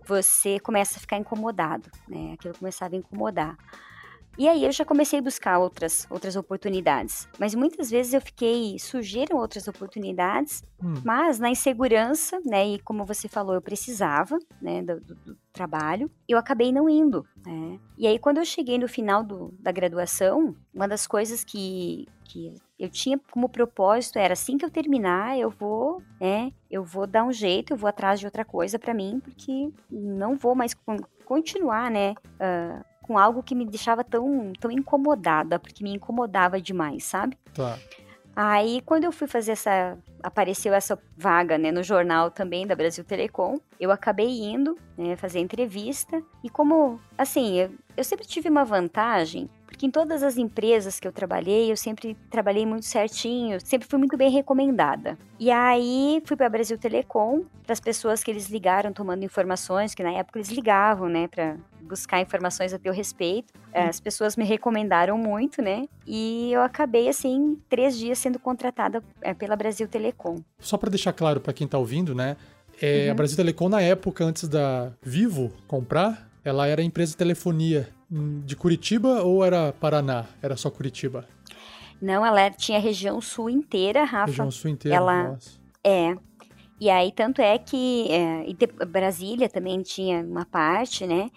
você 0.06 0.60
começa 0.60 0.98
a 0.98 1.02
ficar 1.02 1.18
incomodado, 1.18 1.90
né? 2.08 2.34
Aquilo 2.34 2.54
começava 2.58 2.96
a 2.96 2.98
incomodar. 2.98 3.58
E 4.38 4.48
aí 4.48 4.66
eu 4.66 4.72
já 4.72 4.84
comecei 4.84 5.20
a 5.20 5.22
buscar 5.22 5.60
outras, 5.60 6.08
outras 6.10 6.36
oportunidades. 6.36 7.28
Mas 7.40 7.56
muitas 7.56 7.90
vezes 7.90 8.14
eu 8.14 8.22
fiquei, 8.22 8.78
surgiram 8.80 9.38
outras 9.38 9.68
oportunidades, 9.68 10.64
hum. 10.84 10.96
mas 11.04 11.40
na 11.40 11.50
insegurança, 11.50 12.40
né? 12.46 12.68
E 12.68 12.80
como 12.80 13.06
você 13.06 13.28
falou, 13.28 13.56
eu 13.56 13.62
precisava, 13.62 14.38
né, 14.62 14.82
do, 14.82 15.00
do, 15.00 15.38
trabalho, 15.54 16.12
eu 16.28 16.38
acabei 16.38 16.70
não 16.74 16.90
indo, 16.90 17.26
né? 17.46 17.80
E 17.98 18.06
aí 18.06 18.20
quando 18.20 18.40
eu 18.40 18.46
cheguei 18.46 18.78
no 18.78 18.90
final 18.90 19.24
do, 19.24 19.54
da 19.58 19.72
graduação, 19.72 20.54
uma 20.74 20.86
das 20.86 21.08
coisas 21.08 21.46
que, 21.46 22.06
que 22.26 22.54
eu 22.78 22.90
tinha 22.90 23.18
como 23.32 23.48
propósito 23.48 24.20
era 24.20 24.34
assim 24.34 24.58
que 24.58 24.66
eu 24.66 24.70
terminar, 24.70 25.40
eu 25.40 25.50
vou, 25.50 26.02
né, 26.20 26.52
eu 26.70 26.84
vou 26.84 27.08
dar 27.08 27.24
um 27.24 27.32
jeito, 27.32 27.72
eu 27.72 27.78
vou 27.78 27.88
atrás 27.88 28.20
de 28.20 28.26
outra 28.26 28.44
coisa 28.44 28.78
para 28.78 28.94
mim, 28.94 29.22
porque 29.22 29.72
não 29.90 30.36
vou 30.36 30.54
mais 30.54 30.76
continuar, 31.24 31.90
né, 31.90 32.12
uh, 32.12 32.84
com 33.06 33.20
algo 33.20 33.44
que 33.44 33.54
me 33.54 33.68
deixava 33.68 34.04
tão, 34.04 34.52
tão 34.60 34.72
incomodada, 34.72 35.60
porque 35.60 35.84
me 35.84 35.94
incomodava 35.94 36.60
demais, 36.60 37.04
sabe? 37.04 37.38
Tá. 37.54 37.78
Aí, 38.36 38.82
quando 38.84 39.04
eu 39.04 39.12
fui 39.12 39.28
fazer 39.28 39.52
essa. 39.52 39.96
Apareceu 40.24 40.74
essa 40.74 41.00
vaga, 41.16 41.56
né, 41.56 41.72
no 41.72 41.84
jornal 41.84 42.32
também 42.32 42.66
da 42.66 42.76
Brasil 42.76 43.04
Telecom, 43.04 43.60
eu 43.80 43.92
acabei 43.92 44.42
indo, 44.42 44.76
né, 44.98 45.16
fazer 45.16 45.40
entrevista. 45.40 46.20
E 46.44 46.50
como, 46.50 47.00
assim, 47.16 47.60
eu, 47.60 47.72
eu 47.96 48.04
sempre 48.04 48.26
tive 48.26 48.50
uma 48.50 48.66
vantagem, 48.66 49.48
porque 49.76 49.86
em 49.86 49.92
todas 49.92 50.24
as 50.24 50.38
empresas 50.38 51.02
que 51.02 51.08
eu 51.08 51.12
trabalhei, 51.12 51.70
eu 51.70 51.76
sempre 51.76 52.16
trabalhei 52.30 52.66
muito 52.66 52.86
certinho, 52.86 53.60
sempre 53.60 53.86
fui 53.86 54.00
muito 54.00 54.16
bem 54.16 54.32
recomendada. 54.32 55.18
E 55.38 55.52
aí 55.52 56.24
fui 56.24 56.38
para 56.38 56.48
Brasil 56.48 56.78
Telecom, 56.78 57.44
para 57.62 57.74
as 57.74 57.82
pessoas 57.82 58.24
que 58.24 58.32
eles 58.32 58.48
ligaram 58.48 58.94
tomando 58.94 59.26
informações, 59.26 59.94
que 59.94 60.02
na 60.02 60.14
época 60.14 60.40
eles 60.40 60.48
ligavam, 60.50 61.10
né, 61.10 61.28
para 61.28 61.58
buscar 61.82 62.22
informações 62.22 62.74
a 62.74 62.80
teu 62.80 62.94
respeito. 62.94 63.54
As 63.74 64.00
pessoas 64.00 64.38
me 64.38 64.46
recomendaram 64.46 65.18
muito, 65.18 65.62
né? 65.62 65.90
E 66.08 66.54
eu 66.54 66.62
acabei, 66.62 67.10
assim, 67.10 67.60
três 67.68 67.98
dias 67.98 68.18
sendo 68.18 68.40
contratada 68.40 69.04
é, 69.22 69.34
pela 69.34 69.58
Brasil 69.58 69.90
Telecom. 69.90 70.40
Só 70.58 70.78
para 70.78 70.90
deixar 70.90 71.12
claro 71.12 71.42
para 71.42 71.52
quem 71.52 71.66
está 71.66 71.78
ouvindo, 71.78 72.16
né? 72.16 72.38
É, 72.82 73.08
uhum. 73.08 73.12
A 73.12 73.14
Brasil 73.14 73.36
Telecom, 73.36 73.68
na 73.68 73.82
época, 73.82 74.24
antes 74.24 74.48
da 74.48 74.94
Vivo 75.02 75.52
comprar, 75.68 76.30
ela 76.46 76.66
era 76.66 76.82
empresa 76.82 77.12
de 77.12 77.18
telefonia 77.18 77.90
de 78.10 78.56
Curitiba 78.56 79.24
ou 79.24 79.44
era 79.44 79.74
Paraná? 79.74 80.26
Era 80.42 80.56
só 80.56 80.70
Curitiba? 80.70 81.28
Não, 82.02 82.26
ela 82.26 82.50
tinha 82.52 82.78
a 82.78 82.82
região 82.82 83.20
sul 83.22 83.50
inteira, 83.50 84.04
Rafa. 84.04 84.28
Região 84.28 84.52
sul 84.52 84.72
inteira, 84.72 84.98
ela... 84.98 85.24
Nossa. 85.30 85.66
É, 85.84 86.16
e 86.80 86.90
aí, 86.90 87.12
tanto 87.12 87.42
é 87.42 87.58
que 87.58 88.08
é, 88.12 88.86
Brasília 88.86 89.48
também 89.48 89.82
tinha 89.82 90.22
uma 90.22 90.46
parte, 90.46 91.08
né? 91.08 91.32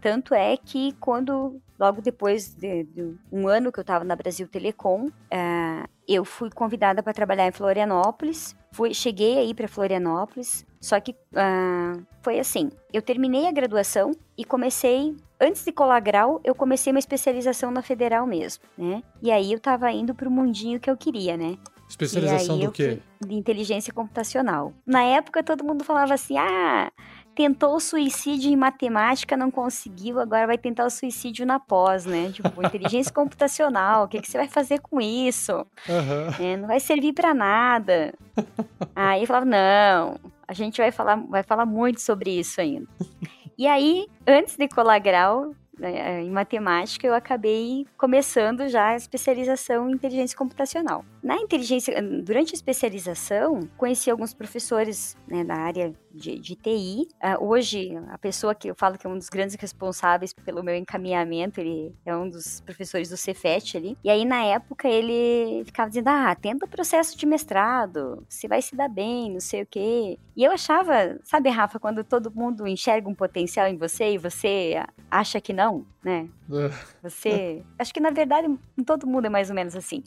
Tanto 0.00 0.32
é 0.32 0.56
que 0.56 0.92
quando, 1.00 1.60
logo 1.78 2.00
depois 2.00 2.54
de, 2.54 2.84
de 2.84 3.14
um 3.30 3.48
ano 3.48 3.70
que 3.70 3.78
eu 3.78 3.82
estava 3.82 4.04
na 4.04 4.16
Brasil 4.16 4.48
Telecom, 4.48 5.06
uh, 5.06 5.88
eu 6.08 6.24
fui 6.24 6.50
convidada 6.50 7.02
para 7.02 7.12
trabalhar 7.12 7.46
em 7.46 7.52
Florianópolis. 7.52 8.56
Fui, 8.72 8.94
cheguei 8.94 9.38
aí 9.38 9.54
para 9.54 9.68
Florianópolis, 9.68 10.64
só 10.80 10.98
que 10.98 11.12
uh, 11.12 12.02
foi 12.22 12.38
assim: 12.38 12.70
eu 12.92 13.02
terminei 13.02 13.46
a 13.46 13.52
graduação 13.52 14.12
e 14.36 14.44
comecei. 14.44 15.14
Antes 15.40 15.64
de 15.64 15.70
colar 15.70 16.00
grau, 16.00 16.40
eu 16.42 16.52
comecei 16.54 16.92
uma 16.92 16.98
especialização 16.98 17.70
na 17.70 17.80
federal 17.80 18.26
mesmo, 18.26 18.64
né? 18.76 19.04
E 19.22 19.30
aí 19.30 19.52
eu 19.52 19.58
estava 19.58 19.90
indo 19.92 20.12
para 20.12 20.28
o 20.28 20.32
mundinho 20.32 20.80
que 20.80 20.90
eu 20.90 20.96
queria, 20.96 21.36
né? 21.36 21.56
Especialização 21.88 22.58
do 22.58 22.72
quê? 22.72 22.98
De 23.24 23.34
inteligência 23.34 23.92
computacional. 23.92 24.74
Na 24.84 25.02
época 25.02 25.42
todo 25.42 25.64
mundo 25.64 25.84
falava 25.84 26.14
assim: 26.14 26.36
ah, 26.36 26.90
tentou 27.38 27.76
o 27.76 27.80
suicídio 27.80 28.50
em 28.50 28.56
matemática, 28.56 29.36
não 29.36 29.48
conseguiu, 29.48 30.18
agora 30.18 30.44
vai 30.44 30.58
tentar 30.58 30.84
o 30.84 30.90
suicídio 30.90 31.46
na 31.46 31.60
pós, 31.60 32.04
né? 32.04 32.32
Tipo, 32.32 32.66
inteligência 32.66 33.14
computacional, 33.14 34.04
o 34.04 34.08
que, 34.08 34.20
que 34.20 34.28
você 34.28 34.36
vai 34.36 34.48
fazer 34.48 34.80
com 34.80 35.00
isso? 35.00 35.52
Uhum. 35.88 36.44
É, 36.44 36.56
não 36.56 36.66
vai 36.66 36.80
servir 36.80 37.12
para 37.12 37.32
nada. 37.32 38.12
Aí 38.92 39.20
eu 39.20 39.26
falava, 39.28 39.46
não, 39.46 40.18
a 40.48 40.52
gente 40.52 40.78
vai 40.78 40.90
falar, 40.90 41.14
vai 41.14 41.44
falar 41.44 41.64
muito 41.64 42.00
sobre 42.00 42.40
isso 42.40 42.60
ainda. 42.60 42.88
E 43.56 43.68
aí, 43.68 44.08
antes 44.26 44.56
de 44.56 44.66
colar 44.66 44.98
grau, 44.98 45.54
em 45.80 46.30
matemática, 46.30 47.06
eu 47.06 47.14
acabei 47.14 47.86
começando 47.96 48.68
já 48.68 48.88
a 48.88 48.96
especialização 48.96 49.88
em 49.88 49.94
inteligência 49.94 50.36
computacional. 50.36 51.04
Na 51.22 51.36
inteligência, 51.36 51.94
durante 52.22 52.52
a 52.52 52.56
especialização, 52.56 53.68
conheci 53.76 54.10
alguns 54.10 54.32
professores 54.32 55.16
né, 55.26 55.44
da 55.44 55.54
área 55.54 55.92
de, 56.18 56.38
de 56.38 56.54
TI. 56.56 57.02
Uh, 57.02 57.16
ah, 57.20 57.36
hoje, 57.40 57.96
a 58.10 58.18
pessoa 58.18 58.54
que 58.54 58.68
eu 58.68 58.74
falo 58.74 58.98
que 58.98 59.06
é 59.06 59.10
um 59.10 59.16
dos 59.16 59.28
grandes 59.28 59.56
responsáveis 59.56 60.32
pelo 60.32 60.62
meu 60.62 60.74
encaminhamento, 60.74 61.60
ele 61.60 61.94
é 62.04 62.16
um 62.16 62.28
dos 62.28 62.60
professores 62.60 63.08
do 63.08 63.16
Cefet 63.16 63.76
ali. 63.76 63.96
E 64.02 64.10
aí, 64.10 64.24
na 64.24 64.44
época, 64.44 64.88
ele 64.88 65.64
ficava 65.64 65.88
dizendo: 65.88 66.08
ah, 66.08 66.34
tenta 66.34 66.66
o 66.66 66.68
processo 66.68 67.16
de 67.16 67.26
mestrado, 67.26 68.24
você 68.28 68.48
vai 68.48 68.60
se 68.60 68.74
dar 68.74 68.88
bem, 68.88 69.30
não 69.30 69.40
sei 69.40 69.62
o 69.62 69.66
quê. 69.66 70.18
E 70.36 70.44
eu 70.44 70.52
achava, 70.52 71.18
sabe, 71.24 71.48
Rafa, 71.48 71.78
quando 71.78 72.04
todo 72.04 72.30
mundo 72.30 72.66
enxerga 72.66 73.08
um 73.08 73.14
potencial 73.14 73.66
em 73.66 73.76
você 73.76 74.12
e 74.12 74.18
você 74.18 74.82
acha 75.10 75.40
que 75.40 75.52
não, 75.52 75.67
né? 76.02 76.28
É. 76.50 76.70
Você. 77.02 77.62
Acho 77.78 77.92
que 77.92 78.00
na 78.00 78.10
verdade 78.10 78.48
todo 78.84 79.06
mundo 79.06 79.26
é 79.26 79.28
mais 79.28 79.50
ou 79.50 79.56
menos 79.56 79.74
assim. 79.76 80.02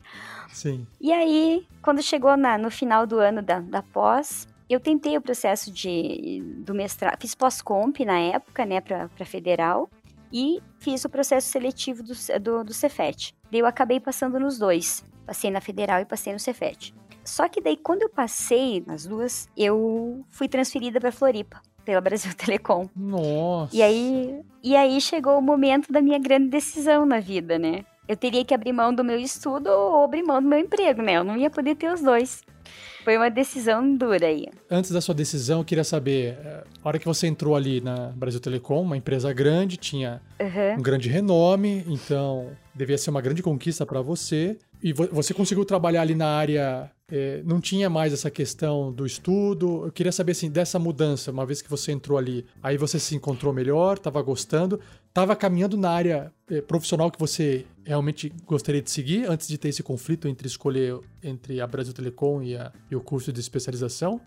Sim. 0.49 0.85
E 0.99 1.11
aí, 1.11 1.67
quando 1.81 2.01
chegou 2.01 2.35
na, 2.37 2.57
no 2.57 2.69
final 2.69 3.05
do 3.07 3.19
ano 3.19 3.41
da, 3.41 3.59
da 3.59 3.81
pós, 3.81 4.47
eu 4.69 4.79
tentei 4.79 5.17
o 5.17 5.21
processo 5.21 5.71
de, 5.71 6.41
do 6.59 6.73
mestrado, 6.73 7.19
fiz 7.19 7.35
pós-comp 7.35 8.05
na 8.05 8.19
época, 8.19 8.65
né, 8.65 8.79
para 8.79 9.25
federal, 9.25 9.89
e 10.31 10.61
fiz 10.79 11.03
o 11.03 11.09
processo 11.09 11.49
seletivo 11.49 12.01
do, 12.03 12.13
do, 12.39 12.63
do 12.63 12.73
Cefet. 12.73 13.35
Daí 13.51 13.59
eu 13.59 13.65
acabei 13.65 13.99
passando 13.99 14.39
nos 14.39 14.57
dois. 14.57 15.03
Passei 15.25 15.51
na 15.51 15.59
federal 15.59 15.99
e 15.99 16.05
passei 16.05 16.31
no 16.31 16.39
Cefet. 16.39 16.93
Só 17.23 17.47
que 17.47 17.61
daí, 17.61 17.77
quando 17.77 18.01
eu 18.01 18.09
passei 18.09 18.83
nas 18.85 19.05
duas, 19.05 19.47
eu 19.55 20.25
fui 20.29 20.47
transferida 20.47 20.99
para 20.99 21.11
Floripa, 21.11 21.61
pela 21.91 22.01
Brasil 22.01 22.33
Telecom. 22.35 22.89
Nossa! 22.95 23.75
E 23.75 23.81
aí, 23.81 24.39
e 24.63 24.75
aí 24.75 25.01
chegou 25.01 25.37
o 25.37 25.41
momento 25.41 25.91
da 25.91 26.01
minha 26.01 26.17
grande 26.17 26.47
decisão 26.47 27.05
na 27.05 27.19
vida, 27.19 27.59
né? 27.59 27.83
Eu 28.07 28.15
teria 28.15 28.43
que 28.43 28.53
abrir 28.53 28.73
mão 28.73 28.93
do 28.93 29.03
meu 29.03 29.19
estudo 29.19 29.67
ou 29.69 30.03
abrir 30.03 30.23
mão 30.23 30.41
do 30.41 30.47
meu 30.47 30.59
emprego, 30.59 31.01
né? 31.01 31.17
Eu 31.17 31.23
não 31.23 31.37
ia 31.37 31.49
poder 31.49 31.75
ter 31.75 31.91
os 31.91 32.01
dois. 32.01 32.41
Foi 33.03 33.17
uma 33.17 33.29
decisão 33.29 33.95
dura 33.95 34.27
aí. 34.27 34.47
Antes 34.69 34.91
da 34.91 35.01
sua 35.01 35.15
decisão, 35.15 35.59
eu 35.59 35.65
queria 35.65 35.83
saber, 35.83 36.37
eh, 36.43 36.63
a 36.83 36.87
hora 36.87 36.99
que 36.99 37.05
você 37.05 37.25
entrou 37.25 37.55
ali 37.55 37.81
na 37.81 38.11
Brasil 38.15 38.39
Telecom, 38.39 38.81
uma 38.81 38.97
empresa 38.97 39.33
grande, 39.33 39.77
tinha 39.77 40.21
uhum. 40.39 40.79
um 40.79 40.81
grande 40.81 41.09
renome, 41.09 41.83
então 41.87 42.51
devia 42.75 42.97
ser 42.97 43.09
uma 43.09 43.21
grande 43.21 43.41
conquista 43.41 43.85
para 43.85 44.01
você. 44.01 44.57
E 44.83 44.93
você 44.93 45.33
conseguiu 45.33 45.65
trabalhar 45.65 46.01
ali 46.01 46.15
na 46.15 46.27
área 46.27 46.91
é, 47.11 47.43
não 47.43 47.59
tinha 47.59 47.89
mais 47.89 48.13
essa 48.13 48.31
questão 48.31 48.91
do 48.91 49.05
estudo. 49.05 49.85
Eu 49.85 49.91
queria 49.91 50.11
saber 50.11 50.31
assim, 50.31 50.49
dessa 50.49 50.79
mudança, 50.79 51.29
uma 51.29 51.45
vez 51.45 51.61
que 51.61 51.69
você 51.69 51.91
entrou 51.91 52.17
ali, 52.17 52.45
aí 52.63 52.77
você 52.77 52.97
se 52.97 53.13
encontrou 53.13 53.51
melhor, 53.51 53.97
estava 53.97 54.21
gostando, 54.21 54.79
estava 55.09 55.35
caminhando 55.35 55.75
na 55.75 55.89
área 55.89 56.33
é, 56.49 56.61
profissional 56.61 57.11
que 57.11 57.19
você 57.19 57.65
realmente 57.85 58.31
gostaria 58.45 58.81
de 58.81 58.89
seguir, 58.89 59.29
antes 59.29 59.47
de 59.47 59.57
ter 59.57 59.69
esse 59.69 59.83
conflito 59.83 60.27
entre 60.27 60.47
escolher 60.47 60.97
entre 61.21 61.59
a 61.59 61.67
Brasil 61.67 61.93
Telecom 61.93 62.41
e, 62.41 62.55
a, 62.55 62.71
e 62.89 62.95
o 62.95 63.01
curso 63.01 63.33
de 63.33 63.41
especialização? 63.41 64.21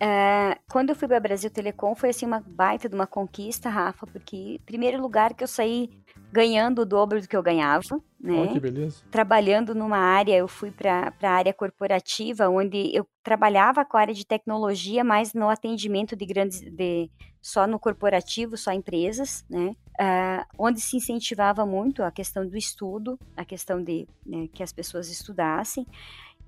É, 0.00 0.58
quando 0.70 0.90
eu 0.90 0.96
fui 0.96 1.08
para 1.08 1.18
Brasil 1.18 1.50
Telecom 1.50 1.94
foi 1.94 2.10
assim 2.10 2.26
uma 2.26 2.40
baita 2.40 2.88
de 2.88 2.94
uma 2.94 3.06
conquista, 3.06 3.68
Rafa, 3.68 4.06
porque 4.06 4.60
primeiro 4.64 5.00
lugar 5.00 5.34
que 5.34 5.42
eu 5.42 5.48
saí 5.48 5.90
ganhando 6.30 6.82
o 6.82 6.86
dobro 6.86 7.20
do 7.20 7.26
que 7.26 7.36
eu 7.36 7.42
ganhava, 7.42 8.00
né? 8.20 8.46
Oh, 8.48 8.52
que 8.52 8.60
beleza. 8.60 9.02
Trabalhando 9.10 9.74
numa 9.74 9.98
área, 9.98 10.36
eu 10.36 10.46
fui 10.46 10.70
para 10.70 11.12
a 11.22 11.30
área 11.30 11.52
corporativa, 11.52 12.48
onde 12.48 12.94
eu 12.94 13.06
trabalhava 13.22 13.84
com 13.84 13.96
a 13.96 14.00
área 14.00 14.14
de 14.14 14.26
tecnologia, 14.26 15.02
mas 15.02 15.32
no 15.32 15.48
atendimento 15.48 16.14
de 16.14 16.26
grandes, 16.26 16.60
de, 16.60 17.10
só 17.40 17.66
no 17.66 17.78
corporativo, 17.78 18.56
só 18.56 18.72
empresas, 18.72 19.44
né? 19.48 19.74
Uh, 20.00 20.44
onde 20.58 20.80
se 20.80 20.96
incentivava 20.96 21.66
muito 21.66 22.02
a 22.02 22.10
questão 22.10 22.46
do 22.46 22.56
estudo, 22.56 23.18
a 23.36 23.44
questão 23.44 23.82
de 23.82 24.06
né, 24.24 24.48
que 24.52 24.62
as 24.62 24.72
pessoas 24.72 25.10
estudassem. 25.10 25.86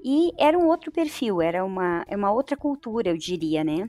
E 0.03 0.32
era 0.38 0.59
um 0.59 0.66
outro 0.66 0.90
perfil, 0.90 1.42
era 1.42 1.64
uma, 1.64 2.05
é 2.09 2.16
uma 2.16 2.32
outra 2.32 2.57
cultura, 2.57 3.11
eu 3.11 3.16
diria, 3.16 3.62
né? 3.62 3.88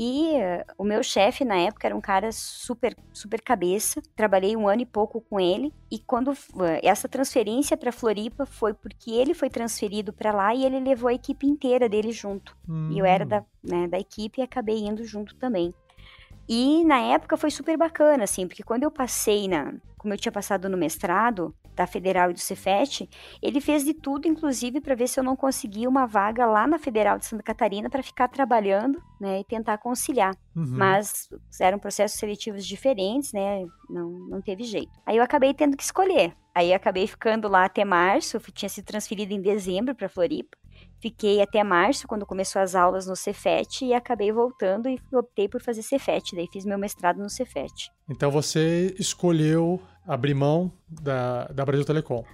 E 0.00 0.36
uh, 0.36 0.64
o 0.78 0.84
meu 0.84 1.02
chefe 1.02 1.44
na 1.44 1.56
época 1.56 1.88
era 1.88 1.96
um 1.96 2.00
cara 2.00 2.30
super, 2.30 2.96
super 3.12 3.42
cabeça. 3.42 4.00
Trabalhei 4.14 4.56
um 4.56 4.68
ano 4.68 4.82
e 4.82 4.86
pouco 4.86 5.20
com 5.20 5.40
ele. 5.40 5.74
E 5.90 5.98
quando 5.98 6.28
uh, 6.30 6.36
essa 6.84 7.08
transferência 7.08 7.76
para 7.76 7.90
Floripa 7.90 8.46
foi 8.46 8.72
porque 8.72 9.10
ele 9.10 9.34
foi 9.34 9.50
transferido 9.50 10.12
para 10.12 10.30
lá 10.32 10.54
e 10.54 10.64
ele 10.64 10.78
levou 10.78 11.08
a 11.08 11.14
equipe 11.14 11.48
inteira 11.48 11.88
dele 11.88 12.12
junto. 12.12 12.56
Hum. 12.68 12.90
E 12.92 12.98
eu 13.00 13.04
era 13.04 13.26
da, 13.26 13.44
né, 13.60 13.88
da 13.88 13.98
equipe 13.98 14.40
e 14.40 14.44
acabei 14.44 14.78
indo 14.78 15.02
junto 15.02 15.34
também. 15.34 15.74
E 16.48 16.84
na 16.84 17.00
época 17.00 17.36
foi 17.36 17.50
super 17.50 17.76
bacana, 17.76 18.22
assim, 18.22 18.46
porque 18.46 18.62
quando 18.62 18.84
eu 18.84 18.92
passei 18.92 19.48
na. 19.48 19.74
Como 19.98 20.14
eu 20.14 20.18
tinha 20.18 20.30
passado 20.30 20.68
no 20.68 20.78
mestrado, 20.78 21.52
da 21.78 21.86
Federal 21.86 22.30
e 22.30 22.34
do 22.34 22.40
Cefet, 22.40 23.08
ele 23.40 23.60
fez 23.60 23.84
de 23.84 23.94
tudo, 23.94 24.26
inclusive, 24.26 24.80
para 24.80 24.96
ver 24.96 25.06
se 25.06 25.18
eu 25.20 25.24
não 25.24 25.36
conseguia 25.36 25.88
uma 25.88 26.06
vaga 26.06 26.44
lá 26.44 26.66
na 26.66 26.76
Federal 26.76 27.16
de 27.18 27.24
Santa 27.24 27.42
Catarina 27.42 27.88
para 27.88 28.02
ficar 28.02 28.26
trabalhando, 28.26 29.00
né, 29.20 29.40
e 29.40 29.44
tentar 29.44 29.78
conciliar. 29.78 30.34
Uhum. 30.56 30.66
Mas 30.76 31.28
eram 31.60 31.78
processos 31.78 32.18
seletivos 32.18 32.66
diferentes, 32.66 33.32
né, 33.32 33.64
não, 33.88 34.10
não 34.10 34.42
teve 34.42 34.64
jeito. 34.64 34.90
Aí 35.06 35.16
eu 35.16 35.22
acabei 35.22 35.54
tendo 35.54 35.76
que 35.76 35.84
escolher. 35.84 36.34
Aí 36.52 36.74
acabei 36.74 37.06
ficando 37.06 37.46
lá 37.46 37.66
até 37.66 37.84
março, 37.84 38.40
tinha 38.52 38.68
sido 38.68 38.84
transferido 38.84 39.32
em 39.32 39.40
dezembro 39.40 39.94
para 39.94 40.08
Floripa. 40.08 40.58
Fiquei 41.00 41.40
até 41.40 41.62
março, 41.62 42.08
quando 42.08 42.26
começou 42.26 42.60
as 42.60 42.74
aulas 42.74 43.06
no 43.06 43.14
Cefet, 43.14 43.84
e 43.84 43.94
acabei 43.94 44.32
voltando 44.32 44.88
e 44.88 45.00
optei 45.12 45.48
por 45.48 45.62
fazer 45.62 45.82
Cefet. 45.82 46.34
Daí 46.34 46.48
fiz 46.52 46.64
meu 46.64 46.78
mestrado 46.78 47.18
no 47.18 47.30
Cefet. 47.30 47.90
Então 48.08 48.30
você 48.30 48.94
escolheu 48.98 49.80
abrir 50.06 50.34
mão 50.34 50.72
da, 50.88 51.44
da 51.46 51.64
Brasil 51.64 51.84
Telecom. 51.84 52.24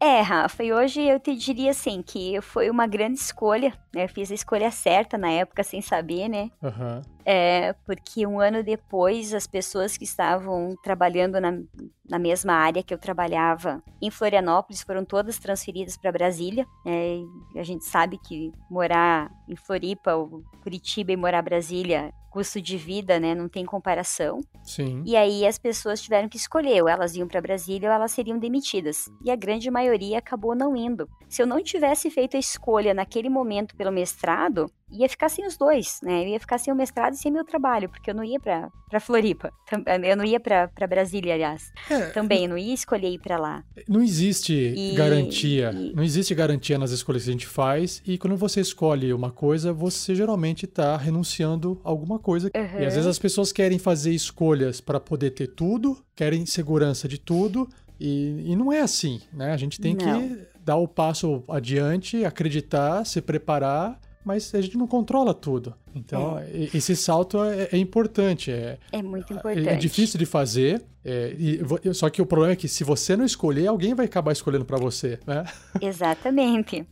É, 0.00 0.20
Rafa, 0.20 0.62
e 0.62 0.72
hoje 0.72 1.00
eu 1.02 1.18
te 1.18 1.34
diria 1.34 1.72
assim 1.72 2.02
que 2.02 2.40
foi 2.40 2.70
uma 2.70 2.86
grande 2.86 3.18
escolha, 3.18 3.72
né? 3.92 4.04
Eu 4.04 4.08
fiz 4.08 4.30
a 4.30 4.34
escolha 4.34 4.70
certa 4.70 5.18
na 5.18 5.28
época 5.28 5.64
sem 5.64 5.82
saber, 5.82 6.28
né? 6.28 6.50
Uhum. 6.62 7.02
É, 7.30 7.74
porque 7.84 8.26
um 8.26 8.40
ano 8.40 8.62
depois 8.62 9.34
as 9.34 9.46
pessoas 9.46 9.98
que 9.98 10.04
estavam 10.04 10.74
trabalhando 10.82 11.38
na, 11.38 11.60
na 12.08 12.18
mesma 12.18 12.54
área 12.54 12.82
que 12.82 12.94
eu 12.94 12.96
trabalhava 12.96 13.82
em 14.00 14.10
Florianópolis 14.10 14.80
foram 14.80 15.04
todas 15.04 15.38
transferidas 15.38 15.94
para 15.94 16.10
Brasília. 16.10 16.66
É, 16.86 17.18
a 17.54 17.62
gente 17.62 17.84
sabe 17.84 18.16
que 18.16 18.50
morar 18.70 19.30
em 19.46 19.54
Floripa 19.54 20.14
ou 20.14 20.42
Curitiba 20.62 21.12
e 21.12 21.18
morar 21.18 21.40
em 21.40 21.44
Brasília 21.44 22.14
custo 22.30 22.62
de 22.62 22.78
vida, 22.78 23.18
né, 23.18 23.34
não 23.34 23.48
tem 23.48 23.66
comparação. 23.66 24.40
Sim. 24.62 25.02
E 25.04 25.16
aí 25.16 25.46
as 25.46 25.58
pessoas 25.58 26.00
tiveram 26.00 26.28
que 26.28 26.36
escolher, 26.36 26.80
ou 26.82 26.88
elas 26.88 27.14
iam 27.16 27.26
para 27.28 27.40
Brasília 27.40 27.88
ou 27.88 27.94
elas 27.94 28.12
seriam 28.12 28.38
demitidas. 28.38 29.04
E 29.22 29.30
a 29.30 29.36
grande 29.36 29.70
maioria 29.70 30.18
acabou 30.18 30.54
não 30.54 30.74
indo. 30.76 31.08
Se 31.28 31.42
eu 31.42 31.46
não 31.46 31.62
tivesse 31.62 32.10
feito 32.10 32.36
a 32.36 32.40
escolha 32.40 32.94
naquele 32.94 33.28
momento 33.28 33.74
pelo 33.76 33.92
mestrado, 33.92 34.70
ia 34.90 35.08
ficar 35.08 35.28
sem 35.28 35.46
os 35.46 35.56
dois, 35.56 36.00
né? 36.02 36.24
Eu 36.24 36.28
ia 36.28 36.40
ficar 36.40 36.58
sem 36.58 36.72
o 36.72 36.76
mestrado 36.76 37.12
e 37.12 37.16
sem 37.16 37.30
meu 37.30 37.44
trabalho, 37.44 37.88
porque 37.88 38.10
eu 38.10 38.14
não 38.14 38.24
ia 38.24 38.40
para 38.40 39.00
Floripa. 39.00 39.52
Eu 40.02 40.16
não 40.16 40.24
ia 40.24 40.40
para 40.40 40.86
Brasília, 40.88 41.34
aliás. 41.34 41.70
É, 41.90 42.06
Também, 42.10 42.44
eu 42.44 42.48
não 42.48 42.58
ia 42.58 42.72
escolher 42.72 43.10
ir 43.10 43.18
para 43.18 43.38
lá. 43.38 43.64
Não 43.86 44.02
existe 44.02 44.52
e, 44.54 44.94
garantia. 44.94 45.70
E... 45.74 45.92
Não 45.94 46.02
existe 46.02 46.34
garantia 46.34 46.78
nas 46.78 46.90
escolhas 46.90 47.24
que 47.24 47.30
a 47.30 47.32
gente 47.32 47.46
faz. 47.46 48.02
E 48.06 48.16
quando 48.16 48.36
você 48.36 48.60
escolhe 48.60 49.12
uma 49.12 49.30
coisa, 49.30 49.72
você 49.72 50.14
geralmente 50.14 50.64
está 50.64 50.96
renunciando 50.96 51.80
a 51.84 51.88
alguma 51.88 52.18
coisa. 52.18 52.50
Uhum. 52.54 52.80
E 52.80 52.86
às 52.86 52.94
vezes 52.94 53.06
as 53.06 53.18
pessoas 53.18 53.52
querem 53.52 53.78
fazer 53.78 54.12
escolhas 54.12 54.80
para 54.80 54.98
poder 54.98 55.30
ter 55.30 55.48
tudo, 55.48 55.98
querem 56.16 56.46
segurança 56.46 57.06
de 57.06 57.18
tudo. 57.18 57.68
E, 58.00 58.52
e 58.52 58.56
não 58.56 58.72
é 58.72 58.80
assim, 58.80 59.20
né? 59.32 59.52
A 59.52 59.56
gente 59.56 59.80
tem 59.80 59.94
não. 59.94 60.28
que 60.28 60.38
dar 60.64 60.76
o 60.76 60.86
passo 60.86 61.42
adiante, 61.48 62.24
acreditar, 62.24 63.04
se 63.04 63.20
preparar 63.20 63.98
mas 64.24 64.54
a 64.54 64.60
gente 64.60 64.76
não 64.76 64.86
controla 64.86 65.32
tudo. 65.32 65.74
Então, 65.94 66.38
é. 66.38 66.68
esse 66.74 66.94
salto 66.94 67.42
é, 67.42 67.68
é, 67.72 67.76
importante. 67.76 68.50
É, 68.50 68.78
é 68.92 69.02
muito 69.02 69.32
importante. 69.32 69.68
É, 69.68 69.76
difícil 69.76 70.18
de 70.18 70.26
fazer. 70.26 70.84
É, 71.04 71.34
e, 71.38 71.60
só 71.94 72.10
que 72.10 72.20
o 72.20 72.26
problema 72.26 72.52
é 72.52 72.56
que 72.56 72.68
se 72.68 72.84
você 72.84 73.16
não 73.16 73.24
escolher, 73.24 73.66
alguém 73.66 73.94
vai 73.94 74.06
acabar 74.06 74.32
escolhendo 74.32 74.64
para 74.64 74.78
você, 74.78 75.18
né? 75.26 75.44
Exatamente. 75.80 76.86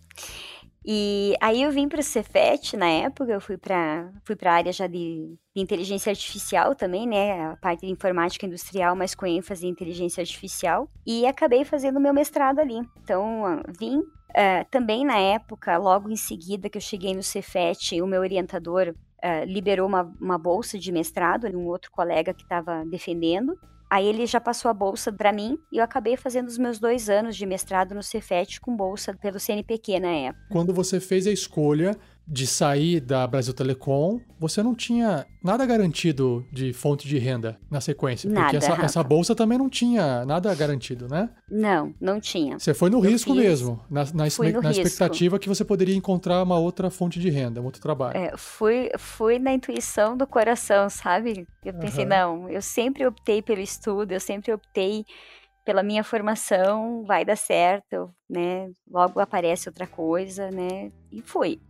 E 0.88 1.34
aí 1.40 1.62
eu 1.62 1.72
vim 1.72 1.88
para 1.88 1.98
o 1.98 2.02
Cefet 2.02 2.76
na 2.76 2.86
época, 2.86 3.32
eu 3.32 3.40
fui 3.40 3.56
para 3.56 4.08
fui 4.24 4.36
a 4.40 4.52
área 4.52 4.72
já 4.72 4.86
de, 4.86 5.36
de, 5.52 5.60
inteligência 5.60 6.10
artificial 6.10 6.76
também, 6.76 7.08
né? 7.08 7.44
A 7.46 7.56
parte 7.56 7.84
de 7.84 7.92
informática 7.92 8.46
industrial, 8.46 8.94
mas 8.94 9.12
com 9.12 9.26
ênfase 9.26 9.66
em 9.66 9.70
inteligência 9.70 10.20
artificial. 10.20 10.88
E 11.04 11.26
acabei 11.26 11.64
fazendo 11.64 11.98
meu 11.98 12.14
mestrado 12.14 12.60
ali. 12.60 12.78
Então, 13.02 13.60
vim 13.76 14.00
Uh, 14.36 14.68
também 14.70 15.02
na 15.02 15.16
época, 15.16 15.78
logo 15.78 16.10
em 16.10 16.16
seguida 16.16 16.68
que 16.68 16.76
eu 16.76 16.82
cheguei 16.82 17.14
no 17.14 17.22
Cefet, 17.22 18.02
o 18.02 18.06
meu 18.06 18.20
orientador 18.20 18.94
uh, 19.24 19.44
liberou 19.46 19.88
uma, 19.88 20.14
uma 20.20 20.36
bolsa 20.36 20.78
de 20.78 20.92
mestrado, 20.92 21.46
um 21.46 21.66
outro 21.66 21.90
colega 21.90 22.34
que 22.34 22.42
estava 22.42 22.84
defendendo. 22.84 23.58
Aí 23.88 24.06
ele 24.06 24.26
já 24.26 24.40
passou 24.40 24.68
a 24.68 24.74
bolsa 24.74 25.12
para 25.12 25.32
mim 25.32 25.56
e 25.72 25.78
eu 25.78 25.84
acabei 25.84 26.16
fazendo 26.16 26.48
os 26.48 26.58
meus 26.58 26.78
dois 26.78 27.08
anos 27.08 27.36
de 27.36 27.46
mestrado 27.46 27.94
no 27.94 28.02
Cefet 28.02 28.60
com 28.60 28.76
bolsa 28.76 29.14
pelo 29.14 29.38
CNPq 29.38 30.00
na 30.00 30.10
época. 30.10 30.44
Quando 30.50 30.74
você 30.74 30.98
fez 30.98 31.26
a 31.26 31.30
escolha 31.30 31.96
de 32.26 32.46
sair 32.46 33.00
da 33.00 33.26
Brasil 33.26 33.54
Telecom, 33.54 34.20
você 34.38 34.62
não 34.62 34.74
tinha 34.74 35.24
nada 35.42 35.64
garantido 35.64 36.44
de 36.52 36.72
fonte 36.72 37.06
de 37.06 37.18
renda 37.18 37.56
na 37.70 37.80
sequência. 37.80 38.28
Nada, 38.28 38.46
porque 38.46 38.56
essa, 38.56 38.72
essa, 38.82 39.02
bolsa 39.02 39.34
também 39.34 39.56
não 39.56 39.70
tinha 39.70 40.24
nada 40.24 40.52
garantido, 40.54 41.06
né? 41.08 41.30
Não, 41.48 41.94
não 42.00 42.20
tinha. 42.20 42.58
Você 42.58 42.74
foi 42.74 42.90
no 42.90 42.98
Eu 42.98 43.10
risco 43.10 43.32
fiz, 43.32 43.42
mesmo, 43.42 43.80
na, 43.88 44.04
na, 44.06 44.24
na 44.62 44.70
expectativa 44.70 45.38
que 45.38 45.48
você 45.48 45.64
poderia 45.64 45.94
encontrar 45.94 46.42
uma 46.42 46.58
outra 46.58 46.90
fonte 46.90 47.20
de 47.20 47.30
renda, 47.30 47.60
um 47.60 47.64
outro 47.64 47.80
trabalho. 47.80 48.16
É, 48.16 48.36
fui, 48.36 48.90
fui 48.98 49.38
na 49.38 49.52
intuição 49.52 50.16
do 50.16 50.26
coração, 50.26 50.90
sabe? 50.90 51.46
Eu 51.64 51.74
pensei, 51.74 52.04
uhum. 52.04 52.10
não, 52.10 52.50
eu 52.50 52.60
sempre 52.60 53.06
optei 53.06 53.40
pelo 53.40 53.60
estudo, 53.60 54.10
eu 54.10 54.20
sempre 54.20 54.52
optei 54.52 55.04
pela 55.64 55.82
minha 55.82 56.04
formação, 56.04 57.04
vai 57.04 57.24
dar 57.24 57.36
certo, 57.36 58.08
né? 58.30 58.70
Logo 58.88 59.18
aparece 59.18 59.68
outra 59.68 59.86
coisa, 59.86 60.50
né? 60.50 60.92
E 61.10 61.20
fui. 61.20 61.60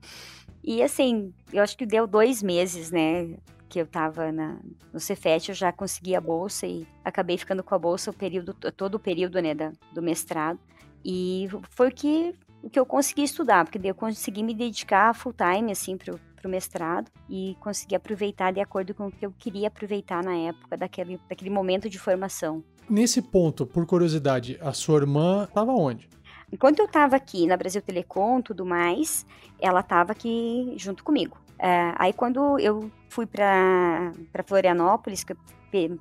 E 0.67 0.83
assim, 0.83 1.33
eu 1.53 1.63
acho 1.63 1.79
que 1.79 1.87
deu 1.87 2.09
dois 2.09 2.43
meses, 2.43 2.91
né? 2.91 3.37
Que 3.69 3.81
eu 3.81 3.87
tava 3.87 4.33
na, 4.33 4.59
no 4.93 4.99
Cefet, 4.99 5.49
eu 5.49 5.55
já 5.55 5.71
consegui 5.71 6.17
a 6.17 6.21
bolsa 6.21 6.67
e 6.67 6.85
acabei 7.05 7.39
ficando 7.39 7.63
com 7.63 7.75
a 7.75 7.79
bolsa 7.79 8.11
o 8.11 8.15
período, 8.15 8.53
todo 8.53 8.97
o 8.97 9.01
período, 9.01 9.41
né, 9.41 9.55
da, 9.55 9.73
do 9.93 10.03
mestrado. 10.03 10.59
E 11.05 11.47
foi 11.71 11.89
o 11.89 11.93
que, 11.93 12.35
o 12.65 12.69
que 12.69 12.79
eu 12.79 12.85
consegui 12.85 13.23
estudar, 13.23 13.65
porque 13.65 13.79
daí 13.79 13.91
eu 13.91 13.95
consegui 13.95 14.43
me 14.43 14.53
dedicar 14.53 15.15
full 15.15 15.33
time, 15.33 15.71
assim, 15.71 15.97
pro, 15.97 16.19
pro 16.35 16.51
mestrado 16.51 17.11
e 17.31 17.57
consegui 17.61 17.95
aproveitar 17.95 18.53
de 18.53 18.61
acordo 18.61 18.93
com 18.93 19.07
o 19.07 19.13
que 19.13 19.25
eu 19.25 19.33
queria 19.39 19.69
aproveitar 19.69 20.25
na 20.25 20.35
época 20.35 20.77
daquele, 20.77 21.21
daquele 21.29 21.51
momento 21.51 21.89
de 21.89 21.99
formação. 21.99 22.65
Nesse 22.91 23.23
ponto, 23.23 23.67
por 23.67 23.87
curiosidade, 23.87 24.59
a 24.61 24.73
sua 24.73 24.99
irmã 24.99 25.45
estava 25.45 25.73
onde? 25.73 26.09
Enquanto 26.53 26.79
eu 26.79 26.87
estava 26.87 27.17
aqui 27.17 27.47
na 27.47 27.57
Brasil 27.57 27.83
Telecom 27.83 28.41
tudo 28.41 28.65
mais, 28.65 29.27
ela 29.61 29.81
estava 29.81 30.13
aqui 30.13 30.75
junto 30.77 31.03
comigo. 31.03 31.37
É, 31.59 31.93
aí 31.97 32.13
quando 32.13 32.59
eu 32.59 32.91
fui 33.09 33.27
para 33.27 34.13
Florianópolis, 34.45 35.25
que 35.25 35.33
eu 35.33 35.37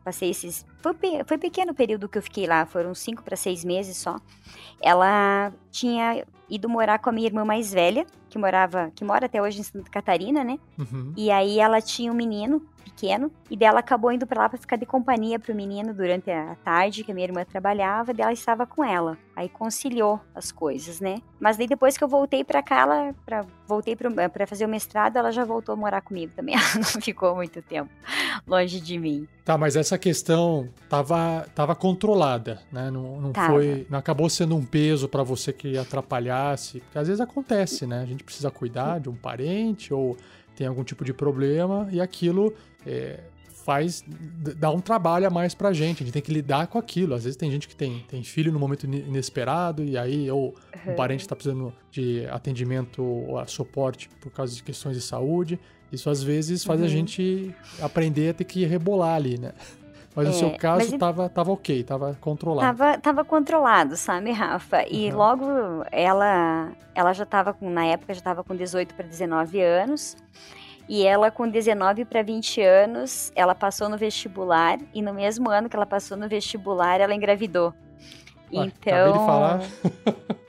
passei 0.04 0.30
esses. 0.30 0.66
Foi, 0.82 0.96
foi 1.26 1.38
pequeno 1.38 1.72
o 1.72 1.76
período 1.76 2.10
que 2.10 2.18
eu 2.18 2.22
fiquei 2.22 2.48
lá, 2.48 2.66
foram 2.66 2.94
cinco 2.94 3.24
para 3.24 3.36
seis 3.36 3.64
meses 3.64 3.98
só. 3.98 4.18
Ela 4.82 5.52
tinha 5.72 6.26
ido 6.50 6.70
morar 6.70 7.00
com 7.00 7.10
a 7.10 7.14
minha 7.14 7.28
irmã 7.28 7.44
mais 7.44 7.74
velha, 7.74 8.06
que 8.30 8.38
morava, 8.38 8.92
que 8.94 9.04
mora 9.04 9.26
até 9.26 9.42
hoje 9.42 9.60
em 9.62 9.64
Santa 9.64 9.90
Catarina, 9.90 10.44
né? 10.44 10.60
Uhum. 10.78 11.14
E 11.16 11.32
aí 11.32 11.60
ela 11.60 11.82
tinha 11.82 12.12
um 12.12 12.16
menino 12.16 12.62
pequeno, 12.84 13.32
e 13.50 13.58
dela 13.58 13.80
acabou 13.80 14.12
indo 14.12 14.28
para 14.28 14.44
lá 14.44 14.50
para 14.50 14.58
ficar 14.60 14.76
de 14.78 14.86
companhia 14.86 15.40
pro 15.40 15.56
menino 15.56 15.94
durante 15.94 16.30
a 16.30 16.56
tarde, 16.64 17.04
que 17.04 17.12
a 17.12 17.16
minha 17.16 17.28
irmã 17.28 17.44
trabalhava, 17.44 18.14
dela 18.14 18.32
estava 18.32 18.66
com 18.66 18.84
ela. 18.84 19.18
Aí 19.36 19.50
conciliou 19.50 20.22
as 20.34 20.52
coisas, 20.52 21.02
né? 21.02 21.18
Mas 21.40 21.58
daí 21.58 21.68
depois 21.68 21.98
que 21.98 22.04
eu 22.04 22.08
voltei 22.08 22.44
para 22.44 22.62
cá, 22.62 22.82
ela 22.82 23.16
pra, 23.26 23.46
voltei 23.68 23.96
para 23.96 24.48
fazer 24.48 24.66
o 24.66 24.70
mestrado, 24.70 25.18
ela 25.18 25.32
já 25.32 25.44
voltou 25.44 25.74
a 25.74 25.76
morar 25.76 26.02
comigo 26.02 26.32
também. 26.36 26.56
Ela 26.76 26.76
não 26.76 27.02
ficou 27.02 27.36
muito 27.36 27.62
tempo 27.62 27.90
longe 28.48 28.80
de 28.80 28.98
mim. 28.98 29.28
Tá, 29.44 29.58
mas 29.58 29.65
essa 29.74 29.98
questão 29.98 30.68
tava, 30.90 31.48
tava 31.56 31.74
controlada, 31.74 32.62
né? 32.72 32.92
Não, 32.92 33.22
não 33.22 33.34
foi, 33.34 33.88
não 33.90 33.98
acabou 33.98 34.30
sendo 34.30 34.56
um 34.56 34.66
peso 34.66 35.08
para 35.08 35.24
você 35.24 35.54
que 35.54 35.78
atrapalhasse, 35.78 36.82
porque 36.82 37.00
às 37.00 37.08
vezes 37.08 37.22
acontece, 37.22 37.88
né? 37.88 38.02
A 38.02 38.06
gente 38.06 38.24
precisa 38.24 38.52
cuidar 38.52 39.00
de 39.00 39.10
um 39.10 39.16
parente 39.16 39.94
ou 39.94 40.18
tem 40.56 40.68
algum 40.68 40.84
tipo 40.84 41.04
de 41.06 41.14
problema 41.14 41.88
e 41.92 42.00
aquilo 42.00 42.54
é, 42.86 43.20
faz 43.66 44.04
dá 44.58 44.70
um 44.70 44.80
trabalho 44.80 45.26
a 45.26 45.30
mais 45.30 45.56
pra 45.56 45.74
gente. 45.74 46.04
A 46.04 46.06
gente 46.06 46.14
tem 46.14 46.22
que 46.22 46.32
lidar 46.32 46.68
com 46.68 46.78
aquilo. 46.78 47.16
Às 47.16 47.24
vezes 47.24 47.36
tem 47.36 47.50
gente 47.50 47.68
que 47.68 47.76
tem, 47.76 48.06
tem 48.08 48.24
filho 48.24 48.52
no 48.52 48.60
momento 48.60 48.86
inesperado 48.86 49.84
e 49.84 49.98
aí 49.98 50.30
ou 50.30 50.54
um 50.86 50.94
parente 50.94 51.22
está 51.22 51.36
precisando 51.36 51.74
de 51.90 52.28
atendimento 52.28 53.04
ou 53.04 53.46
suporte 53.48 54.08
por 54.22 54.32
causa 54.32 54.56
de 54.56 54.62
questões 54.62 54.96
de 54.96 55.02
saúde. 55.02 55.60
Isso 55.96 56.10
às 56.10 56.22
vezes 56.22 56.64
faz 56.64 56.80
uhum. 56.80 56.86
a 56.86 56.90
gente 56.90 57.56
aprender 57.82 58.30
a 58.30 58.34
ter 58.34 58.44
que 58.44 58.66
rebolar 58.66 59.16
ali, 59.16 59.40
né? 59.40 59.52
Mas 60.16 60.28
é, 60.28 60.30
no 60.30 60.36
seu 60.36 60.52
caso 60.52 60.94
estava 60.94 61.28
tava 61.28 61.52
ok, 61.52 61.82
estava 61.82 62.18
controlado. 62.22 62.78
Tava, 62.78 62.98
tava 63.00 63.26
controlado, 63.26 63.98
sabe, 63.98 64.32
Rafa? 64.32 64.86
E 64.90 65.10
uhum. 65.10 65.18
logo 65.18 65.46
ela 65.92 66.72
ela 66.94 67.12
já 67.12 67.24
estava 67.24 67.54
com, 67.54 67.70
na 67.70 67.86
época 67.86 68.14
já 68.14 68.20
estava 68.20 68.42
com 68.42 68.56
18 68.56 68.96
para 68.96 69.06
19 69.06 69.60
anos. 69.62 70.16
E 70.88 71.06
ela, 71.06 71.32
com 71.32 71.50
19 71.50 72.06
para 72.06 72.22
20 72.22 72.62
anos, 72.62 73.32
ela 73.36 73.56
passou 73.56 73.90
no 73.90 73.98
vestibular. 73.98 74.78
E 74.94 75.02
no 75.02 75.14
mesmo 75.14 75.50
ano 75.50 75.68
que 75.68 75.76
ela 75.76 75.86
passou 75.86 76.16
no 76.16 76.30
vestibular, 76.30 77.02
ela 77.02 77.14
engravidou. 77.14 77.74
Ué, 78.54 78.66
então. 78.66 79.12
De 79.12 79.18
falar. 79.18 79.62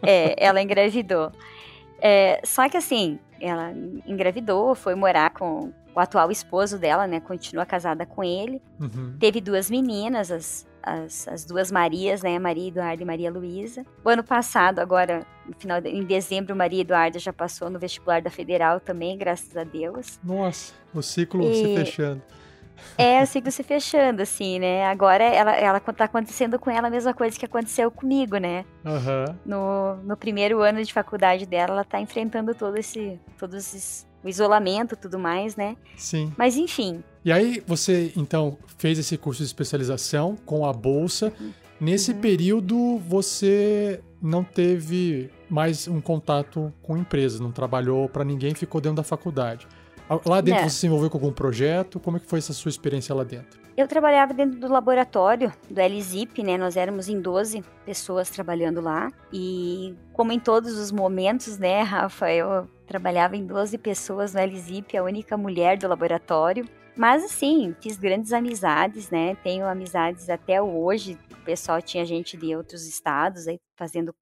é, 0.03 0.34
ela 0.38 0.61
engravidou. 0.61 1.32
É, 2.01 2.40
só 2.44 2.68
que 2.68 2.76
assim, 2.76 3.18
ela 3.40 3.72
engravidou, 4.07 4.74
foi 4.74 4.94
morar 4.94 5.30
com 5.30 5.72
o 5.94 6.01
atual 6.01 6.30
esposo 6.30 6.78
dela, 6.78 7.07
né? 7.07 7.20
Continua 7.20 7.64
casada 7.64 8.05
com 8.05 8.22
ele. 8.22 8.61
Uhum. 8.78 9.16
Teve 9.18 9.40
duas 9.40 9.70
meninas, 9.70 10.30
as, 10.30 10.66
as, 10.82 11.26
as 11.26 11.44
duas 11.44 11.72
Marias, 11.72 12.22
né? 12.22 12.38
Maria 12.38 12.68
Eduarda 12.68 13.03
e 13.03 13.07
Maria 13.07 13.30
Luísa. 13.30 13.84
O 14.05 14.09
ano 14.09 14.22
passado, 14.22 14.78
agora, 14.78 15.26
no 15.47 15.55
final 15.59 15.80
de, 15.80 15.88
em 15.88 16.05
dezembro, 16.05 16.55
Maria 16.55 16.82
Eduarda 16.82 17.18
já 17.18 17.32
passou 17.32 17.70
no 17.70 17.78
vestibular 17.78 18.20
da 18.20 18.30
Federal 18.30 18.78
também, 18.78 19.16
graças 19.16 19.57
a 19.57 19.64
Deus. 19.64 20.20
Nossa, 20.22 20.74
o 20.92 21.03
ciclo 21.03 21.42
e... 21.44 21.55
se 21.55 21.76
fechando. 21.76 22.22
É, 22.97 23.22
o 23.22 23.27
ciclo 23.27 23.51
se 23.51 23.62
fechando, 23.62 24.22
assim, 24.22 24.59
né? 24.59 24.85
Agora 24.87 25.24
ela, 25.24 25.57
ela 25.57 25.81
tá 25.81 26.05
acontecendo 26.05 26.59
com 26.59 26.70
ela 26.70 26.89
a 26.89 26.91
mesma 26.91 27.14
coisa 27.14 27.39
que 27.39 27.45
aconteceu 27.45 27.91
comigo, 27.91 28.37
né? 28.37 28.64
Uhum. 28.85 29.35
No, 29.45 29.97
no 30.05 30.16
primeiro 30.16 30.61
ano 30.61 30.83
de 30.83 30.93
faculdade 30.93 31.47
dela, 31.47 31.72
ela 31.72 31.85
tá 31.85 32.01
enfrentando 32.01 32.55
todo 32.55 32.77
esse, 32.77 33.18
todos 33.39 33.57
esses, 33.57 34.07
o 34.22 34.29
isolamento 34.29 34.95
e 34.95 34.97
tudo 34.97 35.18
mais, 35.18 35.57
né? 35.57 35.77
Sim. 35.97 36.33
Mas 36.37 36.57
enfim. 36.57 37.03
E 37.24 37.33
aí 37.33 37.62
você, 37.66 38.12
então, 38.16 38.57
fez 38.79 38.99
esse 38.99 39.16
curso 39.16 39.43
de 39.43 39.47
especialização 39.47 40.37
com 40.45 40.64
a 40.64 40.72
bolsa. 40.72 41.33
Nesse 41.81 42.12
uhum. 42.12 42.20
período, 42.20 42.99
você 42.99 44.01
não 44.20 44.43
teve 44.43 45.31
mais 45.49 45.87
um 45.87 46.01
contato 46.01 46.72
com 46.83 46.97
empresas, 46.97 47.39
não 47.39 47.53
trabalhou 47.53 48.09
para 48.09 48.24
ninguém, 48.24 48.55
ficou 48.55 48.81
dentro 48.81 48.97
da 48.97 49.03
faculdade. 49.03 49.66
Lá 50.24 50.40
dentro 50.40 50.62
é. 50.62 50.68
você 50.68 50.78
se 50.78 50.86
envolveu 50.86 51.11
com 51.11 51.18
algum 51.18 51.32
projeto? 51.32 51.98
Como 51.98 52.16
é 52.16 52.20
que 52.20 52.26
foi 52.26 52.38
essa 52.38 52.52
sua 52.52 52.68
experiência 52.68 53.14
lá 53.14 53.24
dentro? 53.24 53.61
Eu 53.76 53.86
trabalhava 53.86 54.32
dentro 54.32 54.59
do 54.59 54.68
laboratório 54.68 55.52
do 55.68 55.80
LZIP, 55.80 56.42
né? 56.42 56.57
Nós 56.57 56.76
éramos 56.76 57.09
em 57.09 57.20
12 57.20 57.62
pessoas 57.84 58.30
trabalhando 58.30 58.80
lá. 58.80 59.12
E 59.30 59.94
como 60.14 60.32
em 60.32 60.40
todos 60.40 60.78
os 60.78 60.90
momentos, 60.90 61.59
né, 61.59 61.82
Rafa, 61.82 62.32
eu 62.32 62.66
trabalhava 62.86 63.36
em 63.36 63.44
12 63.44 63.76
pessoas 63.76 64.32
no 64.32 64.42
LZIP, 64.42 64.96
a 64.96 65.02
única 65.02 65.36
mulher 65.36 65.76
do 65.76 65.86
laboratório. 65.88 66.66
Mas 66.96 67.22
assim, 67.22 67.76
fiz 67.78 67.98
grandes 67.98 68.32
amizades, 68.32 69.11
né? 69.11 69.34
Tenho 69.42 69.66
amizades 69.66 70.30
até 70.30 70.62
hoje. 70.62 71.18
O 71.30 71.44
pessoal 71.44 71.82
tinha 71.82 72.07
gente 72.07 72.34
de 72.36 72.57
outros 72.57 72.86
estados 72.86 73.46
aí 73.46 73.61
fazendo, 73.76 74.14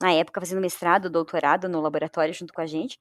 na 0.00 0.12
época, 0.12 0.40
fazendo 0.40 0.60
mestrado, 0.60 1.10
doutorado 1.10 1.68
no 1.68 1.80
laboratório 1.80 2.32
junto 2.34 2.52
com 2.52 2.60
a 2.60 2.66
gente. 2.66 2.98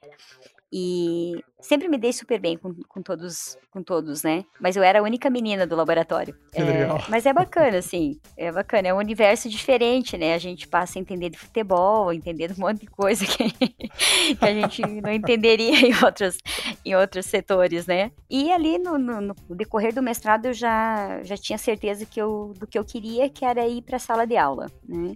E 0.72 1.44
sempre 1.60 1.88
me 1.88 1.98
dei 1.98 2.14
super 2.14 2.40
bem 2.40 2.56
com, 2.56 2.76
com, 2.88 3.02
todos, 3.02 3.58
com 3.72 3.82
todos, 3.82 4.22
né? 4.22 4.46
Mas 4.60 4.76
eu 4.76 4.84
era 4.84 5.00
a 5.00 5.02
única 5.02 5.28
menina 5.28 5.66
do 5.66 5.76
laboratório. 5.76 6.36
Que 6.52 6.62
é, 6.62 6.64
legal. 6.64 7.04
Mas 7.10 7.26
é 7.26 7.34
bacana, 7.34 7.80
assim. 7.80 8.20
É 8.38 8.52
bacana. 8.52 8.88
É 8.88 8.94
um 8.94 9.00
universo 9.00 9.50
diferente, 9.50 10.16
né? 10.16 10.36
A 10.36 10.38
gente 10.38 10.68
passa 10.68 11.00
a 11.00 11.02
entender 11.02 11.32
de 11.32 11.40
futebol, 11.40 12.14
entender 12.14 12.52
um 12.52 12.62
monte 12.62 12.82
de 12.82 12.88
coisa 12.88 13.26
que, 13.26 13.50
que 13.50 14.46
a 14.46 14.54
gente 14.54 14.86
não 15.02 15.12
entenderia 15.12 15.88
em 15.88 15.94
outros, 16.06 16.38
em 16.86 16.96
outros 16.96 17.26
setores, 17.26 17.88
né? 17.88 18.12
E 18.30 18.52
ali 18.52 18.78
no, 18.78 19.00
no, 19.00 19.22
no, 19.22 19.36
decorrer 19.56 19.92
do 19.92 20.04
mestrado 20.04 20.46
eu 20.46 20.54
já, 20.54 21.24
já 21.24 21.36
tinha 21.36 21.58
certeza 21.58 22.06
que 22.06 22.22
eu, 22.22 22.54
do 22.60 22.68
que 22.68 22.78
eu 22.78 22.86
queria, 22.86 23.28
que 23.28 23.44
era 23.44 23.68
ir 23.68 23.82
para 23.82 23.96
a 23.96 24.00
sala 24.00 24.28
de 24.28 24.38
aula, 24.38 24.68
né? 24.88 25.16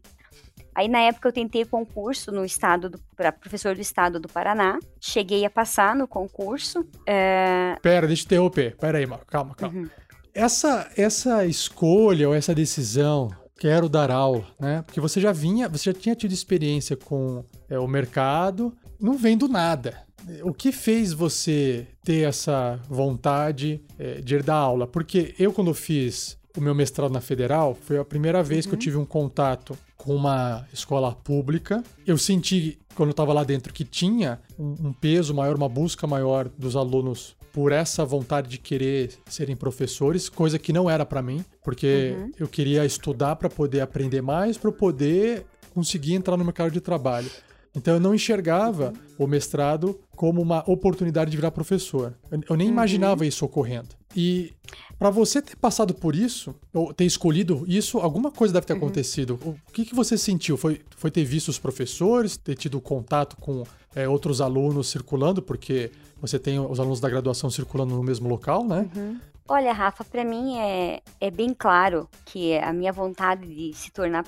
Aí 0.75 0.87
na 0.87 0.99
época 0.99 1.29
eu 1.29 1.33
tentei 1.33 1.65
concurso 1.65 2.31
no 2.31 2.43
estado 2.43 2.99
para 3.15 3.31
professor 3.31 3.75
do 3.75 3.81
estado 3.81 4.19
do 4.19 4.27
Paraná. 4.27 4.79
Cheguei 4.99 5.45
a 5.45 5.49
passar 5.49 5.95
no 5.95 6.07
concurso. 6.07 6.85
É... 7.05 7.75
Pera, 7.81 8.07
deixa 8.07 8.23
eu 8.23 8.25
interromper. 8.25 8.75
Pera 8.77 8.97
aí, 8.97 9.07
calma, 9.27 9.55
calma. 9.55 9.79
Uhum. 9.79 9.89
Essa, 10.33 10.89
essa 10.97 11.45
escolha 11.45 12.27
ou 12.27 12.33
essa 12.33 12.55
decisão, 12.55 13.29
quero 13.57 13.87
dar 13.87 14.09
aula, 14.09 14.45
né? 14.59 14.81
Porque 14.81 14.99
você 14.99 15.21
já 15.21 15.31
vinha, 15.31 15.69
você 15.69 15.91
já 15.91 15.93
tinha 15.93 16.15
tido 16.15 16.31
experiência 16.31 16.97
com 16.97 17.45
é, 17.69 17.77
o 17.77 17.87
mercado, 17.87 18.73
não 18.99 19.15
vem 19.15 19.37
do 19.37 19.47
nada. 19.47 20.01
O 20.41 20.53
que 20.53 20.71
fez 20.71 21.13
você 21.13 21.85
ter 22.03 22.27
essa 22.27 22.79
vontade 22.89 23.83
é, 23.99 24.21
de 24.21 24.35
ir 24.35 24.43
dar 24.43 24.55
aula? 24.55 24.87
Porque 24.87 25.35
eu, 25.37 25.51
quando 25.53 25.73
fiz 25.73 26.37
o 26.57 26.61
meu 26.61 26.73
mestrado 26.73 27.11
na 27.11 27.21
Federal, 27.21 27.75
foi 27.75 27.97
a 27.97 28.05
primeira 28.05 28.41
vez 28.41 28.65
uhum. 28.65 28.69
que 28.69 28.75
eu 28.75 28.77
uhum. 28.77 28.81
tive 28.81 28.97
um 28.97 29.05
contato 29.05 29.77
com 30.03 30.13
uma 30.13 30.67
escola 30.73 31.13
pública. 31.13 31.81
Eu 32.05 32.17
senti, 32.17 32.77
quando 32.93 33.09
eu 33.09 33.11
estava 33.11 33.31
lá 33.31 33.41
dentro, 33.41 33.73
que 33.73 33.85
tinha 33.85 34.37
um, 34.59 34.89
um 34.89 34.93
peso 34.93 35.33
maior, 35.33 35.55
uma 35.55 35.69
busca 35.69 36.05
maior 36.05 36.49
dos 36.57 36.75
alunos 36.75 37.37
por 37.53 37.71
essa 37.71 38.03
vontade 38.03 38.49
de 38.49 38.57
querer 38.57 39.11
serem 39.27 39.55
professores, 39.55 40.27
coisa 40.27 40.59
que 40.59 40.73
não 40.73 40.89
era 40.89 41.05
para 41.05 41.21
mim, 41.21 41.45
porque 41.63 42.15
uhum. 42.17 42.31
eu 42.37 42.47
queria 42.49 42.85
estudar 42.85 43.37
para 43.37 43.49
poder 43.49 43.79
aprender 43.79 44.21
mais, 44.21 44.57
para 44.57 44.73
poder 44.73 45.45
conseguir 45.73 46.15
entrar 46.15 46.35
no 46.35 46.43
mercado 46.43 46.71
de 46.71 46.81
trabalho. 46.81 47.29
Então 47.73 47.93
eu 47.93 47.99
não 47.99 48.13
enxergava 48.13 48.91
o 49.17 49.25
mestrado 49.25 49.97
como 50.15 50.41
uma 50.41 50.69
oportunidade 50.69 51.31
de 51.31 51.37
virar 51.37 51.51
professor. 51.51 52.13
Eu, 52.49 52.57
nem 52.57 52.67
uhum. 52.67 52.73
imaginava 52.73 53.25
isso 53.25 53.45
ocorrendo. 53.45 53.89
E 54.15 54.53
para 54.97 55.09
você 55.09 55.41
ter 55.41 55.55
passado 55.55 55.93
por 55.93 56.15
isso, 56.15 56.55
ou 56.73 56.93
ter 56.93 57.05
escolhido 57.05 57.63
isso, 57.67 57.99
alguma 57.99 58.31
coisa 58.31 58.53
deve 58.53 58.65
ter 58.65 58.73
uhum. 58.73 58.79
acontecido. 58.79 59.39
O 59.43 59.55
que, 59.71 59.85
que 59.85 59.95
você 59.95 60.17
sentiu? 60.17 60.55
Foi, 60.57 60.81
foi 60.95 61.11
ter 61.11 61.23
visto 61.23 61.49
os 61.49 61.59
professores, 61.59 62.37
ter 62.37 62.55
tido 62.55 62.79
contato 62.79 63.35
com 63.37 63.63
é, 63.95 64.07
outros 64.07 64.41
alunos 64.41 64.87
circulando, 64.87 65.41
porque 65.41 65.91
você 66.21 66.39
tem 66.39 66.59
os 66.59 66.79
alunos 66.79 66.99
da 66.99 67.09
graduação 67.09 67.49
circulando 67.49 67.95
no 67.95 68.03
mesmo 68.03 68.29
local, 68.29 68.65
né? 68.65 68.89
Uhum. 68.95 69.19
Olha, 69.47 69.73
Rafa, 69.73 70.05
para 70.05 70.23
mim 70.23 70.57
é, 70.57 71.01
é 71.19 71.29
bem 71.29 71.53
claro 71.53 72.09
que 72.25 72.57
a 72.57 72.71
minha 72.71 72.93
vontade 72.93 73.45
de 73.45 73.73
se 73.73 73.91
tornar 73.91 74.23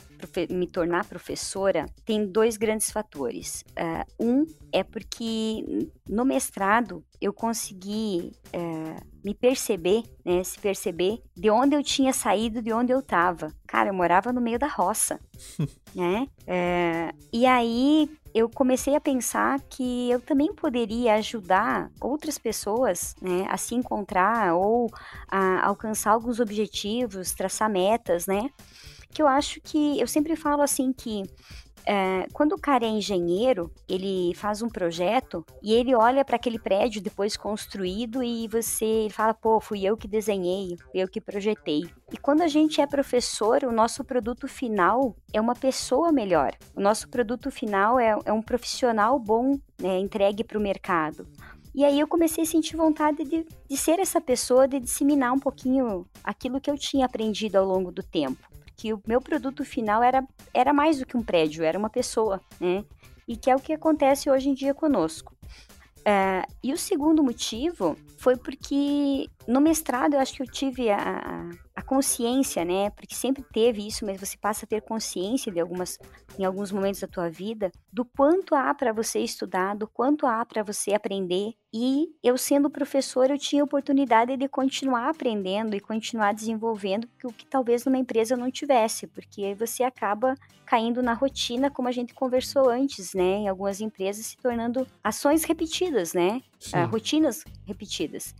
me 0.49 0.67
tornar 0.67 1.05
professora 1.05 1.85
tem 2.03 2.27
dois 2.27 2.57
grandes 2.57 2.91
fatores. 2.91 3.63
Uh, 3.71 4.25
um 4.25 4.45
é 4.73 4.83
porque 4.83 5.89
no 6.07 6.25
mestrado 6.25 7.03
eu 7.21 7.31
consegui 7.31 8.33
uh, 8.53 9.05
me 9.23 9.33
perceber, 9.33 10.03
né, 10.23 10.43
se 10.43 10.59
perceber 10.59 11.21
de 11.35 11.49
onde 11.49 11.75
eu 11.75 11.83
tinha 11.83 12.11
saído, 12.11 12.61
de 12.61 12.73
onde 12.73 12.91
eu 12.91 12.99
estava. 12.99 13.53
Cara, 13.65 13.89
eu 13.89 13.93
morava 13.93 14.33
no 14.33 14.41
meio 14.41 14.59
da 14.59 14.67
roça, 14.67 15.19
né? 15.95 16.27
É, 16.45 17.11
e 17.31 17.45
aí 17.45 18.09
eu 18.35 18.49
comecei 18.49 18.93
a 18.97 18.99
pensar 18.99 19.61
que 19.61 20.11
eu 20.11 20.19
também 20.19 20.53
poderia 20.53 21.13
ajudar 21.15 21.89
outras 22.01 22.37
pessoas 22.37 23.15
né, 23.21 23.47
a 23.49 23.55
se 23.55 23.73
encontrar 23.73 24.53
ou 24.55 24.91
a 25.31 25.65
alcançar 25.65 26.11
alguns 26.11 26.41
objetivos, 26.41 27.31
traçar 27.31 27.69
metas, 27.69 28.27
né? 28.27 28.49
Que 29.13 29.21
eu 29.21 29.27
acho 29.27 29.61
que 29.61 29.97
eu 30.01 30.05
sempre 30.05 30.35
falo 30.35 30.61
assim 30.61 30.91
que 30.91 31.23
é, 31.87 32.27
quando 32.33 32.53
o 32.53 32.59
cara 32.59 32.85
é 32.85 32.89
engenheiro, 32.89 33.71
ele 33.87 34.33
faz 34.35 34.61
um 34.61 34.69
projeto 34.69 35.45
e 35.61 35.73
ele 35.73 35.93
olha 35.95 36.25
para 36.25 36.35
aquele 36.35 36.57
prédio 36.57 37.01
depois 37.01 37.37
construído 37.37 38.23
e 38.23 38.47
você 38.47 39.07
fala, 39.11 39.33
pô, 39.33 39.59
fui 39.59 39.85
eu 39.85 39.95
que 39.95 40.07
desenhei, 40.07 40.77
fui 40.77 41.01
eu 41.01 41.07
que 41.07 41.21
projetei. 41.21 41.83
E 42.11 42.17
quando 42.17 42.41
a 42.41 42.47
gente 42.47 42.81
é 42.81 42.87
professor, 42.87 43.63
o 43.63 43.71
nosso 43.71 44.03
produto 44.03 44.47
final 44.47 45.15
é 45.31 45.39
uma 45.39 45.55
pessoa 45.55 46.11
melhor. 46.11 46.53
O 46.75 46.81
nosso 46.81 47.07
produto 47.07 47.51
final 47.51 47.99
é, 47.99 48.17
é 48.25 48.33
um 48.33 48.41
profissional 48.41 49.19
bom, 49.19 49.59
né, 49.79 49.99
entregue 49.99 50.43
para 50.43 50.57
o 50.57 50.61
mercado. 50.61 51.27
E 51.73 51.83
aí 51.83 51.99
eu 51.99 52.07
comecei 52.07 52.43
a 52.43 52.47
sentir 52.47 52.77
vontade 52.77 53.23
de, 53.25 53.45
de 53.69 53.77
ser 53.77 53.99
essa 53.99 54.21
pessoa, 54.21 54.67
de 54.67 54.79
disseminar 54.79 55.33
um 55.33 55.39
pouquinho 55.39 56.07
aquilo 56.23 56.61
que 56.61 56.71
eu 56.71 56.77
tinha 56.77 57.05
aprendido 57.05 57.57
ao 57.57 57.65
longo 57.65 57.91
do 57.91 58.01
tempo 58.01 58.54
que 58.75 58.93
o 58.93 59.01
meu 59.07 59.21
produto 59.21 59.63
final 59.63 60.03
era, 60.03 60.23
era 60.53 60.73
mais 60.73 60.99
do 60.99 61.05
que 61.05 61.17
um 61.17 61.23
prédio, 61.23 61.63
era 61.63 61.77
uma 61.77 61.89
pessoa, 61.89 62.41
né? 62.59 62.83
E 63.27 63.35
que 63.35 63.49
é 63.49 63.55
o 63.55 63.59
que 63.59 63.73
acontece 63.73 64.29
hoje 64.29 64.49
em 64.49 64.53
dia 64.53 64.73
conosco. 64.73 65.35
Uh, 66.01 66.45
e 66.63 66.71
o 66.71 66.77
segundo 66.77 67.23
motivo 67.23 67.97
foi 68.17 68.35
porque 68.37 69.27
no 69.47 69.59
mestrado 69.59 70.13
eu 70.13 70.19
acho 70.19 70.33
que 70.35 70.43
eu 70.43 70.47
tive 70.47 70.91
a, 70.91 71.49
a 71.75 71.81
consciência, 71.81 72.63
né? 72.63 72.89
Porque 72.91 73.13
sempre 73.13 73.43
teve 73.43 73.85
isso, 73.85 74.05
mas 74.05 74.19
você 74.19 74.37
passa 74.37 74.65
a 74.65 74.67
ter 74.67 74.81
consciência 74.81 75.51
de 75.51 75.59
algumas, 75.59 75.99
em 76.39 76.45
alguns 76.45 76.71
momentos 76.71 77.01
da 77.01 77.07
tua 77.07 77.29
vida, 77.29 77.69
do 77.91 78.05
quanto 78.05 78.55
há 78.55 78.73
para 78.73 78.93
você 78.93 79.19
estudar, 79.19 79.75
do 79.75 79.85
quanto 79.85 80.25
há 80.25 80.45
para 80.45 80.63
você 80.63 80.93
aprender. 80.93 81.53
E 81.73 82.07
eu 82.23 82.37
sendo 82.37 82.69
professor, 82.69 83.29
eu 83.29 83.37
tinha 83.37 83.61
oportunidade 83.61 84.37
de 84.37 84.47
continuar 84.47 85.09
aprendendo 85.09 85.75
e 85.75 85.81
continuar 85.81 86.33
desenvolvendo, 86.33 87.09
o 87.21 87.33
que 87.33 87.45
talvez 87.45 87.83
numa 87.83 87.97
empresa 87.97 88.35
eu 88.35 88.37
não 88.37 88.49
tivesse, 88.49 89.05
porque 89.07 89.53
você 89.55 89.83
acaba 89.83 90.35
caindo 90.65 91.03
na 91.03 91.13
rotina, 91.13 91.69
como 91.69 91.89
a 91.89 91.91
gente 91.91 92.13
conversou 92.13 92.69
antes, 92.69 93.13
né? 93.13 93.39
Em 93.39 93.47
algumas 93.49 93.81
empresas 93.81 94.25
se 94.25 94.37
tornando 94.37 94.87
ações 95.03 95.43
repetidas, 95.43 96.13
né? 96.13 96.41
Uh, 96.73 96.89
rotinas 96.89 97.43
repetidas. 97.67 98.33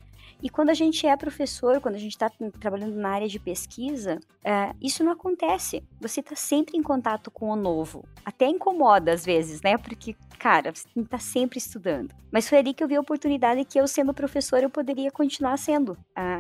E 0.46 0.50
quando 0.52 0.70
a 0.70 0.76
gente 0.76 1.08
é 1.08 1.18
professor, 1.18 1.82
quando 1.82 1.96
a 1.96 1.98
gente 1.98 2.12
está 2.12 2.30
trabalhando 2.60 2.94
na 2.94 3.10
área 3.10 3.28
de 3.28 3.40
pesquisa, 3.40 4.20
é, 4.44 4.76
isso 4.80 5.04
não 5.04 5.12
acontece. 5.12 5.84
Você 6.00 6.20
está 6.20 6.36
sempre 6.36 6.78
em 6.78 6.84
contato 6.84 7.32
com 7.32 7.50
o 7.50 7.56
novo. 7.56 8.06
Até 8.24 8.46
incomoda 8.46 9.12
às 9.12 9.26
vezes, 9.26 9.60
né? 9.64 9.76
Porque, 9.76 10.16
cara, 10.38 10.72
você 10.72 10.88
está 10.96 11.18
sempre 11.18 11.58
estudando. 11.58 12.14
Mas 12.32 12.48
foi 12.48 12.60
ali 12.60 12.76
que 12.76 12.84
eu 12.84 12.88
vi 12.88 12.96
a 12.96 13.02
oportunidade 13.02 13.66
que 13.66 13.80
eu, 13.80 13.88
sendo 13.88 14.14
professor, 14.14 14.62
eu 14.62 14.70
poderia 14.70 15.10
continuar 15.10 15.58
sendo 15.58 15.98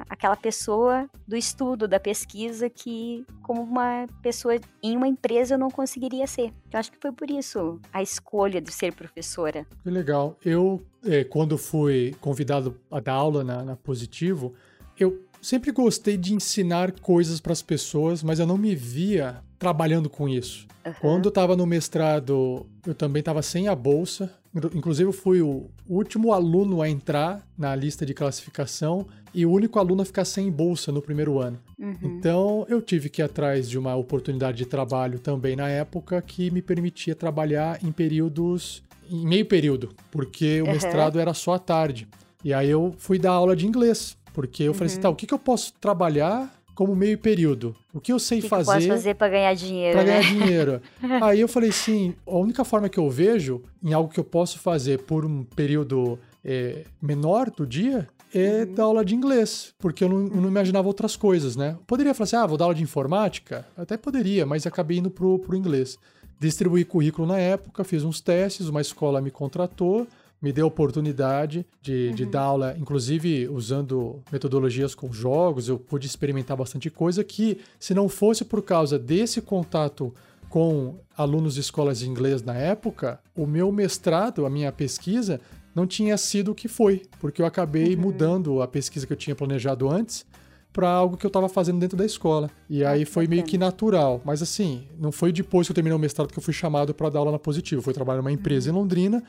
aquela 0.08 0.36
pessoa 0.36 1.10
do 1.28 1.36
estudo, 1.36 1.88
da 1.88 1.99
pesquisa, 1.99 2.70
que, 2.70 3.26
como 3.41 3.64
uma 3.64 4.06
pessoa 4.22 4.56
em 4.84 4.95
uma 4.95 5.08
empresa, 5.08 5.56
eu 5.56 5.58
não 5.58 5.72
conseguiria 5.72 6.28
ser. 6.28 6.53
Eu 6.72 6.80
acho 6.80 6.91
que 6.91 6.99
foi 7.01 7.12
por 7.12 7.32
isso 7.32 7.80
a 7.91 8.03
escolha 8.03 8.62
de 8.62 8.72
ser 8.72 8.93
professora. 8.93 9.66
Que 9.82 9.89
legal. 9.89 10.38
Eu, 10.43 10.86
quando 11.30 11.58
fui 11.58 12.16
convidado 12.20 12.76
a 12.89 12.99
dar 12.99 13.14
aula 13.14 13.43
na, 13.43 13.64
na 13.64 13.76
Positivo, 13.76 14.53
eu 14.97 15.22
sempre 15.41 15.72
gostei 15.72 16.18
de 16.18 16.34
ensinar 16.34 16.91
coisas 16.99 17.39
para 17.39 17.53
as 17.53 17.62
pessoas, 17.62 18.24
mas 18.24 18.39
eu 18.39 18.47
não 18.47 18.58
me 18.58 18.76
via 18.76 19.38
trabalhando 19.60 20.10
com 20.10 20.28
isso. 20.28 20.68
Uhum. 20.86 20.93
Quando 20.99 21.26
eu 21.26 21.30
estava 21.30 21.56
no 21.56 21.66
mestrado, 21.66 22.66
eu 22.86 22.93
também 22.93 23.20
estava 23.20 23.41
sem 23.41 23.68
a 23.68 23.76
bolsa. 23.76 24.32
Inclusive, 24.74 25.10
eu 25.10 25.14
fui 25.14 25.41
o 25.41 25.70
último 25.88 26.32
aluno 26.32 26.82
a 26.82 26.89
entrar 26.89 27.45
na 27.58 27.76
lista 27.76 28.06
de 28.06 28.14
classificação 28.14 29.06
e 29.34 29.45
o 29.45 29.51
único 29.51 29.78
aluno 29.80 30.01
a 30.01 30.06
ficar 30.06 30.24
sem 30.24 30.49
bolsa 30.49 30.91
no 30.91 31.01
primeiro 31.01 31.39
ano. 31.39 31.60
Uhum. 31.78 31.97
Então, 32.01 32.66
eu 32.70 32.82
tive 32.82 33.10
que 33.10 33.22
ir 33.22 33.26
atrás 33.26 33.70
de 33.70 33.78
uma 33.78 33.95
oportunidade 33.95 34.58
de 34.58 34.66
trabalho 34.66 35.20
também 35.20 35.56
na 35.56 35.68
época 35.68 36.22
que 36.22 36.49
me 36.51 36.62
permitia 36.62 37.14
trabalhar 37.14 37.84
em 37.84 37.91
períodos, 37.91 38.82
em 39.10 39.26
meio 39.26 39.45
período, 39.45 39.89
porque 40.12 40.62
o 40.62 40.66
uhum. 40.66 40.72
mestrado 40.74 41.20
era 41.20 41.34
só 41.34 41.53
à 41.53 41.60
tarde. 41.60 42.08
E 42.43 42.53
aí 42.53 42.70
eu 42.70 42.93
fui 42.97 43.18
dar 43.18 43.32
aula 43.32 43.56
de 43.56 43.66
inglês, 43.66 44.18
porque 44.34 44.64
eu 44.64 44.74
falei 44.74 44.88
assim, 44.91 45.01
tá, 45.01 45.10
o 45.10 45.16
que, 45.16 45.26
que 45.26 45.34
eu 45.34 45.39
posso 45.39 45.74
trabalhar 45.74 46.53
como 46.76 46.93
meio 46.95 47.18
período. 47.18 47.74
O 47.93 48.01
que 48.01 48.12
eu 48.12 48.20
sei 48.20 48.41
que 48.41 48.49
fazer. 48.49 48.66
Que 48.66 48.72
eu 48.72 48.76
posso 48.76 48.88
fazer 48.88 49.16
para 49.16 49.30
ganhar 49.30 49.53
dinheiro. 49.56 49.97
Para 49.97 50.03
né? 50.03 50.22
ganhar 50.22 50.34
dinheiro. 50.34 50.82
Aí 51.24 51.39
eu 51.39 51.47
falei 51.47 51.70
assim: 51.70 52.14
a 52.28 52.36
única 52.36 52.64
forma 52.66 52.89
que 52.89 52.99
eu 52.99 53.10
vejo 53.10 53.64
em 53.82 53.93
algo 53.93 54.12
que 54.12 54.20
eu 54.20 54.24
posso 54.24 54.60
fazer 54.60 54.99
por 54.99 55.26
um 55.26 55.43
período 55.43 56.20
é, 56.43 56.84
menor 57.01 57.49
do 57.49 57.66
dia 57.66 58.08
é 58.34 58.64
uhum. 58.64 58.74
dar 58.74 58.84
aula 58.84 59.06
de 59.06 59.16
inglês, 59.16 59.74
porque 59.80 60.03
eu 60.03 60.10
não, 60.10 60.28
eu 60.28 60.41
não, 60.41 60.49
imaginava 60.49 60.88
outras 60.88 61.16
coisas, 61.16 61.56
né? 61.56 61.78
Poderia 61.88 62.14
falar 62.14 62.26
assim: 62.26 62.36
ah, 62.36 62.45
vou 62.45 62.58
dar 62.58 62.66
aula 62.66 62.76
de 62.76 62.84
informática? 62.84 63.66
Até 63.78 63.95
poderia, 63.95 64.45
mas 64.45 64.68
acabei 64.68 64.97
indo 64.97 65.10
pro, 65.10 65.39
pro 65.39 65.56
inglês. 65.56 65.97
Distribuí 66.39 66.86
currículo 66.86 67.27
na 67.27 67.39
época, 67.39 67.83
fiz 67.83 68.03
uns 68.03 68.19
testes, 68.21 68.67
uma 68.67 68.81
escola 68.81 69.21
me 69.21 69.31
contratou 69.31 70.07
me 70.45 70.51
deu 70.51 70.65
a 70.65 70.67
oportunidade 70.67 71.65
de, 71.81 72.09
uhum. 72.09 72.15
de 72.15 72.25
dar 72.27 72.41
aula, 72.41 72.75
inclusive 72.77 73.47
usando 73.47 74.21
metodologias 74.31 74.93
com 74.93 75.11
jogos, 75.11 75.67
eu 75.67 75.79
pude 75.79 76.05
experimentar 76.05 76.55
bastante 76.55 76.89
coisa 76.89 77.23
que, 77.23 77.59
se 77.79 77.95
não 77.95 78.07
fosse 78.07 78.45
por 78.45 78.61
causa 78.61 78.99
desse 78.99 79.41
contato 79.41 80.13
com 80.47 80.99
alunos 81.17 81.55
de 81.55 81.61
escolas 81.61 81.99
de 81.99 82.07
inglês 82.07 82.43
na 82.43 82.53
época, 82.53 83.19
o 83.36 83.47
meu 83.47 83.71
mestrado, 83.71 84.45
a 84.45 84.49
minha 84.49 84.71
pesquisa, 84.71 85.41
não 85.73 85.88
tinha 85.88 86.15
sido 86.15 86.51
o 86.51 86.55
que 86.55 86.67
foi, 86.67 87.01
porque 87.19 87.41
eu 87.41 87.45
acabei 87.45 87.95
uhum. 87.95 88.01
mudando 88.01 88.61
a 88.61 88.67
pesquisa 88.67 89.07
que 89.07 89.13
eu 89.13 89.17
tinha 89.17 89.36
planejado 89.36 89.89
antes 89.89 90.27
para 90.76 90.89
algo 90.89 91.15
que 91.15 91.26
eu 91.26 91.30
estava 91.30 91.47
fazendo 91.47 91.80
dentro 91.80 91.97
da 91.97 92.05
escola. 92.05 92.51
E 92.69 92.84
ah, 92.84 92.91
aí 92.91 93.05
foi 93.05 93.28
meio 93.28 93.43
que 93.43 93.57
natural. 93.57 94.21
Mas 94.26 94.41
assim, 94.41 94.86
não 94.99 95.09
foi 95.09 95.32
depois 95.32 95.65
que 95.65 95.71
eu 95.71 95.73
terminei 95.73 95.95
o 95.95 95.99
mestrado 95.99 96.34
que 96.34 96.38
eu 96.38 96.43
fui 96.43 96.53
chamado 96.53 96.93
para 96.93 97.09
dar 97.09 97.19
aula 97.19 97.32
na 97.32 97.39
Positivo. 97.39 97.82
Foi 97.82 97.93
trabalhar 97.93 98.17
numa 98.17 98.32
empresa 98.32 98.69
uhum. 98.69 98.76
em 98.76 98.80
Londrina 98.82 99.23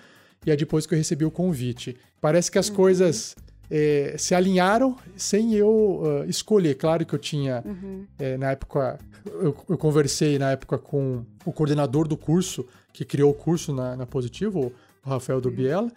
e 0.45 0.51
é 0.51 0.57
depois 0.57 0.87
que 0.87 0.95
eu 0.95 0.99
recebi 0.99 1.25
o 1.25 1.31
convite. 1.31 1.97
Parece 2.21 2.51
que 2.51 2.59
as 2.59 2.69
uhum. 2.69 2.75
coisas 2.75 3.37
é, 3.71 4.17
se 4.19 4.35
alinharam 4.35 4.97
sem 5.15 5.55
eu 5.55 5.69
uh, 6.03 6.29
escolher. 6.29 6.75
Claro 6.75 7.07
que 7.07 7.15
eu 7.15 7.19
tinha, 7.19 7.63
uhum. 7.65 8.05
é, 8.19 8.37
na 8.37 8.51
época, 8.51 8.99
eu, 9.25 9.57
eu, 9.69 9.79
conversei 9.79 10.41
na 10.41 10.51
época 10.51 10.77
com 10.79 11.25
o 11.45 11.53
coordenador 11.53 12.09
do 12.09 12.17
curso, 12.17 12.67
que 12.93 13.05
criou 13.05 13.31
o 13.31 13.35
curso 13.35 13.73
na, 13.73 13.95
na 13.95 14.05
Positivo, 14.05 14.73
o 15.05 15.09
Rafael 15.09 15.41
Dubiela. 15.41 15.85
Uhum. 15.85 15.91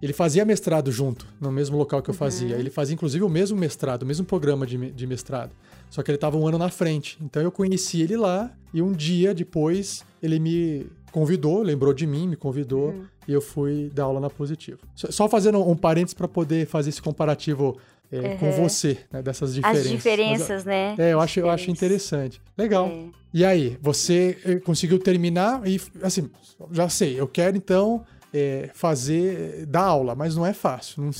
Ele 0.00 0.12
fazia 0.12 0.44
mestrado 0.44 0.92
junto, 0.92 1.26
no 1.40 1.50
mesmo 1.50 1.76
local 1.76 2.02
que 2.02 2.10
eu 2.10 2.14
fazia. 2.14 2.54
Uhum. 2.54 2.60
Ele 2.60 2.70
fazia, 2.70 2.94
inclusive, 2.94 3.24
o 3.24 3.28
mesmo 3.28 3.58
mestrado, 3.58 4.02
o 4.02 4.06
mesmo 4.06 4.26
programa 4.26 4.66
de, 4.66 4.90
de 4.90 5.06
mestrado. 5.06 5.52
Só 5.88 6.02
que 6.02 6.10
ele 6.10 6.16
estava 6.16 6.36
um 6.36 6.46
ano 6.46 6.58
na 6.58 6.68
frente. 6.68 7.18
Então 7.20 7.42
eu 7.42 7.50
conheci 7.50 8.02
ele 8.02 8.16
lá 8.16 8.52
e 8.74 8.82
um 8.82 8.92
dia 8.92 9.34
depois 9.34 10.04
ele 10.22 10.38
me 10.38 10.86
convidou, 11.12 11.62
lembrou 11.62 11.94
de 11.94 12.06
mim, 12.06 12.28
me 12.28 12.36
convidou 12.36 12.88
uhum. 12.88 13.04
e 13.26 13.32
eu 13.32 13.40
fui 13.40 13.90
dar 13.94 14.04
aula 14.04 14.20
na 14.20 14.28
Positivo. 14.28 14.80
Só 14.94 15.28
fazendo 15.28 15.66
um 15.66 15.76
parênteses 15.76 16.12
para 16.12 16.28
poder 16.28 16.66
fazer 16.66 16.90
esse 16.90 17.00
comparativo 17.00 17.78
é, 18.12 18.18
uhum. 18.18 18.36
com 18.38 18.52
você, 18.52 18.98
né, 19.10 19.22
dessas 19.22 19.54
diferenças. 19.54 19.86
As 19.86 19.90
diferenças, 19.90 20.48
Mas, 20.48 20.64
né? 20.64 20.94
É, 20.98 21.12
eu 21.12 21.20
acho, 21.20 21.40
eu 21.40 21.48
acho 21.48 21.70
interessante. 21.70 22.40
Legal. 22.56 22.86
É. 22.88 23.06
E 23.32 23.44
aí, 23.44 23.76
você 23.80 24.38
eh, 24.44 24.56
conseguiu 24.56 24.98
terminar 24.98 25.66
e, 25.66 25.80
assim, 26.02 26.30
já 26.70 26.88
sei, 26.88 27.20
eu 27.20 27.26
quero 27.26 27.56
então 27.56 28.04
é, 28.36 28.70
fazer, 28.74 29.64
dar 29.66 29.84
aula, 29.84 30.14
mas 30.14 30.36
não 30.36 30.44
é 30.44 30.52
fácil. 30.52 31.02
Não, 31.02 31.10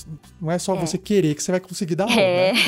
não 0.40 0.50
é 0.50 0.58
só 0.58 0.74
é. 0.74 0.80
você 0.80 0.98
querer 0.98 1.34
que 1.34 1.42
você 1.42 1.50
vai 1.50 1.60
conseguir 1.60 1.94
dar 1.94 2.04
aula. 2.04 2.20
É. 2.20 2.52
Né? 2.52 2.58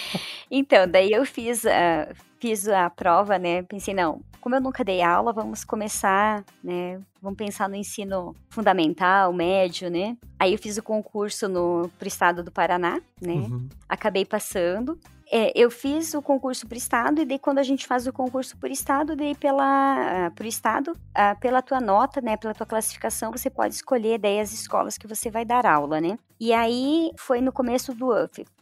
então, 0.50 0.88
daí 0.88 1.12
eu 1.12 1.26
fiz, 1.26 1.64
uh, 1.64 2.14
fiz 2.40 2.66
a 2.68 2.88
prova, 2.88 3.38
né? 3.38 3.62
Pensei, 3.64 3.92
não, 3.92 4.22
como 4.40 4.54
eu 4.54 4.60
nunca 4.60 4.82
dei 4.82 5.02
aula, 5.02 5.32
vamos 5.32 5.64
começar, 5.64 6.44
né? 6.62 7.00
Vamos 7.20 7.36
pensar 7.36 7.68
no 7.68 7.74
ensino 7.74 8.34
fundamental, 8.48 9.32
médio, 9.32 9.90
né? 9.90 10.16
Aí 10.38 10.52
eu 10.52 10.58
fiz 10.58 10.78
o 10.78 10.82
concurso 10.82 11.48
no 11.48 11.90
pro 11.98 12.08
estado 12.08 12.42
do 12.42 12.50
Paraná, 12.50 13.00
né? 13.20 13.34
Uhum. 13.34 13.68
Acabei 13.88 14.24
passando. 14.24 14.98
É, 15.30 15.52
eu 15.54 15.70
fiz 15.70 16.14
o 16.14 16.22
concurso 16.22 16.66
por 16.68 16.76
estado 16.76 17.20
e 17.20 17.24
daí 17.24 17.38
quando 17.38 17.58
a 17.58 17.62
gente 17.62 17.86
faz 17.86 18.06
o 18.06 18.12
concurso 18.12 18.56
por 18.56 18.70
estado, 18.70 19.16
daí 19.16 19.34
pela 19.34 20.30
por 20.36 20.46
estado, 20.46 20.92
uh, 20.92 21.38
pela 21.40 21.60
tua 21.60 21.80
nota, 21.80 22.20
né, 22.20 22.36
pela 22.36 22.54
tua 22.54 22.66
classificação, 22.66 23.32
você 23.32 23.50
pode 23.50 23.74
escolher 23.74 24.18
daí 24.18 24.38
as 24.38 24.52
escolas 24.52 24.96
que 24.96 25.06
você 25.06 25.30
vai 25.30 25.44
dar 25.44 25.66
aula, 25.66 26.00
né? 26.00 26.16
E 26.38 26.52
aí 26.52 27.10
foi 27.16 27.40
no 27.40 27.52
começo 27.52 27.92
do 27.92 28.12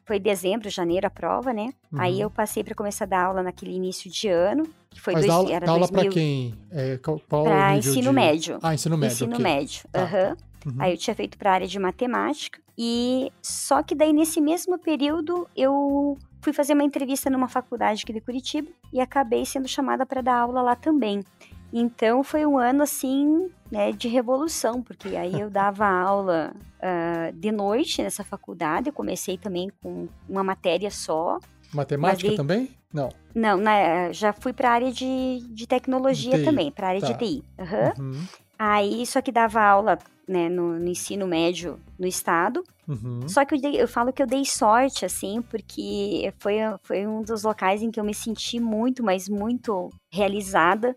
foi 0.07 0.19
dezembro, 0.19 0.69
janeiro 0.69 1.07
a 1.07 1.11
prova, 1.11 1.53
né? 1.53 1.73
Uhum. 1.93 2.01
Aí 2.01 2.21
eu 2.21 2.31
passei 2.31 2.62
para 2.62 2.75
começar 2.75 3.05
a 3.05 3.09
dar 3.09 3.25
aula 3.25 3.43
naquele 3.43 3.73
início 3.73 4.11
de 4.11 4.29
ano, 4.29 4.65
que 4.91 5.01
foi 5.01 5.15
Mas 5.15 5.27
dois, 5.27 5.35
aula, 5.35 5.53
era 5.53 5.71
aula 5.71 5.89
para 5.89 6.09
quem? 6.09 6.55
É, 6.71 6.99
para 7.29 7.77
ensino 7.77 8.11
de... 8.11 8.15
médio. 8.15 8.59
Ah, 8.62 8.75
ensino 8.75 8.97
médio. 8.97 9.15
Ensino 9.15 9.33
okay. 9.33 9.43
médio. 9.43 9.83
Tá, 9.91 10.03
uhum. 10.03 10.73
Uhum. 10.73 10.77
Aí 10.79 10.93
eu 10.93 10.99
tinha 10.99 11.15
feito 11.15 11.37
para 11.37 11.53
área 11.53 11.67
de 11.67 11.79
matemática 11.79 12.59
e 12.77 13.31
só 13.43 13.83
que 13.83 13.95
daí 13.95 14.12
nesse 14.12 14.41
mesmo 14.41 14.79
período 14.79 15.47
eu 15.55 16.19
fui 16.45 16.53
fazer 16.53 16.74
uma 16.74 16.84
entrevista 16.84 17.30
numa 17.30 17.49
faculdade 17.49 18.03
aqui 18.03 18.12
de 18.12 18.20
Curitiba 18.20 18.68
e 18.92 19.01
acabei 19.01 19.47
sendo 19.47 19.66
chamada 19.66 20.05
para 20.05 20.20
dar 20.20 20.36
aula 20.36 20.61
lá 20.61 20.76
também. 20.76 21.24
Então 21.72 22.22
foi 22.22 22.45
um 22.45 22.59
ano 22.59 22.82
assim, 22.82 23.51
né, 23.72 23.90
de 23.90 24.07
revolução, 24.09 24.82
porque 24.82 25.16
aí 25.16 25.40
eu 25.40 25.49
dava 25.51 25.86
aula 25.86 26.55
uh, 26.55 27.32
de 27.32 27.51
noite 27.51 28.03
nessa 28.03 28.22
faculdade. 28.22 28.90
Eu 28.90 28.92
comecei 28.92 29.38
também 29.38 29.72
com 29.82 30.07
uma 30.28 30.45
matéria 30.45 30.90
só. 30.90 31.38
Matemática 31.72 32.36
também? 32.36 32.70
Não. 32.92 33.09
Não, 33.34 33.57
né, 33.57 34.12
já 34.12 34.32
fui 34.32 34.53
para 34.53 34.68
a 34.68 34.72
área 34.72 34.92
de, 34.92 35.40
de 35.49 35.66
tecnologia 35.66 36.45
também, 36.45 36.70
para 36.70 36.86
a 36.86 36.90
área 36.90 37.01
tá. 37.01 37.12
de 37.12 37.18
TI. 37.18 37.45
Uhum. 37.59 38.12
Uhum. 38.12 38.26
Aí 38.59 39.05
só 39.07 39.20
que 39.20 39.32
dava 39.32 39.61
aula 39.61 39.99
né, 40.27 40.49
no, 40.49 40.79
no, 40.79 40.89
ensino 40.89 41.27
médio 41.27 41.79
no 41.99 42.07
estado. 42.07 42.64
Uhum. 42.89 43.29
Só 43.29 43.45
que 43.45 43.55
eu, 43.55 43.61
dei, 43.61 43.81
eu, 43.81 43.89
falo 43.89 44.12
que 44.12 44.22
eu 44.22 44.27
dei 44.27 44.45
sorte, 44.45 45.05
assim, 45.05 45.43
porque 45.43 46.33
foi, 46.39 46.57
foi 46.83 47.07
um 47.07 47.22
dos 47.22 47.43
locais 47.43 47.83
em 47.83 47.91
que 47.91 47.99
eu 47.99 48.05
me 48.05 48.14
senti 48.14 48.61
muito, 48.61 49.03
mas 49.03 49.29
muito 49.29 49.91
realizada, 50.11 50.95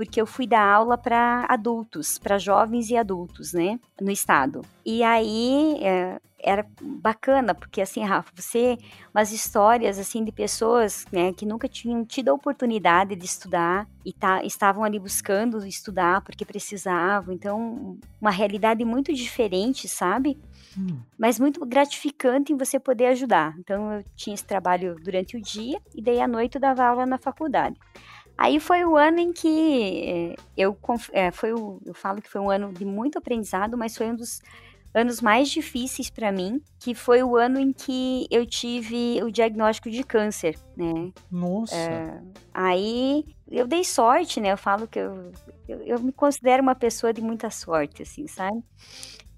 porque 0.00 0.18
eu 0.18 0.24
fui 0.24 0.46
dar 0.46 0.66
aula 0.66 0.96
para 0.96 1.44
adultos, 1.46 2.16
para 2.16 2.38
jovens 2.38 2.88
e 2.88 2.96
adultos, 2.96 3.52
né, 3.52 3.78
no 4.00 4.10
estado. 4.10 4.62
E 4.82 5.02
aí 5.02 5.76
é, 5.82 6.18
era 6.38 6.66
bacana, 6.80 7.54
porque 7.54 7.82
assim, 7.82 8.02
Rafa, 8.02 8.32
você, 8.34 8.78
umas 9.14 9.30
histórias 9.30 9.98
assim 9.98 10.24
de 10.24 10.32
pessoas, 10.32 11.04
né, 11.12 11.34
que 11.34 11.44
nunca 11.44 11.68
tinham 11.68 12.02
tido 12.02 12.30
a 12.30 12.32
oportunidade 12.32 13.14
de 13.14 13.26
estudar 13.26 13.86
e 14.02 14.10
tá, 14.10 14.42
estavam 14.42 14.84
ali 14.84 14.98
buscando 14.98 15.66
estudar 15.66 16.22
porque 16.22 16.46
precisavam. 16.46 17.34
Então, 17.34 17.98
uma 18.18 18.30
realidade 18.30 18.82
muito 18.86 19.12
diferente, 19.12 19.86
sabe? 19.86 20.38
Hum. 20.78 20.98
Mas 21.18 21.38
muito 21.38 21.62
gratificante 21.66 22.54
em 22.54 22.56
você 22.56 22.80
poder 22.80 23.08
ajudar. 23.08 23.54
Então, 23.58 23.92
eu 23.92 24.04
tinha 24.16 24.32
esse 24.32 24.46
trabalho 24.46 24.96
durante 25.04 25.36
o 25.36 25.42
dia 25.42 25.78
e 25.94 26.00
daí 26.00 26.22
à 26.22 26.26
noite 26.26 26.54
eu 26.54 26.60
dava 26.60 26.86
aula 26.86 27.04
na 27.04 27.18
faculdade. 27.18 27.76
Aí 28.40 28.58
foi 28.58 28.86
o 28.86 28.96
ano 28.96 29.18
em 29.18 29.34
que 29.34 30.02
eh, 30.02 30.36
eu, 30.56 30.74
é, 31.12 31.30
foi 31.30 31.52
o, 31.52 31.78
eu 31.84 31.92
falo 31.92 32.22
que 32.22 32.30
foi 32.30 32.40
um 32.40 32.48
ano 32.48 32.72
de 32.72 32.86
muito 32.86 33.18
aprendizado, 33.18 33.76
mas 33.76 33.94
foi 33.94 34.06
um 34.06 34.16
dos 34.16 34.40
anos 34.94 35.20
mais 35.20 35.50
difíceis 35.50 36.08
para 36.08 36.32
mim, 36.32 36.62
que 36.78 36.94
foi 36.94 37.22
o 37.22 37.36
ano 37.36 37.60
em 37.60 37.70
que 37.70 38.26
eu 38.30 38.46
tive 38.46 39.22
o 39.22 39.30
diagnóstico 39.30 39.90
de 39.90 40.02
câncer, 40.02 40.58
né? 40.74 41.12
Nossa. 41.30 41.76
É, 41.76 42.18
aí 42.54 43.26
eu 43.46 43.66
dei 43.66 43.84
sorte, 43.84 44.40
né? 44.40 44.52
Eu 44.52 44.56
falo 44.56 44.88
que 44.88 44.98
eu, 44.98 45.32
eu, 45.68 45.82
eu, 45.82 46.00
me 46.00 46.10
considero 46.10 46.62
uma 46.62 46.74
pessoa 46.74 47.12
de 47.12 47.20
muita 47.20 47.50
sorte, 47.50 48.04
assim, 48.04 48.26
sabe? 48.26 48.64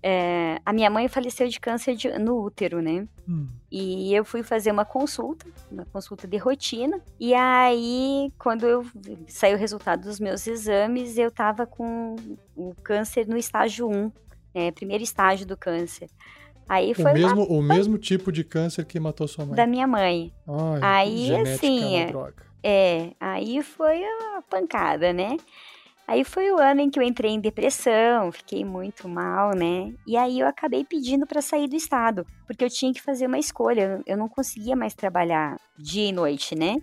É, 0.04 0.60
a 0.66 0.72
minha 0.72 0.90
mãe 0.90 1.06
faleceu 1.06 1.46
de 1.46 1.60
câncer 1.60 1.94
de, 1.94 2.08
no 2.18 2.42
útero, 2.42 2.82
né? 2.82 3.06
Hum. 3.28 3.46
E 3.70 4.12
eu 4.12 4.24
fui 4.24 4.42
fazer 4.42 4.72
uma 4.72 4.84
consulta, 4.84 5.46
uma 5.70 5.84
consulta 5.86 6.26
de 6.26 6.36
rotina. 6.36 7.00
E 7.20 7.32
aí, 7.34 8.32
quando 8.36 8.66
eu 8.66 8.84
saiu 9.28 9.56
o 9.56 9.60
resultado 9.60 10.02
dos 10.02 10.18
meus 10.18 10.46
exames, 10.46 11.16
eu 11.16 11.30
tava 11.30 11.66
com 11.66 12.16
o 12.56 12.74
câncer 12.82 13.28
no 13.28 13.36
estágio 13.36 13.88
1, 13.88 14.12
né, 14.54 14.70
primeiro 14.72 15.04
estágio 15.04 15.46
do 15.46 15.56
câncer. 15.56 16.08
Aí 16.68 16.94
foi 16.94 17.10
o 17.10 17.14
mesmo, 17.14 17.44
uma... 17.44 17.58
o 17.58 17.62
mesmo 17.62 17.98
tipo 17.98 18.32
de 18.32 18.42
câncer 18.42 18.84
que 18.84 18.98
matou 18.98 19.28
sua 19.28 19.44
mãe. 19.44 19.54
Da 19.54 19.66
minha 19.66 19.86
mãe. 19.86 20.32
Ai, 20.80 21.30
aí 21.30 21.36
assim, 21.36 21.96
é, 21.96 22.12
é, 22.62 23.12
aí 23.20 23.62
foi 23.62 24.02
a 24.02 24.42
pancada, 24.48 25.12
né? 25.12 25.36
Aí 26.12 26.24
foi 26.24 26.52
o 26.52 26.58
ano 26.58 26.82
em 26.82 26.90
que 26.90 26.98
eu 26.98 27.02
entrei 27.02 27.30
em 27.30 27.40
depressão, 27.40 28.30
fiquei 28.30 28.66
muito 28.66 29.08
mal, 29.08 29.56
né? 29.56 29.94
E 30.06 30.14
aí 30.14 30.40
eu 30.40 30.46
acabei 30.46 30.84
pedindo 30.84 31.26
para 31.26 31.40
sair 31.40 31.66
do 31.66 31.74
estado, 31.74 32.26
porque 32.46 32.62
eu 32.62 32.68
tinha 32.68 32.92
que 32.92 33.00
fazer 33.00 33.26
uma 33.26 33.38
escolha. 33.38 33.98
Eu 34.04 34.18
não 34.18 34.28
conseguia 34.28 34.76
mais 34.76 34.92
trabalhar 34.92 35.58
dia 35.78 36.10
e 36.10 36.12
noite, 36.12 36.54
né? 36.54 36.76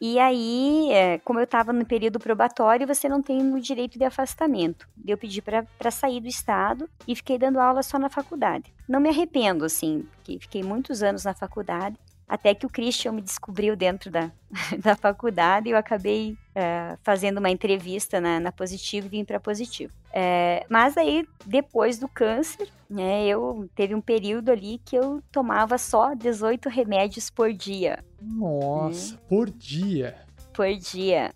E 0.00 0.20
aí, 0.20 0.88
é, 0.92 1.18
como 1.18 1.40
eu 1.40 1.44
estava 1.44 1.72
no 1.72 1.84
período 1.84 2.20
probatório, 2.20 2.86
você 2.86 3.08
não 3.08 3.20
tem 3.20 3.52
o 3.52 3.60
direito 3.60 3.98
de 3.98 4.04
afastamento. 4.04 4.88
Eu 5.04 5.18
pedi 5.18 5.42
para 5.42 5.90
sair 5.90 6.20
do 6.20 6.28
estado 6.28 6.88
e 7.08 7.16
fiquei 7.16 7.36
dando 7.36 7.58
aula 7.58 7.82
só 7.82 7.98
na 7.98 8.08
faculdade. 8.08 8.72
Não 8.88 9.00
me 9.00 9.08
arrependo, 9.08 9.64
assim, 9.64 10.06
porque 10.12 10.38
fiquei 10.38 10.62
muitos 10.62 11.02
anos 11.02 11.24
na 11.24 11.34
faculdade 11.34 11.96
até 12.28 12.54
que 12.54 12.66
o 12.66 12.70
Christian 12.70 13.12
me 13.12 13.22
descobriu 13.22 13.76
dentro 13.76 14.10
da, 14.10 14.30
da 14.82 14.96
faculdade 14.96 15.68
e 15.68 15.72
eu 15.72 15.76
acabei 15.76 16.36
é, 16.54 16.96
fazendo 17.02 17.38
uma 17.38 17.50
entrevista 17.50 18.20
na, 18.20 18.40
na 18.40 18.52
Positivo 18.52 19.06
e 19.06 19.10
vim 19.10 19.24
para 19.24 19.38
Positivo. 19.38 19.92
É, 20.12 20.64
mas 20.68 20.96
aí, 20.96 21.26
depois 21.44 21.98
do 21.98 22.08
câncer, 22.08 22.68
né, 22.88 23.26
eu 23.26 23.68
teve 23.74 23.94
um 23.94 24.00
período 24.00 24.50
ali 24.50 24.80
que 24.84 24.96
eu 24.96 25.22
tomava 25.30 25.76
só 25.76 26.14
18 26.14 26.68
remédios 26.68 27.30
por 27.30 27.52
dia. 27.52 28.02
Nossa, 28.20 29.16
por 29.28 29.50
dia? 29.50 30.16
Por 30.52 30.72
dia. 30.74 31.32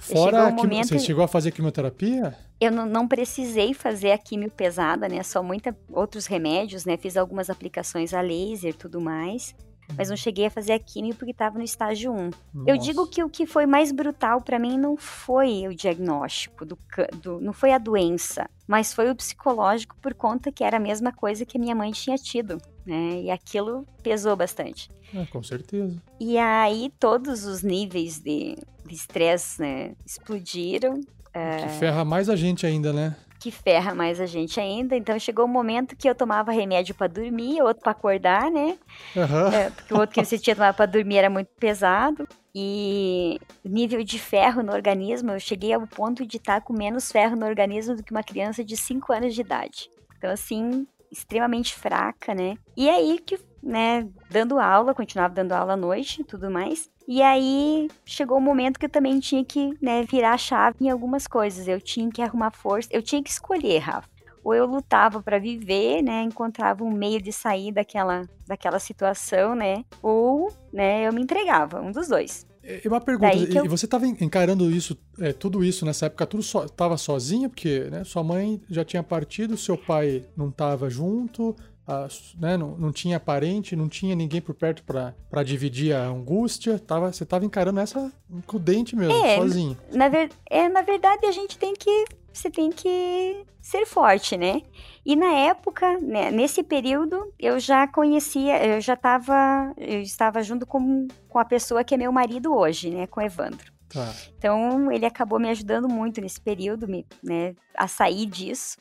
Fora 0.00 0.48
um 0.48 0.52
momento... 0.52 0.88
você 0.88 0.98
chegou 0.98 1.24
a 1.24 1.28
fazer 1.28 1.50
quimioterapia? 1.50 2.36
Eu 2.60 2.70
não, 2.70 2.86
não, 2.86 3.08
precisei 3.08 3.74
fazer 3.74 4.12
a 4.12 4.18
quimio 4.18 4.50
pesada, 4.50 5.08
né? 5.08 5.22
Só 5.22 5.42
muitos 5.42 5.72
outros 5.90 6.26
remédios, 6.26 6.84
né? 6.84 6.96
Fiz 6.96 7.16
algumas 7.16 7.50
aplicações 7.50 8.14
a 8.14 8.20
laser 8.20 8.70
e 8.70 8.74
tudo 8.74 9.00
mais 9.00 9.54
mas 9.96 10.08
não 10.08 10.16
cheguei 10.16 10.46
a 10.46 10.50
fazer 10.50 10.72
a 10.72 10.78
química 10.78 11.16
porque 11.18 11.30
estava 11.30 11.58
no 11.58 11.64
estágio 11.64 12.12
1. 12.12 12.16
Nossa. 12.16 12.70
Eu 12.70 12.76
digo 12.76 13.06
que 13.06 13.22
o 13.22 13.28
que 13.28 13.46
foi 13.46 13.66
mais 13.66 13.92
brutal 13.92 14.40
para 14.40 14.58
mim 14.58 14.78
não 14.78 14.96
foi 14.96 15.66
o 15.68 15.74
diagnóstico, 15.74 16.64
do, 16.64 16.78
do, 17.22 17.40
não 17.40 17.52
foi 17.52 17.72
a 17.72 17.78
doença, 17.78 18.48
mas 18.66 18.92
foi 18.92 19.10
o 19.10 19.14
psicológico 19.14 19.96
por 20.00 20.14
conta 20.14 20.50
que 20.50 20.64
era 20.64 20.76
a 20.76 20.80
mesma 20.80 21.12
coisa 21.12 21.44
que 21.44 21.58
minha 21.58 21.74
mãe 21.74 21.92
tinha 21.92 22.16
tido, 22.16 22.58
né? 22.84 23.22
E 23.22 23.30
aquilo 23.30 23.86
pesou 24.02 24.36
bastante. 24.36 24.88
É, 25.14 25.24
com 25.26 25.42
certeza. 25.42 26.02
E 26.18 26.38
aí 26.38 26.92
todos 26.98 27.44
os 27.44 27.62
níveis 27.62 28.20
de 28.20 28.56
estresse 28.90 29.60
né, 29.60 29.92
explodiram. 30.04 31.00
Que 31.00 31.38
é... 31.38 31.68
ferra 31.68 32.04
mais 32.04 32.28
a 32.28 32.36
gente 32.36 32.66
ainda, 32.66 32.92
né? 32.92 33.16
Que 33.44 33.50
ferra 33.50 33.94
mais 33.94 34.22
a 34.22 34.24
gente 34.24 34.58
ainda. 34.58 34.96
Então 34.96 35.18
chegou 35.18 35.44
o 35.44 35.48
um 35.48 35.50
momento 35.50 35.94
que 35.94 36.08
eu 36.08 36.14
tomava 36.14 36.50
remédio 36.50 36.94
para 36.94 37.08
dormir, 37.08 37.60
outro 37.60 37.82
para 37.82 37.92
acordar, 37.92 38.50
né? 38.50 38.78
Uhum. 39.14 39.48
É, 39.52 39.68
porque 39.68 39.92
o 39.92 39.98
outro 39.98 40.14
que 40.14 40.24
você 40.24 40.38
tinha 40.40 40.56
tomado 40.56 40.74
para 40.74 40.86
dormir 40.86 41.18
era 41.18 41.28
muito 41.28 41.48
pesado. 41.60 42.26
E 42.54 43.38
nível 43.62 44.02
de 44.02 44.18
ferro 44.18 44.62
no 44.62 44.72
organismo, 44.72 45.32
eu 45.32 45.40
cheguei 45.40 45.74
ao 45.74 45.86
ponto 45.86 46.24
de 46.24 46.38
estar 46.38 46.62
com 46.62 46.72
menos 46.72 47.12
ferro 47.12 47.36
no 47.36 47.44
organismo 47.44 47.96
do 47.96 48.02
que 48.02 48.12
uma 48.12 48.22
criança 48.22 48.64
de 48.64 48.78
5 48.78 49.12
anos 49.12 49.34
de 49.34 49.42
idade. 49.42 49.90
Então, 50.16 50.30
assim, 50.30 50.86
extremamente 51.12 51.74
fraca, 51.74 52.34
né? 52.34 52.56
E 52.74 52.88
aí 52.88 53.18
que, 53.18 53.38
né, 53.62 54.08
dando 54.30 54.58
aula, 54.58 54.94
continuava 54.94 55.34
dando 55.34 55.52
aula 55.52 55.74
à 55.74 55.76
noite 55.76 56.22
e 56.22 56.24
tudo 56.24 56.50
mais. 56.50 56.88
E 57.06 57.20
aí 57.20 57.88
chegou 58.04 58.38
o 58.38 58.40
um 58.40 58.44
momento 58.44 58.78
que 58.78 58.86
eu 58.86 58.90
também 58.90 59.20
tinha 59.20 59.44
que 59.44 59.76
né, 59.80 60.04
virar 60.04 60.32
a 60.32 60.38
chave 60.38 60.76
em 60.80 60.90
algumas 60.90 61.26
coisas. 61.26 61.68
Eu 61.68 61.80
tinha 61.80 62.10
que 62.10 62.22
arrumar 62.22 62.50
força, 62.50 62.88
eu 62.92 63.02
tinha 63.02 63.22
que 63.22 63.30
escolher, 63.30 63.78
Rafa. 63.78 64.08
Ou 64.42 64.54
eu 64.54 64.66
lutava 64.66 65.22
para 65.22 65.38
viver, 65.38 66.02
né, 66.02 66.22
encontrava 66.22 66.84
um 66.84 66.90
meio 66.90 67.20
de 67.20 67.32
sair 67.32 67.72
daquela, 67.72 68.28
daquela 68.46 68.78
situação, 68.78 69.54
né, 69.54 69.84
ou 70.02 70.52
né, 70.70 71.06
eu 71.06 71.12
me 71.14 71.22
entregava, 71.22 71.80
um 71.80 71.90
dos 71.90 72.08
dois. 72.08 72.46
E 72.62 72.88
uma 72.88 73.00
pergunta, 73.00 73.34
e 73.34 73.56
eu... 73.56 73.68
você 73.68 73.84
estava 73.84 74.06
encarando 74.06 74.70
isso, 74.70 74.98
é, 75.18 75.32
tudo 75.32 75.62
isso 75.62 75.84
nessa 75.84 76.06
época, 76.06 76.26
tudo 76.26 76.40
estava 76.40 76.96
so, 76.96 77.04
sozinha, 77.04 77.48
porque 77.48 77.80
né, 77.90 78.04
sua 78.04 78.24
mãe 78.24 78.60
já 78.70 78.82
tinha 78.84 79.02
partido, 79.02 79.56
seu 79.56 79.76
pai 79.76 80.24
não 80.34 80.48
estava 80.48 80.88
junto, 80.88 81.54
a, 81.86 82.08
né, 82.38 82.56
não, 82.56 82.76
não 82.76 82.92
tinha 82.92 83.20
parente, 83.20 83.76
não 83.76 83.88
tinha 83.88 84.14
ninguém 84.14 84.40
por 84.40 84.54
perto 84.54 84.82
para 84.84 85.42
dividir 85.42 85.94
a 85.94 86.06
angústia. 86.06 86.78
Tava, 86.78 87.12
você 87.12 87.24
estava 87.24 87.44
encarando 87.44 87.80
essa 87.80 88.12
com 88.46 88.56
o 88.56 88.60
dente 88.60 88.96
mesmo, 88.96 89.12
é, 89.12 89.36
sozinho. 89.36 89.76
Na, 89.92 90.08
ver, 90.08 90.30
é, 90.48 90.68
na 90.68 90.82
verdade, 90.82 91.26
a 91.26 91.32
gente 91.32 91.58
tem 91.58 91.74
que. 91.74 92.04
Você 92.32 92.50
tem 92.50 92.70
que 92.70 93.44
ser 93.60 93.86
forte, 93.86 94.36
né? 94.36 94.62
E 95.06 95.14
na 95.14 95.32
época, 95.32 95.98
né, 96.00 96.30
nesse 96.30 96.64
período, 96.64 97.32
eu 97.38 97.60
já 97.60 97.86
conhecia, 97.86 98.64
eu 98.66 98.80
já 98.80 98.94
estava, 98.94 99.72
eu 99.76 100.00
estava 100.00 100.42
junto 100.42 100.66
com, 100.66 101.06
com 101.28 101.38
a 101.38 101.44
pessoa 101.44 101.84
que 101.84 101.94
é 101.94 101.96
meu 101.96 102.10
marido 102.10 102.52
hoje, 102.52 102.90
né, 102.90 103.06
com 103.06 103.20
o 103.20 103.22
Evandro. 103.22 103.72
Tá. 103.88 104.12
Então, 104.36 104.90
ele 104.90 105.06
acabou 105.06 105.38
me 105.38 105.48
ajudando 105.48 105.88
muito 105.88 106.20
nesse 106.20 106.40
período, 106.40 106.88
me, 106.88 107.06
né, 107.22 107.54
a 107.76 107.86
sair 107.86 108.26
disso. 108.26 108.78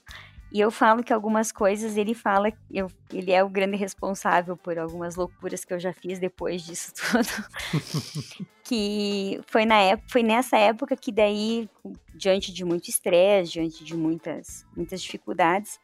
E 0.54 0.60
eu 0.60 0.70
falo 0.70 1.04
que 1.04 1.12
algumas 1.12 1.52
coisas 1.52 1.98
ele 1.98 2.14
fala, 2.14 2.54
eu, 2.70 2.88
ele 3.12 3.32
é 3.32 3.44
o 3.44 3.50
grande 3.50 3.76
responsável 3.76 4.56
por 4.56 4.78
algumas 4.78 5.16
loucuras 5.16 5.66
que 5.66 5.74
eu 5.74 5.80
já 5.80 5.92
fiz 5.92 6.20
depois 6.20 6.62
disso 6.62 6.94
tudo. 7.12 7.28
que 8.64 9.42
foi 9.48 9.66
na 9.66 9.80
época, 9.80 10.08
foi 10.12 10.22
nessa 10.22 10.56
época 10.56 10.96
que 10.96 11.12
daí, 11.12 11.68
diante 12.14 12.54
de 12.54 12.64
muito 12.64 12.88
estresse, 12.88 13.54
diante 13.54 13.84
de 13.84 13.98
muitas, 13.98 14.64
muitas 14.78 15.02
dificuldades, 15.02 15.80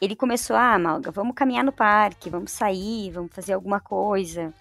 ele 0.00 0.14
começou, 0.14 0.54
ah, 0.54 0.78
Malga, 0.78 1.10
vamos 1.10 1.34
caminhar 1.34 1.64
no 1.64 1.72
parque, 1.72 2.30
vamos 2.30 2.52
sair, 2.52 3.10
vamos 3.10 3.34
fazer 3.34 3.54
alguma 3.54 3.80
coisa. 3.80 4.54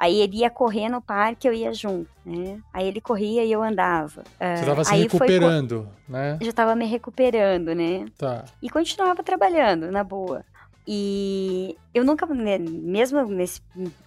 Aí 0.00 0.18
ele 0.18 0.38
ia 0.38 0.48
correr 0.48 0.88
no 0.88 1.02
parque, 1.02 1.46
eu 1.46 1.52
ia 1.52 1.74
junto, 1.74 2.08
né? 2.24 2.58
Aí 2.72 2.88
ele 2.88 3.02
corria 3.02 3.44
e 3.44 3.52
eu 3.52 3.62
andava. 3.62 4.24
Você 4.38 4.60
estava 4.62 4.82
se 4.82 4.96
recuperando, 4.96 5.86
foi... 6.06 6.14
né? 6.16 6.38
Já 6.40 6.48
estava 6.48 6.74
me 6.74 6.86
recuperando, 6.86 7.74
né? 7.74 8.06
Tá. 8.16 8.46
E 8.62 8.70
continuava 8.70 9.22
trabalhando, 9.22 9.92
na 9.92 10.02
boa. 10.02 10.42
E 10.88 11.76
eu 11.92 12.02
nunca, 12.02 12.24
né, 12.24 12.56
mesmo 12.56 13.22
nesse, 13.26 13.60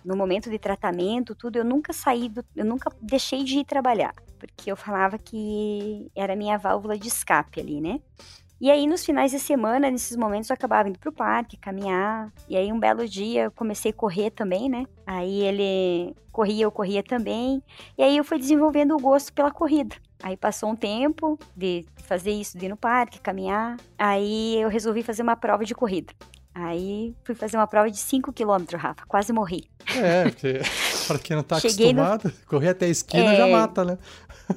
no 0.04 0.18
momento 0.18 0.50
de 0.50 0.58
tratamento, 0.58 1.36
tudo, 1.36 1.58
eu 1.58 1.64
nunca 1.64 1.94
saí 1.94 2.28
do, 2.28 2.44
eu 2.56 2.66
nunca 2.66 2.91
deixei 3.00 3.44
de 3.44 3.60
ir 3.60 3.64
trabalhar, 3.64 4.16
porque 4.39 4.72
eu 4.72 4.76
falava 4.76 5.20
que 5.20 6.10
era 6.16 6.34
a 6.34 6.36
minha 6.36 6.58
válvula 6.58 6.98
de 6.98 7.08
escape 7.08 7.60
ali, 7.60 7.80
né? 7.80 8.02
E 8.64 8.72
aí, 8.72 8.88
nos 8.88 9.03
finais 9.03 9.32
de 9.32 9.39
semana, 9.39 9.91
nesses 9.91 10.16
momentos, 10.16 10.49
eu 10.49 10.53
acabava 10.53 10.88
indo 10.88 10.97
pro 10.97 11.11
parque, 11.11 11.57
caminhar. 11.57 12.32
E 12.47 12.55
aí, 12.55 12.72
um 12.72 12.80
belo 12.80 13.05
dia, 13.05 13.43
eu 13.43 13.51
comecei 13.51 13.91
a 13.91 13.93
correr 13.93 14.32
também, 14.32 14.70
né? 14.70 14.86
Aí 15.05 15.41
ele 15.41 16.16
corria, 16.32 16.64
eu 16.64 16.72
corria 16.72 17.03
também. 17.03 17.61
E 17.97 18.01
aí, 18.01 18.16
eu 18.16 18.24
fui 18.24 18.39
desenvolvendo 18.39 18.95
o 18.95 18.99
gosto 19.01 19.34
pela 19.34 19.51
corrida. 19.51 19.97
Aí 20.24 20.38
passou 20.38 20.70
um 20.70 20.78
tempo 20.78 21.38
de 21.53 21.86
fazer 22.05 22.32
isso, 22.32 22.57
de 22.57 22.68
ir 22.68 22.70
no 22.70 22.78
parque, 22.78 23.20
caminhar. 23.20 23.76
Aí 23.97 24.57
eu 24.61 24.70
resolvi 24.70 25.03
fazer 25.03 25.24
uma 25.24 25.36
prova 25.36 25.66
de 25.66 25.76
corrida. 25.76 26.14
Aí 26.55 27.14
fui 27.26 27.36
fazer 27.36 27.57
uma 27.57 27.68
prova 27.68 27.91
de 27.91 27.97
5 27.97 28.32
km, 28.32 28.78
Rafa. 28.78 29.05
Quase 29.05 29.34
morri. 29.34 29.70
É, 29.93 30.24
porque 30.24 30.61
para 31.05 31.20
quem 31.20 31.36
não 31.36 31.43
tá 31.43 31.59
Cheguei 31.59 31.91
acostumado, 31.91 32.30
no... 32.30 32.47
correr 32.47 32.70
até 32.70 32.86
a 32.86 32.89
esquina 32.89 33.34
é, 33.34 33.36
já 33.36 33.47
mata, 33.47 33.84
né? 33.84 33.97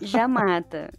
Já 0.01 0.29
mata. 0.29 0.93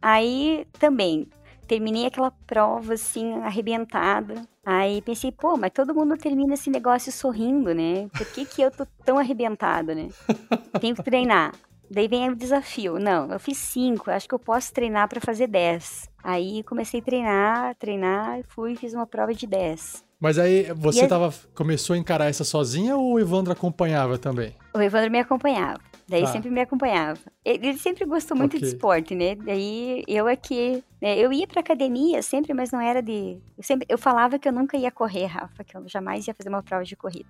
Aí 0.00 0.64
também 0.78 1.26
terminei 1.68 2.06
aquela 2.06 2.30
prova 2.30 2.94
assim, 2.94 3.34
arrebentada. 3.42 4.34
Aí 4.64 5.02
pensei, 5.02 5.30
pô, 5.30 5.56
mas 5.56 5.70
todo 5.70 5.94
mundo 5.94 6.16
termina 6.16 6.54
esse 6.54 6.70
negócio 6.70 7.12
sorrindo, 7.12 7.74
né? 7.74 8.08
Por 8.16 8.26
que, 8.32 8.44
que 8.44 8.62
eu 8.62 8.70
tô 8.70 8.86
tão 9.04 9.18
arrebentada, 9.18 9.94
né? 9.94 10.08
Tenho 10.80 10.96
que 10.96 11.02
treinar. 11.02 11.54
Daí 11.90 12.08
vem 12.08 12.30
o 12.30 12.36
desafio. 12.36 12.98
Não, 12.98 13.30
eu 13.30 13.38
fiz 13.38 13.58
cinco, 13.58 14.10
acho 14.10 14.28
que 14.28 14.34
eu 14.34 14.38
posso 14.38 14.72
treinar 14.72 15.08
para 15.08 15.20
fazer 15.20 15.46
dez. 15.46 16.10
Aí 16.22 16.62
comecei 16.64 17.00
a 17.00 17.04
treinar, 17.04 17.74
treinar, 17.76 18.42
fui 18.48 18.72
e 18.72 18.76
fiz 18.76 18.92
uma 18.94 19.06
prova 19.06 19.32
de 19.32 19.46
dez. 19.46 20.04
Mas 20.20 20.38
aí 20.38 20.72
você 20.74 21.04
e 21.04 21.08
tava, 21.08 21.32
começou 21.54 21.94
a 21.94 21.98
encarar 21.98 22.26
essa 22.26 22.42
sozinha 22.42 22.96
ou 22.96 23.14
o 23.14 23.20
Evandro 23.20 23.52
acompanhava 23.52 24.18
também? 24.18 24.54
O 24.74 24.80
Evandro 24.80 25.10
me 25.10 25.20
acompanhava. 25.20 25.80
Daí 26.08 26.22
ah. 26.22 26.26
sempre 26.26 26.50
me 26.50 26.60
acompanhava. 26.60 27.20
Ele 27.44 27.76
sempre 27.76 28.04
gostou 28.06 28.36
muito 28.36 28.56
okay. 28.56 28.66
de 28.66 28.74
esporte, 28.74 29.14
né? 29.14 29.34
Daí 29.34 30.02
eu 30.08 30.26
aqui, 30.26 30.82
é 31.02 31.06
né? 31.06 31.18
eu 31.18 31.32
ia 31.32 31.46
pra 31.46 31.60
academia 31.60 32.22
sempre, 32.22 32.54
mas 32.54 32.72
não 32.72 32.80
era 32.80 33.02
de. 33.02 33.38
Eu, 33.56 33.62
sempre, 33.62 33.86
eu 33.88 33.98
falava 33.98 34.38
que 34.38 34.48
eu 34.48 34.52
nunca 34.52 34.76
ia 34.76 34.90
correr, 34.90 35.26
Rafa, 35.26 35.62
que 35.62 35.76
eu 35.76 35.86
jamais 35.86 36.26
ia 36.26 36.34
fazer 36.34 36.48
uma 36.48 36.62
prova 36.62 36.82
de 36.82 36.96
corrida. 36.96 37.28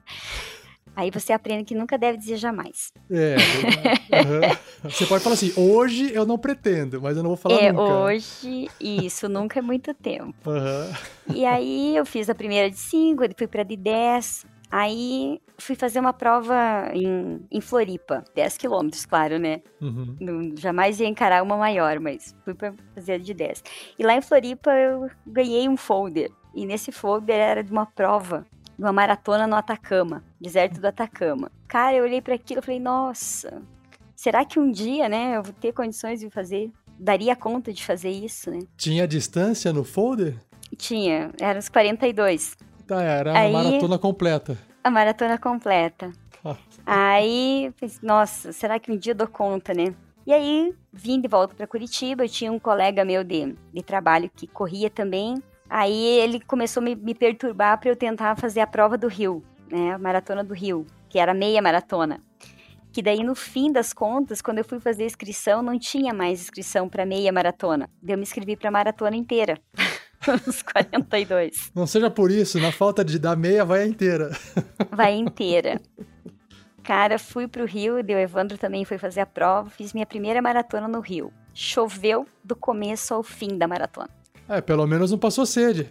Aí 0.95 1.11
você 1.11 1.33
aprende 1.33 1.65
que 1.65 1.75
nunca 1.75 1.97
deve 1.97 2.19
dizer 2.19 2.37
jamais. 2.37 2.93
É, 3.11 3.37
uhum. 3.37 4.57
você 4.91 5.07
pode 5.07 5.23
falar 5.23 5.35
assim, 5.35 5.53
hoje 5.57 6.13
eu 6.13 6.27
não 6.27 6.39
pretendo, 6.39 7.01
mas 7.01 7.17
eu 7.17 7.23
não 7.23 7.31
vou 7.31 7.37
falar 7.37 7.61
é, 7.61 7.73
nunca. 7.73 7.83
hoje, 7.83 8.69
isso, 8.81 9.29
nunca 9.29 9.59
é 9.59 9.63
muito 9.63 9.95
tempo. 9.95 10.35
Uhum. 10.47 11.35
E 11.35 11.45
aí 11.45 11.97
eu 11.97 12.05
fiz 12.05 12.29
a 12.29 12.35
primeira 12.35 12.71
de 12.71 12.79
5, 12.79 13.25
fui 13.37 13.47
pra 13.47 13.63
de 13.63 13.77
10, 13.77 14.47
Aí 14.71 15.41
fui 15.57 15.75
fazer 15.75 15.99
uma 15.99 16.13
prova 16.13 16.91
em, 16.93 17.41
em 17.51 17.61
Floripa, 17.61 18.23
10 18.35 18.59
quilômetros, 18.59 19.07
claro, 19.07 19.39
né? 19.39 19.63
Uhum. 19.81 20.17
Não, 20.21 20.57
jamais 20.57 21.01
ia 21.01 21.09
encarar 21.09 21.43
uma 21.43 21.57
maior, 21.57 21.99
mas 21.99 22.37
fui 22.45 22.55
para 22.55 22.75
fazer 22.95 23.13
a 23.13 23.19
de 23.19 23.33
10. 23.33 23.65
E 23.99 24.03
lá 24.03 24.15
em 24.15 24.21
Floripa 24.21 24.71
eu 24.71 25.11
ganhei 25.27 25.69
um 25.69 25.77
folder. 25.77 26.31
E 26.55 26.67
nesse 26.67 26.93
folder 26.93 27.37
era 27.37 27.65
de 27.65 27.73
uma 27.73 27.87
prova, 27.87 28.47
uma 28.79 28.93
maratona 28.93 29.47
no 29.47 29.57
Atacama, 29.57 30.23
deserto 30.41 30.81
do 30.81 30.87
Atacama. 30.87 31.51
Cara, 31.67 31.97
eu 31.97 32.05
olhei 32.05 32.23
para 32.23 32.35
aquilo 32.35 32.61
e 32.61 32.65
falei, 32.65 32.81
nossa, 32.81 33.61
será 34.15 34.45
que 34.45 34.61
um 34.61 34.71
dia, 34.71 35.09
né, 35.09 35.37
eu 35.37 35.43
vou 35.43 35.53
ter 35.53 35.73
condições 35.73 36.21
de 36.21 36.31
fazer 36.31 36.71
daria 36.99 37.37
conta 37.37 37.73
de 37.73 37.85
fazer 37.85 38.11
isso, 38.11 38.51
né? 38.51 38.61
Tinha 38.77 39.07
distância 39.07 39.73
no 39.73 39.85
folder? 39.85 40.37
Tinha, 40.77 41.31
eram 41.41 41.59
os 41.59 41.69
42. 41.69 42.57
Tá, 42.87 43.03
era 43.03 43.39
Aí, 43.39 43.55
a 43.55 43.63
maratona 43.63 43.99
completa. 43.99 44.59
A 44.83 44.91
maratona 44.91 45.39
completa. 45.39 46.13
Aí, 46.85 47.73
nossa, 48.03 48.53
será 48.53 48.79
que 48.79 48.91
um 48.91 48.97
dia 48.97 49.13
eu 49.13 49.17
dou 49.17 49.29
conta, 49.29 49.75
né? 49.75 49.95
E 50.27 50.33
aí, 50.33 50.75
vim 50.93 51.21
de 51.21 51.29
volta 51.29 51.55
para 51.55 51.67
Curitiba, 51.67 52.25
eu 52.25 52.29
tinha 52.29 52.51
um 52.53 52.59
colega 52.59 53.05
meu 53.05 53.23
de, 53.23 53.55
de 53.73 53.83
trabalho 53.83 54.31
que 54.35 54.47
corria 54.47 54.91
também. 54.91 55.43
Aí 55.69 56.19
ele 56.19 56.41
começou 56.41 56.81
a 56.81 56.85
me, 56.85 56.95
me 56.95 57.15
perturbar 57.15 57.79
para 57.79 57.91
eu 57.91 57.97
tentar 57.97 58.37
fazer 58.37 58.61
a 58.61 58.67
prova 58.67 58.97
do 58.97 59.09
Rio, 59.09 59.43
né? 59.71 59.93
A 59.93 59.99
maratona 59.99 60.43
do 60.43 60.55
Rio, 60.55 60.87
que 61.09 61.19
era 61.19 61.35
meia 61.35 61.61
maratona. 61.61 62.21
Que 62.93 63.03
daí, 63.03 63.23
no 63.23 63.35
fim 63.35 63.71
das 63.71 63.93
contas, 63.93 64.41
quando 64.41 64.59
eu 64.59 64.65
fui 64.65 64.81
fazer 64.81 65.03
a 65.03 65.07
inscrição, 65.07 65.63
não 65.63 65.79
tinha 65.79 66.15
mais 66.15 66.41
inscrição 66.41 66.89
para 66.89 67.05
meia 67.05 67.31
maratona. 67.31 67.89
Daí 68.03 68.15
eu 68.15 68.19
me 68.19 68.23
inscrevi 68.23 68.57
para 68.57 68.71
maratona 68.71 69.15
inteira. 69.15 69.59
Os 70.47 70.63
42. 70.63 71.71
Não 71.75 71.87
seja 71.87 72.11
por 72.11 72.31
isso, 72.31 72.59
na 72.59 72.73
falta 72.73 73.05
de 73.05 73.19
dar 73.19 73.37
meia, 73.37 73.65
vai 73.65 73.83
a 73.83 73.87
inteira. 73.87 74.31
Vai 74.91 75.15
inteira. 75.17 75.81
Cara, 76.83 77.19
fui 77.19 77.47
pro 77.47 77.67
Rio, 77.67 77.99
e 77.99 78.15
o 78.15 78.19
Evandro 78.19 78.57
também 78.57 78.85
foi 78.85 78.97
fazer 78.97 79.21
a 79.21 79.27
prova, 79.27 79.69
fiz 79.69 79.93
minha 79.93 80.07
primeira 80.07 80.41
maratona 80.41 80.89
no 80.89 81.01
Rio. 81.01 81.33
Choveu 81.53 82.27
do 82.43 82.57
começo 82.57 83.13
ao 83.13 83.23
fim 83.23 83.59
da 83.59 83.69
maratona. 83.69 84.09
É, 84.49 84.61
pelo 84.61 84.87
menos 84.87 85.11
não 85.11 85.19
passou 85.19 85.45
sede. 85.45 85.91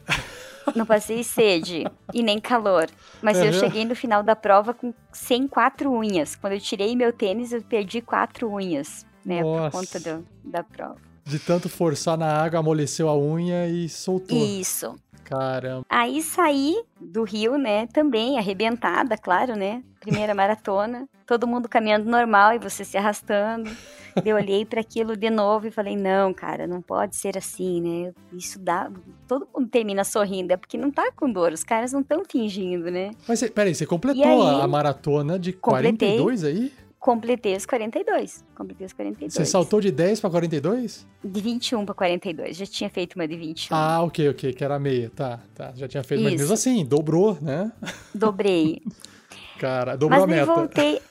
Não 0.75 0.85
passei 0.85 1.23
sede 1.23 1.85
e 2.13 2.21
nem 2.21 2.39
calor. 2.39 2.89
Mas 3.21 3.37
uhum. 3.37 3.45
eu 3.45 3.53
cheguei 3.53 3.85
no 3.85 3.95
final 3.95 4.21
da 4.21 4.35
prova 4.35 4.73
com 4.73 4.93
sem 5.11 5.47
quatro 5.47 5.91
unhas. 5.91 6.35
Quando 6.35 6.53
eu 6.53 6.59
tirei 6.59 6.95
meu 6.95 7.13
tênis, 7.13 7.53
eu 7.53 7.61
perdi 7.61 8.01
quatro 8.01 8.51
unhas, 8.51 9.05
né? 9.25 9.41
Nossa. 9.41 9.71
Por 9.71 9.79
conta 9.79 9.99
do, 9.99 10.27
da 10.43 10.63
prova. 10.63 10.97
De 11.23 11.39
tanto 11.39 11.69
forçar 11.69 12.17
na 12.17 12.41
água, 12.41 12.59
amoleceu 12.59 13.09
a 13.09 13.17
unha 13.17 13.67
e 13.67 13.87
soltou. 13.87 14.37
Isso. 14.37 14.95
Caramba. 15.27 15.85
Aí 15.89 16.21
saí 16.21 16.81
do 17.01 17.23
Rio, 17.23 17.57
né, 17.57 17.85
também 17.87 18.37
arrebentada, 18.37 19.17
claro, 19.17 19.55
né? 19.57 19.83
Primeira 19.99 20.33
maratona, 20.33 21.07
todo 21.25 21.45
mundo 21.45 21.67
caminhando 21.67 22.09
normal 22.09 22.53
e 22.53 22.59
você 22.59 22.85
se 22.85 22.97
arrastando. 22.97 23.69
Eu 24.25 24.37
olhei 24.37 24.65
para 24.65 24.81
aquilo 24.81 25.15
de 25.15 25.29
novo 25.29 25.67
e 25.67 25.71
falei: 25.71 25.95
"Não, 25.95 26.33
cara, 26.33 26.65
não 26.65 26.81
pode 26.81 27.15
ser 27.17 27.37
assim, 27.37 27.81
né? 27.81 28.13
Isso 28.33 28.57
dá, 28.57 28.89
todo 29.27 29.47
mundo 29.53 29.69
termina 29.69 30.03
sorrindo, 30.03 30.53
é 30.53 30.57
porque 30.57 30.77
não 30.77 30.89
tá 30.89 31.11
com 31.15 31.31
dor, 31.31 31.51
os 31.51 31.63
caras 31.63 31.91
não 31.91 31.99
estão 31.99 32.23
fingindo, 32.27 32.89
né?" 32.89 33.11
Mas 33.27 33.47
peraí, 33.49 33.75
você 33.75 33.85
completou 33.85 34.23
aí, 34.23 34.61
a 34.61 34.67
maratona 34.67 35.37
de 35.37 35.53
completei, 35.53 36.17
42 36.17 36.43
aí? 36.45 36.71
Completei 37.07 37.55
os 37.55 37.65
42. 37.65 38.43
Completei 38.53 38.85
os 38.85 38.91
42. 38.91 39.33
Você 39.33 39.45
saltou 39.45 39.79
de 39.79 39.91
10 39.91 40.19
para 40.19 40.29
42? 40.29 41.07
De 41.23 41.39
21 41.39 41.85
para 41.85 41.95
42. 41.95 42.57
Já 42.57 42.65
tinha 42.65 42.89
feito 42.89 43.15
uma 43.15 43.25
de 43.25 43.37
21. 43.37 43.73
Ah, 43.73 44.03
ok, 44.03 44.27
ok, 44.27 44.51
que 44.51 44.61
era 44.61 44.77
meia. 44.77 45.09
Tá, 45.15 45.39
tá. 45.55 45.71
Já 45.73 45.87
tinha 45.87 46.03
feito, 46.03 46.19
Isso. 46.19 46.29
mas 46.31 46.41
mesmo 46.41 46.53
assim, 46.53 46.85
dobrou, 46.85 47.37
né? 47.41 47.71
Dobrei. 48.13 48.81
Cara, 49.57 49.95
dobrou 49.95 50.19
mas 50.19 50.23
a 50.23 50.27
meta. 50.27 50.53
voltei, 50.53 51.01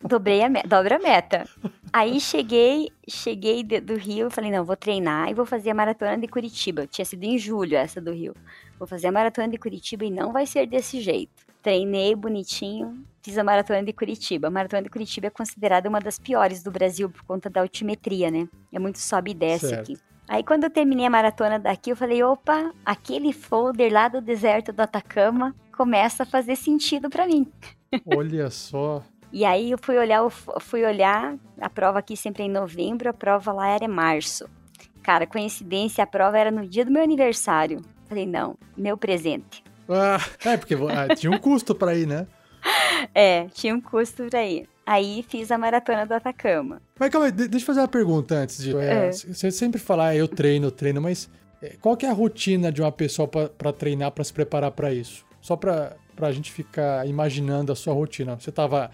dobrei 0.00 0.44
a 0.44 0.48
meta, 0.48 0.68
dobra 0.68 0.94
a 0.94 0.98
meta. 1.00 1.44
Aí 1.92 2.20
cheguei, 2.20 2.90
cheguei 3.08 3.64
do 3.64 3.96
Rio, 3.96 4.30
falei, 4.30 4.52
não, 4.52 4.64
vou 4.64 4.76
treinar 4.76 5.28
e 5.28 5.34
vou 5.34 5.44
fazer 5.44 5.70
a 5.70 5.74
maratona 5.74 6.16
de 6.18 6.28
Curitiba. 6.28 6.86
Tinha 6.86 7.04
sido 7.04 7.24
em 7.24 7.36
julho 7.36 7.76
essa 7.76 8.00
do 8.00 8.12
Rio. 8.12 8.32
Vou 8.78 8.86
fazer 8.86 9.08
a 9.08 9.12
maratona 9.12 9.48
de 9.48 9.58
Curitiba 9.58 10.04
e 10.04 10.10
não 10.10 10.32
vai 10.32 10.46
ser 10.46 10.68
desse 10.68 11.00
jeito. 11.00 11.51
Treinei 11.62 12.14
bonitinho, 12.14 13.04
fiz 13.22 13.38
a 13.38 13.44
maratona 13.44 13.84
de 13.84 13.92
Curitiba. 13.92 14.48
A 14.48 14.50
maratona 14.50 14.82
de 14.82 14.90
Curitiba 14.90 15.28
é 15.28 15.30
considerada 15.30 15.88
uma 15.88 16.00
das 16.00 16.18
piores 16.18 16.62
do 16.62 16.72
Brasil 16.72 17.08
por 17.08 17.22
conta 17.22 17.48
da 17.48 17.60
altimetria, 17.60 18.30
né? 18.30 18.48
É 18.72 18.78
muito 18.78 18.98
sobe 18.98 19.30
e 19.30 19.34
desce 19.34 19.68
certo. 19.68 19.92
aqui. 19.92 19.98
Aí 20.28 20.42
quando 20.42 20.64
eu 20.64 20.70
terminei 20.70 21.06
a 21.06 21.10
maratona 21.10 21.58
daqui, 21.58 21.90
eu 21.90 21.96
falei, 21.96 22.22
opa, 22.22 22.72
aquele 22.84 23.32
folder 23.32 23.92
lá 23.92 24.08
do 24.08 24.20
deserto 24.20 24.72
do 24.72 24.80
Atacama 24.80 25.54
começa 25.76 26.24
a 26.24 26.26
fazer 26.26 26.56
sentido 26.56 27.08
para 27.08 27.26
mim. 27.26 27.46
Olha 28.06 28.50
só. 28.50 29.02
e 29.32 29.44
aí 29.44 29.70
eu 29.70 29.78
fui 29.80 29.96
olhar, 29.98 30.28
fui 30.60 30.84
olhar, 30.84 31.36
a 31.60 31.70
prova 31.70 32.00
aqui 32.00 32.16
sempre 32.16 32.42
é 32.42 32.46
em 32.46 32.50
novembro, 32.50 33.08
a 33.08 33.12
prova 33.12 33.52
lá 33.52 33.68
era 33.68 33.84
em 33.84 33.88
março. 33.88 34.48
Cara, 35.02 35.26
coincidência, 35.26 36.02
a 36.02 36.06
prova 36.06 36.38
era 36.38 36.50
no 36.50 36.66
dia 36.66 36.84
do 36.84 36.90
meu 36.90 37.02
aniversário. 37.02 37.80
Falei, 38.08 38.26
não, 38.26 38.56
meu 38.76 38.96
presente. 38.96 39.64
Ah, 39.94 40.20
é, 40.44 40.56
porque 40.56 40.74
ah, 40.74 41.14
tinha 41.14 41.30
um 41.30 41.38
custo 41.38 41.74
para 41.74 41.94
ir, 41.94 42.06
né? 42.06 42.26
É, 43.14 43.46
tinha 43.54 43.74
um 43.74 43.80
custo 43.80 44.24
pra 44.24 44.44
ir. 44.44 44.68
Aí 44.84 45.24
fiz 45.28 45.50
a 45.50 45.58
maratona 45.58 46.04
do 46.04 46.14
Atacama. 46.14 46.82
Mas 46.98 47.10
calma 47.10 47.26
aí, 47.26 47.32
deixa 47.32 47.56
eu 47.56 47.60
fazer 47.60 47.80
uma 47.80 47.88
pergunta 47.88 48.34
antes 48.34 48.58
de. 48.58 48.76
É, 48.76 49.08
é. 49.08 49.12
Você 49.12 49.50
sempre 49.50 49.80
fala, 49.80 50.08
ah, 50.08 50.16
eu 50.16 50.26
treino, 50.26 50.70
treino, 50.70 51.00
mas 51.00 51.30
é, 51.62 51.76
qual 51.80 51.96
que 51.96 52.04
é 52.04 52.10
a 52.10 52.12
rotina 52.12 52.72
de 52.72 52.82
uma 52.82 52.90
pessoa 52.90 53.28
para 53.28 53.72
treinar, 53.72 54.10
para 54.10 54.24
se 54.24 54.32
preparar 54.32 54.72
para 54.72 54.92
isso? 54.92 55.24
Só 55.40 55.56
para 55.56 55.96
a 56.20 56.32
gente 56.32 56.50
ficar 56.50 57.06
imaginando 57.06 57.70
a 57.70 57.76
sua 57.76 57.94
rotina. 57.94 58.38
Você 58.38 58.50
tava. 58.50 58.90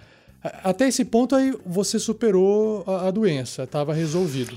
Até 0.62 0.86
esse 0.86 1.04
ponto 1.04 1.34
aí 1.34 1.52
você 1.66 1.98
superou 1.98 2.84
a, 2.86 3.08
a 3.08 3.10
doença, 3.10 3.64
estava 3.64 3.92
resolvido. 3.92 4.56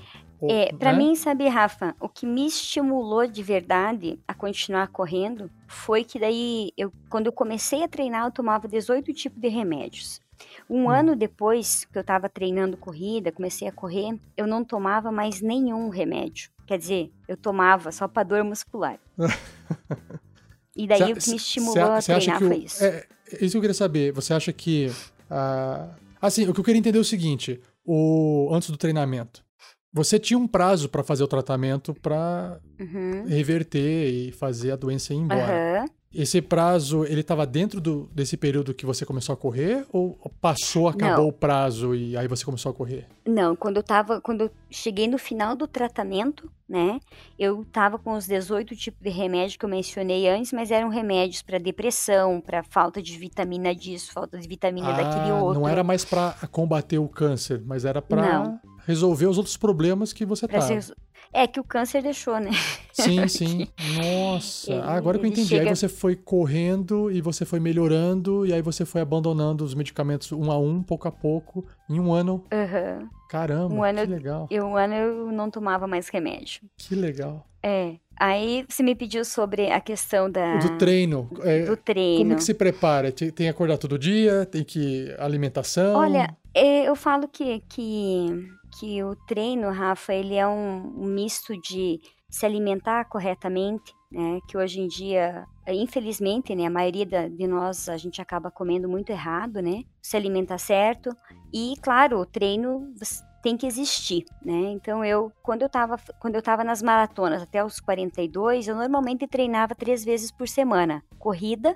É, 0.49 0.73
para 0.73 0.91
né? 0.91 0.97
mim, 0.97 1.15
sabe, 1.15 1.47
Rafa, 1.47 1.95
o 1.99 2.09
que 2.09 2.25
me 2.25 2.47
estimulou 2.47 3.27
de 3.27 3.43
verdade 3.43 4.19
a 4.27 4.33
continuar 4.33 4.87
correndo 4.87 5.51
foi 5.67 6.03
que 6.03 6.19
daí, 6.19 6.71
eu, 6.75 6.91
quando 7.09 7.27
eu 7.27 7.31
comecei 7.31 7.83
a 7.83 7.87
treinar, 7.87 8.25
eu 8.25 8.31
tomava 8.31 8.67
18 8.67 9.13
tipos 9.13 9.39
de 9.39 9.47
remédios. 9.47 10.19
Um 10.69 10.85
hum. 10.85 10.89
ano 10.89 11.15
depois 11.15 11.85
que 11.85 11.97
eu 11.97 12.01
estava 12.01 12.27
treinando 12.27 12.75
corrida, 12.75 13.31
comecei 13.31 13.67
a 13.67 13.71
correr, 13.71 14.17
eu 14.35 14.47
não 14.47 14.63
tomava 14.63 15.11
mais 15.11 15.41
nenhum 15.41 15.89
remédio. 15.89 16.49
Quer 16.65 16.77
dizer, 16.77 17.11
eu 17.27 17.37
tomava 17.37 17.91
só 17.91 18.07
para 18.07 18.23
dor 18.23 18.43
muscular. 18.43 18.97
e 20.75 20.87
daí 20.87 20.99
cê, 20.99 21.11
o 21.11 21.15
que 21.15 21.29
me 21.29 21.35
estimulou 21.35 22.01
cê, 22.01 22.13
a 22.13 22.17
treinar 22.17 22.39
foi 22.39 22.57
isso. 22.57 22.83
É, 22.83 23.05
é, 23.31 23.45
isso 23.45 23.51
que 23.51 23.57
eu 23.57 23.61
queria 23.61 23.73
saber. 23.73 24.11
Você 24.13 24.33
acha 24.33 24.51
que. 24.51 24.87
Uh, 25.29 25.93
assim, 26.21 26.47
o 26.47 26.53
que 26.53 26.59
eu 26.59 26.63
queria 26.63 26.79
entender 26.79 26.97
é 26.97 27.01
o 27.01 27.05
seguinte: 27.05 27.61
o, 27.85 28.49
antes 28.53 28.69
do 28.69 28.77
treinamento, 28.77 29.43
você 29.93 30.17
tinha 30.17 30.37
um 30.37 30.47
prazo 30.47 30.89
para 30.89 31.03
fazer 31.03 31.23
o 31.23 31.27
tratamento 31.27 31.93
para 31.93 32.59
uhum. 32.79 33.25
reverter 33.25 34.09
e 34.09 34.31
fazer 34.31 34.71
a 34.71 34.75
doença 34.75 35.13
ir 35.13 35.17
embora. 35.17 35.81
Uhum. 35.81 36.01
Esse 36.13 36.41
prazo, 36.41 37.05
ele 37.05 37.21
estava 37.21 37.45
dentro 37.45 37.79
do, 37.79 38.09
desse 38.13 38.35
período 38.35 38.73
que 38.73 38.85
você 38.85 39.05
começou 39.05 39.31
a 39.31 39.37
correr 39.37 39.85
ou 39.93 40.19
passou, 40.41 40.89
acabou 40.89 41.23
Não. 41.23 41.29
o 41.29 41.31
prazo 41.31 41.95
e 41.95 42.17
aí 42.17 42.27
você 42.27 42.43
começou 42.43 42.69
a 42.69 42.73
correr? 42.75 43.07
Não, 43.25 43.55
quando 43.55 43.77
eu 43.77 43.83
tava, 43.83 44.19
quando 44.19 44.41
eu 44.41 44.51
cheguei 44.69 45.07
no 45.07 45.17
final 45.17 45.55
do 45.55 45.65
tratamento, 45.67 46.51
né, 46.67 46.99
eu 47.39 47.63
tava 47.71 47.97
com 47.97 48.13
os 48.13 48.27
18 48.27 48.75
tipos 48.75 49.01
de 49.01 49.09
remédio 49.09 49.57
que 49.57 49.63
eu 49.63 49.69
mencionei 49.69 50.27
antes, 50.27 50.51
mas 50.51 50.69
eram 50.69 50.89
remédios 50.89 51.41
para 51.41 51.57
depressão, 51.57 52.41
para 52.41 52.61
falta 52.61 53.01
de 53.01 53.17
vitamina 53.17 53.73
disso, 53.73 54.11
falta 54.11 54.37
de 54.37 54.47
vitamina 54.49 54.89
ah, 54.89 55.03
daquele 55.03 55.31
outro. 55.31 55.61
Não 55.61 55.69
era 55.69 55.81
mais 55.81 56.03
para 56.03 56.33
combater 56.51 56.99
o 56.99 57.07
câncer, 57.07 57.61
mas 57.65 57.85
era 57.85 58.01
para 58.01 58.59
resolver 58.91 59.25
os 59.25 59.37
outros 59.37 59.57
problemas 59.57 60.13
que 60.13 60.25
você 60.25 60.47
tava. 60.47 60.79
É 61.33 61.47
que 61.47 61.59
o 61.59 61.63
câncer 61.63 62.03
deixou, 62.03 62.39
né? 62.39 62.51
Sim, 62.91 63.25
sim. 63.29 63.67
Nossa. 63.95 64.73
Ele, 64.73 64.81
agora 64.81 65.17
que 65.17 65.25
eu 65.25 65.29
entendi. 65.29 65.47
Chega... 65.47 65.69
Aí 65.69 65.75
você 65.75 65.87
foi 65.87 66.15
correndo 66.15 67.09
e 67.09 67.21
você 67.21 67.45
foi 67.45 67.59
melhorando 67.59 68.45
e 68.45 68.53
aí 68.53 68.61
você 68.61 68.85
foi 68.85 68.99
abandonando 68.99 69.63
os 69.63 69.73
medicamentos 69.73 70.31
um 70.33 70.51
a 70.51 70.57
um, 70.57 70.83
pouco 70.83 71.07
a 71.07 71.11
pouco, 71.11 71.65
em 71.89 71.99
um 71.99 72.11
ano. 72.11 72.43
Uhum. 72.51 73.07
Caramba, 73.29 73.73
um 73.73 73.81
ano, 73.81 74.01
que 74.01 74.07
legal. 74.07 74.47
Eu, 74.51 74.65
um 74.65 74.75
ano 74.75 74.93
eu 74.93 75.31
não 75.31 75.49
tomava 75.49 75.87
mais 75.87 76.09
remédio. 76.09 76.63
Que 76.77 76.95
legal. 76.95 77.47
É. 77.63 77.95
Aí 78.19 78.65
você 78.67 78.83
me 78.83 78.93
pediu 78.93 79.23
sobre 79.23 79.71
a 79.71 79.79
questão 79.79 80.29
da... 80.29 80.57
Do 80.57 80.77
treino. 80.77 81.29
É, 81.43 81.63
do 81.63 81.77
treino. 81.77 82.19
Como 82.19 82.33
é 82.33 82.35
que 82.35 82.43
se 82.43 82.53
prepara? 82.53 83.11
Tem 83.11 83.31
que 83.31 83.47
acordar 83.47 83.77
todo 83.77 83.97
dia? 83.97 84.45
Tem 84.45 84.63
que... 84.63 85.15
Alimentação? 85.17 85.95
Olha, 85.95 86.35
é, 86.53 86.87
eu 86.87 86.95
falo 86.95 87.27
que... 87.27 87.63
que 87.69 88.51
que 88.71 89.03
o 89.03 89.15
treino, 89.15 89.69
Rafa, 89.71 90.13
ele 90.13 90.35
é 90.35 90.47
um, 90.47 90.81
misto 91.05 91.59
de 91.59 91.99
se 92.29 92.45
alimentar 92.45 93.05
corretamente, 93.05 93.93
né? 94.11 94.39
Que 94.47 94.57
hoje 94.57 94.79
em 94.79 94.87
dia, 94.87 95.45
infelizmente, 95.67 96.55
né, 96.55 96.65
a 96.65 96.69
maioria 96.69 97.05
da, 97.05 97.27
de 97.27 97.45
nós 97.45 97.89
a 97.89 97.97
gente 97.97 98.21
acaba 98.21 98.49
comendo 98.49 98.87
muito 98.87 99.09
errado, 99.09 99.61
né? 99.61 99.83
Se 100.01 100.15
alimentar 100.15 100.57
certo 100.57 101.09
e, 101.53 101.75
claro, 101.81 102.19
o 102.19 102.25
treino 102.25 102.93
tem 103.41 103.57
que 103.57 103.65
existir, 103.65 104.25
né? 104.43 104.71
Então 104.71 105.03
eu, 105.03 105.31
quando 105.41 105.63
eu 105.63 105.69
tava, 105.69 105.97
quando 106.19 106.35
eu 106.35 106.41
tava 106.41 106.63
nas 106.63 106.81
maratonas 106.81 107.41
até 107.41 107.63
os 107.63 107.79
42, 107.79 108.67
eu 108.67 108.75
normalmente 108.75 109.27
treinava 109.27 109.75
três 109.75 110.05
vezes 110.05 110.31
por 110.31 110.47
semana, 110.47 111.03
corrida, 111.17 111.75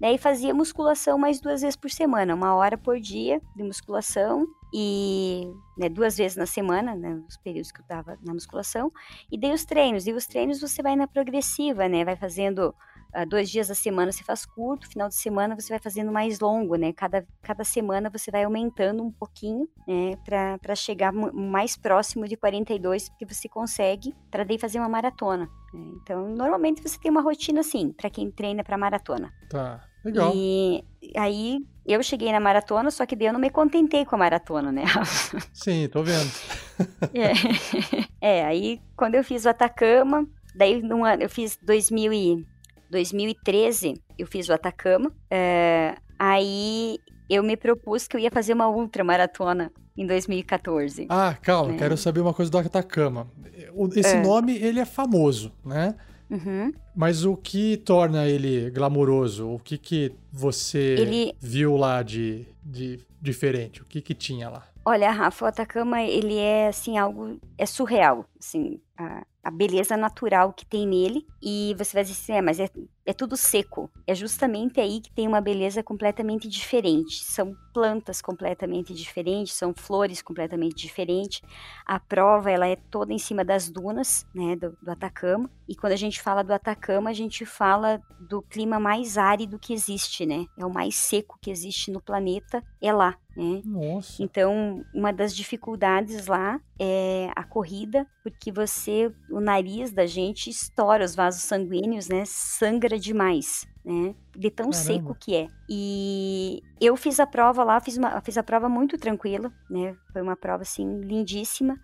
E 0.00 0.18
fazia 0.18 0.52
musculação 0.52 1.18
mais 1.18 1.40
duas 1.40 1.62
vezes 1.62 1.76
por 1.76 1.90
semana, 1.90 2.34
uma 2.34 2.54
hora 2.54 2.76
por 2.76 3.00
dia 3.00 3.40
de 3.54 3.62
musculação 3.62 4.46
e 4.72 5.50
né, 5.78 5.88
duas 5.88 6.16
vezes 6.18 6.36
na 6.36 6.44
semana, 6.44 6.94
né, 6.94 7.14
nos 7.14 7.36
períodos 7.38 7.72
que 7.72 7.80
eu 7.80 7.82
estava 7.82 8.18
na 8.22 8.34
musculação, 8.34 8.92
e 9.30 9.38
dei 9.38 9.52
os 9.52 9.64
treinos. 9.64 10.06
E 10.06 10.12
os 10.12 10.26
treinos 10.26 10.60
você 10.60 10.82
vai 10.82 10.96
na 10.96 11.06
progressiva, 11.06 11.88
né? 11.88 12.04
Vai 12.04 12.16
fazendo 12.16 12.74
dois 13.24 13.48
dias 13.50 13.68
da 13.68 13.74
semana 13.74 14.12
você 14.12 14.22
faz 14.22 14.44
curto, 14.44 14.88
final 14.88 15.08
de 15.08 15.14
semana 15.14 15.54
você 15.54 15.68
vai 15.68 15.78
fazendo 15.78 16.12
mais 16.12 16.40
longo, 16.40 16.76
né? 16.76 16.92
Cada, 16.92 17.26
cada 17.42 17.64
semana 17.64 18.10
você 18.10 18.30
vai 18.30 18.44
aumentando 18.44 19.02
um 19.02 19.10
pouquinho, 19.10 19.68
né? 19.86 20.16
Para 20.24 20.74
chegar 20.74 21.12
mais 21.12 21.76
próximo 21.76 22.28
de 22.28 22.36
42 22.36 23.08
que 23.18 23.24
você 23.24 23.48
consegue, 23.48 24.14
para 24.30 24.44
daí 24.44 24.58
fazer 24.58 24.78
uma 24.78 24.88
maratona. 24.88 25.48
Né? 25.72 25.80
Então, 26.02 26.28
normalmente 26.28 26.82
você 26.82 26.98
tem 26.98 27.10
uma 27.10 27.22
rotina 27.22 27.60
assim, 27.60 27.92
para 27.92 28.10
quem 28.10 28.30
treina 28.30 28.62
para 28.62 28.76
maratona. 28.76 29.32
Tá. 29.48 29.82
Legal. 30.04 30.32
E 30.34 30.84
aí 31.16 31.58
eu 31.84 32.00
cheguei 32.02 32.30
na 32.30 32.38
maratona, 32.38 32.90
só 32.92 33.04
que 33.04 33.16
daí 33.16 33.26
eu 33.26 33.32
não 33.32 33.40
me 33.40 33.50
contentei 33.50 34.04
com 34.04 34.14
a 34.14 34.18
maratona, 34.18 34.70
né? 34.70 34.84
Sim, 35.52 35.88
tô 35.88 36.02
vendo. 36.02 36.30
é. 38.20 38.38
é, 38.38 38.44
aí 38.44 38.80
quando 38.96 39.16
eu 39.16 39.24
fiz 39.24 39.44
o 39.44 39.48
Atacama, 39.48 40.24
daí 40.54 40.80
no 40.80 41.04
ano, 41.04 41.24
eu 41.24 41.30
fiz 41.30 41.58
2000 41.60 42.12
e, 42.12 42.46
2013, 42.90 43.94
eu 44.18 44.26
fiz 44.26 44.48
o 44.48 44.52
Atacama. 44.52 45.12
É, 45.30 45.96
aí 46.18 46.98
eu 47.28 47.42
me 47.42 47.56
propus 47.56 48.06
que 48.06 48.16
eu 48.16 48.20
ia 48.20 48.30
fazer 48.30 48.52
uma 48.52 48.68
ultramaratona 48.68 49.72
em 49.96 50.06
2014. 50.06 51.06
Ah, 51.08 51.36
calma, 51.40 51.74
é. 51.74 51.76
quero 51.76 51.96
saber 51.96 52.20
uma 52.20 52.34
coisa 52.34 52.50
do 52.50 52.58
Atacama. 52.58 53.28
Esse 53.94 54.16
é. 54.16 54.22
nome, 54.22 54.56
ele 54.56 54.80
é 54.80 54.84
famoso, 54.84 55.52
né? 55.64 55.94
Uhum. 56.28 56.72
Mas 56.94 57.24
o 57.24 57.36
que 57.36 57.76
torna 57.76 58.26
ele 58.26 58.70
glamouroso? 58.70 59.48
O 59.48 59.58
que 59.58 59.78
que 59.78 60.12
você 60.32 60.96
ele... 60.98 61.34
viu 61.40 61.76
lá 61.76 62.02
de, 62.02 62.46
de 62.64 63.00
diferente? 63.20 63.82
O 63.82 63.84
que 63.84 64.00
que 64.00 64.14
tinha 64.14 64.48
lá? 64.48 64.66
Olha, 64.84 65.10
Rafa, 65.10 65.44
o 65.44 65.48
Atacama, 65.48 66.02
ele 66.02 66.36
é, 66.36 66.68
assim, 66.68 66.96
algo... 66.96 67.38
É 67.58 67.66
surreal, 67.66 68.24
assim 68.38 68.80
a, 68.96 69.24
a, 69.46 69.50
beleza 69.50 69.96
natural 69.96 70.52
que 70.52 70.66
tem 70.66 70.86
nele. 70.86 71.26
E 71.42 71.74
você 71.78 71.92
vai 71.94 72.04
dizer 72.04 72.14
assim, 72.14 72.32
é, 72.32 72.42
mas 72.42 72.60
é, 72.60 72.68
é 73.06 73.12
tudo 73.12 73.36
seco. 73.36 73.88
É 74.06 74.14
justamente 74.14 74.80
aí 74.80 75.00
que 75.00 75.12
tem 75.12 75.28
uma 75.28 75.40
beleza 75.40 75.82
completamente 75.82 76.48
diferente. 76.48 77.22
São 77.22 77.56
plantas 77.72 78.20
completamente 78.20 78.92
diferentes, 78.92 79.54
são 79.54 79.72
flores 79.72 80.20
completamente 80.20 80.74
diferentes. 80.74 81.40
A 81.86 82.00
prova, 82.00 82.50
ela 82.50 82.66
é 82.66 82.74
toda 82.74 83.12
em 83.12 83.18
cima 83.18 83.44
das 83.44 83.70
dunas, 83.70 84.26
né, 84.34 84.56
do, 84.56 84.76
do 84.82 84.90
Atacama. 84.90 85.48
E 85.68 85.76
quando 85.76 85.92
a 85.92 85.96
gente 85.96 86.20
fala 86.20 86.42
do 86.42 86.52
Atacama, 86.52 87.10
a 87.10 87.12
gente 87.12 87.46
fala 87.46 88.00
do 88.18 88.42
clima 88.42 88.80
mais 88.80 89.16
árido 89.16 89.58
que 89.58 89.72
existe, 89.72 90.26
né? 90.26 90.46
É 90.58 90.66
o 90.66 90.72
mais 90.72 90.94
seco 90.94 91.38
que 91.40 91.50
existe 91.50 91.90
no 91.90 92.00
planeta, 92.00 92.62
é 92.80 92.92
lá. 92.92 93.16
Né? 93.36 93.60
Nossa. 93.66 94.22
Então, 94.22 94.82
uma 94.94 95.12
das 95.12 95.36
dificuldades 95.36 96.26
lá 96.26 96.58
é 96.80 97.28
a 97.36 97.44
corrida, 97.44 98.06
porque 98.22 98.50
você, 98.50 99.12
o 99.30 99.40
nariz 99.40 99.92
da 99.92 100.06
gente 100.06 100.48
estoura 100.48 101.04
os 101.04 101.14
vasos 101.14 101.42
sanguíneos, 101.42 102.08
né? 102.08 102.24
Sangra 102.24 102.95
demais, 102.98 103.66
né? 103.84 104.14
De 104.34 104.50
tão 104.50 104.70
Caramba. 104.70 104.86
seco 104.86 105.14
que 105.14 105.34
é. 105.34 105.48
E 105.68 106.62
eu 106.80 106.96
fiz 106.96 107.20
a 107.20 107.26
prova 107.26 107.64
lá, 107.64 107.80
fiz, 107.80 107.96
uma, 107.96 108.20
fiz 108.20 108.36
a 108.36 108.42
prova 108.42 108.68
muito 108.68 108.98
tranquila, 108.98 109.52
né? 109.68 109.96
Foi 110.12 110.22
uma 110.22 110.36
prova, 110.36 110.62
assim, 110.62 111.00
lindíssima 111.00 111.78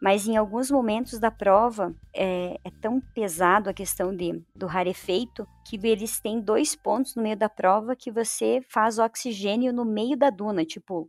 mas 0.00 0.28
em 0.28 0.36
alguns 0.36 0.70
momentos 0.70 1.18
da 1.18 1.30
prova 1.30 1.94
é, 2.14 2.58
é, 2.62 2.70
tão 2.80 3.00
pesado 3.00 3.70
a 3.70 3.74
questão 3.74 4.14
de, 4.14 4.42
do 4.54 4.66
rarefeito 4.66 5.46
que 5.64 5.78
eles 5.86 6.20
têm 6.20 6.40
dois 6.40 6.74
pontos 6.76 7.14
no 7.16 7.22
meio 7.22 7.36
da 7.36 7.48
prova 7.48 7.96
que 7.96 8.10
você 8.10 8.60
faz 8.68 8.98
o 8.98 9.04
oxigênio 9.04 9.72
no 9.72 9.84
meio 9.84 10.16
da 10.16 10.30
duna. 10.30 10.64
Tipo, 10.64 11.08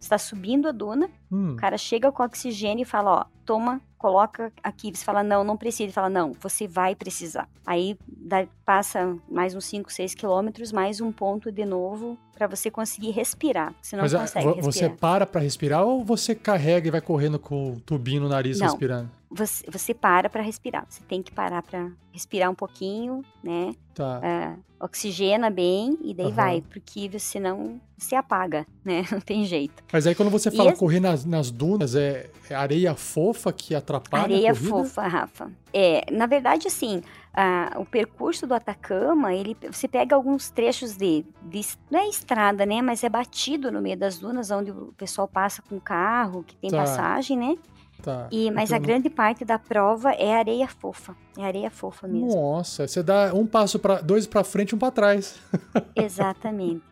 está 0.00 0.16
subindo 0.16 0.68
a 0.68 0.72
duna, 0.72 1.10
hum. 1.30 1.52
o 1.52 1.56
cara 1.56 1.76
chega 1.76 2.12
com 2.12 2.22
oxigênio 2.22 2.82
e 2.82 2.86
fala, 2.86 3.20
ó, 3.20 3.24
toma, 3.44 3.80
coloca 3.98 4.52
aqui. 4.62 4.90
Você 4.94 5.04
fala, 5.04 5.22
não, 5.22 5.44
não 5.44 5.56
precisa. 5.56 5.84
Ele 5.84 5.92
fala, 5.92 6.08
não, 6.08 6.32
você 6.40 6.66
vai 6.66 6.94
precisar. 6.94 7.48
Aí 7.66 7.98
dá, 8.06 8.46
passa 8.64 9.16
mais 9.28 9.54
uns 9.54 9.64
5, 9.66 9.92
6 9.92 10.14
quilômetros, 10.14 10.72
mais 10.72 11.00
um 11.00 11.12
ponto 11.12 11.50
de 11.50 11.64
novo 11.64 12.16
para 12.32 12.46
você 12.46 12.70
conseguir 12.70 13.10
respirar. 13.10 13.74
Você 13.82 13.96
não 13.96 14.04
Mas, 14.04 14.14
consegue 14.14 14.46
respirar. 14.46 14.64
Você 14.64 14.88
para 14.88 15.26
para 15.26 15.40
respirar 15.40 15.82
ou 15.82 16.04
você 16.04 16.34
carrega 16.34 16.88
e 16.88 16.90
vai 16.90 17.00
correndo 17.00 17.38
com 17.38 17.72
o 17.72 17.80
tubinho 17.80 18.22
no 18.22 18.28
nariz 18.28 18.60
não. 18.60 18.68
respirando? 18.68 19.17
Você, 19.30 19.64
você 19.70 19.94
para 19.94 20.28
para 20.30 20.42
respirar. 20.42 20.86
Você 20.88 21.02
tem 21.04 21.22
que 21.22 21.32
parar 21.32 21.62
para 21.62 21.90
respirar 22.12 22.50
um 22.50 22.54
pouquinho, 22.54 23.22
né? 23.42 23.74
Tá. 23.94 24.20
Uh, 24.20 24.64
oxigena 24.80 25.50
bem 25.50 25.98
e 26.02 26.14
daí 26.14 26.26
uhum. 26.26 26.32
vai, 26.32 26.60
porque 26.62 27.10
senão 27.18 27.80
se 27.96 28.14
apaga, 28.14 28.66
né? 28.84 29.04
Não 29.10 29.20
tem 29.20 29.44
jeito. 29.44 29.82
Mas 29.92 30.06
aí 30.06 30.14
quando 30.14 30.30
você 30.30 30.50
fala 30.50 30.70
e 30.70 30.76
correr 30.76 31.00
nas, 31.00 31.24
nas 31.24 31.50
dunas, 31.50 31.94
é, 31.94 32.30
é, 32.48 32.54
areia 32.54 32.94
fofa 32.94 33.52
que 33.52 33.74
atrapalha 33.74 34.24
areia 34.24 34.52
a 34.52 34.54
corrida? 34.54 34.70
fofa, 34.70 35.06
Rafa. 35.06 35.52
É, 35.72 36.04
na 36.10 36.26
verdade, 36.26 36.66
assim, 36.66 36.98
uh, 36.98 37.80
o 37.80 37.84
percurso 37.84 38.46
do 38.46 38.54
Atacama, 38.54 39.34
ele, 39.34 39.56
você 39.70 39.86
pega 39.86 40.16
alguns 40.16 40.50
trechos 40.50 40.96
de, 40.96 41.24
de, 41.42 41.60
não 41.90 42.00
é 42.00 42.08
estrada, 42.08 42.64
né? 42.64 42.80
Mas 42.80 43.04
é 43.04 43.08
batido 43.08 43.70
no 43.70 43.82
meio 43.82 43.96
das 43.96 44.18
dunas, 44.18 44.50
onde 44.50 44.70
o 44.70 44.94
pessoal 44.96 45.28
passa 45.28 45.60
com 45.62 45.78
carro, 45.78 46.42
que 46.44 46.56
tem 46.56 46.70
tá. 46.70 46.78
passagem, 46.78 47.36
né? 47.36 47.56
Tá. 48.02 48.28
E, 48.30 48.50
mas 48.50 48.70
então... 48.70 48.76
a 48.76 48.80
grande 48.80 49.10
parte 49.10 49.44
da 49.44 49.58
prova 49.58 50.12
é 50.12 50.34
areia 50.34 50.68
fofa. 50.68 51.16
É 51.36 51.44
areia 51.44 51.70
fofa 51.70 52.06
mesmo. 52.06 52.28
Nossa, 52.28 52.86
você 52.86 53.02
dá 53.02 53.32
um 53.34 53.46
passo 53.46 53.78
para 53.78 54.00
dois 54.00 54.26
para 54.26 54.44
frente, 54.44 54.74
um 54.74 54.78
para 54.78 54.90
trás. 54.90 55.38
Exatamente. 55.96 56.82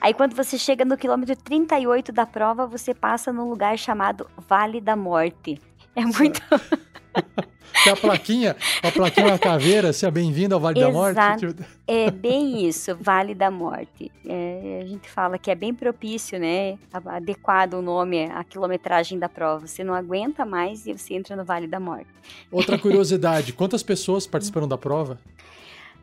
Aí 0.00 0.12
quando 0.12 0.34
você 0.34 0.58
chega 0.58 0.84
no 0.84 0.96
quilômetro 0.96 1.36
38 1.36 2.12
da 2.12 2.26
prova, 2.26 2.66
você 2.66 2.92
passa 2.92 3.32
num 3.32 3.48
lugar 3.48 3.78
chamado 3.78 4.28
Vale 4.48 4.80
da 4.80 4.96
Morte. 4.96 5.60
É 5.98 6.04
muito 6.04 6.40
Tem 7.84 7.92
a 7.92 7.96
plaquinha, 7.96 8.56
a 8.82 8.90
plaquinha 8.90 9.26
uma 9.26 9.38
caveira, 9.38 9.92
seja 9.92 10.10
bem-vindo 10.10 10.54
ao 10.54 10.60
Vale 10.60 10.78
Exato. 10.78 10.92
da 10.92 10.98
Morte. 10.98 11.46
Tipo, 11.46 11.64
é 11.86 12.10
bem 12.10 12.66
isso, 12.66 12.96
Vale 13.00 13.34
da 13.34 13.50
Morte. 13.50 14.10
É, 14.26 14.80
a 14.82 14.86
gente 14.86 15.08
fala 15.08 15.38
que 15.38 15.50
é 15.50 15.54
bem 15.54 15.72
propício, 15.72 16.40
né? 16.40 16.76
Adequado 17.06 17.74
o 17.74 17.82
nome 17.82 18.24
à 18.24 18.42
quilometragem 18.42 19.18
da 19.18 19.28
prova. 19.28 19.66
Você 19.66 19.84
não 19.84 19.94
aguenta 19.94 20.44
mais 20.44 20.86
e 20.86 20.92
você 20.92 21.14
entra 21.14 21.36
no 21.36 21.44
Vale 21.44 21.68
da 21.68 21.78
Morte. 21.78 22.08
Outra 22.50 22.76
curiosidade, 22.78 23.52
quantas 23.52 23.82
pessoas 23.82 24.26
participaram 24.26 24.66
da 24.66 24.76
prova? 24.76 25.18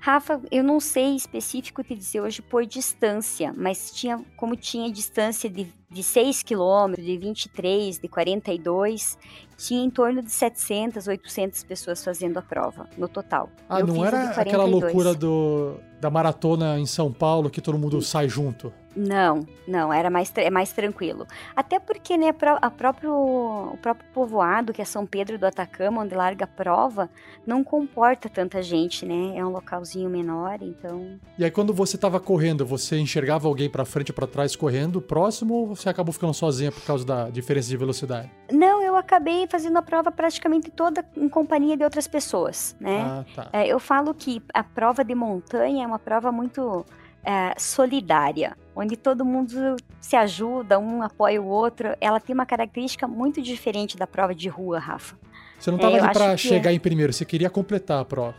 Rafa, 0.06 0.40
eu 0.52 0.64
não 0.64 0.80
sei 0.80 1.16
específico 1.16 1.84
te 1.84 1.96
dizer 1.96 2.22
hoje 2.22 2.40
por 2.40 2.64
distância, 2.64 3.52
mas 3.58 3.90
tinha 3.90 4.24
como 4.38 4.56
tinha 4.56 4.88
distância 4.92 5.50
de, 5.50 5.74
de 5.90 6.04
6 6.04 6.44
quilômetros, 6.44 7.04
de 7.04 7.18
23, 7.18 7.98
de 7.98 8.08
42, 8.08 9.18
tinha 9.58 9.84
em 9.84 9.90
torno 9.90 10.22
de 10.22 10.30
700, 10.30 11.08
800 11.08 11.64
pessoas 11.64 12.04
fazendo 12.04 12.38
a 12.38 12.44
prova 12.44 12.88
no 12.96 13.08
total. 13.08 13.50
Ah, 13.68 13.80
eu 13.80 13.88
não 13.88 14.06
era 14.06 14.30
aquela 14.30 14.66
loucura 14.66 15.16
do, 15.16 15.78
da 16.00 16.12
maratona 16.12 16.78
em 16.78 16.86
São 16.86 17.12
Paulo 17.12 17.50
que 17.50 17.60
todo 17.60 17.76
mundo 17.76 18.00
sai 18.00 18.30
junto? 18.30 18.72
Não, 18.96 19.46
não, 19.68 19.92
era 19.92 20.10
mais, 20.10 20.32
é 20.36 20.50
mais 20.50 20.72
tranquilo. 20.72 21.28
Até 21.56 21.80
porque, 21.80 22.18
né, 22.18 22.34
a 22.62 22.72
próprio, 22.72 23.14
o 23.14 23.78
próprio 23.82 24.08
povoado, 24.14 24.72
que 24.72 24.82
é 24.82 24.86
São 24.86 25.06
Pedro 25.06 25.38
do 25.38 25.46
Atacama, 25.46 26.02
onde 26.02 26.16
larga 26.16 26.46
a 26.46 26.48
prova, 26.48 27.10
não 27.46 27.64
comporta 27.64 28.30
tanta 28.30 28.62
gente, 28.62 29.06
né? 29.06 29.38
É 29.38 29.46
um 29.46 29.50
localzinho 29.50 30.10
menor, 30.10 30.60
então... 30.62 31.20
E 31.38 31.44
aí, 31.44 31.52
quando 31.52 31.74
você 31.74 31.98
estava 31.98 32.20
correndo, 32.20 32.66
você 32.66 32.98
enxergava 32.98 33.48
alguém 33.48 33.70
para 33.70 33.84
frente 33.84 34.12
ou 34.12 34.16
para 34.16 34.28
trás 34.28 34.56
correndo 34.56 35.02
próximo 35.02 35.54
ou 35.54 35.68
você 35.68 35.90
acabou 35.90 36.14
ficando 36.14 36.34
sozinha 36.34 36.72
por 36.72 36.84
causa 36.84 37.06
da 37.06 37.30
diferença 37.30 37.68
de 37.68 37.78
velocidade? 37.78 38.32
Não, 38.52 38.82
eu 38.82 38.96
acabei 38.96 39.46
fazendo 39.48 39.78
a 39.78 39.82
prova 39.82 40.12
praticamente 40.12 40.72
toda 40.72 41.04
em 41.18 41.28
companhia 41.28 41.76
de 41.76 41.84
outras 41.84 42.08
pessoas, 42.08 42.76
né? 42.80 43.02
Ah, 43.02 43.26
tá. 43.36 43.50
É, 43.52 43.68
eu 43.68 43.80
falo 43.80 44.14
que 44.14 44.42
a 44.54 44.64
prova 44.64 45.04
de 45.04 45.14
montanha 45.14 45.84
é 45.84 45.88
uma 45.88 46.00
prova 46.00 46.32
muito 46.32 46.86
é, 47.26 47.54
solidária, 47.58 48.56
onde 48.76 48.96
todo 48.96 49.26
mundo 49.26 49.76
se 50.00 50.16
ajuda, 50.16 50.78
um 50.78 51.02
apoia 51.02 51.42
o 51.42 51.48
outro. 51.48 51.96
Ela 52.00 52.20
tem 52.20 52.34
uma 52.34 52.46
característica 52.46 53.08
muito 53.08 53.42
diferente 53.42 53.98
da 53.98 54.06
prova 54.06 54.36
de 54.36 54.48
rua, 54.48 54.80
Rafa. 54.80 55.18
Você 55.60 55.72
não 55.72 55.78
estava 55.78 55.98
é, 55.98 56.00
ali 56.02 56.14
para 56.14 56.38
chegar 56.38 56.72
é... 56.72 56.74
em 56.74 56.80
primeiro, 56.80 57.12
você 57.12 57.26
queria 57.26 57.50
completar 57.50 58.00
a 58.00 58.06
prova. 58.06 58.36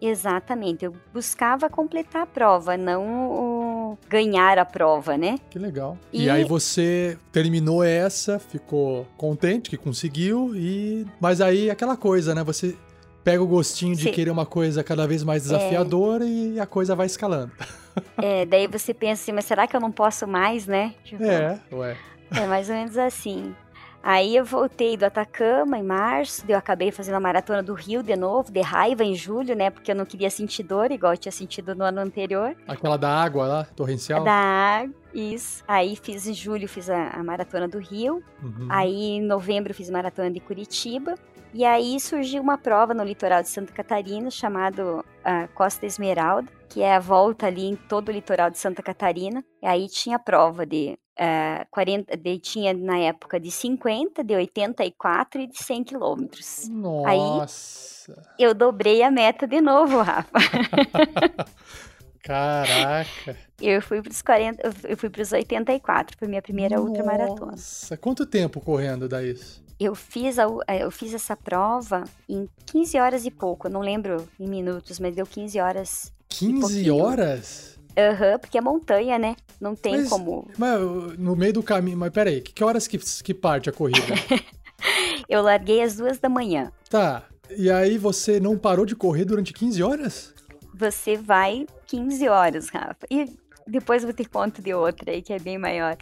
Exatamente, 0.00 0.86
eu 0.86 0.94
buscava 1.12 1.68
completar 1.68 2.22
a 2.22 2.26
prova, 2.26 2.74
não 2.74 3.98
ganhar 4.08 4.58
a 4.58 4.64
prova, 4.64 5.18
né? 5.18 5.38
Que 5.50 5.58
legal. 5.58 5.98
E... 6.10 6.24
e... 6.24 6.30
aí 6.30 6.42
você 6.42 7.18
terminou 7.30 7.84
essa, 7.84 8.38
ficou 8.38 9.06
contente 9.18 9.68
que 9.68 9.76
conseguiu 9.76 10.52
e 10.54 11.06
mas 11.20 11.42
aí 11.42 11.70
aquela 11.70 11.98
coisa, 11.98 12.34
né? 12.34 12.42
Você 12.44 12.74
pega 13.22 13.42
o 13.42 13.46
gostinho 13.46 13.94
de 13.94 14.04
Sim. 14.04 14.12
querer 14.12 14.30
uma 14.30 14.46
coisa 14.46 14.82
cada 14.82 15.06
vez 15.06 15.22
mais 15.22 15.42
desafiadora 15.42 16.24
é... 16.24 16.28
e 16.28 16.60
a 16.60 16.66
coisa 16.66 16.96
vai 16.96 17.06
escalando. 17.06 17.52
É, 18.20 18.44
daí 18.46 18.66
você 18.66 18.92
pensa 18.92 19.22
assim, 19.22 19.32
mas 19.32 19.44
será 19.44 19.66
que 19.66 19.76
eu 19.76 19.80
não 19.80 19.92
posso 19.92 20.26
mais, 20.26 20.66
né? 20.66 20.94
Tipo, 21.04 21.24
é, 21.24 21.60
ué. 21.72 21.96
É 22.34 22.46
mais 22.46 22.68
ou 22.68 22.76
menos 22.76 22.96
assim. 22.96 23.54
Aí 24.02 24.34
eu 24.34 24.44
voltei 24.44 24.96
do 24.96 25.04
Atacama 25.04 25.78
em 25.78 25.82
março, 25.82 26.42
eu 26.48 26.56
acabei 26.56 26.90
fazendo 26.90 27.16
a 27.16 27.20
maratona 27.20 27.62
do 27.62 27.74
Rio 27.74 28.02
de 28.02 28.16
novo, 28.16 28.50
de 28.50 28.60
raiva 28.62 29.04
em 29.04 29.14
julho, 29.14 29.54
né? 29.54 29.68
Porque 29.68 29.90
eu 29.90 29.94
não 29.94 30.06
queria 30.06 30.30
sentir 30.30 30.62
dor, 30.62 30.90
igual 30.90 31.12
eu 31.12 31.18
tinha 31.18 31.30
sentido 31.32 31.74
no 31.74 31.84
ano 31.84 32.00
anterior. 32.00 32.56
Aquela 32.66 32.96
da 32.96 33.10
água 33.10 33.46
lá, 33.46 33.64
torrencial? 33.76 34.24
Da 34.24 34.32
água, 34.32 34.94
isso. 35.12 35.62
Aí 35.68 35.96
fiz 35.96 36.26
em 36.26 36.32
julho, 36.32 36.66
fiz 36.66 36.88
a, 36.88 37.10
a 37.10 37.22
maratona 37.22 37.68
do 37.68 37.78
Rio. 37.78 38.22
Uhum. 38.42 38.68
Aí 38.70 39.16
em 39.16 39.22
novembro 39.22 39.74
fiz 39.74 39.90
maratona 39.90 40.30
de 40.30 40.40
Curitiba. 40.40 41.14
E 41.52 41.64
aí 41.64 41.98
surgiu 41.98 42.42
uma 42.42 42.56
prova 42.56 42.94
no 42.94 43.02
litoral 43.02 43.42
de 43.42 43.48
Santa 43.48 43.72
Catarina 43.72 44.30
chamado 44.30 45.04
a 45.24 45.48
Costa 45.48 45.84
Esmeralda, 45.84 46.50
que 46.68 46.80
é 46.82 46.94
a 46.94 47.00
volta 47.00 47.46
ali 47.46 47.66
em 47.66 47.76
todo 47.76 48.08
o 48.08 48.12
litoral 48.12 48.50
de 48.50 48.58
Santa 48.58 48.82
Catarina. 48.82 49.44
E 49.62 49.66
aí 49.66 49.88
tinha 49.88 50.18
prova 50.18 50.64
de 50.64 50.98
Uh, 51.20 51.66
40, 51.70 52.16
de, 52.16 52.38
tinha 52.38 52.72
na 52.72 52.96
época 52.98 53.38
de 53.38 53.50
50, 53.50 54.24
de 54.24 54.34
84 54.34 55.42
e 55.42 55.46
de 55.48 55.62
100 55.62 55.84
quilômetros. 55.84 56.66
Nossa! 56.70 58.12
Aí 58.12 58.26
eu 58.38 58.54
dobrei 58.54 59.02
a 59.02 59.10
meta 59.10 59.46
de 59.46 59.60
novo, 59.60 60.00
Rafa. 60.00 60.30
Caraca! 62.24 63.36
Eu 63.60 63.82
fui 63.82 64.00
para 64.00 64.10
os 64.10 64.22
40, 64.22 64.72
eu 64.88 64.96
fui 64.96 65.10
para 65.10 65.20
os 65.20 65.30
84, 65.30 66.16
foi 66.18 66.26
minha 66.26 66.40
primeira 66.40 66.76
Nossa. 66.76 66.88
ultramaratona. 66.88 67.50
Nossa, 67.50 67.96
quanto 67.98 68.24
tempo 68.24 68.58
correndo 68.58 69.06
dá 69.06 69.22
isso? 69.22 69.62
Eu 69.80 69.94
fiz, 69.94 70.38
a, 70.38 70.46
eh, 70.68 70.84
eu 70.84 70.90
fiz 70.90 71.14
essa 71.14 71.34
prova 71.34 72.04
em 72.28 72.46
15 72.66 72.98
horas 72.98 73.24
e 73.24 73.30
pouco, 73.30 73.66
eu 73.66 73.70
não 73.70 73.80
lembro 73.80 74.28
em 74.38 74.46
minutos, 74.46 75.00
mas 75.00 75.14
deu 75.14 75.24
15 75.24 75.58
horas. 75.58 76.12
15 76.28 76.90
horas? 76.90 77.78
Aham, 77.96 78.32
uhum, 78.32 78.38
porque 78.38 78.58
é 78.58 78.60
montanha, 78.60 79.18
né? 79.18 79.36
Não 79.60 79.74
tem 79.74 79.98
mas, 79.98 80.08
como. 80.08 80.48
Mas 80.56 80.80
no 81.18 81.34
meio 81.34 81.54
do 81.54 81.62
caminho. 81.62 81.96
Mas 81.96 82.10
peraí, 82.10 82.40
que 82.40 82.62
horas 82.62 82.86
que, 82.86 82.98
que 82.98 83.34
parte 83.34 83.68
a 83.68 83.72
corrida? 83.72 84.00
eu 85.28 85.42
larguei 85.42 85.82
às 85.82 85.96
duas 85.96 86.18
da 86.18 86.28
manhã. 86.28 86.70
Tá. 86.88 87.24
E 87.56 87.70
aí 87.70 87.98
você 87.98 88.38
não 88.38 88.56
parou 88.56 88.86
de 88.86 88.94
correr 88.94 89.24
durante 89.24 89.52
15 89.52 89.82
horas? 89.82 90.34
Você 90.74 91.16
vai 91.16 91.66
15 91.86 92.28
horas, 92.28 92.68
Rafa. 92.68 93.06
E 93.10 93.26
depois 93.66 94.04
eu 94.04 94.12
te 94.12 94.24
conto 94.24 94.62
de 94.62 94.72
outra 94.72 95.10
aí 95.10 95.20
que 95.20 95.32
é 95.32 95.38
bem 95.38 95.58
maior. 95.58 95.96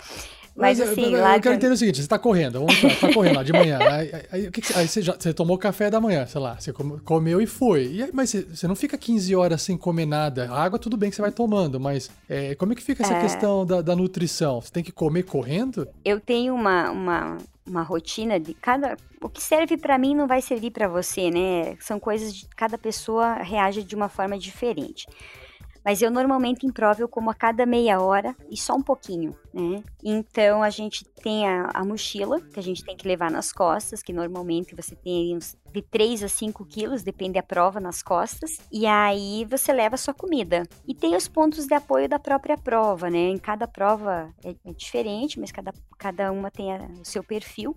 Mas, 0.58 0.80
Mas 0.80 0.90
assim, 0.90 1.14
eu, 1.14 1.20
lá. 1.20 1.36
Eu 1.36 1.40
quero 1.40 1.54
entender 1.54 1.72
o 1.72 1.76
seguinte: 1.76 2.02
você 2.02 2.08
tá 2.08 2.18
correndo, 2.18 2.54
vamos 2.54 2.82
lá, 2.82 2.90
tá 3.00 3.14
correndo 3.14 3.36
lá 3.36 3.42
de 3.44 3.52
manhã. 3.52 3.78
Aí, 3.78 4.10
aí, 4.32 4.50
que 4.50 4.60
que, 4.60 4.74
aí 4.76 4.88
você, 4.88 5.00
já, 5.00 5.14
você 5.16 5.32
tomou 5.32 5.56
café 5.56 5.88
da 5.88 6.00
manhã, 6.00 6.26
sei 6.26 6.40
lá, 6.40 6.56
você 6.58 6.72
comeu 6.72 7.40
e 7.40 7.46
foi. 7.46 7.86
E 7.86 8.02
aí, 8.02 8.10
mas 8.12 8.30
você, 8.30 8.42
você, 8.42 8.66
não 8.66 8.74
fica 8.74 8.98
15 8.98 9.36
horas 9.36 9.62
sem 9.62 9.78
comer 9.78 10.04
nada. 10.04 10.50
A 10.50 10.60
água, 10.60 10.76
tudo 10.76 10.96
bem 10.96 11.10
que 11.10 11.16
você 11.16 11.22
vai 11.22 11.30
tomando, 11.30 11.78
mas 11.78 12.10
é, 12.28 12.56
como 12.56 12.72
é 12.72 12.74
que 12.74 12.82
fica 12.82 13.04
essa 13.04 13.14
é... 13.14 13.20
questão 13.20 13.64
da, 13.64 13.80
da, 13.80 13.94
nutrição? 13.94 14.60
Você 14.60 14.72
tem 14.72 14.82
que 14.82 14.90
comer 14.90 15.22
correndo? 15.22 15.86
Eu 16.04 16.18
tenho 16.18 16.56
uma, 16.56 16.90
uma, 16.90 17.38
uma 17.64 17.82
rotina 17.82 18.40
de 18.40 18.52
cada. 18.52 18.96
O 19.22 19.28
que 19.28 19.40
serve 19.40 19.76
para 19.76 19.96
mim 19.96 20.12
não 20.12 20.26
vai 20.26 20.42
servir 20.42 20.72
para 20.72 20.88
você, 20.88 21.30
né? 21.30 21.76
São 21.78 22.00
coisas 22.00 22.34
de 22.34 22.48
cada 22.56 22.76
pessoa 22.76 23.34
reage 23.34 23.84
de 23.84 23.94
uma 23.94 24.08
forma 24.08 24.36
diferente. 24.36 25.06
Mas 25.88 26.02
eu 26.02 26.10
normalmente 26.10 26.66
em 26.66 26.70
prova 26.70 27.00
eu 27.00 27.08
como 27.08 27.30
a 27.30 27.34
cada 27.34 27.64
meia 27.64 27.98
hora 27.98 28.36
e 28.50 28.58
só 28.58 28.74
um 28.74 28.82
pouquinho, 28.82 29.34
né? 29.54 29.82
Então 30.04 30.62
a 30.62 30.68
gente 30.68 31.02
tem 31.02 31.48
a, 31.48 31.70
a 31.72 31.82
mochila 31.82 32.42
que 32.42 32.60
a 32.60 32.62
gente 32.62 32.84
tem 32.84 32.94
que 32.94 33.08
levar 33.08 33.30
nas 33.30 33.54
costas, 33.54 34.02
que 34.02 34.12
normalmente 34.12 34.74
você 34.74 34.94
tem 34.94 35.34
uns 35.34 35.56
de 35.72 35.80
3 35.80 36.24
a 36.24 36.28
5 36.28 36.66
quilos, 36.66 37.02
depende 37.02 37.34
da 37.34 37.42
prova 37.42 37.80
nas 37.80 38.02
costas. 38.02 38.58
E 38.70 38.84
aí 38.84 39.46
você 39.48 39.72
leva 39.72 39.94
a 39.94 39.98
sua 39.98 40.12
comida. 40.12 40.64
E 40.86 40.94
tem 40.94 41.16
os 41.16 41.26
pontos 41.26 41.66
de 41.66 41.72
apoio 41.72 42.06
da 42.06 42.18
própria 42.18 42.58
prova, 42.58 43.08
né? 43.08 43.30
Em 43.30 43.38
cada 43.38 43.66
prova 43.66 44.28
é, 44.44 44.50
é 44.66 44.72
diferente, 44.74 45.40
mas 45.40 45.50
cada, 45.50 45.72
cada 45.96 46.30
uma 46.30 46.50
tem 46.50 46.70
a, 46.70 46.86
o 47.00 47.04
seu 47.06 47.24
perfil. 47.24 47.74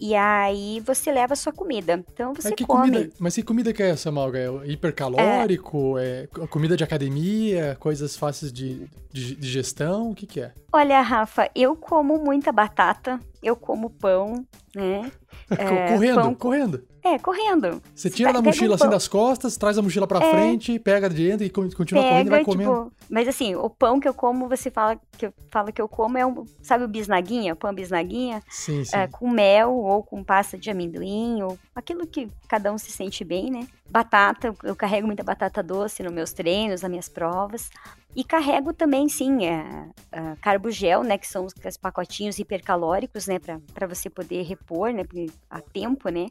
E 0.00 0.14
aí 0.14 0.80
você 0.80 1.12
leva 1.12 1.34
a 1.34 1.36
sua 1.36 1.52
comida. 1.52 2.04
Então 2.12 2.34
você 2.34 2.52
que 2.52 2.64
come. 2.64 2.90
Comida, 2.90 3.12
mas 3.18 3.34
que 3.34 3.42
comida 3.42 3.72
que 3.72 3.82
é 3.82 3.90
essa, 3.90 4.10
Malga? 4.10 4.38
É 4.38 4.70
hipercalórico? 4.70 5.98
É... 5.98 6.28
é 6.40 6.46
comida 6.46 6.76
de 6.76 6.84
academia? 6.84 7.76
Coisas 7.78 8.16
fáceis 8.16 8.52
de, 8.52 8.86
de, 9.12 9.36
de 9.36 9.48
gestão? 9.48 10.10
O 10.10 10.14
que, 10.14 10.26
que 10.26 10.40
é? 10.40 10.52
Olha, 10.72 11.00
Rafa, 11.00 11.50
eu 11.54 11.76
como 11.76 12.18
muita 12.18 12.50
batata, 12.52 13.20
eu 13.42 13.56
como 13.56 13.90
pão, 13.90 14.44
né? 14.74 15.10
É, 15.50 15.92
correndo, 15.92 16.14
pão... 16.14 16.34
correndo. 16.34 16.84
É, 17.04 17.18
correndo. 17.18 17.82
Você 17.94 18.08
tira 18.08 18.32
da 18.32 18.40
mochila 18.40 18.72
um 18.72 18.74
assim 18.76 18.88
das 18.88 19.06
costas, 19.06 19.58
traz 19.58 19.76
a 19.76 19.82
mochila 19.82 20.06
pra 20.06 20.24
é. 20.24 20.30
frente, 20.30 20.78
pega 20.78 21.06
de 21.10 21.28
dentro 21.28 21.44
e 21.44 21.50
continua 21.50 22.02
pega, 22.02 22.14
correndo 22.14 22.26
e 22.26 22.30
vai 22.30 22.38
tipo, 22.40 22.52
comendo. 22.52 22.92
Mas 23.10 23.28
assim, 23.28 23.54
o 23.54 23.68
pão 23.68 24.00
que 24.00 24.08
eu 24.08 24.14
como, 24.14 24.48
você 24.48 24.70
fala 24.70 24.98
que 25.18 25.26
eu, 25.26 25.34
fala 25.50 25.70
que 25.70 25.82
eu 25.82 25.86
como 25.86 26.16
é 26.16 26.24
um, 26.24 26.46
sabe 26.62 26.82
o 26.82 26.88
bisnaguinha, 26.88 27.54
pão 27.54 27.74
bisnaguinha? 27.74 28.42
Sim, 28.48 28.86
sim. 28.86 28.96
É, 28.96 29.06
com 29.06 29.28
mel 29.28 29.74
ou 29.74 30.02
com 30.02 30.24
pasta 30.24 30.56
de 30.56 30.70
amendoim, 30.70 31.42
ou 31.42 31.58
aquilo 31.74 32.06
que 32.06 32.26
cada 32.48 32.72
um 32.72 32.78
se 32.78 32.90
sente 32.90 33.22
bem, 33.22 33.50
né? 33.50 33.68
Batata, 33.90 34.54
eu 34.62 34.74
carrego 34.74 35.06
muita 35.06 35.22
batata 35.22 35.62
doce 35.62 36.02
nos 36.02 36.12
meus 36.12 36.32
treinos, 36.32 36.80
nas 36.80 36.90
minhas 36.90 37.08
provas. 37.10 37.68
E 38.16 38.24
carrego 38.24 38.72
também, 38.72 39.08
sim, 39.10 39.44
é, 39.44 39.88
é, 40.10 40.36
carbogel, 40.40 41.02
né, 41.02 41.18
que 41.18 41.26
são 41.26 41.44
os, 41.44 41.52
os 41.52 41.76
pacotinhos 41.76 42.38
hipercalóricos, 42.38 43.26
né, 43.26 43.38
para 43.74 43.86
você 43.88 44.08
poder 44.08 44.42
repor, 44.44 44.92
né, 44.92 45.02
a 45.50 45.60
tempo, 45.60 46.08
né, 46.08 46.28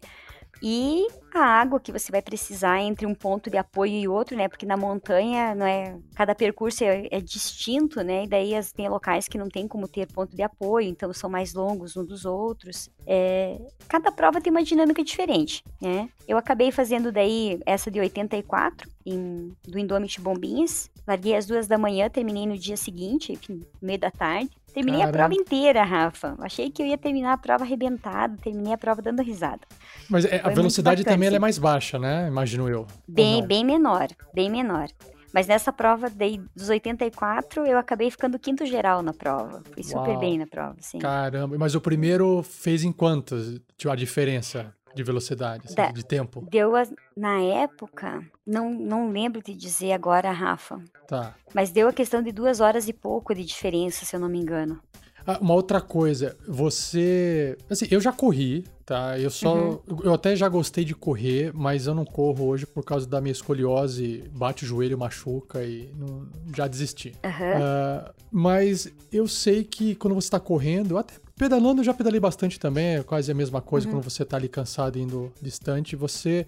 e 0.61 1.07
a 1.33 1.43
água 1.43 1.79
que 1.79 1.91
você 1.91 2.11
vai 2.11 2.21
precisar 2.21 2.79
entre 2.81 3.05
um 3.05 3.15
ponto 3.15 3.49
de 3.49 3.57
apoio 3.57 3.93
e 3.93 4.07
outro, 4.07 4.37
né? 4.37 4.47
Porque 4.47 4.65
na 4.65 4.77
montanha, 4.77 5.55
não 5.55 5.65
é, 5.65 5.97
cada 6.15 6.35
percurso 6.35 6.83
é, 6.83 7.07
é 7.11 7.19
distinto, 7.19 8.01
né? 8.01 8.25
E 8.25 8.27
daí 8.27 8.55
as, 8.55 8.71
tem 8.71 8.87
locais 8.87 9.27
que 9.27 9.37
não 9.37 9.49
tem 9.49 9.67
como 9.67 9.87
ter 9.87 10.07
ponto 10.07 10.35
de 10.35 10.43
apoio, 10.43 10.87
então 10.87 11.11
são 11.11 11.29
mais 11.29 11.53
longos 11.53 11.97
uns 11.97 12.07
dos 12.07 12.25
outros. 12.25 12.89
É, 13.05 13.59
cada 13.87 14.11
prova 14.11 14.39
tem 14.39 14.51
uma 14.51 14.63
dinâmica 14.63 15.03
diferente, 15.03 15.63
né? 15.81 16.09
Eu 16.27 16.37
acabei 16.37 16.71
fazendo 16.71 17.11
daí 17.11 17.59
essa 17.65 17.89
de 17.89 17.99
84 17.99 18.89
em, 19.05 19.51
do 19.67 19.79
Indomit 19.79 20.21
Bombinhas. 20.21 20.89
Larguei 21.05 21.35
às 21.35 21.45
duas 21.45 21.67
da 21.67 21.77
manhã, 21.77 22.09
terminei 22.09 22.45
no 22.45 22.57
dia 22.57 22.77
seguinte, 22.77 23.33
enfim, 23.33 23.61
meio 23.81 23.99
da 23.99 24.11
tarde. 24.11 24.51
Terminei 24.73 25.01
Caramba. 25.01 25.17
a 25.17 25.19
prova 25.19 25.33
inteira, 25.39 25.83
Rafa. 25.83 26.35
Achei 26.39 26.69
que 26.71 26.81
eu 26.81 26.85
ia 26.87 26.97
terminar 26.97 27.33
a 27.33 27.37
prova 27.37 27.63
arrebentada, 27.63 28.35
terminei 28.41 28.73
a 28.73 28.77
prova 28.77 29.01
dando 29.01 29.21
risada. 29.21 29.61
Mas 30.09 30.25
é, 30.25 30.41
a 30.43 30.49
velocidade 30.49 31.03
também 31.03 31.33
é 31.33 31.39
mais 31.39 31.57
baixa, 31.57 31.99
né? 31.99 32.27
Imagino 32.27 32.67
eu. 32.67 32.87
Bem, 33.07 33.45
bem 33.45 33.63
menor, 33.63 34.07
bem 34.33 34.49
menor. 34.49 34.87
Mas 35.33 35.47
nessa 35.47 35.73
prova 35.73 36.09
dei, 36.09 36.39
dos 36.55 36.69
84, 36.69 37.65
eu 37.65 37.77
acabei 37.77 38.11
ficando 38.11 38.37
quinto 38.37 38.65
geral 38.65 39.01
na 39.01 39.13
prova. 39.13 39.63
Fui 39.71 39.83
super 39.83 40.11
Uau. 40.11 40.19
bem 40.19 40.37
na 40.37 40.45
prova, 40.45 40.75
sim. 40.79 40.99
Caramba, 40.99 41.57
mas 41.57 41.73
o 41.73 41.81
primeiro 41.81 42.43
fez 42.43 42.83
em 42.83 42.91
quantos 42.91 43.59
a 43.87 43.95
diferença? 43.95 44.73
De 44.93 45.03
velocidade, 45.03 45.63
assim, 45.65 45.75
da, 45.75 45.91
de 45.91 46.05
tempo? 46.05 46.45
Deu, 46.49 46.75
a, 46.75 46.83
na 47.15 47.41
época, 47.41 48.23
não, 48.45 48.71
não 48.71 49.11
lembro 49.11 49.41
de 49.41 49.53
dizer 49.53 49.91
agora, 49.91 50.31
Rafa. 50.31 50.79
Tá. 51.07 51.35
Mas 51.53 51.71
deu 51.71 51.87
a 51.87 51.93
questão 51.93 52.21
de 52.21 52.31
duas 52.31 52.59
horas 52.59 52.87
e 52.87 52.93
pouco 52.93 53.33
de 53.33 53.43
diferença, 53.43 54.05
se 54.05 54.15
eu 54.15 54.19
não 54.19 54.29
me 54.29 54.39
engano. 54.39 54.79
Ah, 55.25 55.37
uma 55.39 55.53
outra 55.53 55.79
coisa, 55.79 56.37
você. 56.45 57.57
Assim, 57.69 57.87
eu 57.89 58.01
já 58.01 58.11
corri, 58.11 58.65
tá? 58.85 59.17
Eu 59.17 59.29
só. 59.29 59.81
Uhum. 59.87 59.99
Eu 60.03 60.13
até 60.13 60.35
já 60.35 60.49
gostei 60.49 60.83
de 60.83 60.93
correr, 60.93 61.53
mas 61.53 61.87
eu 61.87 61.95
não 61.95 62.03
corro 62.03 62.45
hoje 62.45 62.65
por 62.65 62.83
causa 62.83 63.07
da 63.07 63.21
minha 63.21 63.31
escoliose. 63.31 64.29
Bate 64.33 64.65
o 64.65 64.67
joelho, 64.67 64.97
machuca 64.97 65.63
e 65.63 65.89
não, 65.95 66.27
já 66.53 66.67
desisti. 66.67 67.13
Uhum. 67.23 67.29
Uh, 67.29 68.13
mas 68.29 68.91
eu 69.11 69.25
sei 69.25 69.63
que 69.63 69.95
quando 69.95 70.13
você 70.13 70.29
tá 70.29 70.41
correndo, 70.41 70.97
até 70.97 71.13
pedalando 71.37 71.81
eu 71.81 71.85
já 71.85 71.93
pedalei 71.93 72.19
bastante 72.19 72.59
também, 72.59 72.97
é 72.97 73.03
quase 73.03 73.31
a 73.31 73.35
mesma 73.35 73.61
coisa 73.61 73.87
uhum. 73.87 73.93
quando 73.93 74.03
você 74.03 74.23
tá 74.23 74.37
ali 74.37 74.47
cansado 74.47 74.97
indo 74.99 75.31
distante. 75.41 75.95
Você 75.95 76.45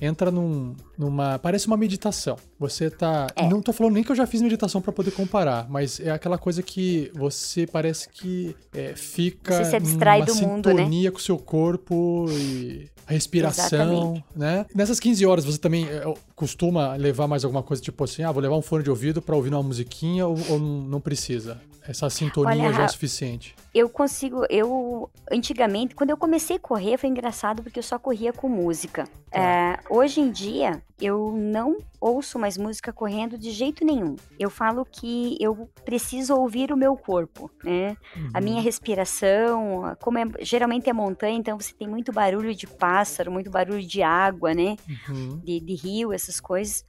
entra 0.00 0.30
num, 0.30 0.74
numa. 0.96 1.38
Parece 1.38 1.66
uma 1.66 1.76
meditação. 1.76 2.36
Você 2.58 2.90
tá. 2.90 3.26
É. 3.34 3.48
Não 3.48 3.60
tô 3.60 3.72
falando 3.72 3.94
nem 3.94 4.04
que 4.04 4.12
eu 4.12 4.16
já 4.16 4.26
fiz 4.26 4.40
meditação 4.40 4.80
para 4.80 4.92
poder 4.92 5.10
comparar, 5.10 5.68
mas 5.68 6.00
é 6.00 6.10
aquela 6.10 6.38
coisa 6.38 6.62
que 6.62 7.10
você 7.14 7.66
parece 7.66 8.08
que 8.08 8.54
é, 8.72 8.94
fica. 8.94 9.56
Você 9.56 9.70
se 9.70 9.76
abstrai 9.76 10.24
do 10.24 10.34
mundo, 10.36 10.68
né? 10.68 10.76
sintonia 10.76 11.10
com 11.10 11.18
o 11.18 11.22
seu 11.22 11.38
corpo 11.38 12.26
e 12.30 12.88
a 13.06 13.12
respiração, 13.12 14.14
Exatamente. 14.14 14.24
né? 14.36 14.66
Nessas 14.74 15.00
15 15.00 15.26
horas 15.26 15.44
você 15.44 15.58
também 15.58 15.86
é, 15.88 16.04
costuma 16.38 16.94
levar 16.94 17.26
mais 17.26 17.44
alguma 17.44 17.64
coisa, 17.64 17.82
tipo 17.82 18.04
assim, 18.04 18.22
ah, 18.22 18.30
vou 18.30 18.40
levar 18.40 18.54
um 18.54 18.62
fone 18.62 18.84
de 18.84 18.90
ouvido 18.90 19.20
para 19.20 19.34
ouvir 19.34 19.52
uma 19.52 19.62
musiquinha 19.62 20.24
ou, 20.24 20.36
ou 20.48 20.58
não 20.60 21.00
precisa? 21.00 21.60
Essa 21.88 22.08
sintonia 22.10 22.64
Olha, 22.64 22.72
já 22.74 22.84
é 22.84 22.88
suficiente. 22.88 23.56
Eu 23.74 23.88
consigo, 23.88 24.44
eu 24.50 25.10
antigamente, 25.32 25.94
quando 25.94 26.10
eu 26.10 26.18
comecei 26.18 26.56
a 26.56 26.60
correr, 26.60 26.98
foi 26.98 27.08
engraçado 27.08 27.62
porque 27.62 27.78
eu 27.78 27.82
só 27.82 27.98
corria 27.98 28.30
com 28.30 28.46
música. 28.46 29.04
Tá. 29.30 29.40
É, 29.40 29.80
hoje 29.88 30.20
em 30.20 30.30
dia, 30.30 30.82
eu 31.00 31.32
não 31.32 31.78
ouço 32.00 32.38
mais 32.38 32.58
música 32.58 32.92
correndo 32.92 33.38
de 33.38 33.50
jeito 33.50 33.84
nenhum. 33.84 34.16
Eu 34.38 34.50
falo 34.50 34.84
que 34.84 35.36
eu 35.40 35.68
preciso 35.84 36.34
ouvir 36.34 36.72
o 36.72 36.76
meu 36.76 36.96
corpo, 36.96 37.50
né? 37.64 37.96
Uhum. 38.16 38.30
A 38.34 38.40
minha 38.40 38.56
uhum. 38.56 38.62
respiração, 38.62 39.96
como 40.00 40.18
é, 40.18 40.24
geralmente 40.40 40.90
é 40.90 40.92
montanha, 40.92 41.38
então 41.38 41.58
você 41.58 41.72
tem 41.72 41.88
muito 41.88 42.12
barulho 42.12 42.54
de 42.54 42.66
pássaro, 42.66 43.32
muito 43.32 43.50
barulho 43.50 43.82
de 43.82 44.02
água, 44.02 44.52
né? 44.52 44.76
Uhum. 45.08 45.40
De, 45.42 45.58
de 45.60 45.74
rio, 45.74 46.12
essas 46.12 46.27
coisas. 46.40 46.84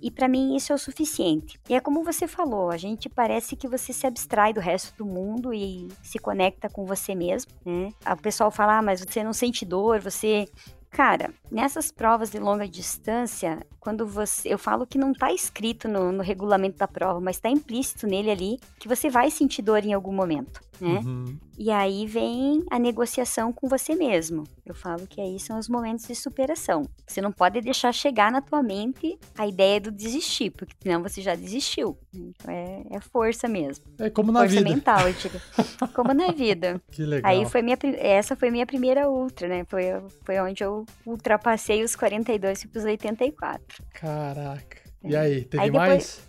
E 0.00 0.10
para 0.10 0.28
mim 0.28 0.56
isso 0.56 0.72
é 0.72 0.74
o 0.74 0.78
suficiente. 0.78 1.60
E 1.68 1.74
é 1.74 1.80
como 1.80 2.02
você 2.02 2.26
falou, 2.26 2.70
a 2.70 2.76
gente 2.76 3.08
parece 3.08 3.54
que 3.54 3.68
você 3.68 3.92
se 3.92 4.06
abstrai 4.06 4.52
do 4.52 4.60
resto 4.60 4.96
do 4.96 5.06
mundo 5.06 5.54
e 5.54 5.88
se 6.02 6.18
conecta 6.18 6.68
com 6.68 6.84
você 6.84 7.14
mesmo, 7.14 7.52
né? 7.64 7.92
O 8.04 8.20
pessoal 8.20 8.50
fala, 8.50 8.78
ah, 8.78 8.82
mas 8.82 9.00
você 9.00 9.22
não 9.22 9.32
sente 9.32 9.64
dor, 9.64 10.00
você 10.00 10.48
Cara, 10.92 11.32
nessas 11.50 11.90
provas 11.90 12.30
de 12.30 12.38
longa 12.38 12.68
distância, 12.68 13.66
quando 13.80 14.06
você. 14.06 14.52
Eu 14.52 14.58
falo 14.58 14.86
que 14.86 14.98
não 14.98 15.12
está 15.12 15.32
escrito 15.32 15.88
no, 15.88 16.12
no, 16.12 16.22
regulamento 16.22 16.76
da 16.76 16.86
prova, 16.86 17.18
mas 17.18 17.36
está 17.36 17.48
implícito 17.48 18.06
nele 18.06 18.30
ali 18.30 18.60
que 18.78 18.86
você 18.86 19.08
vai 19.08 19.30
sentir 19.30 19.62
dor 19.62 19.82
em 19.86 19.94
algum 19.94 20.12
momento, 20.12 20.60
né? 20.80 21.00
Uhum. 21.04 21.36
E 21.58 21.70
aí 21.70 22.06
vem 22.06 22.64
a 22.70 22.78
negociação 22.78 23.52
com 23.52 23.68
você 23.68 23.94
mesmo. 23.94 24.44
Eu 24.64 24.74
falo 24.74 25.06
que 25.06 25.20
aí 25.20 25.38
são 25.38 25.58
os 25.58 25.68
momentos 25.68 26.06
de 26.06 26.14
superação. 26.14 26.88
Você 27.06 27.20
não 27.20 27.30
pode 27.30 27.60
deixar 27.60 27.92
chegar 27.92 28.32
na 28.32 28.40
tua 28.40 28.62
mente 28.62 29.18
a 29.36 29.46
ideia 29.46 29.80
do 29.80 29.90
desistir, 29.90 30.50
porque 30.50 30.74
senão 30.82 31.02
você 31.02 31.20
já 31.20 31.34
desistiu. 31.34 31.96
Então 32.12 32.52
é, 32.52 32.82
é 32.90 33.00
força 33.00 33.46
mesmo. 33.46 33.84
É 33.98 34.10
como 34.10 34.32
na 34.32 34.40
força 34.40 34.56
vida. 34.56 34.70
mental, 34.70 35.08
eu 35.08 35.14
digo. 35.14 35.40
Como 35.94 36.14
na 36.14 36.32
vida. 36.32 36.80
Que 36.90 37.04
legal. 37.04 37.30
Aí 37.30 37.44
foi 37.44 37.60
minha, 37.60 37.76
essa 37.98 38.34
foi 38.34 38.50
minha 38.50 38.66
primeira 38.66 39.08
ultra, 39.08 39.48
né? 39.48 39.64
Foi, 39.68 39.84
foi 40.24 40.40
onde 40.40 40.64
eu 40.64 40.86
ultrapassei 41.04 41.82
os 41.82 41.94
42 41.94 42.62
e 42.62 42.68
pros 42.68 42.84
84. 42.84 43.82
Caraca. 43.92 44.78
E 45.04 45.16
aí, 45.16 45.44
teve 45.44 45.64
Aí 45.64 45.70
mais? 45.70 46.22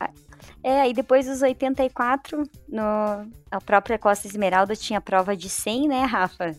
É, 0.64 0.82
aí 0.82 0.94
depois 0.94 1.26
dos 1.26 1.41
84, 1.41 2.44
no, 2.68 2.84
a 3.52 3.61
própria 3.64 3.98
Costa 3.98 4.28
Esmeralda 4.28 4.76
tinha 4.76 5.02
prova 5.02 5.36
de 5.36 5.49
100, 5.49 5.88
né, 5.88 6.03
Rafa? 6.06 6.56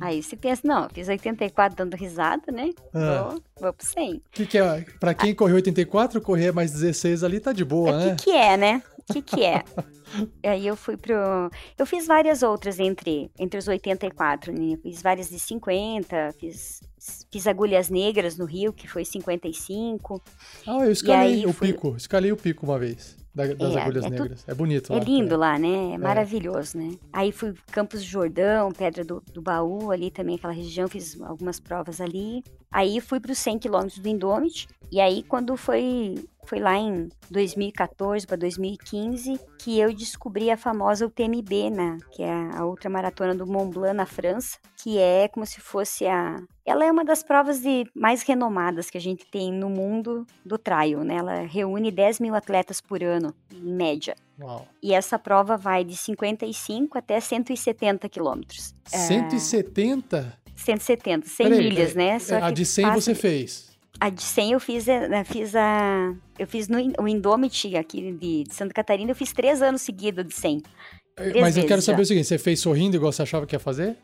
Aí 0.00 0.22
você 0.22 0.36
pensa, 0.36 0.60
não, 0.64 0.88
fiz 0.90 1.08
84 1.08 1.76
dando 1.76 1.94
risada, 1.94 2.52
né? 2.52 2.70
Ah. 2.92 3.28
Vou, 3.30 3.42
vou 3.60 3.72
pro 3.72 3.86
100. 3.86 4.14
O 4.16 4.22
que, 4.30 4.46
que 4.46 4.58
é? 4.58 4.84
Pra 5.00 5.14
quem 5.14 5.34
correu 5.34 5.56
84, 5.56 6.20
correr 6.20 6.52
mais 6.52 6.72
16 6.72 7.24
ali 7.24 7.40
tá 7.40 7.52
de 7.52 7.64
boa, 7.64 7.90
O 7.92 7.96
né? 7.96 8.14
que 8.16 8.24
que 8.24 8.30
é, 8.30 8.56
né? 8.56 8.82
O 9.08 9.12
que 9.12 9.22
que 9.22 9.44
é? 9.44 9.62
Aí 10.44 10.66
eu 10.66 10.76
fui 10.76 10.96
pro... 10.96 11.14
Eu 11.78 11.84
fiz 11.86 12.06
várias 12.06 12.42
outras 12.42 12.78
entre, 12.78 13.30
entre 13.38 13.58
os 13.58 13.66
84, 13.68 14.52
né? 14.52 14.76
Fiz 14.82 15.02
várias 15.02 15.28
de 15.28 15.38
50, 15.38 16.34
fiz, 16.38 16.80
fiz 17.30 17.46
Agulhas 17.46 17.90
Negras 17.90 18.36
no 18.38 18.44
Rio, 18.44 18.72
que 18.72 18.88
foi 18.88 19.04
55. 19.04 20.22
Ah, 20.66 20.84
eu 20.84 20.92
escalei 20.92 21.44
o 21.46 21.52
fui- 21.52 21.72
pico. 21.72 21.94
Escalei 21.96 22.32
o 22.32 22.36
pico 22.36 22.64
uma 22.64 22.78
vez. 22.78 23.16
da- 23.34 23.46
das 23.52 23.74
É, 23.74 23.80
agulhas 23.82 24.04
é 24.04 24.08
tu- 24.08 24.12
negras. 24.12 24.44
É 24.46 24.54
bonito 24.54 24.92
É 24.92 24.96
lá. 24.96 25.02
lindo 25.02 25.36
lá, 25.36 25.58
né? 25.58 25.94
É 25.94 25.98
maravilhoso, 25.98 26.78
né? 26.78 26.92
Aí 27.12 27.32
fui 27.32 27.52
Campos 27.72 27.98
do 28.00 28.06
Jordão, 28.06 28.70
Pedra 28.70 29.04
do, 29.04 29.20
do 29.32 29.42
Baú, 29.42 29.90
ali 29.90 30.08
também, 30.08 30.36
aquela 30.36 30.52
região, 30.52 30.86
fiz 30.86 31.20
algumas 31.20 31.58
provas 31.58 32.00
ali. 32.00 32.44
Aí 32.70 33.00
fui 33.00 33.18
para 33.18 33.32
os 33.32 33.38
100 33.38 33.58
quilômetros 33.58 33.98
do 33.98 34.08
Indomit. 34.08 34.68
E 34.92 35.00
aí, 35.00 35.24
quando 35.24 35.56
foi, 35.56 36.14
foi 36.46 36.60
lá 36.60 36.76
em 36.76 37.08
2014 37.30 38.26
para 38.26 38.36
2015, 38.36 39.38
que 39.58 39.78
eu 39.78 39.92
descobri 39.94 40.50
a 40.50 40.56
famosa 40.56 41.06
UTMB, 41.06 41.70
né? 41.70 41.98
Que 42.12 42.22
é 42.22 42.32
a 42.54 42.64
outra 42.64 42.88
maratona 42.90 43.34
do 43.34 43.46
Mont 43.46 43.72
Blanc, 43.72 43.94
na 43.94 44.06
França, 44.06 44.58
que 44.76 44.98
é 44.98 45.28
como 45.28 45.44
se 45.46 45.60
fosse 45.60 46.06
a... 46.06 46.36
Ela 46.66 46.84
é 46.84 46.90
uma 46.90 47.04
das 47.04 47.22
provas 47.22 47.60
de 47.60 47.84
mais 47.94 48.22
renomadas 48.22 48.88
que 48.90 48.96
a 48.98 49.00
gente 49.00 49.26
tem 49.26 49.52
no 49.52 49.68
mundo 49.68 50.26
do 50.44 50.56
trail, 50.58 51.04
né? 51.04 51.16
Ela 51.16 51.40
reúne 51.42 51.90
10 51.90 52.20
mil 52.20 52.34
atletas 52.34 52.80
por 52.80 53.02
ano, 53.02 53.34
em 53.52 53.72
média. 53.72 54.14
Uau. 54.40 54.66
E 54.82 54.92
essa 54.94 55.18
prova 55.18 55.56
vai 55.56 55.84
de 55.84 55.96
55 55.96 56.98
até 56.98 57.20
170 57.20 58.08
quilômetros. 58.08 58.74
170? 58.86 60.38
170, 60.56 61.28
100 61.28 61.48
Peraí, 61.48 61.64
milhas, 61.68 61.94
né? 61.94 62.18
Só 62.18 62.36
a 62.36 62.50
de 62.50 62.64
100 62.64 62.84
passa- 62.84 63.00
você 63.00 63.14
fez. 63.14 63.73
A 64.00 64.10
de 64.10 64.22
100 64.22 64.52
eu 64.52 64.60
fiz, 64.60 64.88
eh, 64.88 65.08
né, 65.08 65.24
fiz 65.24 65.54
a... 65.54 66.14
Eu 66.38 66.46
fiz 66.46 66.68
no 66.68 66.78
o 66.98 67.08
Indomit 67.08 67.76
aqui 67.76 68.12
de, 68.12 68.44
de 68.44 68.54
Santa 68.54 68.74
Catarina, 68.74 69.12
eu 69.12 69.14
fiz 69.14 69.32
três 69.32 69.62
anos 69.62 69.82
seguidos 69.82 70.26
de 70.26 70.34
100. 70.34 70.62
Três 71.14 71.40
Mas 71.40 71.56
eu 71.56 71.66
quero 71.66 71.80
saber 71.80 71.98
já. 71.98 72.02
o 72.02 72.06
seguinte: 72.06 72.26
você 72.26 72.38
fez 72.38 72.60
sorrindo 72.60 72.96
igual 72.96 73.12
você 73.12 73.22
achava 73.22 73.46
que 73.46 73.54
ia 73.54 73.60
fazer? 73.60 73.96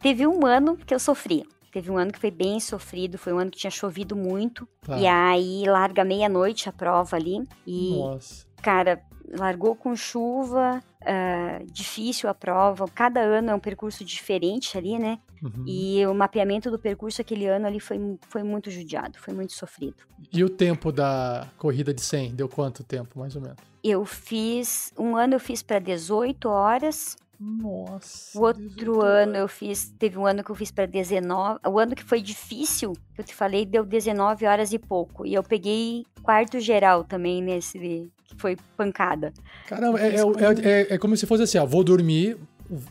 Teve 0.00 0.26
um 0.26 0.46
ano 0.46 0.76
que 0.76 0.94
eu 0.94 1.00
sofri. 1.00 1.44
Teve 1.72 1.90
um 1.90 1.96
ano 1.96 2.12
que 2.12 2.18
foi 2.18 2.30
bem 2.30 2.60
sofrido, 2.60 3.16
foi 3.16 3.32
um 3.32 3.38
ano 3.38 3.50
que 3.50 3.58
tinha 3.58 3.70
chovido 3.70 4.14
muito. 4.14 4.68
Tá. 4.82 4.98
E 4.98 5.06
aí 5.06 5.64
larga 5.66 6.04
meia-noite 6.04 6.68
a 6.68 6.72
prova 6.72 7.16
ali. 7.16 7.42
E 7.66 7.96
Nossa. 7.96 8.46
cara, 8.62 9.02
largou 9.32 9.74
com 9.74 9.96
chuva, 9.96 10.82
ah, 11.04 11.60
difícil 11.70 12.28
a 12.28 12.34
prova. 12.34 12.86
Cada 12.88 13.20
ano 13.20 13.50
é 13.50 13.54
um 13.54 13.60
percurso 13.60 14.04
diferente 14.04 14.76
ali, 14.78 14.98
né? 14.98 15.18
Uhum. 15.42 15.64
E 15.66 16.06
o 16.06 16.14
mapeamento 16.14 16.70
do 16.70 16.78
percurso 16.78 17.20
aquele 17.20 17.46
ano 17.46 17.66
ali 17.66 17.80
foi, 17.80 18.18
foi 18.28 18.42
muito 18.42 18.70
judiado, 18.70 19.18
foi 19.18 19.34
muito 19.34 19.52
sofrido. 19.52 19.96
E 20.32 20.44
o 20.44 20.48
tempo 20.48 20.92
da 20.92 21.48
corrida 21.58 21.92
de 21.92 22.00
100? 22.00 22.34
Deu 22.34 22.48
quanto 22.48 22.84
tempo, 22.84 23.18
mais 23.18 23.34
ou 23.34 23.42
menos? 23.42 23.56
Eu 23.82 24.04
fiz, 24.04 24.92
um 24.96 25.16
ano 25.16 25.34
eu 25.34 25.40
fiz 25.40 25.60
para 25.60 25.80
18 25.80 26.48
horas, 26.48 27.16
Nossa. 27.40 28.38
o 28.38 28.42
outro 28.42 28.62
18 28.62 29.00
ano 29.00 29.36
eu 29.36 29.48
fiz, 29.48 29.92
teve 29.98 30.16
um 30.16 30.24
ano 30.24 30.44
que 30.44 30.50
eu 30.52 30.54
fiz 30.54 30.70
para 30.70 30.86
19, 30.86 31.58
o 31.66 31.78
ano 31.80 31.96
que 31.96 32.04
foi 32.04 32.22
difícil, 32.22 32.92
que 33.12 33.20
eu 33.20 33.24
te 33.24 33.34
falei, 33.34 33.66
deu 33.66 33.84
19 33.84 34.46
horas 34.46 34.72
e 34.72 34.78
pouco. 34.78 35.26
E 35.26 35.34
eu 35.34 35.42
peguei 35.42 36.06
quarto 36.22 36.60
geral 36.60 37.02
também 37.02 37.42
nesse, 37.42 38.08
que 38.34 38.40
foi 38.40 38.56
pancada. 38.76 39.32
Caramba, 39.68 40.00
é, 40.00 40.16
é, 40.16 40.20
é- 40.62 40.94
é 40.94 40.98
como 40.98 41.16
se 41.16 41.26
fosse 41.26 41.42
assim: 41.42 41.58
ó, 41.58 41.66
vou 41.66 41.84
dormir, 41.84 42.36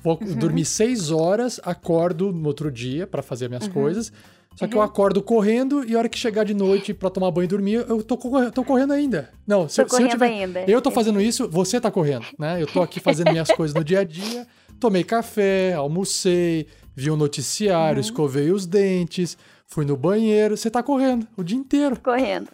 vou 0.04 0.18
Uhum. 0.22 0.36
dormir 0.36 0.66
seis 0.66 1.12
horas, 1.12 1.60
acordo 1.64 2.32
no 2.32 2.48
outro 2.48 2.72
dia 2.72 3.06
pra 3.08 3.22
fazer 3.22 3.48
minhas 3.48 3.66
Uhum. 3.68 3.74
coisas. 3.74 4.12
Só 4.56 4.68
que 4.68 4.76
eu 4.76 4.82
acordo 4.82 5.22
correndo 5.22 5.84
e 5.88 5.96
a 5.96 5.98
hora 5.98 6.10
que 6.10 6.20
chegar 6.20 6.44
de 6.44 6.54
noite 6.54 6.94
pra 6.94 7.10
tomar 7.10 7.32
banho 7.32 7.46
e 7.46 7.48
dormir, 7.48 7.86
eu 7.88 8.04
tô, 8.04 8.18
tô 8.52 8.64
correndo 8.66 8.92
ainda. 8.92 9.30
Não, 9.48 9.70
se, 9.70 9.78
Tô 9.78 9.84
eu- 9.84 9.88
se 9.88 9.96
eu 9.96 9.98
correndo 9.98 10.12
tiver. 10.12 10.26
ainda. 10.26 10.60
Eu 10.70 10.82
tô 10.82 10.92
fazendo 10.92 11.22
isso, 11.22 11.48
você 11.50 11.80
tá 11.80 11.90
correndo, 11.90 12.26
né? 12.38 12.62
Eu 12.62 12.68
tô 12.68 12.82
aqui 12.82 13.00
fazendo 13.00 13.32
minhas 13.32 13.48
coisas 13.56 13.74
no 13.74 13.82
dia 13.84 14.02
a 14.02 14.04
dia. 14.04 14.46
Tomei 14.78 15.06
café, 15.06 15.74
almocei, 15.74 16.68
vi 16.94 17.10
um 17.10 17.16
noticiário, 17.16 17.96
Uhum. 18.00 18.02
escovei 18.02 18.52
os 18.52 18.66
dentes, 18.66 19.38
fui 19.66 19.86
no 19.86 19.96
banheiro. 19.96 20.58
Você 20.58 20.70
tá 20.70 20.84
correndo 20.84 21.26
o 21.38 21.44
dia 21.44 21.58
inteiro. 21.58 21.98
Correndo. 22.02 22.50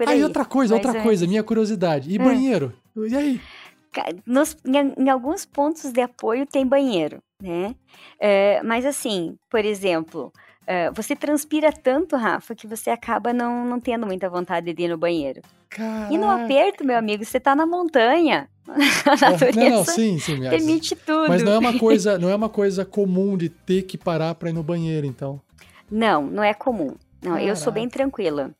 Aí, 0.00 0.14
aí. 0.16 0.24
outra 0.24 0.44
coisa, 0.44 0.74
outra 0.74 0.96
é- 0.98 1.02
coisa, 1.02 1.26
minha 1.26 1.42
curiosidade. 1.42 2.10
E 2.10 2.18
Hum. 2.20 2.24
banheiro? 2.24 2.72
E 2.96 3.16
aí? 3.16 3.40
Nos- 4.26 4.56
em, 4.66 5.04
em 5.04 5.10
alguns 5.10 5.44
pontos 5.44 5.92
de 5.92 6.00
apoio 6.00 6.46
tem 6.46 6.66
banheiro, 6.66 7.22
né? 7.40 7.74
É, 8.18 8.62
mas 8.62 8.86
assim, 8.86 9.36
por 9.50 9.62
exemplo, 9.64 10.32
é, 10.66 10.90
você 10.92 11.14
transpira 11.14 11.70
tanto, 11.70 12.16
Rafa, 12.16 12.54
que 12.54 12.66
você 12.66 12.88
acaba 12.88 13.32
não, 13.34 13.66
não 13.66 13.78
tendo 13.78 14.06
muita 14.06 14.30
vontade 14.30 14.72
de 14.72 14.82
ir 14.82 14.88
no 14.88 14.96
banheiro. 14.96 15.42
E 16.10 16.16
no 16.18 16.26
Caraca. 16.26 16.44
aperto, 16.44 16.84
meu 16.86 16.96
amigo, 16.96 17.24
você 17.24 17.38
tá 17.40 17.54
na 17.54 17.66
montanha. 17.66 18.48
A 19.06 19.30
natureza 19.30 19.60
Não, 19.60 19.70
não, 19.78 19.84
sim, 19.84 20.18
sim. 20.18 20.38
Permite 20.40 20.94
tudo. 20.96 21.28
mas 21.28 21.42
não 21.42 21.52
é 21.52 21.58
uma 21.58 21.78
coisa, 21.78 22.16
não 22.18 22.28
é 22.30 22.34
uma 22.34 22.48
coisa 22.48 22.84
comum 22.84 23.36
de 23.36 23.48
ter 23.48 23.82
que 23.82 23.98
parar 23.98 24.34
pra 24.36 24.50
ir 24.50 24.52
no 24.52 24.62
banheiro, 24.62 25.06
então. 25.06 25.40
Não, 25.90 26.22
não 26.22 26.42
é 26.42 26.54
comum. 26.54 26.94
Não, 27.22 27.38
eu 27.38 27.54
sou 27.56 27.64
Caraca. 27.64 27.72
bem 27.72 27.88
tranquila. 27.88 28.50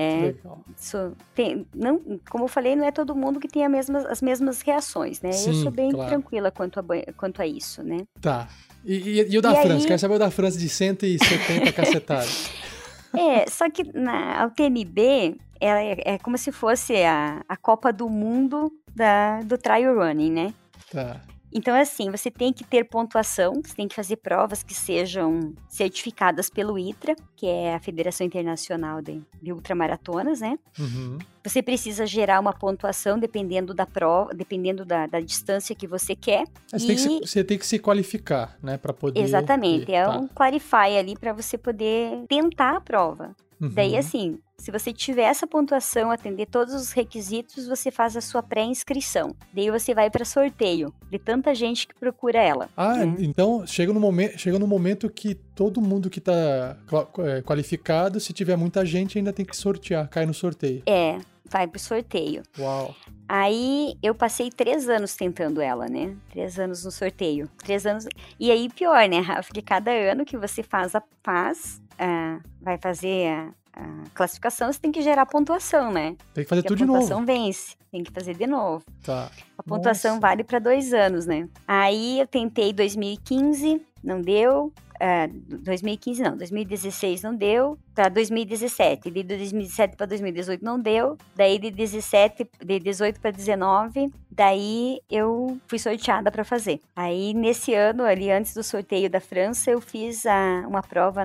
É, 0.00 0.20
Legal. 0.26 0.60
sou- 0.76 1.12
tem- 1.34 1.66
não, 1.74 2.20
como 2.30 2.44
eu 2.44 2.48
falei, 2.48 2.76
não 2.76 2.84
é 2.84 2.92
todo 2.92 3.16
mundo 3.16 3.40
que 3.40 3.48
tem 3.48 3.64
a 3.64 3.68
mesma- 3.68 4.06
as 4.08 4.22
mesmas 4.22 4.60
reações, 4.62 5.20
né? 5.20 5.30
eu 5.30 5.32
Sim, 5.34 5.62
sou 5.62 5.72
bem 5.72 5.90
claro. 5.90 6.08
tranquila 6.08 6.52
quanto 6.52 6.78
a, 6.78 6.84
quanto 7.16 7.42
a 7.42 7.46
isso, 7.48 7.82
né? 7.82 7.98
Tá. 8.20 8.46
E, 8.84 8.94
e- 8.94 9.32
e 9.34 9.36
o 9.38 9.42
da 9.42 9.52
E 9.52 9.56
França? 9.62 9.82
aí- 9.82 9.86
Quero 9.88 9.98
saber 9.98 10.14
o 10.14 10.18
da 10.20 10.30
França 10.30 10.56
de 10.56 10.68
170 10.68 11.72
cacetadas. 11.72 12.48
É, 13.16 13.48
só 13.48 13.68
que 13.70 13.82
na 13.98 14.42
a 14.42 14.46
UTMB 14.46 15.34
ela 15.58 15.80
é, 15.82 15.96
é 16.14 16.18
como 16.18 16.36
se 16.36 16.52
fosse 16.52 16.94
a, 17.02 17.42
a 17.48 17.56
Copa 17.56 17.90
do 17.90 18.06
Mundo 18.08 18.70
da, 18.94 19.40
do 19.42 19.56
trail 19.56 19.94
running, 19.96 20.30
né? 20.30 20.54
Tá. 20.92 21.18
Então, 21.52 21.74
assim, 21.74 22.10
você 22.10 22.30
tem 22.30 22.52
que 22.52 22.62
ter 22.64 22.84
pontuação, 22.84 23.54
você 23.64 23.74
tem 23.74 23.88
que 23.88 23.94
fazer 23.94 24.16
provas 24.16 24.62
que 24.62 24.74
sejam 24.74 25.54
certificadas 25.68 26.50
pelo 26.50 26.78
ITRA, 26.78 27.16
que 27.36 27.46
é 27.46 27.74
a 27.74 27.80
Federação 27.80 28.26
Internacional 28.26 29.00
de, 29.00 29.22
de 29.40 29.52
Ultramaratonas, 29.52 30.40
né? 30.40 30.58
Uhum. 30.78 31.18
Você 31.44 31.62
precisa 31.62 32.04
gerar 32.06 32.40
uma 32.40 32.52
pontuação 32.52 33.18
dependendo 33.18 33.72
da 33.72 33.86
prova, 33.86 34.34
dependendo 34.34 34.84
da, 34.84 35.06
da 35.06 35.20
distância 35.20 35.74
que 35.74 35.86
você 35.86 36.14
quer. 36.14 36.44
Mas 36.70 36.84
tem 36.84 36.96
que 36.96 37.00
se- 37.00 37.08
E- 37.16 37.20
você 37.26 37.42
tem 37.44 37.56
que 37.58 37.66
se 37.66 37.78
qualificar, 37.78 38.56
né? 38.62 38.76
Pra 38.76 38.92
poder. 38.92 39.20
Exatamente, 39.20 39.90
ir. 39.90 39.94
é 39.94 40.04
Tá. 40.04 40.18
um 40.18 40.28
clarify 40.28 40.98
ali 40.98 41.16
para 41.16 41.32
você 41.32 41.56
poder 41.56 42.24
tentar 42.28 42.76
a 42.76 42.80
prova. 42.80 43.34
Uhum. 43.60 43.70
Daí, 43.70 43.96
assim, 43.96 44.38
se 44.60 44.72
você 44.72 44.92
tiver 44.92 45.22
essa 45.22 45.46
pontuação, 45.46 46.10
atender 46.10 46.46
todos 46.46 46.74
os 46.74 46.92
requisitos, 46.92 47.66
você 47.68 47.90
faz 47.90 48.16
a 48.16 48.20
sua 48.20 48.42
pré-inscrição. 48.42 49.34
Daí 49.52 49.70
você 49.70 49.94
vai 49.94 50.10
para 50.10 50.24
sorteio 50.24 50.92
de 51.10 51.18
tanta 51.18 51.54
gente 51.54 51.86
que 51.86 51.94
procura 51.94 52.38
ela. 52.40 52.68
Ah, 52.76 52.96
né? 53.06 53.16
então 53.20 53.64
chega 53.66 53.92
no, 53.92 54.00
momento, 54.00 54.36
chega 54.38 54.58
no 54.58 54.66
momento 54.66 55.08
que 55.08 55.34
todo 55.34 55.80
mundo 55.80 56.10
que 56.10 56.20
tá 56.20 56.76
qua- 56.88 57.08
é, 57.24 57.40
qualificado, 57.42 58.18
se 58.18 58.32
tiver 58.32 58.56
muita 58.56 58.84
gente, 58.84 59.16
ainda 59.16 59.32
tem 59.32 59.46
que 59.46 59.56
sortear, 59.56 60.08
cai 60.08 60.26
no 60.26 60.34
sorteio. 60.34 60.82
É, 60.86 61.18
vai 61.48 61.66
pro 61.68 61.78
sorteio. 61.78 62.42
Uau. 62.58 62.94
Aí 63.28 63.94
eu 64.02 64.14
passei 64.14 64.50
três 64.50 64.88
anos 64.88 65.14
tentando 65.14 65.60
ela, 65.60 65.86
né? 65.86 66.16
Três 66.30 66.58
anos 66.58 66.84
no 66.84 66.90
sorteio. 66.90 67.48
Três 67.58 67.86
anos. 67.86 68.06
E 68.40 68.50
aí, 68.50 68.68
pior, 68.70 69.08
né, 69.08 69.20
Rafa? 69.20 69.52
Que 69.52 69.62
cada 69.62 69.90
ano 69.92 70.24
que 70.24 70.36
você 70.36 70.62
faz 70.62 70.94
a 70.94 71.02
faz, 71.22 71.80
ah, 71.98 72.40
vai 72.60 72.78
fazer 72.78 73.28
a, 73.28 73.50
a 73.78 74.10
classificação, 74.12 74.72
você 74.72 74.80
tem 74.80 74.90
que 74.90 75.00
gerar 75.02 75.24
pontuação, 75.26 75.92
né? 75.92 76.16
Tem 76.34 76.42
que 76.44 76.50
fazer 76.50 76.62
Porque 76.62 76.74
tudo 76.74 76.82
a 76.82 76.86
de 76.86 76.92
pontuação 76.92 77.20
novo. 77.20 77.26
vence. 77.32 77.76
Tem 77.90 78.02
que 78.02 78.10
fazer 78.12 78.34
de 78.34 78.46
novo. 78.46 78.84
Tá. 79.02 79.30
A 79.56 79.62
pontuação 79.62 80.16
Nossa. 80.16 80.20
vale 80.20 80.42
para 80.44 80.58
dois 80.58 80.92
anos, 80.92 81.26
né? 81.26 81.48
Aí 81.66 82.18
eu 82.20 82.26
tentei 82.26 82.72
2015, 82.72 83.80
não 84.02 84.20
deu. 84.20 84.72
Ah, 85.00 85.28
2015 85.28 86.22
não, 86.22 86.36
2016 86.36 87.22
não 87.22 87.34
deu. 87.34 87.78
para 87.94 88.08
2017. 88.08 89.10
De 89.10 89.22
2017 89.22 89.96
para 89.96 90.06
2018 90.06 90.64
não 90.64 90.78
deu. 90.78 91.16
Daí 91.34 91.58
de 91.58 91.70
17, 91.70 92.48
de 92.64 92.78
18 92.78 93.20
para 93.20 93.30
19, 93.30 94.10
daí 94.30 95.00
eu 95.10 95.58
fui 95.66 95.78
sorteada 95.78 96.30
para 96.30 96.44
fazer. 96.44 96.80
Aí 96.94 97.34
nesse 97.34 97.74
ano, 97.74 98.04
ali 98.04 98.30
antes 98.30 98.54
do 98.54 98.62
sorteio 98.62 99.10
da 99.10 99.20
França, 99.20 99.70
eu 99.70 99.80
fiz 99.80 100.26
a, 100.26 100.64
uma 100.66 100.82
prova 100.82 101.22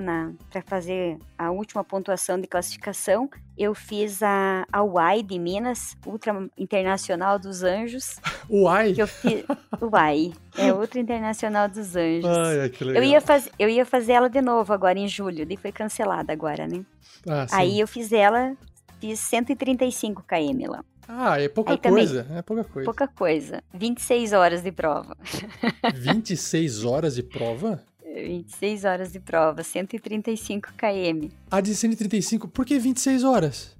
para 0.50 0.62
fazer 0.62 1.18
a 1.38 1.50
última 1.50 1.84
pontuação 1.84 2.40
de 2.40 2.46
classificação. 2.46 3.28
Eu 3.56 3.74
fiz 3.74 4.20
a, 4.22 4.66
a 4.72 4.82
UAI 4.82 5.22
de 5.22 5.38
Minas, 5.38 5.96
Ultra 6.04 6.48
Internacional 6.58 7.38
dos 7.38 7.62
Anjos. 7.62 8.16
UAI? 8.50 8.94
Eu 8.96 9.06
fiz, 9.06 9.44
UAI, 9.80 10.32
é 10.58 10.72
Ultra 10.72 10.98
Internacional 11.00 11.68
dos 11.68 11.94
Anjos. 11.94 12.24
Ai, 12.26 12.68
que 12.68 12.84
legal. 12.84 13.02
Eu 13.02 13.08
ia, 13.08 13.20
faz, 13.20 13.48
eu 13.58 13.68
ia 13.68 13.86
fazer 13.86 14.12
ela 14.14 14.28
de 14.28 14.40
novo 14.40 14.72
agora 14.72 14.98
em 14.98 15.06
julho, 15.06 15.46
daí 15.46 15.56
foi 15.56 15.70
cancelada 15.70 16.32
agora, 16.32 16.66
né? 16.66 16.84
Ah, 17.28 17.46
Aí 17.52 17.78
eu 17.78 17.86
fiz 17.86 18.12
ela, 18.12 18.56
fiz 19.00 19.20
135 19.20 20.24
km 20.24 20.70
lá. 20.70 20.84
Ah, 21.06 21.40
é 21.40 21.48
pouca 21.48 21.72
Aí 21.72 21.78
coisa, 21.78 22.24
também, 22.24 22.38
é 22.38 22.42
pouca 22.42 22.64
coisa. 22.64 22.84
Pouca 22.84 23.08
coisa. 23.08 23.62
26 23.74 24.32
horas 24.32 24.62
de 24.62 24.72
prova. 24.72 25.16
26 25.94 26.84
horas 26.84 27.14
de 27.14 27.22
prova? 27.22 27.82
26 28.22 28.84
horas 28.84 29.12
de 29.12 29.20
prova, 29.20 29.62
135 29.62 30.72
km. 30.76 31.28
A 31.50 31.60
de 31.60 31.74
135, 31.74 32.48
por 32.48 32.64
que 32.64 32.78
26 32.78 33.24
horas? 33.24 33.76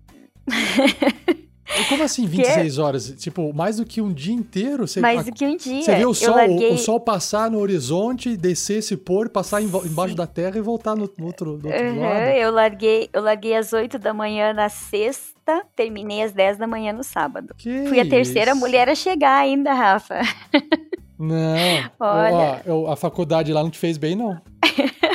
Como 1.89 2.03
assim 2.03 2.27
26 2.27 2.75
que? 2.75 2.81
horas? 2.81 3.15
Tipo, 3.19 3.53
mais 3.53 3.79
do 3.79 3.85
que 3.85 4.01
um 4.01 4.13
dia 4.13 4.35
inteiro? 4.35 4.87
Você, 4.87 5.01
mais 5.01 5.25
do 5.25 5.33
que 5.33 5.45
um 5.45 5.57
dia. 5.57 5.83
Você 5.83 5.95
vê 5.97 6.07
o 6.07 6.15
sol, 6.15 6.37
larguei... 6.37 6.71
o, 6.71 6.75
o, 6.75 6.79
sol 6.79 7.01
passar 7.01 7.51
no 7.51 7.59
horizonte, 7.59 8.37
descer, 8.37 8.83
se 8.83 8.97
pôr, 8.97 9.29
passar 9.29 9.63
em, 9.63 9.67
embaixo 9.67 10.15
da 10.15 10.27
terra 10.27 10.57
e 10.57 10.61
voltar 10.61 10.95
no, 10.95 11.11
no 11.19 11.27
outro, 11.27 11.59
no 11.59 11.69
outro 11.69 11.87
uhum, 11.87 12.01
lado. 12.01 12.31
Eu 12.31 12.53
larguei, 12.53 13.09
eu 13.13 13.23
larguei 13.23 13.57
às 13.57 13.73
8 13.73 13.99
da 13.99 14.15
manhã 14.15 14.53
na 14.53 14.69
sexta, 14.69 15.65
terminei 15.75 16.23
às 16.23 16.33
10 16.33 16.59
da 16.59 16.67
manhã 16.67 16.93
no 16.93 17.03
sábado. 17.03 17.55
Que 17.57 17.87
Fui 17.89 17.99
a 17.99 18.09
terceira 18.09 18.53
isso? 18.53 18.61
mulher 18.61 18.89
a 18.89 18.95
chegar 18.95 19.39
ainda, 19.39 19.73
Rafa. 19.73 20.21
Não. 21.19 21.91
Olha. 22.01 22.35
Ó, 22.35 22.61
eu, 22.65 22.91
a 22.91 22.97
faculdade 22.97 23.53
lá 23.53 23.63
não 23.63 23.71
te 23.71 23.79
fez 23.79 23.97
bem, 23.99 24.17
não. 24.17 24.41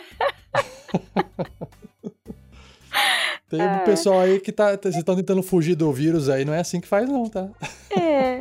Tem 3.49 3.61
um 3.61 3.79
pessoal 3.79 4.19
aí 4.19 4.39
que 4.39 4.51
tá. 4.51 4.77
Vocês 4.77 4.95
estão 4.95 5.15
tentando 5.15 5.41
fugir 5.41 5.75
do 5.75 5.91
vírus 5.91 6.29
aí, 6.29 6.45
não 6.45 6.53
é 6.53 6.59
assim 6.59 6.79
que 6.79 6.87
faz, 6.87 7.09
não, 7.09 7.27
tá? 7.27 7.49
É. 7.89 8.39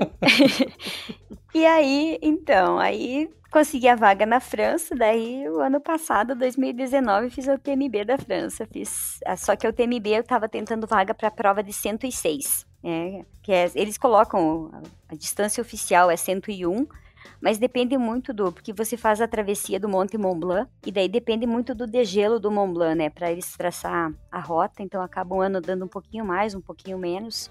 e 1.55 1.65
aí, 1.65 2.19
então, 2.21 2.79
aí 2.79 3.31
consegui 3.51 3.89
a 3.89 3.97
vaga 3.97 4.27
na 4.27 4.39
França, 4.39 4.95
daí 4.95 5.49
o 5.49 5.61
ano 5.61 5.81
passado, 5.81 6.35
2019, 6.35 7.31
fiz 7.31 7.49
o 7.49 7.59
TMB 7.59 8.05
da 8.05 8.19
França. 8.19 8.67
Fiz, 8.71 9.19
ah, 9.25 9.37
só 9.37 9.57
que 9.57 9.67
o 9.67 9.73
TMB 9.73 10.09
eu 10.09 10.23
tava 10.25 10.47
tentando 10.47 10.87
vaga 10.87 11.15
para 11.15 11.29
a 11.29 11.33
prova 11.33 11.63
de 11.63 11.73
106. 11.73 12.67
Né? 12.83 13.25
Que 13.43 13.53
é, 13.53 13.71
eles 13.75 13.97
colocam 13.97 14.71
a, 14.73 14.83
a 15.13 15.17
distância 15.17 15.63
oficial 15.63 16.11
é 16.11 16.17
101 16.17 16.87
mas 17.41 17.59
depende 17.59 17.97
muito 17.97 18.33
do, 18.33 18.53
porque 18.53 18.73
você 18.73 18.97
faz 18.97 19.21
a 19.21 19.29
travessia 19.29 19.79
do 19.79 19.89
Monte 19.89 20.19
Mont 20.19 20.39
Blanc, 20.39 20.71
e 20.85 20.93
daí 20.93 21.09
depende 21.09 21.47
muito 21.47 21.75
do 21.75 21.87
degelo 21.87 22.39
do 22.39 22.51
Mont 22.51 22.73
Blanc, 22.73 22.97
né, 22.97 23.11
para 23.11 23.31
eles 23.31 23.57
traçar 23.57 24.13
a 24.31 24.41
rota, 24.41 24.83
então 24.83 25.03
acaba 25.03 25.35
um 25.35 25.41
ano 25.41 25.61
dando 25.61 25.85
um 25.85 25.89
pouquinho 25.89 26.25
mais, 26.25 26.55
um 26.55 26.61
pouquinho 26.61 26.99
menos. 26.99 27.51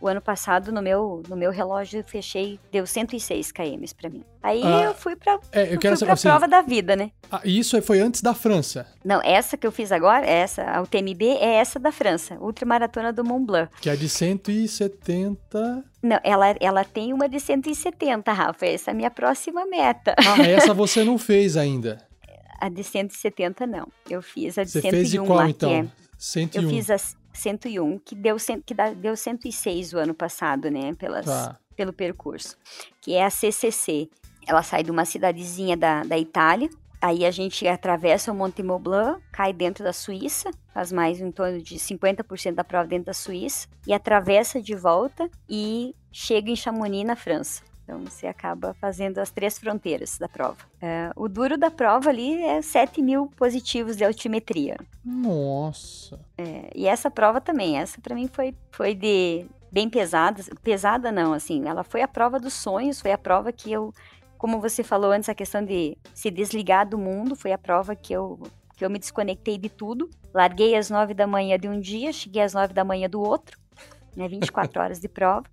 O 0.00 0.06
ano 0.06 0.20
passado, 0.20 0.70
no 0.70 0.80
meu, 0.80 1.22
no 1.28 1.36
meu 1.36 1.50
relógio, 1.50 2.04
fechei, 2.06 2.60
deu 2.70 2.86
106 2.86 3.50
km 3.50 3.84
para 4.00 4.08
mim. 4.10 4.24
Aí 4.40 4.62
ah, 4.64 4.84
eu 4.84 4.94
fui 4.94 5.16
pra, 5.16 5.40
é, 5.50 5.62
eu 5.74 5.80
fui 5.80 5.98
pra 5.98 6.12
assim, 6.12 6.28
prova 6.28 6.46
da 6.46 6.62
vida, 6.62 6.94
né? 6.94 7.10
Ah, 7.30 7.40
isso 7.44 7.80
foi 7.82 8.00
antes 8.00 8.22
da 8.22 8.32
França? 8.32 8.86
Não, 9.04 9.20
essa 9.22 9.56
que 9.56 9.66
eu 9.66 9.72
fiz 9.72 9.90
agora, 9.90 10.24
essa, 10.24 10.62
a 10.62 10.80
UTMB, 10.80 11.22
é 11.40 11.54
essa 11.54 11.80
da 11.80 11.90
França, 11.90 12.36
Ultramaratona 12.40 13.12
do 13.12 13.24
Mont 13.24 13.44
Blanc. 13.44 13.72
Que 13.80 13.90
é 13.90 13.96
de 13.96 14.08
170... 14.08 15.84
Não, 16.00 16.20
ela, 16.22 16.54
ela 16.60 16.84
tem 16.84 17.12
uma 17.12 17.28
de 17.28 17.40
170, 17.40 18.32
Rafa, 18.32 18.66
essa 18.66 18.90
é 18.90 18.92
a 18.92 18.94
minha 18.94 19.10
próxima 19.10 19.66
meta. 19.66 20.14
Ah, 20.16 20.40
essa 20.42 20.72
você 20.74 21.02
não 21.02 21.18
fez 21.18 21.56
ainda? 21.56 21.98
A 22.60 22.68
de 22.68 22.84
170 22.84 23.66
não, 23.66 23.88
eu 24.08 24.22
fiz 24.22 24.58
a 24.58 24.64
de 24.64 24.70
você 24.70 24.80
101 24.80 24.90
fez 24.90 25.10
de 25.10 25.18
qual, 25.18 25.38
lá, 25.38 25.48
então? 25.48 25.70
É, 25.70 25.86
101. 26.16 26.62
Eu 26.62 26.70
fiz 26.70 26.90
a 26.90 26.98
101, 27.38 27.98
que 27.98 28.14
deu, 28.14 28.36
que 28.64 28.74
deu 28.96 29.16
106 29.16 29.92
o 29.92 29.98
ano 29.98 30.14
passado, 30.14 30.70
né, 30.70 30.94
pelas, 30.94 31.26
tá. 31.26 31.58
pelo 31.76 31.92
percurso, 31.92 32.56
que 33.00 33.14
é 33.14 33.24
a 33.24 33.30
CCC. 33.30 34.08
Ela 34.46 34.62
sai 34.62 34.82
de 34.82 34.90
uma 34.90 35.04
cidadezinha 35.04 35.76
da, 35.76 36.02
da 36.02 36.18
Itália, 36.18 36.68
aí 37.00 37.24
a 37.24 37.30
gente 37.30 37.66
atravessa 37.68 38.32
o 38.32 38.34
Monte 38.34 38.62
Mont 38.62 38.82
Blanc, 38.82 39.22
cai 39.30 39.52
dentro 39.52 39.84
da 39.84 39.92
Suíça, 39.92 40.50
faz 40.72 40.90
mais 40.90 41.20
em 41.20 41.30
torno 41.30 41.60
de 41.60 41.76
50% 41.76 42.54
da 42.54 42.64
prova 42.64 42.86
dentro 42.86 43.06
da 43.06 43.14
Suíça, 43.14 43.68
e 43.86 43.92
atravessa 43.92 44.60
de 44.60 44.74
volta 44.74 45.30
e 45.48 45.94
chega 46.10 46.50
em 46.50 46.56
Chamonix, 46.56 47.06
na 47.06 47.16
França. 47.16 47.67
Então 47.88 48.04
você 48.04 48.26
acaba 48.26 48.74
fazendo 48.74 49.16
as 49.16 49.30
três 49.30 49.58
fronteiras 49.58 50.18
da 50.18 50.28
prova. 50.28 50.58
É, 50.78 51.10
o 51.16 51.26
duro 51.26 51.56
da 51.56 51.70
prova 51.70 52.10
ali 52.10 52.34
é 52.42 52.60
7 52.60 53.00
mil 53.00 53.28
positivos 53.28 53.96
de 53.96 54.04
altimetria. 54.04 54.76
Nossa! 55.02 56.20
É, 56.36 56.70
e 56.74 56.86
essa 56.86 57.10
prova 57.10 57.40
também, 57.40 57.78
essa 57.78 57.98
para 57.98 58.14
mim 58.14 58.28
foi, 58.28 58.54
foi 58.72 58.94
de 58.94 59.46
bem 59.72 59.88
pesada. 59.88 60.42
Pesada 60.62 61.10
não, 61.10 61.32
assim, 61.32 61.66
ela 61.66 61.82
foi 61.82 62.02
a 62.02 62.08
prova 62.08 62.38
dos 62.38 62.52
sonhos, 62.52 63.00
foi 63.00 63.10
a 63.10 63.16
prova 63.16 63.50
que 63.50 63.72
eu, 63.72 63.90
como 64.36 64.60
você 64.60 64.84
falou 64.84 65.10
antes, 65.10 65.30
a 65.30 65.34
questão 65.34 65.64
de 65.64 65.96
se 66.12 66.30
desligar 66.30 66.86
do 66.86 66.98
mundo, 66.98 67.34
foi 67.34 67.52
a 67.52 67.58
prova 67.58 67.96
que 67.96 68.12
eu 68.12 68.38
que 68.76 68.84
eu 68.84 68.90
me 68.90 68.98
desconectei 68.98 69.58
de 69.58 69.68
tudo. 69.68 70.08
Larguei 70.32 70.76
às 70.76 70.88
9 70.88 71.12
da 71.12 71.26
manhã 71.26 71.58
de 71.58 71.66
um 71.66 71.80
dia, 71.80 72.12
cheguei 72.12 72.42
às 72.42 72.52
9 72.52 72.72
da 72.72 72.84
manhã 72.84 73.08
do 73.10 73.20
outro, 73.20 73.58
né, 74.14 74.28
24 74.28 74.78
horas 74.80 75.00
de 75.00 75.08
prova. 75.08 75.44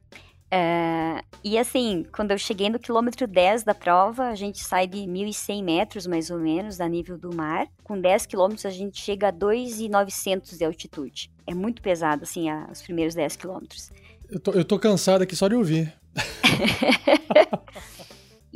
É, 0.58 1.22
e 1.44 1.58
assim, 1.58 2.06
quando 2.14 2.32
eu 2.32 2.38
cheguei 2.38 2.70
no 2.70 2.80
quilômetro 2.80 3.28
10 3.28 3.66
da 3.66 3.76
prova, 3.76 4.30
a 4.30 4.36
gente 4.36 4.64
sai 4.64 4.88
de 4.88 5.00
1.100 5.00 5.62
metros, 5.62 6.08
mais 6.08 6.32
ou 6.32 6.40
menos, 6.40 6.78
da 6.78 6.88
nível 6.88 7.18
do 7.18 7.36
mar. 7.36 7.68
Com 7.84 8.00
10 8.00 8.26
quilômetros, 8.26 8.66
a 8.66 8.70
gente 8.70 9.02
chega 9.02 9.28
a 9.28 9.34
2.900 9.34 10.58
de 10.58 10.64
altitude. 10.64 11.30
É 11.46 11.54
muito 11.54 11.82
pesado, 11.82 12.24
assim, 12.24 12.50
a, 12.50 12.70
os 12.72 12.82
primeiros 12.82 13.14
10 13.14 13.36
quilômetros. 13.36 13.92
Eu 14.30 14.40
tô, 14.40 14.52
eu 14.52 14.64
tô 14.64 14.80
cansado 14.80 15.24
aqui 15.24 15.36
só 15.36 15.50
de 15.50 15.56
ouvir. 15.56 15.94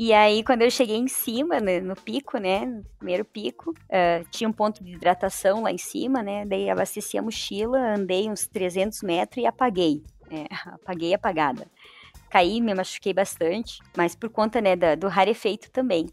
E 0.02 0.14
aí, 0.14 0.46
quando 0.46 0.62
eu 0.62 0.72
cheguei 0.72 0.96
em 0.96 1.10
cima, 1.10 1.60
né, 1.60 1.82
no 1.82 1.94
pico, 1.94 2.38
né, 2.38 2.66
no 2.66 2.86
primeiro 2.98 3.26
pico, 3.26 3.72
uh, 3.72 4.26
tinha 4.32 4.50
um 4.50 4.54
ponto 4.54 4.82
de 4.82 4.94
hidratação 4.94 5.64
lá 5.64 5.74
em 5.74 5.78
cima, 5.78 6.24
né, 6.24 6.46
daí 6.46 6.70
abasteci 6.70 7.18
a 7.18 7.22
mochila, 7.22 7.96
andei 7.96 8.30
uns 8.30 8.48
300 8.48 9.02
metros 9.02 9.44
e 9.44 9.46
apaguei. 9.46 10.02
É, 10.30 10.48
apaguei 10.74 11.14
apagada 11.14 11.68
caí, 12.30 12.62
me 12.62 12.74
machuquei 12.74 13.14
bastante, 13.14 13.80
mas 13.98 14.16
por 14.16 14.30
conta, 14.30 14.62
né, 14.62 14.76
da, 14.76 14.96
do 14.96 15.08
rarefeito 15.08 15.72
também. 15.72 16.08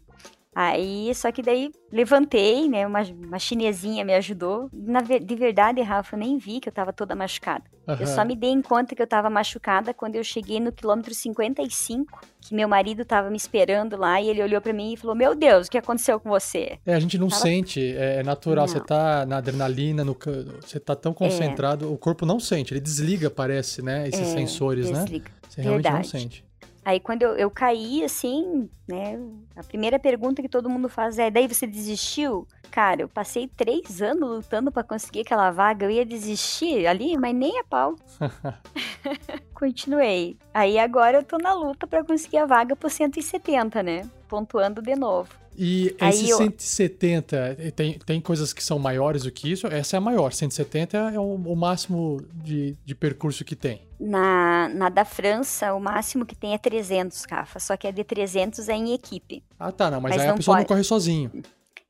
Aí, 0.59 1.13
só 1.13 1.31
que 1.31 1.43
daí 1.43 1.71
levantei, 1.91 2.67
né? 2.67 2.87
Uma, 2.87 3.03
uma 3.03 3.37
chinesinha 3.37 4.03
me 4.03 4.15
ajudou. 4.15 4.67
Na, 4.73 5.01
de 5.01 5.35
verdade, 5.35 5.83
Rafa, 5.83 6.15
eu 6.15 6.19
nem 6.19 6.39
vi 6.39 6.59
que 6.59 6.67
eu 6.67 6.73
tava 6.73 6.91
toda 6.91 7.15
machucada. 7.15 7.63
Uhum. 7.87 7.95
Eu 7.99 8.07
só 8.07 8.25
me 8.25 8.35
dei 8.35 8.49
em 8.49 8.61
conta 8.63 8.95
que 8.95 9.01
eu 9.03 9.05
tava 9.05 9.29
machucada 9.29 9.93
quando 9.93 10.15
eu 10.15 10.23
cheguei 10.23 10.59
no 10.59 10.71
quilômetro 10.71 11.13
55, 11.13 12.21
que 12.41 12.55
meu 12.55 12.67
marido 12.67 13.05
tava 13.05 13.29
me 13.29 13.37
esperando 13.37 13.95
lá 13.95 14.19
e 14.19 14.29
ele 14.29 14.41
olhou 14.41 14.59
para 14.59 14.73
mim 14.73 14.93
e 14.93 14.97
falou: 14.97 15.15
Meu 15.15 15.35
Deus, 15.35 15.67
o 15.67 15.69
que 15.69 15.77
aconteceu 15.77 16.19
com 16.19 16.27
você? 16.27 16.79
É, 16.87 16.95
a 16.95 16.99
gente 16.99 17.19
não 17.19 17.27
tava... 17.27 17.39
sente, 17.43 17.95
é, 17.95 18.21
é 18.21 18.23
natural. 18.23 18.65
Não. 18.65 18.73
Você 18.73 18.79
tá 18.79 19.27
na 19.27 19.37
adrenalina, 19.37 20.03
no, 20.03 20.17
você 20.59 20.79
tá 20.79 20.95
tão 20.95 21.13
concentrado, 21.13 21.85
é. 21.85 21.87
o 21.87 21.97
corpo 21.97 22.25
não 22.25 22.39
sente, 22.39 22.73
ele 22.73 22.81
desliga, 22.81 23.29
parece, 23.29 23.83
né? 23.83 24.07
Esses 24.07 24.21
é, 24.21 24.33
sensores, 24.33 24.89
né? 24.89 25.03
desliga. 25.03 25.29
né? 25.29 25.35
Você 25.47 25.61
realmente 25.61 25.83
Verdade. 25.83 26.13
não 26.13 26.19
sente. 26.19 26.46
Aí 26.87 27.01
quando 27.01 27.23
eu, 27.23 27.35
eu 27.35 27.51
caí, 27.51 28.01
assim, 28.01 28.69
né? 28.87 29.19
A 29.57 29.61
primeira 29.61 29.99
pergunta 29.99 30.41
que 30.41 30.47
todo 30.47 30.69
mundo 30.69 30.87
faz 30.87 31.19
é: 31.19 31.29
daí 31.29 31.45
você 31.45 31.67
desistiu? 31.67 32.47
Cara, 32.71 33.01
eu 33.01 33.09
passei 33.09 33.45
três 33.45 34.01
anos 34.01 34.37
lutando 34.37 34.71
para 34.71 34.83
conseguir 34.83 35.19
aquela 35.19 35.51
vaga. 35.51 35.85
Eu 35.85 35.91
ia 35.91 36.05
desistir 36.05 36.87
ali, 36.87 37.17
mas 37.17 37.35
nem 37.35 37.59
a 37.59 37.63
pau. 37.65 37.95
Continuei. 39.57 40.37
Aí 40.53 40.77
agora 40.77 41.17
eu 41.17 41.23
tô 41.23 41.39
na 41.39 41.51
luta 41.51 41.87
para 41.87 42.03
conseguir 42.03 42.37
a 42.37 42.45
vaga 42.45 42.75
por 42.75 42.91
170, 42.91 43.81
né? 43.81 44.07
Pontuando 44.27 44.83
de 44.83 44.95
novo. 44.95 45.29
E 45.57 45.95
esse 45.99 46.29
eu... 46.29 46.37
170, 46.37 47.57
tem, 47.75 47.97
tem 47.97 48.21
coisas 48.21 48.53
que 48.53 48.63
são 48.63 48.77
maiores 48.77 49.23
do 49.23 49.31
que 49.31 49.51
isso? 49.51 49.65
Essa 49.65 49.95
é 49.95 49.97
a 49.97 50.01
maior, 50.01 50.31
170 50.31 50.95
é 50.95 51.19
o, 51.19 51.33
o 51.33 51.55
máximo 51.55 52.21
de, 52.35 52.77
de 52.85 52.93
percurso 52.93 53.43
que 53.43 53.55
tem. 53.55 53.81
Na, 53.99 54.69
na 54.69 54.89
da 54.89 55.03
França, 55.03 55.73
o 55.73 55.79
máximo 55.79 56.23
que 56.23 56.35
tem 56.35 56.53
é 56.53 56.59
300, 56.59 57.25
Cafa, 57.25 57.59
só 57.59 57.75
que 57.75 57.87
a 57.87 57.91
de 57.91 58.03
300 58.03 58.69
é 58.69 58.75
em 58.75 58.93
equipe. 58.93 59.43
Ah, 59.59 59.71
tá, 59.71 59.89
não, 59.89 59.99
mas, 59.99 60.11
mas 60.11 60.21
aí 60.21 60.27
não 60.27 60.35
a 60.35 60.37
pessoa 60.37 60.57
pode. 60.57 60.65
não 60.65 60.67
corre 60.67 60.83
sozinho. 60.83 61.31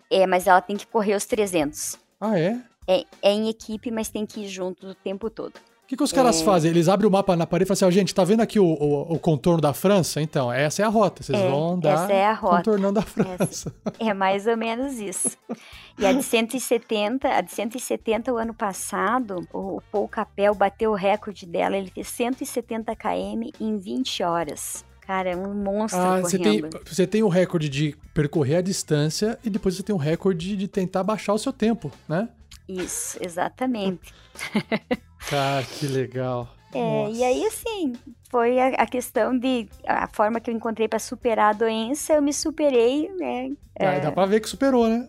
É, 0.10 0.26
mas 0.26 0.48
ela 0.48 0.62
tem 0.62 0.78
que 0.78 0.88
correr 0.88 1.16
os 1.16 1.26
300. 1.26 2.00
Ah, 2.22 2.40
é? 2.40 2.62
é? 2.88 3.04
É 3.22 3.32
em 3.34 3.50
equipe, 3.50 3.92
mas 3.92 4.08
tem 4.08 4.26
que 4.26 4.46
ir 4.46 4.48
junto 4.48 4.88
o 4.88 4.96
tempo 4.96 5.30
todo. 5.30 5.60
O 5.88 5.90
que, 5.90 5.96
que 5.96 6.04
os 6.04 6.12
caras 6.12 6.42
é... 6.42 6.44
fazem? 6.44 6.70
Eles 6.70 6.90
abrem 6.90 7.08
o 7.08 7.12
mapa 7.12 7.34
na 7.34 7.48
parede 7.48 7.64
e 7.64 7.68
falam 7.70 7.76
assim, 7.76 7.86
ó, 7.86 7.88
oh, 7.88 7.92
gente, 7.92 8.14
tá 8.14 8.26
vendo 8.26 8.42
aqui 8.42 8.60
o, 8.60 8.66
o, 8.66 9.14
o, 9.14 9.18
contorno 9.18 9.62
da 9.62 9.74
França? 9.74 10.22
Então, 10.22 10.52
essa 10.52 10.82
é 10.82 10.86
a 10.86 10.90
rota. 10.90 11.24
Vocês 11.24 11.40
é, 11.40 11.50
vão 11.50 11.80
dar 11.80 12.12
essa 12.12 12.14
é 12.14 12.36
contornando 12.36 13.00
a 13.00 13.04
França. 13.04 13.74
é 13.98 14.14
mais 14.14 14.46
ou 14.48 14.58
menos 14.58 15.00
isso. 15.00 15.38
E 15.98 16.06
a 16.06 16.12
de 16.12 16.22
170, 16.22 17.30
a 17.30 17.40
de 17.40 17.54
170 17.54 18.34
o 18.34 18.38
ano 18.38 18.54
passado, 18.54 19.48
o, 19.54 19.78
o 19.78 19.82
Paul 19.90 20.10
Capel 20.10 20.54
bateu 20.54 20.92
o 20.92 20.94
recorde 20.94 21.46
dela. 21.46 21.78
Ele 21.78 21.90
fez 21.90 22.10
170 22.10 22.94
km 22.94 23.50
em 23.58 23.78
20 23.78 24.24
horas. 24.24 24.84
Cara, 25.00 25.30
é 25.30 25.38
um 25.38 25.54
monstro 25.54 26.02
ah, 26.02 26.20
Você 26.20 26.38
tem, 26.38 26.64
você 26.86 27.08
tem 27.08 27.24
o 27.24 27.30
recorde 27.30 27.70
de 27.70 27.96
percorrer 28.14 28.58
a 28.58 28.62
distância 28.62 29.40
e 29.42 29.50
depois 29.50 29.78
você 29.78 29.84
tem 29.84 29.96
o 29.96 29.98
recorde 29.98 30.58
de 30.58 30.68
tentar 30.68 31.02
baixar 31.02 31.34
o 31.34 31.40
seu 31.40 31.54
tempo, 31.54 31.90
né? 32.10 32.28
Isso, 32.68 33.18
exatamente. 33.22 34.14
Cara, 35.28 35.64
que 35.64 35.88
legal. 35.88 36.48
É, 36.74 37.12
e 37.12 37.24
aí, 37.24 37.46
assim, 37.46 37.94
foi 38.30 38.60
a, 38.60 38.68
a, 38.70 38.86
questão 38.86 39.38
de. 39.38 39.68
A 39.86 40.08
forma 40.08 40.40
que 40.40 40.50
eu 40.50 40.56
encontrei 40.56 40.88
para 40.88 41.00
superar 41.00 41.50
a 41.50 41.58
doença, 41.58 42.14
eu 42.14 42.22
me 42.22 42.34
superei, 42.34 43.10
né? 43.18 43.52
É, 43.76 44.00
dá 44.00 44.12
pra 44.12 44.26
ver 44.26 44.40
que 44.40 44.50
superou, 44.50 44.88
né? 44.88 45.08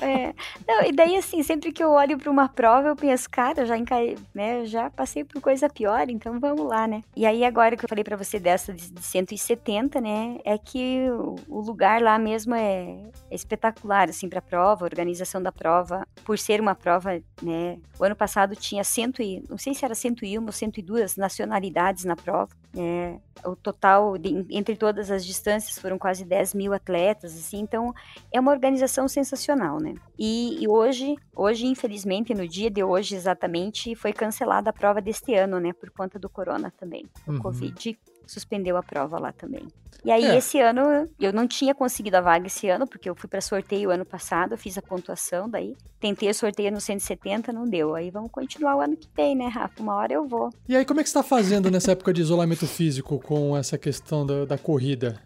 É. 0.00 0.34
Não, 0.66 0.84
e 0.84 0.92
daí, 0.92 1.16
assim, 1.16 1.42
sempre 1.42 1.72
que 1.72 1.82
eu 1.82 1.90
olho 1.90 2.18
para 2.18 2.30
uma 2.30 2.48
prova, 2.48 2.88
eu 2.88 2.96
penso, 2.96 3.28
cara, 3.28 3.62
eu 3.62 3.66
já, 3.66 3.76
encaí, 3.76 4.16
né, 4.34 4.64
já 4.64 4.90
passei 4.90 5.24
por 5.24 5.40
coisa 5.40 5.68
pior, 5.68 6.08
então 6.08 6.38
vamos 6.38 6.66
lá, 6.66 6.86
né? 6.86 7.02
E 7.16 7.26
aí, 7.26 7.44
agora 7.44 7.76
que 7.76 7.84
eu 7.84 7.88
falei 7.88 8.04
para 8.04 8.16
você 8.16 8.38
dessa 8.38 8.72
de, 8.72 8.90
de 8.90 9.02
170, 9.02 10.00
né, 10.00 10.38
é 10.44 10.56
que 10.58 11.08
o, 11.48 11.60
lugar 11.60 12.00
lá 12.00 12.18
mesmo 12.18 12.54
é, 12.54 12.98
é 13.30 13.34
espetacular, 13.34 14.08
assim, 14.08 14.28
para 14.28 14.38
a 14.38 14.42
prova, 14.42 14.84
a 14.84 14.88
organização 14.88 15.42
da 15.42 15.50
prova, 15.50 16.06
por 16.24 16.38
ser 16.38 16.60
uma 16.60 16.74
prova, 16.74 17.20
né, 17.42 17.78
o 17.98 18.04
ano 18.04 18.16
passado 18.16 18.54
tinha 18.54 18.84
cento 18.84 19.22
e, 19.22 19.42
não 19.48 19.58
sei 19.58 19.74
se 19.74 19.84
era 19.84 19.94
101 19.94 20.44
ou 20.44 20.52
102 20.52 21.16
nacionalidades 21.16 22.04
na 22.04 22.16
prova, 22.16 22.39
é, 22.76 23.18
o 23.44 23.56
total, 23.56 24.16
de, 24.16 24.46
entre 24.50 24.76
todas 24.76 25.10
as 25.10 25.24
distâncias, 25.24 25.78
foram 25.78 25.98
quase 25.98 26.24
10 26.24 26.54
mil 26.54 26.72
atletas, 26.72 27.34
assim, 27.34 27.58
então 27.58 27.92
é 28.32 28.38
uma 28.38 28.52
organização 28.52 29.08
sensacional, 29.08 29.80
né? 29.80 29.94
E, 30.18 30.62
e, 30.62 30.68
hoje, 30.68 31.16
hoje, 31.34 31.66
infelizmente, 31.66 32.34
no 32.34 32.46
dia 32.46 32.70
de 32.70 32.84
hoje 32.84 33.16
exatamente, 33.16 33.94
foi 33.94 34.12
cancelada 34.12 34.70
a 34.70 34.72
prova 34.72 35.00
deste 35.00 35.34
ano, 35.34 35.58
né? 35.58 35.72
Por 35.72 35.90
conta 35.90 36.18
do 36.18 36.28
corona 36.28 36.72
também. 36.78 37.06
O 37.26 37.32
uhum. 37.32 37.38
Covid 37.38 37.98
suspendeu 38.30 38.76
a 38.76 38.82
prova 38.82 39.18
lá 39.18 39.32
também. 39.32 39.66
E 40.04 40.10
aí, 40.10 40.24
é. 40.24 40.38
esse 40.38 40.58
ano, 40.58 41.06
eu 41.18 41.32
não 41.32 41.46
tinha 41.46 41.74
conseguido 41.74 42.16
a 42.16 42.20
vaga 42.20 42.46
esse 42.46 42.68
ano, 42.68 42.86
porque 42.86 43.10
eu 43.10 43.14
fui 43.14 43.28
para 43.28 43.40
sorteio 43.40 43.90
ano 43.90 44.04
passado, 44.04 44.56
fiz 44.56 44.78
a 44.78 44.82
pontuação 44.82 45.48
daí. 45.48 45.76
Tentei 45.98 46.30
o 46.30 46.34
sorteio 46.34 46.72
no 46.72 46.80
170, 46.80 47.52
não 47.52 47.68
deu. 47.68 47.94
Aí 47.94 48.10
vamos 48.10 48.30
continuar 48.30 48.76
o 48.76 48.80
ano 48.80 48.96
que 48.96 49.08
vem, 49.14 49.36
né, 49.36 49.48
Rafa? 49.48 49.82
Uma 49.82 49.96
hora 49.96 50.14
eu 50.14 50.26
vou. 50.26 50.48
E 50.66 50.74
aí, 50.74 50.84
como 50.86 51.00
é 51.00 51.02
que 51.02 51.10
você 51.10 51.18
está 51.18 51.28
fazendo 51.28 51.70
nessa 51.70 51.92
época 51.92 52.12
de 52.12 52.22
isolamento 52.22 52.66
físico 52.66 53.18
com 53.20 53.54
essa 53.56 53.76
questão 53.76 54.24
da, 54.24 54.46
da 54.46 54.56
corrida? 54.56 55.20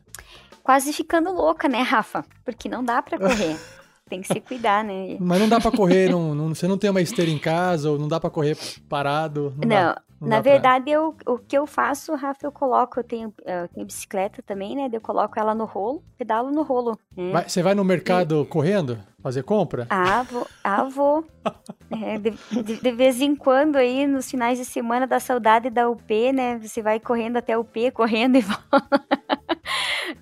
Quase 0.62 0.92
ficando 0.92 1.30
louca, 1.30 1.68
né, 1.68 1.82
Rafa? 1.82 2.24
Porque 2.44 2.68
não 2.68 2.82
dá 2.82 3.00
para 3.00 3.18
correr. 3.18 3.56
tem 4.08 4.20
que 4.20 4.28
se 4.28 4.40
cuidar, 4.40 4.84
né? 4.84 5.16
Mas 5.20 5.40
não 5.40 5.48
dá 5.48 5.60
para 5.60 5.70
correr, 5.70 6.10
não, 6.10 6.34
não, 6.34 6.54
você 6.54 6.68
não 6.68 6.76
tem 6.76 6.90
uma 6.90 7.00
esteira 7.00 7.30
em 7.30 7.38
casa, 7.38 7.90
ou 7.90 7.98
não 7.98 8.08
dá 8.08 8.20
para 8.20 8.30
correr 8.30 8.56
parado? 8.88 9.54
Não, 9.58 9.66
não 9.86 9.94
na 10.26 10.40
verdade, 10.40 10.90
eu, 10.90 11.14
o 11.26 11.38
que 11.38 11.56
eu 11.56 11.66
faço, 11.66 12.14
Rafa, 12.14 12.46
eu 12.46 12.52
coloco, 12.52 12.98
eu 12.98 13.04
tenho, 13.04 13.34
eu 13.44 13.68
tenho 13.68 13.86
bicicleta 13.86 14.42
também, 14.42 14.74
né? 14.74 14.88
Eu 14.92 15.00
coloco 15.00 15.38
ela 15.38 15.54
no 15.54 15.64
rolo, 15.64 16.02
pedalo 16.16 16.50
no 16.50 16.62
rolo. 16.62 16.98
Né? 17.16 17.32
Vai, 17.32 17.48
você 17.48 17.62
vai 17.62 17.74
no 17.74 17.84
mercado 17.84 18.42
e... 18.42 18.46
correndo? 18.46 18.98
Fazer 19.24 19.42
compra? 19.42 19.86
Ah, 19.88 20.22
vou. 20.22 20.46
Ah, 20.62 20.84
vou. 20.84 21.24
É, 22.02 22.18
de, 22.18 22.30
de, 22.50 22.80
de, 22.80 22.92
vez 22.92 23.20
em 23.20 23.36
quando 23.36 23.76
aí, 23.76 24.04
nos 24.04 24.28
finais 24.28 24.58
de 24.58 24.64
semana 24.64 25.06
da 25.06 25.20
saudade 25.20 25.70
da 25.70 25.88
UP, 25.88 26.32
né? 26.32 26.58
Você 26.58 26.82
vai 26.82 26.98
correndo 26.98 27.36
até 27.36 27.52
a 27.52 27.60
UP, 27.60 27.90
correndo 27.92 28.36
e 28.36 28.40
volta. 28.40 29.04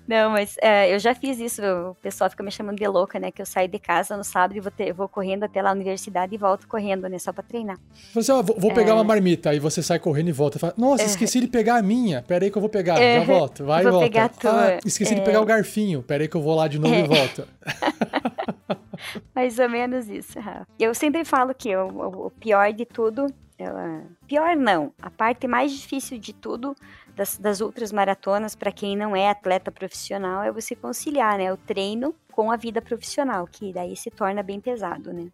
Não, 0.07 0.29
mas 0.29 0.55
é, 0.61 0.93
eu 0.93 0.99
já 0.99 1.15
fiz 1.15 1.39
isso. 1.39 1.61
O 1.63 1.95
pessoal 1.95 2.29
fica 2.29 2.43
me 2.43 2.51
chamando 2.51 2.77
de 2.77 2.87
louca, 2.87 3.19
né? 3.19 3.31
Que 3.31 3.41
eu 3.41 3.45
saio 3.45 3.67
de 3.67 3.79
casa 3.79 4.15
no 4.15 4.23
sábado 4.23 4.57
e 4.57 4.59
vou, 4.59 4.71
ter, 4.71 4.93
vou 4.93 5.07
correndo 5.07 5.43
até 5.45 5.61
lá 5.61 5.69
na 5.69 5.75
universidade 5.75 6.35
e 6.35 6.37
volto 6.37 6.67
correndo, 6.67 7.07
né? 7.07 7.17
Só 7.17 7.31
pra 7.31 7.41
treinar. 7.41 7.77
Você, 8.13 8.31
ó, 8.31 8.43
vou, 8.43 8.59
vou 8.59 8.73
pegar 8.73 8.91
é... 8.91 8.93
uma 8.93 9.03
marmita, 9.03 9.49
aí 9.49 9.59
você 9.59 9.81
sai 9.81 9.99
correndo 9.99 10.27
e 10.27 10.31
volta. 10.31 10.59
Fala, 10.59 10.73
Nossa, 10.77 11.03
é. 11.03 11.05
esqueci 11.05 11.39
de 11.39 11.47
pegar 11.47 11.77
a 11.77 11.81
minha. 11.81 12.21
Pera 12.21 12.45
aí 12.45 12.51
que 12.51 12.57
eu 12.57 12.61
vou 12.61 12.69
pegar. 12.69 12.97
Já 12.97 13.03
é. 13.03 13.25
volto. 13.25 13.65
Vai 13.65 13.85
e 13.85 13.89
volta. 13.89 14.29
Ah, 14.45 14.79
esqueci 14.85 15.15
de 15.15 15.21
pegar 15.21 15.41
o 15.41 15.45
garfinho. 15.45 16.03
Pera 16.03 16.23
aí 16.23 16.27
que 16.27 16.35
eu 16.35 16.41
vou 16.41 16.55
lá 16.55 16.67
de 16.67 16.77
novo 16.77 16.93
e 16.93 17.03
volto. 17.03 17.47
Mais 19.33 19.59
ou 19.59 19.69
menos 19.69 20.09
isso, 20.09 20.39
Rafa. 20.39 20.67
Eu 20.79 20.93
sempre 20.93 21.25
falo 21.25 21.53
que 21.53 21.75
o, 21.75 22.27
o 22.27 22.31
pior 22.31 22.71
de 22.73 22.85
tudo. 22.85 23.27
Ela... 23.57 24.03
Pior 24.27 24.55
não. 24.55 24.91
A 25.01 25.09
parte 25.09 25.47
mais 25.47 25.71
difícil 25.71 26.17
de 26.17 26.33
tudo 26.33 26.75
das, 27.15 27.37
das 27.37 27.61
outras 27.61 27.91
maratonas, 27.91 28.55
para 28.55 28.71
quem 28.71 28.95
não 28.95 29.15
é 29.15 29.29
atleta 29.29 29.71
profissional, 29.71 30.43
é 30.43 30.51
você 30.51 30.75
conciliar 30.75 31.37
né, 31.37 31.53
o 31.53 31.57
treino 31.57 32.13
com 32.31 32.51
a 32.51 32.57
vida 32.57 32.81
profissional, 32.81 33.47
que 33.49 33.71
daí 33.71 33.95
se 33.95 34.09
torna 34.09 34.41
bem 34.41 34.59
pesado, 34.59 35.13
né? 35.13 35.27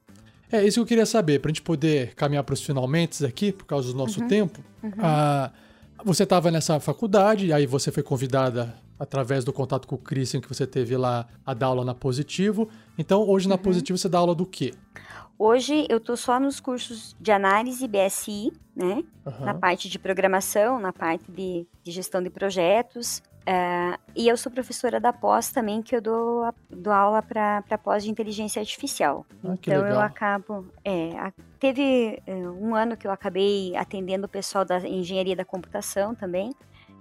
É 0.51 0.63
isso 0.65 0.79
que 0.79 0.81
eu 0.81 0.85
queria 0.85 1.05
saber, 1.05 1.39
para 1.39 1.49
a 1.49 1.51
gente 1.51 1.61
poder 1.61 2.15
caminhar 2.15 2.43
para 2.43 2.53
os 2.53 2.63
finalmente 2.63 3.23
aqui, 3.23 3.51
por 3.51 3.65
causa 3.65 3.91
do 3.91 3.97
nosso 3.97 4.19
uhum, 4.19 4.27
tempo. 4.27 4.59
Uhum. 4.81 4.91
Ah, 4.97 5.51
você 6.03 6.23
estava 6.23 6.49
nessa 6.49 6.79
faculdade, 6.79 7.53
aí 7.53 7.67
você 7.67 7.91
foi 7.91 8.01
convidada 8.01 8.75
através 8.99 9.45
do 9.45 9.53
contato 9.53 9.87
com 9.87 9.95
o 9.95 9.97
Christian 9.97 10.41
que 10.41 10.47
você 10.47 10.67
teve 10.67 10.97
lá 10.97 11.25
a 11.45 11.53
dar 11.53 11.67
aula 11.67 11.85
na 11.85 11.95
Positivo. 11.95 12.69
Então, 12.97 13.27
hoje 13.27 13.47
na 13.47 13.55
uhum. 13.55 13.61
Positivo 13.61 13.97
você 13.97 14.09
dá 14.09 14.19
aula 14.19 14.35
do 14.35 14.45
quê? 14.45 14.73
Hoje 15.37 15.87
eu 15.87 16.01
tô 16.01 16.17
só 16.17 16.37
nos 16.37 16.59
cursos 16.59 17.15
de 17.17 17.31
análise 17.31 17.87
BSI, 17.87 18.51
né? 18.75 19.05
Uhum. 19.25 19.45
Na 19.45 19.53
parte 19.53 19.87
de 19.87 19.97
programação, 19.97 20.81
na 20.81 20.91
parte 20.91 21.31
de, 21.31 21.65
de 21.81 21.91
gestão 21.91 22.21
de 22.21 22.29
projetos. 22.29 23.23
Uh, 23.49 23.97
e 24.15 24.27
eu 24.27 24.35
sou 24.35 24.51
professora 24.51 24.99
da 24.99 25.13
pós 25.13 25.49
também, 25.49 25.81
que 25.81 25.95
eu 25.95 26.01
dou, 26.01 26.53
dou 26.69 26.91
aula 26.91 27.21
para 27.21 27.77
pós 27.81 28.03
de 28.03 28.11
inteligência 28.11 28.59
artificial. 28.59 29.25
Ah, 29.43 29.53
então 29.53 29.87
eu 29.87 29.99
acabo. 29.99 30.67
É, 30.83 31.17
a, 31.17 31.33
teve 31.57 32.21
uh, 32.27 32.51
um 32.61 32.75
ano 32.75 32.97
que 32.97 33.07
eu 33.07 33.11
acabei 33.11 33.75
atendendo 33.77 34.25
o 34.25 34.29
pessoal 34.29 34.65
da 34.65 34.77
engenharia 34.87 35.37
da 35.37 35.45
computação 35.45 36.13
também. 36.13 36.53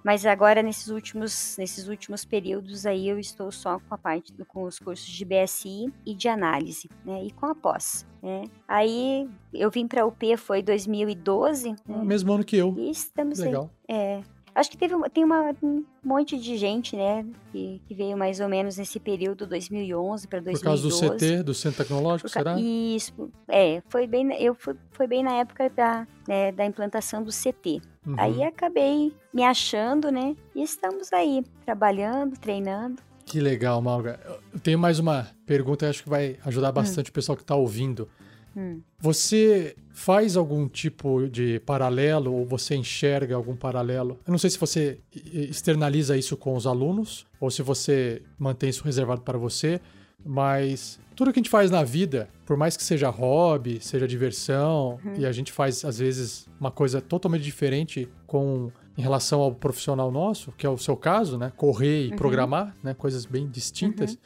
Mas 0.04 0.24
agora, 0.24 0.62
nesses 0.62 0.88
últimos, 0.88 1.56
nesses 1.58 1.88
últimos 1.88 2.24
períodos 2.24 2.86
aí, 2.86 3.08
eu 3.08 3.18
estou 3.18 3.50
só 3.50 3.78
com 3.78 3.94
a 3.94 3.98
parte 3.98 4.32
do, 4.32 4.44
com 4.44 4.62
os 4.62 4.78
cursos 4.78 5.06
de 5.06 5.24
BSI 5.24 5.92
e 6.06 6.14
de 6.14 6.28
análise, 6.28 6.88
né? 7.04 7.24
E 7.24 7.30
com 7.30 7.46
a 7.46 7.54
pós. 7.54 8.06
Né? 8.22 8.44
Aí 8.66 9.28
eu 9.52 9.70
vim 9.70 9.86
para 9.86 10.02
a 10.02 10.06
UP 10.06 10.36
foi 10.36 10.62
2012. 10.62 11.70
Né? 11.70 11.76
Mesmo 12.04 12.32
ano 12.32 12.44
que 12.44 12.56
eu. 12.56 12.74
E 12.76 12.90
estamos 12.90 13.38
Legal. 13.38 13.70
aí. 13.88 13.96
É, 13.96 14.22
Acho 14.58 14.70
que 14.70 14.76
teve, 14.76 14.94
tem 15.10 15.22
uma, 15.22 15.54
um 15.62 15.84
monte 16.02 16.36
de 16.36 16.56
gente, 16.56 16.96
né, 16.96 17.24
que, 17.52 17.80
que, 17.86 17.94
veio 17.94 18.16
mais 18.16 18.40
ou 18.40 18.48
menos 18.48 18.76
nesse 18.76 18.98
período 18.98 19.46
2011 19.46 20.26
para 20.26 20.40
2012. 20.40 20.60
Por 20.60 20.64
causa 20.64 20.82
do 20.82 21.16
CT, 21.16 21.42
do 21.44 21.54
Centro 21.54 21.84
Tecnológico, 21.84 22.28
será? 22.28 22.58
Isso, 22.58 23.30
é, 23.46 23.80
foi 23.88 24.08
bem, 24.08 24.32
eu 24.42 24.56
fui, 24.56 24.74
foi 24.90 25.06
bem 25.06 25.22
na 25.22 25.34
época 25.34 25.70
da, 25.70 26.08
né, 26.26 26.50
da 26.50 26.66
implantação 26.66 27.22
do 27.22 27.30
CT. 27.30 27.80
Uhum. 28.04 28.16
Aí 28.18 28.42
acabei 28.42 29.14
me 29.32 29.44
achando, 29.44 30.10
né, 30.10 30.34
e 30.56 30.62
estamos 30.64 31.12
aí, 31.12 31.44
trabalhando, 31.64 32.36
treinando. 32.36 33.00
Que 33.24 33.40
legal, 33.40 33.80
Malga. 33.80 34.18
Eu 34.52 34.58
tenho 34.58 34.78
mais 34.78 34.98
uma 34.98 35.28
pergunta, 35.46 35.88
acho 35.88 36.02
que 36.02 36.08
vai 36.08 36.36
ajudar 36.44 36.72
bastante 36.72 37.10
hum. 37.10 37.12
o 37.12 37.14
pessoal 37.14 37.36
que 37.36 37.44
está 37.44 37.54
ouvindo. 37.54 38.08
Hum. 38.58 38.80
Você 38.98 39.76
faz 39.92 40.36
algum 40.36 40.66
tipo 40.66 41.28
de 41.28 41.60
paralelo 41.60 42.34
ou 42.34 42.44
você 42.44 42.74
enxerga 42.74 43.36
algum 43.36 43.54
paralelo? 43.54 44.18
Eu 44.26 44.32
não 44.32 44.38
sei 44.38 44.50
se 44.50 44.58
você 44.58 44.98
externaliza 45.14 46.16
isso 46.16 46.36
com 46.36 46.56
os 46.56 46.66
alunos 46.66 47.24
ou 47.40 47.52
se 47.52 47.62
você 47.62 48.20
mantém 48.36 48.70
isso 48.70 48.82
reservado 48.82 49.20
para 49.20 49.38
você, 49.38 49.80
mas 50.26 50.98
tudo 51.14 51.32
que 51.32 51.38
a 51.38 51.42
gente 51.42 51.50
faz 51.50 51.70
na 51.70 51.84
vida, 51.84 52.28
por 52.44 52.56
mais 52.56 52.76
que 52.76 52.82
seja 52.82 53.08
hobby, 53.08 53.78
seja 53.80 54.08
diversão, 54.08 54.98
uhum. 55.04 55.14
e 55.16 55.24
a 55.24 55.30
gente 55.30 55.52
faz 55.52 55.84
às 55.84 56.00
vezes 56.00 56.48
uma 56.60 56.72
coisa 56.72 57.00
totalmente 57.00 57.42
diferente 57.42 58.08
com 58.26 58.72
em 58.96 59.02
relação 59.02 59.40
ao 59.40 59.54
profissional 59.54 60.10
nosso, 60.10 60.52
que 60.58 60.66
é 60.66 60.68
o 60.68 60.76
seu 60.76 60.96
caso, 60.96 61.38
né? 61.38 61.52
Correr 61.56 62.06
e 62.06 62.10
uhum. 62.10 62.16
programar, 62.16 62.74
né? 62.82 62.94
Coisas 62.94 63.24
bem 63.24 63.46
distintas. 63.46 64.14
Uhum 64.14 64.18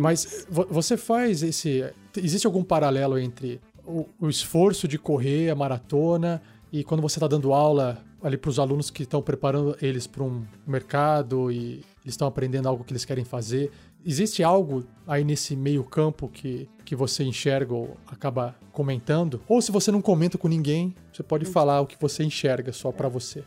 Mas 0.00 0.46
você 0.48 0.96
faz 0.96 1.42
esse. 1.42 1.84
Existe 2.16 2.46
algum 2.46 2.62
paralelo 2.62 3.18
entre 3.18 3.60
o, 3.86 4.06
o 4.20 4.28
esforço 4.28 4.88
de 4.88 4.98
correr 4.98 5.50
a 5.50 5.54
maratona 5.54 6.42
e 6.72 6.82
quando 6.82 7.00
você 7.00 7.18
está 7.18 7.28
dando 7.28 7.52
aula 7.52 8.02
ali 8.22 8.36
para 8.36 8.48
os 8.48 8.58
alunos 8.58 8.90
que 8.90 9.02
estão 9.02 9.20
preparando 9.20 9.76
eles 9.82 10.06
para 10.06 10.22
um 10.22 10.44
mercado 10.66 11.50
e 11.52 11.74
eles 12.02 12.14
estão 12.14 12.26
aprendendo 12.26 12.68
algo 12.68 12.82
que 12.82 12.92
eles 12.92 13.04
querem 13.04 13.24
fazer? 13.24 13.70
Existe 14.04 14.42
algo 14.42 14.84
aí 15.06 15.24
nesse 15.24 15.54
meio 15.56 15.84
campo 15.84 16.28
que, 16.28 16.68
que 16.84 16.96
você 16.96 17.22
enxerga 17.22 17.74
ou 17.74 17.96
acaba 18.06 18.56
comentando? 18.72 19.40
Ou 19.48 19.62
se 19.62 19.70
você 19.70 19.90
não 19.90 20.02
comenta 20.02 20.36
com 20.36 20.48
ninguém, 20.48 20.94
você 21.12 21.22
pode 21.22 21.44
falar 21.44 21.80
o 21.80 21.86
que 21.86 21.96
você 22.00 22.24
enxerga 22.24 22.72
só 22.72 22.90
para 22.90 23.08
você. 23.08 23.44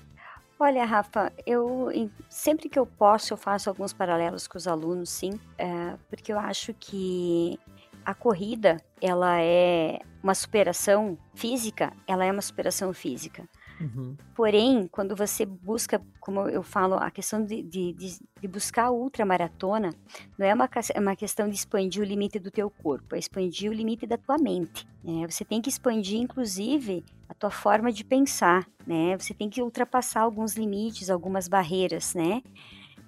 Olha, 0.59 0.85
Rafa, 0.85 1.31
eu 1.45 1.89
sempre 2.27 2.67
que 2.67 2.79
eu 2.79 2.85
posso 2.85 3.31
eu 3.31 3.37
faço 3.37 3.69
alguns 3.69 3.93
paralelos 3.93 4.47
com 4.47 4.57
os 4.57 4.67
alunos, 4.67 5.09
sim, 5.09 5.39
é, 5.55 5.95
porque 6.09 6.33
eu 6.33 6.39
acho 6.39 6.73
que 6.73 7.59
a 8.03 8.15
corrida, 8.15 8.77
ela 8.99 9.39
é 9.39 9.99
uma 10.23 10.33
superação 10.33 11.15
física, 11.35 11.93
ela 12.07 12.25
é 12.25 12.31
uma 12.31 12.41
superação 12.41 12.91
física. 12.91 13.47
Uhum. 13.79 14.15
Porém, 14.35 14.87
quando 14.87 15.15
você 15.15 15.45
busca, 15.45 16.01
como 16.19 16.41
eu 16.49 16.63
falo, 16.63 16.95
a 16.95 17.11
questão 17.11 17.43
de, 17.43 17.61
de, 17.61 17.93
de 17.93 18.47
buscar 18.47 18.85
a 18.85 18.91
ultramaratona, 18.91 19.91
não 20.37 20.45
é 20.45 20.53
uma, 20.53 20.69
é 20.93 20.99
uma 20.99 21.15
questão 21.15 21.47
de 21.47 21.55
expandir 21.55 22.01
o 22.01 22.05
limite 22.05 22.39
do 22.39 22.49
teu 22.49 22.69
corpo, 22.69 23.15
é 23.15 23.19
expandir 23.19 23.69
o 23.69 23.73
limite 23.73 24.07
da 24.07 24.17
tua 24.17 24.37
mente. 24.37 24.87
Né? 25.03 25.27
Você 25.29 25.45
tem 25.45 25.61
que 25.61 25.69
expandir, 25.69 26.19
inclusive, 26.19 27.03
a 27.29 27.33
tua 27.33 27.51
forma 27.51 27.91
de 27.91 28.03
pensar, 28.03 28.67
né? 28.85 29.17
Você 29.17 29.33
tem 29.33 29.49
que 29.49 29.61
ultrapassar 29.61 30.21
alguns 30.21 30.55
limites, 30.55 31.09
algumas 31.09 31.47
barreiras, 31.47 32.15
né? 32.15 32.41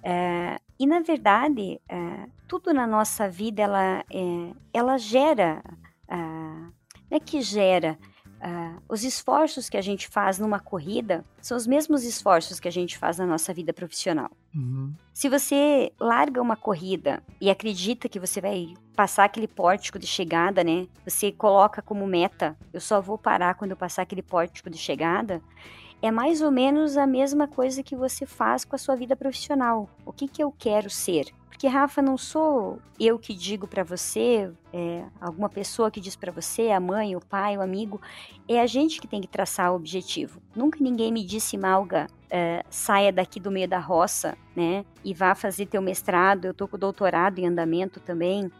É, 0.02 0.58
e 0.78 0.86
na 0.86 1.00
verdade, 1.00 1.80
é, 1.88 2.26
tudo 2.48 2.72
na 2.72 2.86
nossa 2.86 3.28
vida 3.28 3.62
ela, 3.62 4.04
é, 4.10 4.52
ela 4.72 4.96
gera, 4.98 5.62
não 6.08 6.72
é 7.10 7.20
que 7.20 7.42
gera, 7.42 7.98
Uh, 8.40 8.80
os 8.88 9.04
esforços 9.04 9.68
que 9.68 9.76
a 9.76 9.82
gente 9.82 10.08
faz 10.08 10.38
numa 10.38 10.58
corrida 10.58 11.22
são 11.42 11.54
os 11.54 11.66
mesmos 11.66 12.04
esforços 12.04 12.58
que 12.58 12.66
a 12.66 12.72
gente 12.72 12.96
faz 12.96 13.18
na 13.18 13.26
nossa 13.26 13.52
vida 13.52 13.70
profissional. 13.70 14.30
Uhum. 14.54 14.94
Se 15.12 15.28
você 15.28 15.92
larga 16.00 16.40
uma 16.40 16.56
corrida 16.56 17.22
e 17.38 17.50
acredita 17.50 18.08
que 18.08 18.18
você 18.18 18.40
vai 18.40 18.72
passar 18.96 19.24
aquele 19.24 19.46
pórtico 19.46 19.98
de 19.98 20.06
chegada, 20.06 20.64
né? 20.64 20.86
Você 21.06 21.30
coloca 21.30 21.82
como 21.82 22.06
meta, 22.06 22.56
eu 22.72 22.80
só 22.80 22.98
vou 22.98 23.18
parar 23.18 23.54
quando 23.56 23.72
eu 23.72 23.76
passar 23.76 24.02
aquele 24.02 24.22
pórtico 24.22 24.70
de 24.70 24.78
chegada. 24.78 25.42
É 26.00 26.10
mais 26.10 26.40
ou 26.40 26.50
menos 26.50 26.96
a 26.96 27.06
mesma 27.06 27.46
coisa 27.46 27.82
que 27.82 27.94
você 27.94 28.24
faz 28.24 28.64
com 28.64 28.74
a 28.74 28.78
sua 28.78 28.96
vida 28.96 29.14
profissional. 29.14 29.90
O 30.04 30.14
que, 30.14 30.26
que 30.26 30.42
eu 30.42 30.50
quero 30.50 30.88
ser? 30.88 31.26
Porque, 31.60 31.68
Rafa, 31.68 32.00
não 32.00 32.16
sou 32.16 32.78
eu 32.98 33.18
que 33.18 33.34
digo 33.34 33.66
para 33.66 33.84
você, 33.84 34.50
é, 34.72 35.04
alguma 35.20 35.46
pessoa 35.46 35.90
que 35.90 36.00
diz 36.00 36.16
para 36.16 36.32
você, 36.32 36.70
a 36.70 36.80
mãe, 36.80 37.14
o 37.14 37.20
pai, 37.20 37.54
o 37.54 37.60
amigo. 37.60 38.00
É 38.48 38.62
a 38.62 38.66
gente 38.66 38.98
que 38.98 39.06
tem 39.06 39.20
que 39.20 39.28
traçar 39.28 39.70
o 39.70 39.76
objetivo. 39.76 40.40
Nunca 40.56 40.78
ninguém 40.80 41.12
me 41.12 41.22
disse, 41.22 41.58
Malga, 41.58 42.06
é, 42.30 42.64
saia 42.70 43.12
daqui 43.12 43.38
do 43.38 43.50
meio 43.50 43.68
da 43.68 43.78
roça, 43.78 44.38
né? 44.56 44.86
E 45.04 45.12
vá 45.12 45.34
fazer 45.34 45.66
teu 45.66 45.82
mestrado. 45.82 46.46
Eu 46.46 46.54
tô 46.54 46.66
com 46.66 46.76
o 46.76 46.80
doutorado 46.80 47.38
em 47.38 47.46
andamento 47.46 48.00
também. 48.00 48.50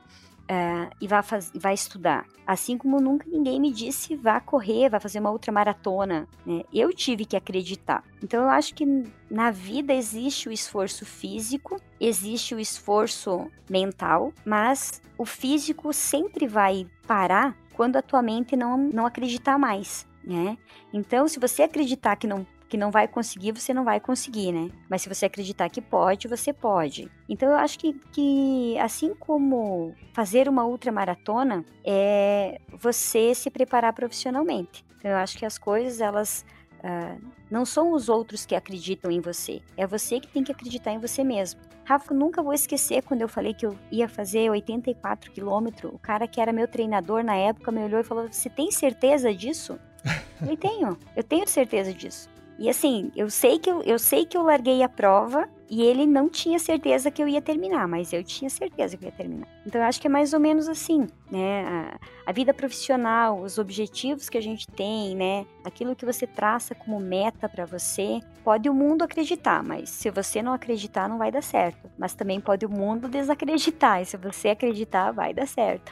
Uh, 0.50 0.90
e 1.00 1.06
vai, 1.06 1.22
faz, 1.22 1.52
vai 1.54 1.74
estudar. 1.74 2.26
Assim 2.44 2.76
como 2.76 3.00
nunca 3.00 3.24
ninguém 3.30 3.60
me 3.60 3.70
disse 3.70 4.16
vá 4.16 4.40
correr, 4.40 4.88
vá 4.88 4.98
fazer 4.98 5.20
uma 5.20 5.30
outra 5.30 5.52
maratona. 5.52 6.26
Né? 6.44 6.64
Eu 6.74 6.92
tive 6.92 7.24
que 7.24 7.36
acreditar. 7.36 8.02
Então 8.20 8.42
eu 8.42 8.48
acho 8.48 8.74
que 8.74 8.84
na 9.30 9.52
vida 9.52 9.94
existe 9.94 10.48
o 10.48 10.52
esforço 10.52 11.06
físico, 11.06 11.80
existe 12.00 12.52
o 12.52 12.58
esforço 12.58 13.48
mental, 13.70 14.32
mas 14.44 15.00
o 15.16 15.24
físico 15.24 15.92
sempre 15.92 16.48
vai 16.48 16.84
parar 17.06 17.56
quando 17.74 17.96
a 17.96 18.02
tua 18.02 18.20
mente 18.20 18.56
não, 18.56 18.76
não 18.76 19.06
acreditar 19.06 19.56
mais. 19.56 20.04
Né? 20.24 20.58
Então, 20.92 21.28
se 21.28 21.38
você 21.38 21.62
acreditar 21.62 22.16
que 22.16 22.26
não 22.26 22.44
que 22.70 22.78
não 22.78 22.92
vai 22.92 23.08
conseguir, 23.08 23.50
você 23.50 23.74
não 23.74 23.84
vai 23.84 23.98
conseguir, 23.98 24.52
né? 24.52 24.70
Mas 24.88 25.02
se 25.02 25.08
você 25.08 25.26
acreditar 25.26 25.68
que 25.68 25.82
pode, 25.82 26.28
você 26.28 26.52
pode. 26.52 27.10
Então 27.28 27.48
eu 27.50 27.56
acho 27.56 27.76
que, 27.76 27.92
que 28.12 28.78
assim 28.78 29.12
como 29.12 29.92
fazer 30.14 30.48
uma 30.48 30.64
ultramaratona 30.64 31.64
é 31.84 32.60
você 32.72 33.34
se 33.34 33.50
preparar 33.50 33.92
profissionalmente. 33.92 34.84
Então 34.96 35.10
eu 35.10 35.16
acho 35.16 35.36
que 35.36 35.44
as 35.44 35.58
coisas, 35.58 36.00
elas 36.00 36.46
uh, 36.78 37.20
não 37.50 37.64
são 37.64 37.92
os 37.92 38.08
outros 38.08 38.46
que 38.46 38.54
acreditam 38.54 39.10
em 39.10 39.20
você, 39.20 39.60
é 39.76 39.84
você 39.84 40.20
que 40.20 40.28
tem 40.28 40.44
que 40.44 40.52
acreditar 40.52 40.92
em 40.92 41.00
você 41.00 41.24
mesmo. 41.24 41.60
Rafa, 41.84 42.14
nunca 42.14 42.40
vou 42.40 42.52
esquecer 42.52 43.02
quando 43.02 43.22
eu 43.22 43.28
falei 43.28 43.52
que 43.52 43.66
eu 43.66 43.76
ia 43.90 44.08
fazer 44.08 44.48
84 44.48 45.32
quilômetros. 45.32 45.92
O 45.92 45.98
cara 45.98 46.28
que 46.28 46.40
era 46.40 46.52
meu 46.52 46.68
treinador 46.68 47.24
na 47.24 47.34
época 47.34 47.72
me 47.72 47.82
olhou 47.82 47.98
e 47.98 48.04
falou: 48.04 48.28
Você 48.30 48.48
tem 48.48 48.70
certeza 48.70 49.34
disso? 49.34 49.76
Eu 50.48 50.56
tenho, 50.56 50.96
eu 51.14 51.22
tenho 51.22 51.46
certeza 51.46 51.92
disso. 51.92 52.26
E 52.60 52.68
assim, 52.68 53.10
eu 53.16 53.30
sei 53.30 53.58
que 53.58 53.70
eu, 53.70 53.82
eu 53.84 53.98
sei 53.98 54.26
que 54.26 54.36
eu 54.36 54.42
larguei 54.42 54.82
a 54.82 54.88
prova 54.88 55.48
e 55.70 55.82
ele 55.82 56.04
não 56.04 56.28
tinha 56.28 56.58
certeza 56.58 57.10
que 57.10 57.22
eu 57.22 57.26
ia 57.26 57.40
terminar, 57.40 57.88
mas 57.88 58.12
eu 58.12 58.22
tinha 58.22 58.50
certeza 58.50 58.98
que 58.98 59.04
eu 59.04 59.08
ia 59.08 59.16
terminar. 59.16 59.48
Então 59.64 59.80
eu 59.80 59.86
acho 59.86 59.98
que 59.98 60.06
é 60.06 60.10
mais 60.10 60.34
ou 60.34 60.40
menos 60.40 60.68
assim, 60.68 61.06
né? 61.30 61.64
A, 61.64 61.98
a 62.26 62.32
vida 62.32 62.52
profissional, 62.52 63.40
os 63.40 63.56
objetivos 63.56 64.28
que 64.28 64.36
a 64.36 64.42
gente 64.42 64.66
tem, 64.66 65.16
né? 65.16 65.46
Aquilo 65.64 65.96
que 65.96 66.04
você 66.04 66.26
traça 66.26 66.74
como 66.74 67.00
meta 67.00 67.48
para 67.48 67.64
você, 67.64 68.20
pode 68.44 68.68
o 68.68 68.74
mundo 68.74 69.04
acreditar, 69.04 69.62
mas 69.62 69.88
se 69.88 70.10
você 70.10 70.42
não 70.42 70.52
acreditar, 70.52 71.08
não 71.08 71.16
vai 71.16 71.30
dar 71.30 71.42
certo. 71.42 71.90
Mas 71.96 72.12
também 72.12 72.40
pode 72.40 72.66
o 72.66 72.70
mundo 72.70 73.08
desacreditar, 73.08 74.02
e 74.02 74.04
se 74.04 74.18
você 74.18 74.50
acreditar, 74.50 75.12
vai 75.12 75.32
dar 75.32 75.46
certo. 75.46 75.90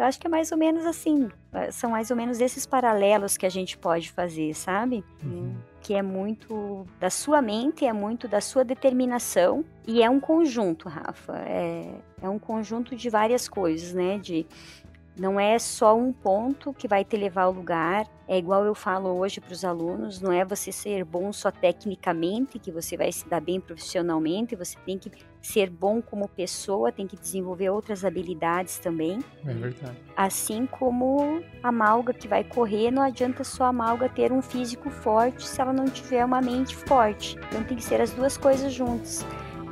Eu 0.00 0.06
acho 0.06 0.18
que 0.18 0.26
é 0.26 0.30
mais 0.30 0.50
ou 0.50 0.56
menos 0.56 0.86
assim. 0.86 1.28
Eh, 1.52 1.70
são 1.70 1.90
mais 1.90 2.10
ou 2.10 2.16
menos 2.16 2.40
esses 2.40 2.64
paralelos 2.64 3.36
que 3.36 3.44
a 3.44 3.50
gente 3.50 3.76
pode 3.76 4.10
fazer, 4.10 4.54
sabe? 4.54 5.04
Uhum. 5.22 5.54
Que 5.82 5.92
é 5.92 6.00
muito 6.00 6.86
da 6.98 7.10
sua 7.10 7.42
mente, 7.42 7.84
é 7.84 7.92
muito 7.92 8.26
da 8.26 8.40
sua 8.40 8.64
determinação. 8.64 9.62
E 9.86 10.02
é 10.02 10.08
um 10.08 10.18
conjunto, 10.18 10.88
Rafa. 10.88 11.36
É, 11.46 11.94
é 12.22 12.28
um 12.30 12.38
conjunto 12.38 12.96
de 12.96 13.10
várias 13.10 13.46
coisas, 13.46 13.92
né? 13.92 14.16
De 14.16 14.46
não 15.18 15.38
é 15.38 15.58
só 15.58 15.94
um 15.94 16.14
ponto 16.14 16.72
que 16.72 16.88
vai 16.88 17.04
te 17.04 17.14
levar 17.18 17.42
ao 17.42 17.52
lugar. 17.52 18.06
É 18.26 18.38
igual 18.38 18.64
eu 18.64 18.74
falo 18.74 19.10
hoje 19.18 19.38
para 19.38 19.52
os 19.52 19.66
alunos, 19.66 20.18
não 20.18 20.32
é 20.32 20.46
você 20.46 20.72
ser 20.72 21.04
bom 21.04 21.30
só 21.30 21.50
tecnicamente 21.50 22.58
que 22.58 22.72
você 22.72 22.96
vai 22.96 23.12
se 23.12 23.28
dar 23.28 23.40
bem 23.40 23.60
profissionalmente, 23.60 24.56
você 24.56 24.78
tem 24.86 24.96
que 24.96 25.10
ser 25.40 25.70
bom 25.70 26.02
como 26.02 26.28
pessoa, 26.28 26.92
tem 26.92 27.06
que 27.06 27.16
desenvolver 27.16 27.70
outras 27.70 28.04
habilidades 28.04 28.78
também. 28.78 29.20
É 29.46 29.52
verdade. 29.52 29.96
Assim 30.16 30.66
como 30.66 31.42
a 31.62 31.72
malga 31.72 32.12
que 32.12 32.28
vai 32.28 32.44
correr, 32.44 32.90
não 32.90 33.02
adianta 33.02 33.42
só 33.44 33.64
a 33.64 33.72
malga 33.72 34.08
ter 34.08 34.32
um 34.32 34.42
físico 34.42 34.90
forte 34.90 35.46
se 35.46 35.60
ela 35.60 35.72
não 35.72 35.86
tiver 35.86 36.24
uma 36.24 36.40
mente 36.40 36.76
forte. 36.76 37.36
Então 37.48 37.62
tem 37.64 37.76
que 37.76 37.84
ser 37.84 38.00
as 38.00 38.10
duas 38.12 38.36
coisas 38.36 38.72
juntas. 38.72 39.24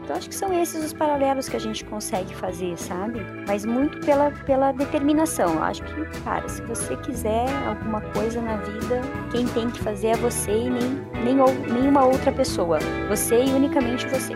Então 0.09 0.16
acho 0.16 0.31
que 0.31 0.35
são 0.35 0.51
esses 0.59 0.82
os 0.82 0.95
paralelos 0.95 1.51
que 1.51 1.57
a 1.57 1.61
gente 1.61 1.85
consegue 1.85 2.35
fazer, 2.35 2.78
sabe? 2.78 3.20
Mas 3.47 3.66
muito 3.66 4.01
pela, 4.01 4.31
pela 4.31 4.73
determinação. 4.73 5.53
Eu 5.53 5.62
acho 5.62 5.82
que, 5.85 6.23
cara, 6.23 6.49
se 6.49 6.62
você 6.62 6.97
quiser 6.97 7.47
alguma 7.66 8.01
coisa 8.12 8.40
na 8.40 8.57
vida, 8.57 9.03
quem 9.31 9.47
tem 9.49 9.70
que 9.70 9.81
fazer 9.81 10.07
é 10.07 10.16
você 10.16 10.51
e 10.51 10.70
nem, 10.70 10.90
nem 11.24 11.36
nenhuma 11.70 12.07
outra 12.07 12.32
pessoa. 12.32 12.78
Você 13.11 13.45
e 13.45 13.51
unicamente 13.51 14.07
você. 14.09 14.32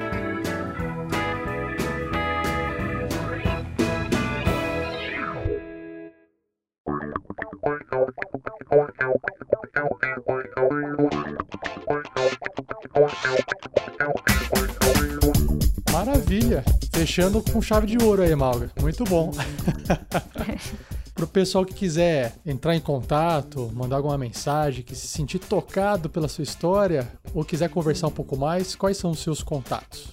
Maravilha! 15.92 16.64
Fechando 16.90 17.42
com 17.42 17.60
chave 17.60 17.86
de 17.86 18.02
ouro 18.02 18.22
aí, 18.22 18.34
Malga. 18.34 18.70
Muito 18.80 19.04
bom. 19.04 19.30
Para 21.14 21.24
o 21.24 21.28
pessoal 21.28 21.66
que 21.66 21.74
quiser 21.74 22.34
entrar 22.46 22.74
em 22.74 22.80
contato, 22.80 23.70
mandar 23.74 23.96
alguma 23.96 24.16
mensagem, 24.16 24.82
que 24.82 24.94
se 24.94 25.06
sentir 25.06 25.38
tocado 25.38 26.08
pela 26.08 26.26
sua 26.26 26.42
história 26.42 27.06
ou 27.34 27.44
quiser 27.44 27.68
conversar 27.68 28.06
um 28.06 28.12
pouco 28.12 28.38
mais, 28.38 28.74
quais 28.74 28.96
são 28.96 29.10
os 29.10 29.18
seus 29.20 29.42
contatos? 29.42 30.11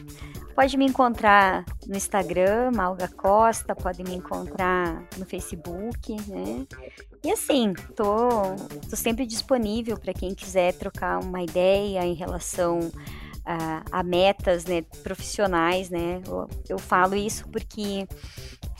Pode 0.57 0.77
me 0.77 0.85
encontrar 0.85 1.65
no 1.87 1.97
Instagram, 1.97 2.73
Malga 2.75 3.07
Costa, 3.07 3.77
pode 3.77 4.03
me 4.03 4.17
encontrar 4.17 5.01
no 5.17 5.25
Facebook, 5.25 6.17
né? 6.29 6.67
E 7.23 7.31
assim, 7.31 7.73
tô, 7.95 8.29
tô 8.91 8.97
sempre 8.97 9.25
disponível 9.25 9.97
para 9.97 10.13
quem 10.13 10.35
quiser 10.35 10.75
trocar 10.75 11.23
uma 11.23 11.41
ideia 11.41 12.05
em 12.05 12.15
relação 12.15 12.91
a, 13.49 13.83
a 13.93 14.03
metas 14.03 14.65
né, 14.65 14.83
profissionais, 15.05 15.89
né? 15.89 16.21
Eu, 16.27 16.49
eu 16.69 16.79
falo 16.79 17.15
isso 17.15 17.49
porque 17.49 18.07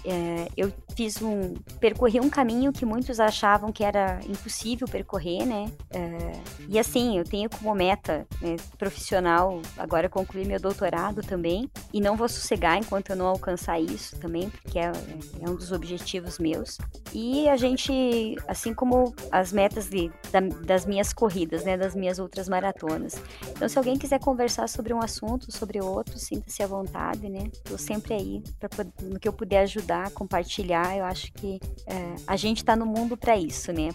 é, 0.05 0.49
eu 0.57 0.73
fiz 0.95 1.21
um 1.23 1.55
percorri 1.81 2.21
um 2.21 2.31
caminho 2.31 2.73
que 2.73 2.85
muitos 2.85 3.21
achavam 3.21 3.73
que 3.73 3.85
era 3.85 4.21
impossível 4.27 4.87
percorrer, 4.89 5.45
né? 5.47 5.71
É, 5.91 6.33
e 6.69 6.79
assim, 6.79 7.19
eu 7.19 7.25
tenho 7.25 7.49
como 7.51 7.75
meta 7.75 8.27
né, 8.41 8.57
profissional 8.79 9.61
agora 9.77 10.09
concluir 10.09 10.47
meu 10.47 10.61
doutorado 10.61 11.23
também 11.23 11.71
e 11.93 12.01
não 12.01 12.17
vou 12.17 12.29
sossegar 12.29 12.77
enquanto 12.79 13.11
eu 13.11 13.17
não 13.17 13.27
alcançar 13.27 13.81
isso 13.81 14.17
também, 14.19 14.51
porque 14.51 14.79
é, 14.79 14.93
é 15.41 15.49
um 15.49 15.55
dos 15.55 15.73
objetivos 15.73 16.39
meus. 16.39 16.79
E 17.13 17.49
a 17.49 17.57
gente, 17.57 18.37
assim 18.47 18.75
como 18.75 19.15
as 19.31 19.53
metas 19.53 19.89
de, 19.89 20.11
da, 20.31 20.41
das 20.41 20.85
minhas 20.87 21.13
corridas, 21.13 21.65
né, 21.65 21.77
das 21.77 21.95
minhas 21.95 22.19
outras 22.19 22.49
maratonas. 22.49 23.21
Então, 23.51 23.69
se 23.69 23.79
alguém 23.79 23.97
quiser 23.97 24.21
conversar 24.21 24.69
sobre 24.69 24.93
um 24.93 25.01
assunto, 25.01 25.51
sobre 25.53 25.81
outro, 25.81 26.19
sinta-se 26.19 26.63
à 26.63 26.67
vontade, 26.67 27.29
né? 27.29 27.51
Tô 27.65 27.79
sempre 27.79 28.15
aí 28.15 28.43
para 28.59 28.87
no 29.03 29.19
que 29.19 29.29
eu 29.29 29.33
puder 29.33 29.61
ajudar 29.61 29.88
ajudar, 29.89 30.11
compartilhar. 30.11 30.97
Eu 30.97 31.05
acho 31.05 31.33
que 31.33 31.59
é, 31.87 32.15
a 32.27 32.37
gente 32.37 32.59
está 32.59 32.77
no 32.77 32.85
mundo 32.85 33.17
para 33.17 33.37
isso, 33.37 33.73
né? 33.73 33.91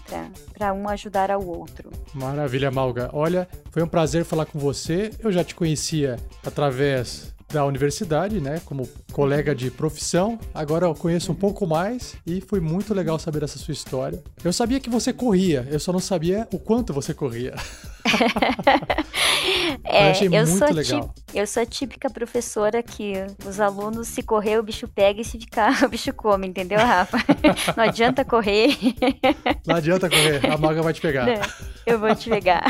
Para 0.52 0.72
um 0.72 0.88
ajudar 0.88 1.30
ao 1.30 1.46
outro. 1.46 1.90
Maravilha, 2.12 2.70
Malga. 2.70 3.10
Olha, 3.12 3.48
foi 3.70 3.82
um 3.82 3.86
prazer 3.88 4.24
falar 4.24 4.46
com 4.46 4.58
você. 4.58 5.10
Eu 5.20 5.30
já 5.30 5.44
te 5.44 5.54
conhecia 5.54 6.18
através 6.44 7.32
da 7.52 7.64
universidade, 7.64 8.40
né, 8.40 8.60
como 8.64 8.88
colega 9.12 9.54
de 9.54 9.70
profissão. 9.70 10.40
Agora 10.52 10.86
eu 10.86 10.94
conheço 10.94 11.30
um 11.30 11.34
pouco 11.36 11.66
mais 11.66 12.16
e 12.26 12.40
foi 12.40 12.58
muito 12.58 12.92
legal 12.92 13.16
saber 13.16 13.44
essa 13.44 13.58
sua 13.58 13.72
história. 13.72 14.20
Eu 14.42 14.52
sabia 14.52 14.80
que 14.80 14.90
você 14.90 15.12
corria, 15.12 15.64
eu 15.70 15.78
só 15.78 15.92
não 15.92 16.00
sabia 16.00 16.48
o 16.52 16.58
quanto 16.58 16.92
você 16.92 17.14
corria. 17.14 17.54
é, 19.84 20.06
eu 20.06 20.10
achei 20.10 20.28
eu 20.28 20.46
muito 20.46 20.74
legal. 20.74 21.14
Eu 21.32 21.46
sou 21.46 21.62
a 21.62 21.66
típica 21.66 22.10
professora 22.10 22.82
que 22.82 23.14
os 23.46 23.58
alunos, 23.58 24.08
se 24.08 24.22
correr, 24.22 24.58
o 24.58 24.62
bicho 24.62 24.86
pega 24.86 25.20
e 25.20 25.24
se 25.24 25.38
ficar, 25.38 25.82
o 25.84 25.88
bicho 25.88 26.12
come, 26.12 26.46
entendeu, 26.46 26.78
Rafa? 26.78 27.18
Não 27.76 27.84
adianta 27.84 28.24
correr. 28.24 28.76
Não 29.66 29.76
adianta 29.76 30.08
correr, 30.08 30.46
a 30.50 30.56
maga 30.56 30.82
vai 30.82 30.92
te 30.92 31.00
pegar. 31.00 31.26
Não, 31.26 31.40
eu 31.86 31.98
vou 31.98 32.14
te 32.14 32.30
pegar. 32.30 32.64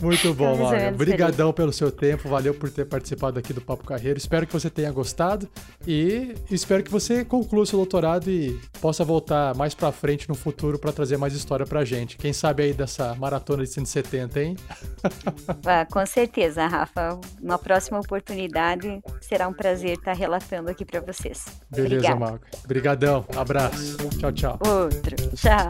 Muito 0.00 0.32
bom, 0.32 0.56
Maga. 0.56 0.90
Obrigadão 0.94 1.52
pelo 1.52 1.72
seu 1.72 1.92
tempo, 1.92 2.28
valeu 2.28 2.54
por 2.54 2.70
ter 2.70 2.86
participado 2.86 3.38
aqui 3.38 3.52
do 3.52 3.60
Papo 3.60 3.84
Carreiro. 3.84 4.18
Espero 4.18 4.46
que 4.46 4.52
você 4.52 4.70
tenha 4.70 4.90
gostado 4.90 5.48
e 5.86 6.34
espero 6.50 6.82
que 6.82 6.90
você 6.90 7.24
conclua 7.24 7.66
seu 7.66 7.78
doutorado 7.78 8.30
e 8.30 8.58
possa 8.80 9.04
voltar 9.04 9.54
mais 9.54 9.74
para 9.74 9.92
frente 9.92 10.28
no 10.28 10.34
futuro 10.34 10.78
para 10.78 10.92
trazer 10.92 11.16
mais 11.16 11.34
história 11.34 11.66
pra 11.66 11.84
gente. 11.84 12.16
Quem 12.16 12.32
sabe 12.32 12.62
aí 12.62 12.72
dessa 12.72 13.14
maratona 13.16 13.62
de 13.62 13.70
170, 13.70 14.19
hein? 14.36 14.56
Ah, 15.66 15.86
com 15.90 16.04
certeza, 16.04 16.66
Rafa. 16.66 17.18
Na 17.40 17.58
próxima 17.58 17.98
oportunidade 17.98 19.00
será 19.20 19.48
um 19.48 19.52
prazer 19.52 19.92
estar 19.92 20.12
relatando 20.12 20.70
aqui 20.70 20.84
para 20.84 21.00
vocês. 21.00 21.44
Beleza, 21.70 22.14
Maga. 22.14 22.40
Obrigadão. 22.64 23.24
Abraço. 23.36 23.96
Tchau, 24.18 24.32
tchau. 24.32 24.58
Outro. 24.66 25.16
Tchau. 25.36 25.68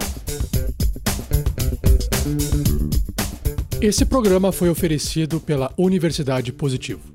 Esse 3.81 4.05
programa 4.05 4.53
foi 4.53 4.69
oferecido 4.69 5.41
pela 5.41 5.73
Universidade 5.77 6.53
Positivo. 6.53 7.13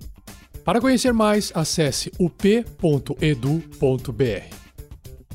Para 0.63 0.81
conhecer 0.81 1.13
mais, 1.13 1.51
acesse 1.53 2.11
up.edu.br. 2.19 3.15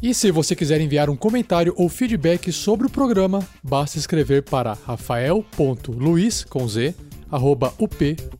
E 0.02 0.14
se 0.14 0.30
você 0.30 0.56
quiser 0.56 0.80
enviar 0.80 1.10
um 1.10 1.16
comentário 1.16 1.74
ou 1.76 1.88
feedback 1.88 2.50
sobre 2.52 2.86
o 2.86 2.90
programa, 2.90 3.46
basta 3.62 3.98
escrever 3.98 4.42
para 4.42 4.72
rafael.luiz 4.72 6.44
com 6.44 6.66
z, 6.66 6.94
arroba 7.30 7.74
up.edu.br. 7.78 8.30